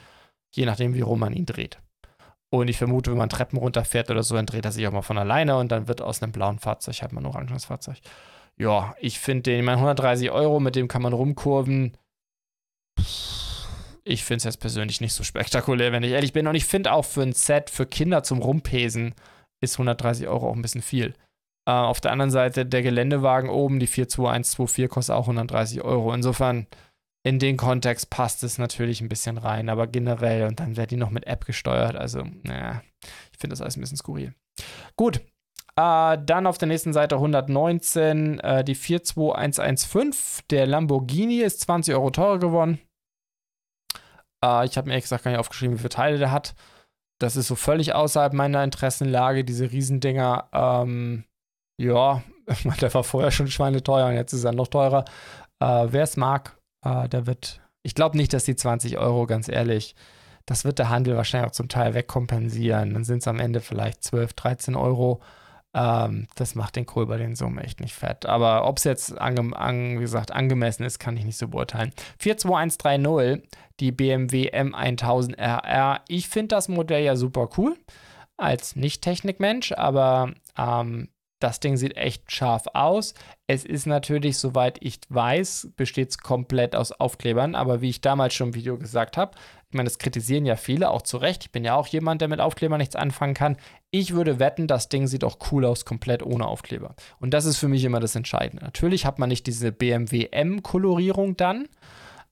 je 0.54 0.66
nachdem, 0.66 0.94
wie 0.94 1.00
rum 1.00 1.20
man 1.20 1.32
ihn 1.32 1.46
dreht. 1.46 1.78
Und 2.50 2.68
ich 2.68 2.76
vermute, 2.76 3.10
wenn 3.10 3.18
man 3.18 3.30
Treppen 3.30 3.58
runterfährt 3.58 4.10
oder 4.10 4.22
so, 4.22 4.34
dann 4.34 4.44
dreht 4.44 4.66
er 4.66 4.72
sich 4.72 4.86
auch 4.86 4.92
mal 4.92 5.00
von 5.00 5.16
alleine 5.16 5.56
und 5.56 5.72
dann 5.72 5.88
wird 5.88 6.02
aus 6.02 6.22
einem 6.22 6.32
blauen 6.32 6.58
Fahrzeug 6.58 7.00
halt 7.00 7.12
mal 7.12 7.22
ein 7.22 7.26
orangenes 7.26 7.64
Fahrzeug. 7.64 7.96
Ja, 8.58 8.94
ich 9.00 9.18
finde 9.18 9.42
den, 9.42 9.60
ich 9.60 9.64
meine, 9.64 9.78
130 9.78 10.30
Euro, 10.30 10.60
mit 10.60 10.76
dem 10.76 10.88
kann 10.88 11.02
man 11.02 11.12
rumkurven. 11.12 11.96
Ich 14.04 14.24
finde 14.24 14.38
es 14.38 14.44
jetzt 14.44 14.60
persönlich 14.60 15.00
nicht 15.00 15.14
so 15.14 15.24
spektakulär, 15.24 15.92
wenn 15.92 16.02
ich 16.02 16.12
ehrlich 16.12 16.32
bin. 16.32 16.46
Und 16.46 16.54
ich 16.54 16.64
finde 16.64 16.92
auch 16.92 17.04
für 17.04 17.22
ein 17.22 17.32
Set 17.32 17.70
für 17.70 17.86
Kinder 17.86 18.22
zum 18.22 18.40
Rumpesen 18.40 19.14
ist 19.60 19.74
130 19.74 20.26
Euro 20.28 20.48
auch 20.48 20.54
ein 20.54 20.62
bisschen 20.62 20.82
viel. 20.82 21.14
Äh, 21.66 21.72
auf 21.72 22.00
der 22.00 22.12
anderen 22.12 22.30
Seite, 22.30 22.66
der 22.66 22.82
Geländewagen 22.82 23.48
oben, 23.48 23.78
die 23.78 23.86
42124, 23.86 24.88
kostet 24.90 25.14
auch 25.14 25.22
130 25.22 25.82
Euro. 25.82 26.12
Insofern, 26.12 26.66
in 27.24 27.38
den 27.38 27.56
Kontext 27.56 28.10
passt 28.10 28.42
es 28.42 28.58
natürlich 28.58 29.00
ein 29.00 29.08
bisschen 29.08 29.38
rein, 29.38 29.68
aber 29.68 29.86
generell 29.86 30.48
und 30.48 30.58
dann 30.58 30.76
wird 30.76 30.90
die 30.90 30.96
noch 30.96 31.10
mit 31.10 31.26
App 31.26 31.44
gesteuert. 31.44 31.94
Also, 31.94 32.24
naja, 32.42 32.82
ich 33.32 33.38
finde 33.38 33.52
das 33.52 33.60
alles 33.60 33.76
ein 33.76 33.80
bisschen 33.80 33.96
skurril. 33.96 34.34
Gut. 34.96 35.20
Äh, 35.78 36.18
dann 36.24 36.46
auf 36.46 36.58
der 36.58 36.68
nächsten 36.68 36.92
Seite 36.92 37.16
119, 37.16 38.40
äh, 38.40 38.64
die 38.64 38.74
42115. 38.74 40.44
Der 40.50 40.66
Lamborghini 40.66 41.40
ist 41.40 41.60
20 41.62 41.94
Euro 41.94 42.10
teurer 42.10 42.38
geworden. 42.38 42.78
Äh, 44.44 44.66
ich 44.66 44.76
habe 44.76 44.86
mir 44.86 44.92
ehrlich 44.92 45.04
gesagt 45.04 45.24
gar 45.24 45.30
nicht 45.30 45.40
aufgeschrieben, 45.40 45.74
wie 45.74 45.80
viele 45.80 45.88
Teile 45.88 46.18
der 46.18 46.30
hat. 46.30 46.54
Das 47.20 47.36
ist 47.36 47.46
so 47.46 47.54
völlig 47.54 47.94
außerhalb 47.94 48.32
meiner 48.32 48.64
Interessenlage, 48.64 49.44
diese 49.44 49.70
Riesendinger. 49.70 50.48
Ähm, 50.52 51.24
ja, 51.80 52.22
der 52.80 52.92
war 52.94 53.04
vorher 53.04 53.30
schon 53.30 53.48
schweineteuer 53.48 54.08
und 54.08 54.14
jetzt 54.14 54.32
ist 54.32 54.44
er 54.44 54.52
noch 54.52 54.68
teurer. 54.68 55.04
Äh, 55.60 55.86
Wer 55.90 56.02
es 56.02 56.16
mag, 56.16 56.58
Uh, 56.84 57.06
da 57.08 57.26
wird, 57.26 57.60
ich 57.82 57.94
glaube 57.94 58.16
nicht, 58.16 58.32
dass 58.32 58.44
die 58.44 58.56
20 58.56 58.98
Euro, 58.98 59.26
ganz 59.26 59.48
ehrlich, 59.48 59.94
das 60.46 60.64
wird 60.64 60.80
der 60.80 60.88
Handel 60.88 61.16
wahrscheinlich 61.16 61.48
auch 61.48 61.54
zum 61.54 61.68
Teil 61.68 61.94
wegkompensieren. 61.94 62.94
Dann 62.94 63.04
sind 63.04 63.18
es 63.18 63.28
am 63.28 63.38
Ende 63.38 63.60
vielleicht 63.60 64.02
12, 64.02 64.32
13 64.32 64.74
Euro. 64.74 65.20
Ähm, 65.74 66.28
das 66.34 66.54
macht 66.54 66.76
den 66.76 66.86
Kohl 66.86 67.06
bei 67.06 67.16
den 67.16 67.34
Summen 67.34 67.58
echt 67.58 67.80
nicht 67.80 67.94
fett. 67.94 68.26
Aber 68.26 68.66
ob 68.66 68.78
es 68.78 68.84
jetzt, 68.84 69.18
ange 69.18 69.56
an, 69.56 69.96
wie 69.96 70.02
gesagt, 70.02 70.30
angemessen 70.30 70.84
ist, 70.84 70.98
kann 70.98 71.16
ich 71.16 71.24
nicht 71.24 71.38
so 71.38 71.48
beurteilen. 71.48 71.92
42130, 72.18 73.48
die 73.80 73.92
BMW 73.92 74.50
M1000 74.50 75.38
RR. 75.38 76.00
Ich 76.08 76.28
finde 76.28 76.48
das 76.48 76.68
Modell 76.68 77.04
ja 77.04 77.16
super 77.16 77.48
cool 77.56 77.76
als 78.36 78.76
Nicht-Technikmensch, 78.76 79.72
aber 79.72 80.32
ähm, 80.58 81.08
das 81.42 81.60
Ding 81.60 81.76
sieht 81.76 81.96
echt 81.96 82.30
scharf 82.30 82.64
aus. 82.74 83.14
Es 83.46 83.64
ist 83.64 83.86
natürlich, 83.86 84.38
soweit 84.38 84.78
ich 84.80 85.00
weiß, 85.08 85.72
besteht 85.76 86.10
es 86.10 86.18
komplett 86.18 86.76
aus 86.76 86.92
Aufklebern. 86.92 87.54
Aber 87.54 87.80
wie 87.80 87.90
ich 87.90 88.00
damals 88.00 88.34
schon 88.34 88.48
im 88.48 88.54
Video 88.54 88.78
gesagt 88.78 89.16
habe, 89.16 89.32
ich 89.68 89.74
meine, 89.74 89.88
das 89.88 89.98
kritisieren 89.98 90.44
ja 90.44 90.56
viele, 90.56 90.90
auch 90.90 91.02
zu 91.02 91.16
Recht. 91.16 91.44
Ich 91.44 91.50
bin 91.50 91.64
ja 91.64 91.74
auch 91.74 91.86
jemand, 91.86 92.20
der 92.20 92.28
mit 92.28 92.40
Aufklebern 92.40 92.78
nichts 92.78 92.94
anfangen 92.94 93.34
kann. 93.34 93.56
Ich 93.90 94.12
würde 94.12 94.38
wetten, 94.38 94.66
das 94.66 94.90
Ding 94.90 95.06
sieht 95.06 95.24
auch 95.24 95.38
cool 95.50 95.64
aus, 95.64 95.84
komplett 95.84 96.22
ohne 96.22 96.46
Aufkleber. 96.46 96.94
Und 97.20 97.32
das 97.32 97.46
ist 97.46 97.56
für 97.56 97.68
mich 97.68 97.82
immer 97.82 97.98
das 97.98 98.14
Entscheidende. 98.14 98.64
Natürlich 98.64 99.06
hat 99.06 99.18
man 99.18 99.30
nicht 99.30 99.46
diese 99.46 99.72
BMW 99.72 100.28
M-Kolorierung 100.30 101.38
dann. 101.38 101.68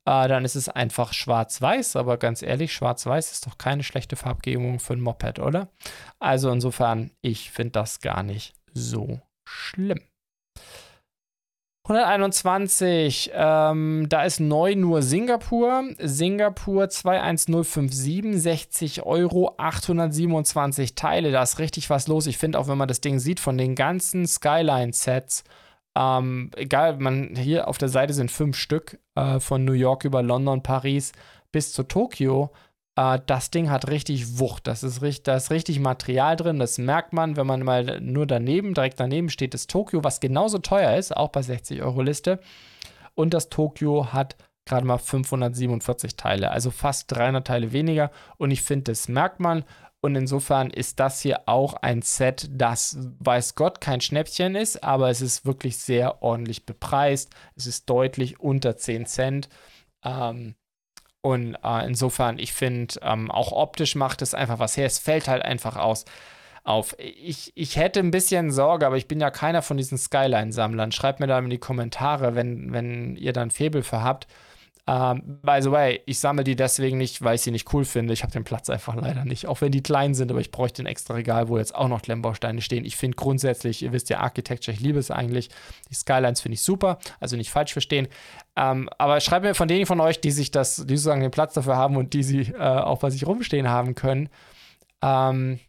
Äh, 0.05 0.29
dann 0.29 0.45
ist 0.45 0.55
es 0.55 0.69
einfach 0.69 1.13
schwarz-weiß, 1.13 1.97
aber 1.97 2.17
ganz 2.17 2.43
ehrlich, 2.43 2.73
schwarz-weiß 2.73 3.33
ist 3.33 3.47
doch 3.47 3.59
keine 3.59 3.83
schlechte 3.83 4.17
Farbgebung 4.17 4.79
für 4.79 4.95
ein 4.95 5.01
Moped, 5.01 5.39
oder? 5.39 5.69
Also 6.19 6.51
insofern, 6.51 7.11
ich 7.21 7.51
finde 7.51 7.73
das 7.73 8.01
gar 8.01 8.23
nicht 8.23 8.55
so 8.75 9.21
schlimm. 9.45 10.01
121, 11.91 13.33
ähm, 13.35 14.07
da 14.09 14.23
ist 14.23 14.39
neu 14.39 14.77
nur 14.77 15.03
Singapur. 15.03 15.85
Singapur 15.99 16.89
21057, 16.89 18.41
60 18.41 19.03
Euro, 19.03 19.55
827 19.57 20.95
Teile. 20.95 21.33
Da 21.33 21.43
ist 21.43 21.59
richtig 21.59 21.91
was 21.91 22.07
los. 22.07 22.29
Ich 22.29 22.39
finde 22.39 22.61
auch, 22.61 22.69
wenn 22.69 22.79
man 22.79 22.87
das 22.87 23.01
Ding 23.01 23.19
sieht, 23.19 23.41
von 23.41 23.59
den 23.59 23.75
ganzen 23.75 24.27
Skyline-Sets, 24.27 25.43
ähm, 25.97 26.51
egal, 26.55 26.99
man 26.99 27.35
hier 27.35 27.67
auf 27.67 27.79
der 27.79 27.89
Seite 27.89 28.13
sind 28.13 28.31
fünf 28.31 28.57
Stück 28.57 29.01
äh, 29.17 29.41
von 29.41 29.65
New 29.65 29.73
York 29.73 30.05
über 30.05 30.23
London, 30.23 30.63
Paris 30.63 31.11
bis 31.51 31.73
zu 31.73 31.83
Tokio. 31.83 32.53
Äh, 33.01 33.21
das 33.27 33.51
Ding 33.51 33.71
hat 33.71 33.89
richtig 33.89 34.39
Wucht. 34.39 34.67
Das 34.67 34.83
ist, 34.83 35.01
richtig, 35.01 35.25
da 35.25 35.37
ist 35.37 35.51
richtig 35.51 35.81
Material 35.81 36.37
drin. 36.37 36.59
Das 36.59 36.77
merkt 36.77 37.13
man, 37.13 37.37
wenn 37.37 37.47
man 37.47 37.63
mal 37.63 38.01
nur 38.01 38.27
daneben, 38.27 38.75
direkt 38.75 39.01
daneben 39.01 39.31
steht 39.31 39.55
das 39.55 39.67
Tokio, 39.67 40.05
was 40.05 40.21
genauso 40.21 40.59
teuer 40.59 40.97
ist, 40.97 41.17
auch 41.17 41.31
bei 41.31 41.43
60 41.43 41.83
Euro 41.83 42.03
Liste. 42.03 42.41
Und 43.15 43.33
das 43.33 43.49
Tokio 43.49 44.13
hat 44.13 44.37
gerade 44.67 44.87
mal 44.87 44.99
547 44.99 46.17
Teile, 46.17 46.51
also 46.51 46.71
fast 46.71 47.11
300 47.13 47.47
Teile 47.47 47.73
weniger. 47.73 48.11
Und 48.37 48.51
ich 48.51 48.63
finde, 48.63 48.93
das 48.93 49.09
merkt 49.09 49.41
man. 49.41 49.65
Und 50.03 50.15
insofern 50.17 50.71
ist 50.71 51.01
das 51.01 51.21
hier 51.21 51.43
auch 51.47 51.75
ein 51.75 52.01
Set, 52.03 52.49
das 52.53 52.99
weiß 53.19 53.55
Gott 53.55 53.83
kein 53.83 54.01
Schnäppchen 54.01 54.55
ist, 54.55 54.83
aber 54.83 55.11
es 55.11 55.21
ist 55.21 55.45
wirklich 55.45 55.77
sehr 55.77 56.23
ordentlich 56.23 56.65
bepreist. 56.65 57.31
Es 57.55 57.67
ist 57.67 57.89
deutlich 57.91 58.41
unter 58.41 58.77
10 58.79 59.07
Cent. 59.07 59.49
Ähm, 60.03 60.55
und 61.23 61.57
äh, 61.63 61.87
insofern, 61.87 62.39
ich 62.39 62.53
finde, 62.53 62.95
ähm, 63.03 63.31
auch 63.31 63.53
optisch 63.53 63.95
macht 63.95 64.23
es 64.23 64.35
einfach 64.35 64.59
was 64.59 64.77
her. 64.77 64.87
Es 64.87 64.99
fällt 64.99 65.29
halt 65.29 65.45
einfach 65.45 65.77
aus. 65.77 66.05
Auf. 66.63 66.95
Ich, 66.99 67.53
ich 67.55 67.77
hätte 67.77 68.01
ein 68.01 68.11
bisschen 68.11 68.51
Sorge, 68.51 68.87
aber 68.87 68.97
ich 68.97 69.09
bin 69.09 69.21
ja 69.21 69.31
keiner 69.31 69.63
von 69.63 69.77
diesen 69.77 69.99
Skyline-Sammlern. 69.99 70.93
Schreibt 70.93 71.21
mir 71.21 71.27
da 71.27 71.39
in 71.39 71.51
die 71.51 71.59
Kommentare, 71.59 72.35
wenn, 72.35 72.73
wenn 72.73 73.17
ihr 73.17 73.33
dann 73.33 73.51
Febel 73.51 73.83
für 73.83 74.03
habt. 74.03 74.27
Ähm, 74.87 75.41
by 75.43 75.59
the 75.61 75.71
way, 75.71 76.01
ich 76.07 76.19
sammle 76.19 76.45
die 76.45 76.57
deswegen 76.57 76.99
nicht, 76.99 77.23
weil 77.23 77.35
ich 77.37 77.43
sie 77.43 77.51
nicht 77.51 77.73
cool 77.73 77.85
finde. 77.85 78.13
Ich 78.13 78.23
habe 78.23 78.33
den 78.33 78.45
Platz 78.45 78.71
einfach 78.71 78.95
leider 78.95 79.25
nicht. 79.25 79.47
Auch 79.47 79.61
wenn 79.61 79.73
die 79.73 79.83
klein 79.83 80.15
sind, 80.15 80.31
aber 80.31 80.41
ich 80.41 80.51
bräuchte 80.51 80.83
ein 80.83 80.87
extra 80.87 81.15
Regal, 81.15 81.49
wo 81.49 81.59
jetzt 81.59 81.75
auch 81.75 81.89
noch 81.89 82.03
Klemmbausteine 82.03 82.61
stehen. 82.61 82.85
Ich 82.85 82.97
finde 82.97 83.17
grundsätzlich, 83.17 83.83
ihr 83.83 83.93
wisst 83.93 84.11
ja, 84.11 84.21
Architecture, 84.21 84.75
ich 84.75 84.81
liebe 84.81 84.99
es 84.99 85.11
eigentlich. 85.11 85.49
Die 85.91 85.95
Skylines 85.95 86.41
finde 86.41 86.55
ich 86.55 86.63
super, 86.63 86.99
also 87.21 87.37
nicht 87.37 87.51
falsch 87.51 87.73
verstehen. 87.73 88.09
Ähm, 88.57 88.89
aber 88.99 89.21
schreibt 89.21 89.45
mir 89.45 89.55
von 89.55 89.69
denen 89.69 89.87
von 89.87 90.01
euch, 90.01 90.21
die 90.21 90.31
sich 90.31 90.51
das, 90.51 90.77
die 90.77 90.97
sozusagen 90.97 91.21
den 91.21 91.31
Platz 91.31 91.55
dafür 91.55 91.77
haben 91.77 91.97
und 91.97 92.13
die 92.13 92.23
sie 92.23 92.41
äh, 92.53 92.59
auch 92.59 93.01
bei 93.01 93.11
sich 93.11 93.27
rumstehen 93.27 93.69
haben 93.69 93.95
können, 93.95 94.29
ähm, 95.03 95.61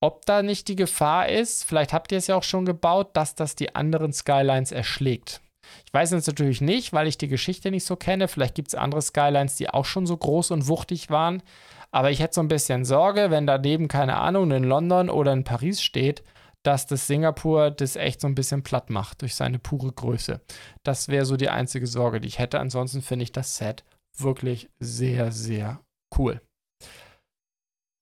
ob 0.00 0.26
da 0.26 0.42
nicht 0.42 0.66
die 0.68 0.76
Gefahr 0.76 1.28
ist, 1.28 1.64
vielleicht 1.64 1.92
habt 1.92 2.10
ihr 2.10 2.18
es 2.18 2.26
ja 2.26 2.36
auch 2.36 2.42
schon 2.42 2.64
gebaut, 2.64 3.10
dass 3.12 3.36
das 3.36 3.54
die 3.54 3.76
anderen 3.76 4.12
Skylines 4.12 4.72
erschlägt. 4.72 5.41
Ich 5.86 5.92
weiß 5.92 6.12
es 6.12 6.26
natürlich 6.26 6.60
nicht, 6.60 6.92
weil 6.92 7.06
ich 7.06 7.18
die 7.18 7.28
Geschichte 7.28 7.70
nicht 7.70 7.84
so 7.84 7.96
kenne. 7.96 8.28
Vielleicht 8.28 8.54
gibt 8.54 8.68
es 8.68 8.74
andere 8.74 9.02
Skylines, 9.02 9.56
die 9.56 9.70
auch 9.70 9.84
schon 9.84 10.06
so 10.06 10.16
groß 10.16 10.50
und 10.50 10.68
wuchtig 10.68 11.10
waren. 11.10 11.42
Aber 11.90 12.10
ich 12.10 12.20
hätte 12.20 12.34
so 12.34 12.40
ein 12.40 12.48
bisschen 12.48 12.84
Sorge, 12.84 13.30
wenn 13.30 13.46
daneben, 13.46 13.88
keine 13.88 14.16
Ahnung, 14.16 14.50
in 14.50 14.64
London 14.64 15.10
oder 15.10 15.32
in 15.32 15.44
Paris 15.44 15.82
steht, 15.82 16.22
dass 16.62 16.86
das 16.86 17.06
Singapur 17.06 17.70
das 17.70 17.96
echt 17.96 18.20
so 18.20 18.28
ein 18.28 18.34
bisschen 18.34 18.62
platt 18.62 18.88
macht 18.88 19.22
durch 19.22 19.34
seine 19.34 19.58
pure 19.58 19.92
Größe. 19.92 20.40
Das 20.84 21.08
wäre 21.08 21.26
so 21.26 21.36
die 21.36 21.50
einzige 21.50 21.86
Sorge, 21.86 22.20
die 22.20 22.28
ich 22.28 22.38
hätte. 22.38 22.60
Ansonsten 22.60 23.02
finde 23.02 23.24
ich 23.24 23.32
das 23.32 23.56
Set 23.56 23.84
wirklich 24.16 24.70
sehr, 24.78 25.32
sehr 25.32 25.80
cool. 26.16 26.40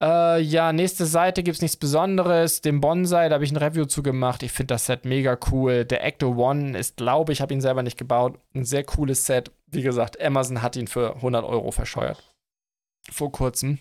Äh, 0.03 0.41
ja, 0.41 0.73
nächste 0.73 1.05
Seite 1.05 1.43
gibt 1.43 1.57
es 1.57 1.63
nichts 1.63 1.77
Besonderes. 1.77 2.63
Den 2.63 2.81
Bonsai, 2.81 3.29
da 3.29 3.35
habe 3.35 3.45
ich 3.45 3.53
ein 3.53 3.59
Review 3.59 3.85
zu 3.85 4.03
gemacht. 4.03 4.43
Ich 4.43 4.53
finde 4.53 4.75
das 4.75 4.87
Set 4.87 5.05
mega 5.05 5.39
cool. 5.51 5.85
Der 5.85 6.05
Ecto 6.05 6.35
One 6.37 6.79
ist, 6.79 6.97
glaube 6.97 7.33
ich, 7.33 7.41
habe 7.43 7.53
ihn 7.53 7.61
selber 7.61 7.83
nicht 7.83 7.99
gebaut. 7.99 8.39
Ein 8.55 8.65
sehr 8.65 8.85
cooles 8.85 9.27
Set. 9.27 9.53
Wie 9.67 9.83
gesagt, 9.83 10.21
Amazon 10.21 10.63
hat 10.63 10.77
ihn 10.77 10.87
für 10.87 11.17
100 11.17 11.45
Euro 11.45 11.71
verscheuert. 11.71 12.35
Vor 13.11 13.31
kurzem. 13.31 13.79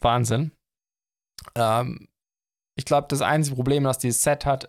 Wahnsinn. 0.00 0.52
Ähm, 1.56 2.08
ich 2.76 2.84
glaube, 2.84 3.08
das 3.08 3.22
einzige 3.22 3.56
Problem, 3.56 3.84
das 3.84 3.98
dieses 3.98 4.22
Set 4.22 4.46
hat, 4.46 4.68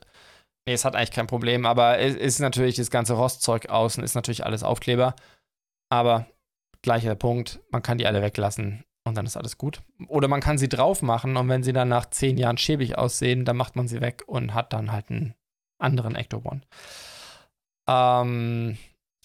nee, 0.66 0.74
es 0.74 0.86
hat 0.86 0.96
eigentlich 0.96 1.12
kein 1.12 1.28
Problem, 1.28 1.66
aber 1.66 2.00
es 2.00 2.16
ist 2.16 2.40
natürlich 2.40 2.76
das 2.78 2.90
ganze 2.90 3.14
Rostzeug 3.14 3.70
außen, 3.70 4.04
ist 4.04 4.16
natürlich 4.16 4.46
alles 4.46 4.64
Aufkleber. 4.64 5.16
Aber 5.90 6.26
gleicher 6.82 7.16
Punkt, 7.16 7.60
man 7.70 7.84
kann 7.84 7.98
die 7.98 8.08
alle 8.08 8.22
weglassen 8.22 8.84
und 9.08 9.18
dann 9.18 9.26
ist 9.26 9.38
alles 9.38 9.58
gut. 9.58 9.82
Oder 10.08 10.28
man 10.28 10.42
kann 10.42 10.58
sie 10.58 10.70
drauf 10.70 11.02
machen 11.02 11.38
und 11.38 11.50
wenn 11.50 11.64
sie 11.64 11.74
dann 11.74 11.90
nach 11.90 12.10
zehn 12.10 12.38
Jahren 12.38 12.58
schäbig 12.58 12.98
aussehen, 12.98 13.46
dann 13.46 13.58
macht 13.58 13.76
man 13.76 13.88
sie 13.88 14.02
weg 14.02 14.24
und 14.28 14.54
hat 14.54 14.74
dann 14.74 14.92
halt 14.92 15.10
einen 15.10 15.34
anderen 15.80 16.16
Ecto 16.16 16.42
One. 16.44 16.62
Ähm, 17.88 18.78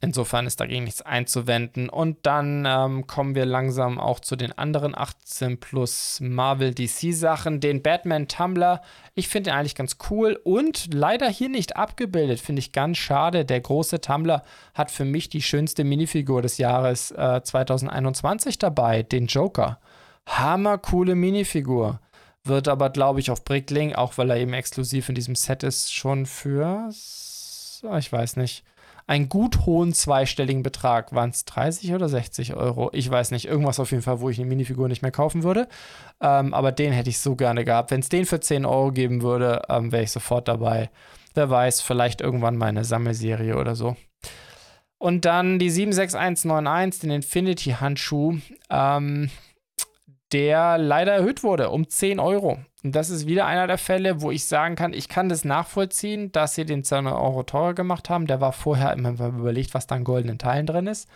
Insofern 0.05 0.49
ist 0.49 0.59
dagegen 0.59 0.83
nichts 0.83 1.01
einzuwenden. 1.01 1.89
Und 1.89 2.27
dann 2.27 2.65
ähm, 2.67 3.07
kommen 3.07 3.37
wir 3.37 3.47
langsam 3.47 4.01
auch 4.01 4.19
zu 4.19 4.35
den 4.35 4.51
anderen 4.51 4.99
18 4.99 5.61
plus 5.61 6.19
Marvel 6.21 6.75
DC 6.75 7.15
Sachen. 7.15 7.61
Den 7.61 7.83
Batman 7.83 8.27
Tumblr. 8.27 8.83
Ich 9.15 9.29
finde 9.29 9.51
den 9.51 9.57
eigentlich 9.57 9.77
ganz 9.77 9.99
cool 10.11 10.41
und 10.43 10.93
leider 10.93 11.29
hier 11.29 11.49
nicht 11.49 11.77
abgebildet. 11.77 12.41
Finde 12.41 12.59
ich 12.59 12.73
ganz 12.73 12.99
schade. 12.99 13.45
Der 13.45 13.61
große 13.61 14.01
Tumblr 14.01 14.43
hat 14.75 14.91
für 14.91 15.05
mich 15.05 15.29
die 15.29 15.41
schönste 15.41 15.85
Minifigur 15.85 16.43
des 16.43 16.59
Jahres 16.59 17.13
äh, 17.13 17.41
2021 17.41 18.59
dabei. 18.59 19.05
Den 19.05 19.27
Joker. 19.27 19.79
Hammercoole 20.27 21.15
Minifigur. 21.15 22.01
Wird 22.43 22.67
aber, 22.67 22.91
glaube 22.91 23.21
ich, 23.21 23.31
auf 23.31 23.45
Brickling, 23.45 23.95
auch 23.95 24.19
weil 24.19 24.31
er 24.31 24.39
eben 24.39 24.53
exklusiv 24.53 25.09
in 25.09 25.15
diesem 25.15 25.37
Set 25.37 25.63
ist, 25.63 25.95
schon 25.95 26.27
für. 26.27 26.89
Ich 26.91 28.13
weiß 28.13 28.35
nicht 28.35 28.65
einen 29.07 29.29
gut 29.29 29.67
hohen 29.67 29.93
zweistelligen 29.93 30.63
Betrag. 30.63 31.15
Waren 31.15 31.31
es 31.31 31.45
30 31.45 31.95
oder 31.95 32.09
60 32.09 32.55
Euro? 32.55 32.91
Ich 32.93 33.11
weiß 33.11 33.31
nicht. 33.31 33.47
Irgendwas 33.47 33.81
auf 33.81 33.91
jeden 33.91 34.03
Fall, 34.03 34.21
wo 34.21 34.31
ich 34.31 34.39
eine 34.39 34.49
Minifigur 34.49 34.89
nicht 34.89 35.03
mehr 35.03 35.11
kaufen 35.11 35.43
würde. 35.43 35.69
Ähm, 36.21 36.55
aber 36.55 36.73
den 36.73 36.93
hätte 36.93 37.11
ich 37.11 37.19
so 37.19 37.37
gerne 37.37 37.65
gehabt. 37.65 37.91
Wenn 37.91 38.01
es 38.01 38.09
den 38.09 38.27
für 38.27 38.41
10 38.41 38.65
Euro 38.65 38.93
geben 38.93 39.23
würde, 39.23 39.63
ähm, 39.69 39.93
wäre 39.93 40.05
ich 40.05 40.13
sofort 40.13 40.49
dabei. 40.49 40.91
Wer 41.35 41.51
weiß, 41.51 41.81
vielleicht 41.81 42.21
irgendwann 42.21 42.57
meine 42.57 42.85
Sammelserie 42.85 43.57
oder 43.57 43.75
so. 43.75 43.97
Und 44.99 45.25
dann 45.25 45.59
die 45.59 45.71
76191, 45.71 47.01
den 47.01 47.11
Infinity-Handschuh, 47.11 48.39
ähm, 48.71 49.31
der 50.33 50.79
leider 50.79 51.13
erhöht 51.13 51.43
wurde 51.43 51.71
um 51.71 51.89
10 51.89 52.19
Euro. 52.19 52.59
Und 52.83 52.97
das 52.97 53.11
ist 53.11 53.27
wieder 53.27 53.47
einer 53.47 53.67
der 53.67 53.79
Fälle, 53.79 54.23
wo 54.23 54.31
ich 54.31 54.47
sagen 54.47 54.75
kann, 54.75 54.93
ich 54.93 55.09
kann 55.09 55.29
das 55.29 55.45
nachvollziehen, 55.45 56.33
dass 56.33 56.55
sie 56.55 56.65
den 56.65 56.85
200 56.85 57.15
Euro 57.15 57.43
teurer 57.43 57.75
gemacht 57.75 58.11
haben. 58.11 58.27
Der 58.27 58.41
war 58.41 58.53
vorher, 58.53 58.97
man 58.97 59.17
überlegt, 59.17 59.75
was 59.75 59.87
da 59.87 59.97
in 59.97 60.05
goldenen 60.05 60.39
Teilen 60.39 60.67
drin 60.67 60.87
ist, 60.87 61.09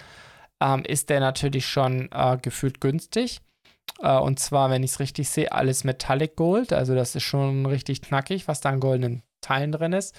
ähm, 0.60 0.84
ist 0.84 1.10
der 1.10 1.20
natürlich 1.20 1.66
schon 1.66 2.10
äh, 2.12 2.38
gefühlt 2.40 2.80
günstig. 2.80 3.40
Äh, 4.00 4.18
und 4.18 4.38
zwar, 4.38 4.70
wenn 4.70 4.82
ich 4.84 4.92
es 4.92 5.00
richtig 5.00 5.28
sehe, 5.28 5.50
alles 5.52 5.84
Metallic 5.84 6.36
Gold. 6.36 6.72
Also 6.72 6.94
das 6.94 7.16
ist 7.16 7.24
schon 7.24 7.66
richtig 7.66 8.02
knackig, 8.02 8.46
was 8.46 8.60
da 8.60 8.70
in 8.70 8.80
goldenen 8.80 9.22
Teilen 9.40 9.72
drin 9.72 9.92
ist. 9.92 10.14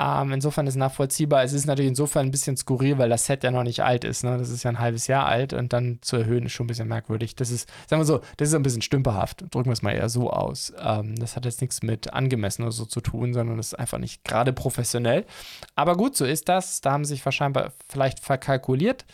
Ähm, 0.00 0.32
insofern 0.32 0.66
ist 0.66 0.74
nachvollziehbar. 0.74 1.44
Es 1.44 1.52
ist 1.52 1.66
natürlich 1.66 1.90
insofern 1.90 2.26
ein 2.26 2.30
bisschen 2.32 2.56
skurril, 2.56 2.98
weil 2.98 3.08
das 3.08 3.26
Set 3.26 3.44
ja 3.44 3.52
noch 3.52 3.62
nicht 3.62 3.84
alt 3.84 4.02
ist. 4.02 4.24
Ne? 4.24 4.36
Das 4.38 4.50
ist 4.50 4.64
ja 4.64 4.70
ein 4.70 4.80
halbes 4.80 5.06
Jahr 5.06 5.26
alt 5.26 5.52
und 5.52 5.72
dann 5.72 5.98
zu 6.02 6.16
erhöhen 6.16 6.46
ist 6.46 6.52
schon 6.52 6.64
ein 6.64 6.68
bisschen 6.68 6.88
merkwürdig. 6.88 7.36
Das 7.36 7.50
ist, 7.50 7.68
sagen 7.88 8.00
wir 8.00 8.06
so, 8.06 8.20
das 8.36 8.48
ist 8.48 8.54
ein 8.54 8.64
bisschen 8.64 8.82
stümperhaft. 8.82 9.44
Drücken 9.52 9.66
wir 9.66 9.72
es 9.72 9.82
mal 9.82 9.92
eher 9.92 10.08
so 10.08 10.30
aus. 10.30 10.72
Ähm, 10.80 11.14
das 11.16 11.36
hat 11.36 11.44
jetzt 11.44 11.60
nichts 11.60 11.82
mit 11.82 12.12
angemessen 12.12 12.62
oder 12.62 12.72
so 12.72 12.86
zu 12.86 13.00
tun, 13.00 13.32
sondern 13.34 13.56
das 13.56 13.68
ist 13.68 13.78
einfach 13.78 13.98
nicht 13.98 14.24
gerade 14.24 14.52
professionell. 14.52 15.26
Aber 15.76 15.96
gut, 15.96 16.16
so 16.16 16.24
ist 16.24 16.48
das. 16.48 16.80
Da 16.80 16.90
haben 16.90 17.04
sie 17.04 17.14
sich 17.14 17.24
wahrscheinlich 17.24 17.64
vielleicht 17.88 18.18
verkalkuliert. 18.18 19.04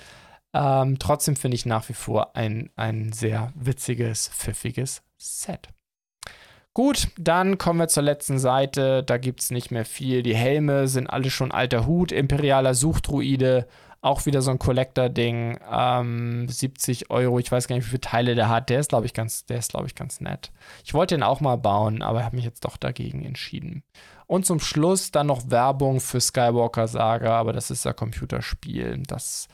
Ähm, 0.55 0.99
trotzdem 0.99 1.37
finde 1.37 1.57
ich 1.57 1.67
nach 1.67 1.89
wie 1.91 1.95
vor 1.95 2.35
ein, 2.37 2.71
ein 2.77 3.13
sehr 3.13 3.53
witziges, 3.55 4.29
pfiffiges 4.29 5.03
Set. 5.19 5.69
Gut, 6.73 7.09
dann 7.19 7.59
kommen 7.59 7.81
wir 7.81 7.89
zur 7.89 8.05
letzten 8.05 8.39
Seite. 8.39 9.03
Da 9.03 9.19
gibt 9.19 9.41
es 9.41 9.51
nicht 9.51 9.71
mehr 9.73 9.85
viel. 9.85 10.23
Die 10.23 10.37
Helme 10.37 10.87
sind 10.87 11.09
alle 11.09 11.31
schon 11.31 11.51
alter 11.51 11.87
Hut. 11.87 12.13
Imperialer 12.13 12.75
Suchtruide, 12.75 13.67
auch 14.03 14.25
wieder 14.25 14.41
so 14.41 14.53
ein 14.53 14.61
Collector-Ding. 14.61 15.59
Ähm, 15.69 16.49
70 16.49 17.11
Euro. 17.11 17.41
Ich 17.41 17.51
weiß 17.51 17.67
gar 17.67 17.75
nicht, 17.75 17.87
wie 17.87 17.91
viele 17.91 18.01
Teile 18.01 18.35
der 18.37 18.49
hat. 18.49 18.71
Der 18.71 18.79
ist, 18.79 18.91
glaube 18.91 19.07
ich, 19.07 19.15
ganz, 19.15 19.45
ich, 19.49 19.95
ganz 19.97 20.21
nett. 20.21 20.53
Ich 20.85 20.95
wollte 20.95 21.17
den 21.17 21.25
auch 21.25 21.41
mal 21.41 21.57
bauen, 21.57 22.03
aber 22.03 22.25
habe 22.25 22.37
mich 22.37 22.45
jetzt 22.45 22.65
doch 22.65 22.77
dagegen 22.77 23.25
entschieden. 23.25 23.83
Und 24.29 24.47
zum 24.47 24.61
Schluss 24.61 25.11
dann 25.11 25.27
noch 25.27 25.51
Werbung 25.51 25.99
für 25.99 26.21
Skywalker 26.21 26.87
Saga, 26.87 27.37
aber 27.37 27.53
das 27.53 27.73
ist 27.73 27.85
ja 27.85 27.93
Computerspiel. 27.93 29.03
Das 29.09 29.49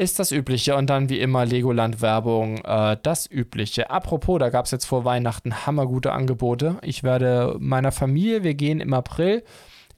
ist 0.00 0.18
das 0.18 0.32
Übliche. 0.32 0.76
Und 0.76 0.88
dann 0.88 1.10
wie 1.10 1.20
immer 1.20 1.44
Legoland-Werbung, 1.44 2.64
äh, 2.64 2.96
das 3.02 3.30
Übliche. 3.30 3.90
Apropos, 3.90 4.38
da 4.38 4.48
gab 4.48 4.64
es 4.64 4.70
jetzt 4.70 4.86
vor 4.86 5.04
Weihnachten 5.04 5.66
hammergute 5.66 6.12
Angebote. 6.12 6.78
Ich 6.80 7.02
werde 7.02 7.56
meiner 7.60 7.92
Familie, 7.92 8.42
wir 8.42 8.54
gehen 8.54 8.80
im 8.80 8.94
April, 8.94 9.44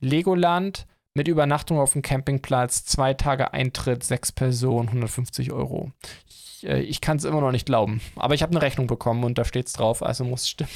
Legoland 0.00 0.86
mit 1.14 1.28
Übernachtung 1.28 1.78
auf 1.78 1.92
dem 1.92 2.02
Campingplatz, 2.02 2.84
zwei 2.84 3.14
Tage 3.14 3.52
Eintritt, 3.52 4.02
sechs 4.04 4.32
Personen, 4.32 4.88
150 4.88 5.52
Euro. 5.52 5.92
Ich, 6.28 6.66
äh, 6.66 6.80
ich 6.80 7.00
kann 7.00 7.18
es 7.18 7.24
immer 7.24 7.40
noch 7.40 7.52
nicht 7.52 7.66
glauben. 7.66 8.00
Aber 8.16 8.34
ich 8.34 8.42
habe 8.42 8.52
eine 8.52 8.62
Rechnung 8.62 8.86
bekommen 8.86 9.24
und 9.24 9.36
da 9.36 9.44
steht 9.44 9.66
es 9.66 9.74
drauf, 9.74 10.02
also 10.02 10.24
muss 10.24 10.42
es 10.42 10.48
stimmen. 10.50 10.70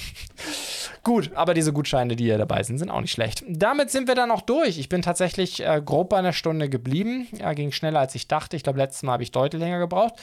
Gut, 1.02 1.32
aber 1.34 1.54
diese 1.54 1.72
Gutscheine, 1.72 2.16
die 2.16 2.24
hier 2.24 2.38
dabei 2.38 2.62
sind, 2.62 2.78
sind 2.78 2.90
auch 2.90 3.00
nicht 3.00 3.12
schlecht. 3.12 3.44
Damit 3.48 3.90
sind 3.90 4.08
wir 4.08 4.14
dann 4.14 4.30
auch 4.30 4.42
durch. 4.42 4.78
Ich 4.78 4.88
bin 4.88 5.02
tatsächlich 5.02 5.64
äh, 5.64 5.80
grob 5.84 6.10
bei 6.10 6.18
einer 6.18 6.32
Stunde 6.32 6.68
geblieben. 6.68 7.28
Ja, 7.38 7.52
ging 7.54 7.72
schneller 7.72 8.00
als 8.00 8.14
ich 8.14 8.28
dachte. 8.28 8.56
Ich 8.56 8.62
glaube, 8.62 8.78
letztes 8.78 9.02
Mal 9.04 9.12
habe 9.12 9.22
ich 9.22 9.32
deutlich 9.32 9.60
länger 9.60 9.78
gebraucht. 9.78 10.14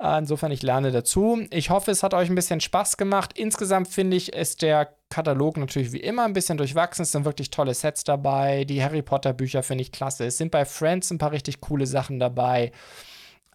Insofern, 0.00 0.52
ich 0.52 0.62
lerne 0.62 0.92
dazu. 0.92 1.44
Ich 1.50 1.70
hoffe, 1.70 1.90
es 1.90 2.04
hat 2.04 2.14
euch 2.14 2.28
ein 2.28 2.36
bisschen 2.36 2.60
Spaß 2.60 2.98
gemacht. 2.98 3.36
Insgesamt 3.36 3.88
finde 3.88 4.16
ich, 4.16 4.32
ist 4.32 4.62
der 4.62 4.94
Katalog 5.10 5.56
natürlich 5.56 5.92
wie 5.92 5.98
immer 5.98 6.24
ein 6.24 6.34
bisschen 6.34 6.56
durchwachsen. 6.56 7.02
Es 7.02 7.10
sind 7.10 7.24
wirklich 7.24 7.50
tolle 7.50 7.74
Sets 7.74 8.04
dabei. 8.04 8.64
Die 8.64 8.82
Harry 8.82 9.02
Potter 9.02 9.32
Bücher 9.32 9.64
finde 9.64 9.82
ich 9.82 9.90
klasse. 9.90 10.24
Es 10.26 10.38
sind 10.38 10.52
bei 10.52 10.64
Friends 10.64 11.10
ein 11.10 11.18
paar 11.18 11.32
richtig 11.32 11.60
coole 11.60 11.86
Sachen 11.86 12.20
dabei. 12.20 12.70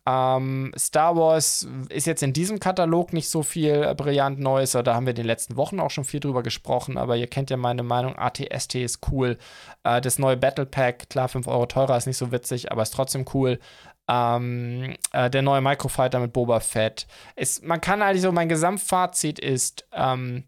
Ähm, 0.05 0.73
Star 0.77 1.15
Wars 1.15 1.65
ist 1.87 2.07
jetzt 2.07 2.23
in 2.23 2.33
diesem 2.33 2.59
Katalog 2.59 3.13
nicht 3.13 3.29
so 3.29 3.41
viel 3.41 3.95
brillant 3.95 4.37
Neues, 4.37 4.73
da 4.73 4.93
haben 4.93 5.05
wir 5.05 5.11
in 5.11 5.15
den 5.15 5.25
letzten 5.25 5.55
Wochen 5.55 5.79
auch 5.79 5.91
schon 5.91 6.03
viel 6.03 6.19
drüber 6.19 6.43
gesprochen, 6.43 6.97
aber 6.97 7.15
ihr 7.15 7.27
kennt 7.27 7.49
ja 7.49 7.55
meine 7.55 7.83
Meinung, 7.83 8.17
ATST 8.17 8.75
ist 8.75 8.99
cool. 9.11 9.37
Äh, 9.83 10.01
das 10.01 10.19
neue 10.19 10.35
Battle 10.35 10.65
Pack, 10.65 11.09
klar, 11.09 11.29
5 11.29 11.47
Euro 11.47 11.67
teurer, 11.67 11.95
ist 11.95 12.07
nicht 12.07 12.17
so 12.17 12.33
witzig, 12.33 12.69
aber 12.69 12.81
ist 12.81 12.93
trotzdem 12.93 13.23
cool. 13.33 13.59
Ähm, 14.09 14.95
äh, 15.13 15.29
der 15.29 15.41
neue 15.41 15.61
Microfighter 15.61 16.19
mit 16.19 16.33
Boba 16.33 16.59
Fett. 16.59 17.07
Ist, 17.35 17.63
man 17.63 17.79
kann 17.79 18.01
eigentlich 18.01 18.21
so, 18.21 18.31
mein 18.31 18.49
Gesamtfazit 18.49 19.39
ist, 19.39 19.87
ähm, 19.93 20.43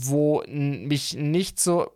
wo 0.00 0.42
mich 0.46 1.14
nicht 1.14 1.60
so 1.60 1.90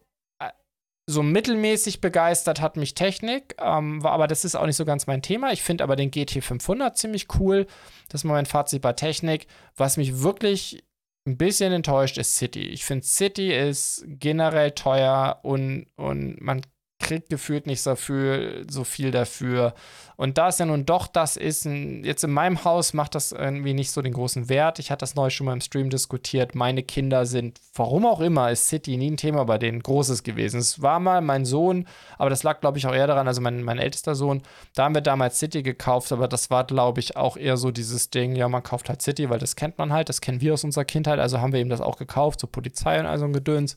so 1.06 1.23
mittelmäßig 1.23 2.01
begeistert 2.01 2.60
hat 2.60 2.77
mich 2.77 2.94
Technik, 2.94 3.56
ähm, 3.60 4.05
aber 4.05 4.27
das 4.27 4.44
ist 4.44 4.55
auch 4.55 4.66
nicht 4.66 4.77
so 4.77 4.85
ganz 4.85 5.06
mein 5.06 5.23
Thema. 5.23 5.52
Ich 5.52 5.62
finde 5.62 5.85
aber 5.85 5.97
den 5.97 6.10
GT500 6.10 6.94
ziemlich 6.94 7.27
cool. 7.39 7.66
Das 8.09 8.20
ist 8.20 8.24
mein 8.24 8.47
Fazit 8.47 8.82
bei 8.82 8.93
Technik. 8.93 9.47
Was 9.77 9.97
mich 9.97 10.23
wirklich 10.23 10.85
ein 11.27 11.36
bisschen 11.36 11.73
enttäuscht 11.73 12.19
ist 12.19 12.36
City. 12.36 12.69
Ich 12.69 12.85
finde 12.85 13.05
City 13.05 13.52
ist 13.52 14.05
generell 14.06 14.73
teuer 14.73 15.40
und, 15.43 15.86
und 15.97 16.40
man 16.40 16.62
kriegt 17.02 17.28
gefühlt 17.28 17.66
nicht 17.66 17.82
so 17.82 17.94
viel, 17.96 18.64
so 18.70 18.84
viel 18.84 19.10
dafür. 19.10 19.74
Und 20.16 20.38
da 20.38 20.48
es 20.48 20.58
ja 20.58 20.66
nun 20.66 20.86
doch 20.86 21.08
das 21.08 21.36
ist, 21.36 21.64
jetzt 21.64 22.22
in 22.22 22.30
meinem 22.30 22.64
Haus 22.64 22.94
macht 22.94 23.14
das 23.14 23.32
irgendwie 23.32 23.74
nicht 23.74 23.90
so 23.90 24.02
den 24.02 24.12
großen 24.12 24.48
Wert. 24.48 24.78
Ich 24.78 24.90
hatte 24.90 25.02
das 25.02 25.16
neu 25.16 25.30
schon 25.30 25.46
mal 25.46 25.52
im 25.52 25.60
Stream 25.60 25.90
diskutiert. 25.90 26.54
Meine 26.54 26.82
Kinder 26.82 27.26
sind, 27.26 27.60
warum 27.74 28.06
auch 28.06 28.20
immer, 28.20 28.50
ist 28.50 28.68
City 28.68 28.96
nie 28.96 29.10
ein 29.10 29.16
Thema 29.16 29.44
bei 29.44 29.58
denen 29.58 29.82
großes 29.82 30.22
gewesen. 30.22 30.60
Es 30.60 30.80
war 30.80 31.00
mal 31.00 31.20
mein 31.22 31.44
Sohn, 31.44 31.88
aber 32.18 32.30
das 32.30 32.44
lag, 32.44 32.60
glaube 32.60 32.78
ich, 32.78 32.86
auch 32.86 32.94
eher 32.94 33.08
daran, 33.08 33.26
also 33.26 33.40
mein, 33.40 33.62
mein 33.62 33.78
ältester 33.78 34.14
Sohn, 34.14 34.42
da 34.74 34.84
haben 34.84 34.94
wir 34.94 35.02
damals 35.02 35.38
City 35.38 35.62
gekauft, 35.62 36.12
aber 36.12 36.28
das 36.28 36.50
war, 36.50 36.64
glaube 36.64 37.00
ich, 37.00 37.16
auch 37.16 37.36
eher 37.36 37.56
so 37.56 37.70
dieses 37.72 38.10
Ding, 38.10 38.36
ja, 38.36 38.48
man 38.48 38.62
kauft 38.62 38.88
halt 38.88 39.02
City, 39.02 39.28
weil 39.28 39.40
das 39.40 39.56
kennt 39.56 39.78
man 39.78 39.92
halt, 39.92 40.08
das 40.08 40.20
kennen 40.20 40.40
wir 40.40 40.54
aus 40.54 40.62
unserer 40.62 40.84
Kindheit, 40.84 41.18
also 41.18 41.40
haben 41.40 41.52
wir 41.52 41.60
ihm 41.60 41.68
das 41.68 41.80
auch 41.80 41.96
gekauft, 41.96 42.38
so 42.40 42.46
Polizei 42.46 43.00
und 43.00 43.06
all 43.06 43.18
so 43.18 43.24
ein 43.24 43.32
Gedöns. 43.32 43.76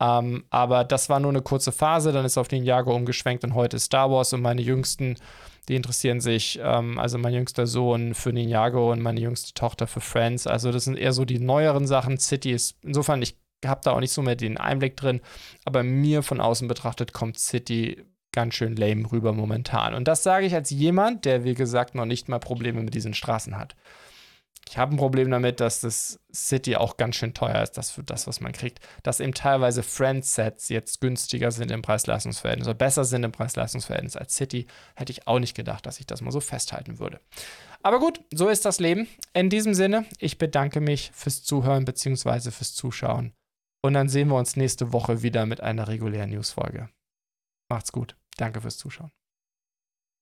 Ähm, 0.00 0.44
aber 0.50 0.84
das 0.84 1.08
war 1.08 1.20
nur 1.20 1.30
eine 1.30 1.42
kurze 1.42 1.72
Phase, 1.72 2.12
dann 2.12 2.24
ist 2.24 2.38
auf 2.38 2.48
den 2.48 2.64
Jago 2.64 2.94
umgeschwenkt 2.94 3.44
und 3.44 3.54
heute 3.54 3.76
ist 3.76 3.84
Star 3.84 4.10
Wars 4.10 4.32
und 4.32 4.42
meine 4.42 4.62
Jüngsten, 4.62 5.16
die 5.68 5.74
interessieren 5.74 6.20
sich, 6.20 6.58
ähm, 6.62 6.98
also 6.98 7.18
mein 7.18 7.34
jüngster 7.34 7.66
Sohn 7.66 8.14
für 8.14 8.32
Ninjago 8.32 8.92
und 8.92 9.00
meine 9.00 9.20
jüngste 9.20 9.54
Tochter 9.54 9.86
für 9.86 10.00
Friends. 10.00 10.46
Also 10.46 10.70
das 10.70 10.84
sind 10.84 10.96
eher 10.96 11.12
so 11.12 11.24
die 11.24 11.40
neueren 11.40 11.86
Sachen. 11.86 12.18
City 12.18 12.52
ist 12.52 12.76
insofern, 12.82 13.22
ich 13.22 13.36
habe 13.64 13.80
da 13.82 13.92
auch 13.92 14.00
nicht 14.00 14.12
so 14.12 14.22
mehr 14.22 14.36
den 14.36 14.56
Einblick 14.56 14.96
drin, 14.96 15.20
aber 15.64 15.82
mir 15.82 16.22
von 16.22 16.40
außen 16.40 16.68
betrachtet 16.68 17.12
kommt 17.12 17.38
City 17.38 18.04
ganz 18.32 18.54
schön 18.54 18.76
lame 18.76 19.10
rüber 19.10 19.32
momentan. 19.32 19.94
Und 19.94 20.06
das 20.06 20.22
sage 20.22 20.46
ich 20.46 20.54
als 20.54 20.70
jemand, 20.70 21.24
der, 21.24 21.44
wie 21.44 21.54
gesagt, 21.54 21.94
noch 21.96 22.04
nicht 22.04 22.28
mal 22.28 22.38
Probleme 22.38 22.82
mit 22.82 22.94
diesen 22.94 23.14
Straßen 23.14 23.58
hat. 23.58 23.74
Ich 24.68 24.76
habe 24.76 24.94
ein 24.94 24.98
Problem 24.98 25.30
damit, 25.30 25.60
dass 25.60 25.80
das 25.80 26.20
City 26.32 26.76
auch 26.76 26.98
ganz 26.98 27.16
schön 27.16 27.32
teuer 27.32 27.62
ist, 27.62 27.72
das 27.72 27.90
für 27.90 28.02
das, 28.02 28.26
was 28.26 28.40
man 28.40 28.52
kriegt. 28.52 28.80
Dass 29.02 29.18
eben 29.18 29.32
teilweise 29.32 29.82
Friends-Sets 29.82 30.68
jetzt 30.68 31.00
günstiger 31.00 31.50
sind 31.50 31.70
im 31.70 31.80
Preis-Leistungs-Verhältnis 31.80 32.68
oder 32.68 32.76
besser 32.76 33.04
sind 33.04 33.24
im 33.24 33.32
Preis-Leistungs-Verhältnis 33.32 34.16
als 34.16 34.36
City, 34.36 34.66
hätte 34.94 35.12
ich 35.12 35.26
auch 35.26 35.38
nicht 35.38 35.56
gedacht, 35.56 35.86
dass 35.86 36.00
ich 36.00 36.06
das 36.06 36.20
mal 36.20 36.32
so 36.32 36.40
festhalten 36.40 36.98
würde. 36.98 37.20
Aber 37.82 37.98
gut, 37.98 38.20
so 38.30 38.48
ist 38.48 38.66
das 38.66 38.78
Leben. 38.78 39.08
In 39.32 39.48
diesem 39.48 39.72
Sinne, 39.72 40.04
ich 40.18 40.36
bedanke 40.36 40.80
mich 40.80 41.12
fürs 41.14 41.42
Zuhören 41.42 41.86
bzw. 41.86 42.50
fürs 42.50 42.74
Zuschauen. 42.74 43.32
Und 43.82 43.94
dann 43.94 44.08
sehen 44.08 44.28
wir 44.28 44.36
uns 44.36 44.56
nächste 44.56 44.92
Woche 44.92 45.22
wieder 45.22 45.46
mit 45.46 45.62
einer 45.62 45.88
regulären 45.88 46.30
Newsfolge. 46.30 46.90
Macht's 47.70 47.92
gut. 47.92 48.16
Danke 48.36 48.60
fürs 48.60 48.76
Zuschauen. 48.76 49.10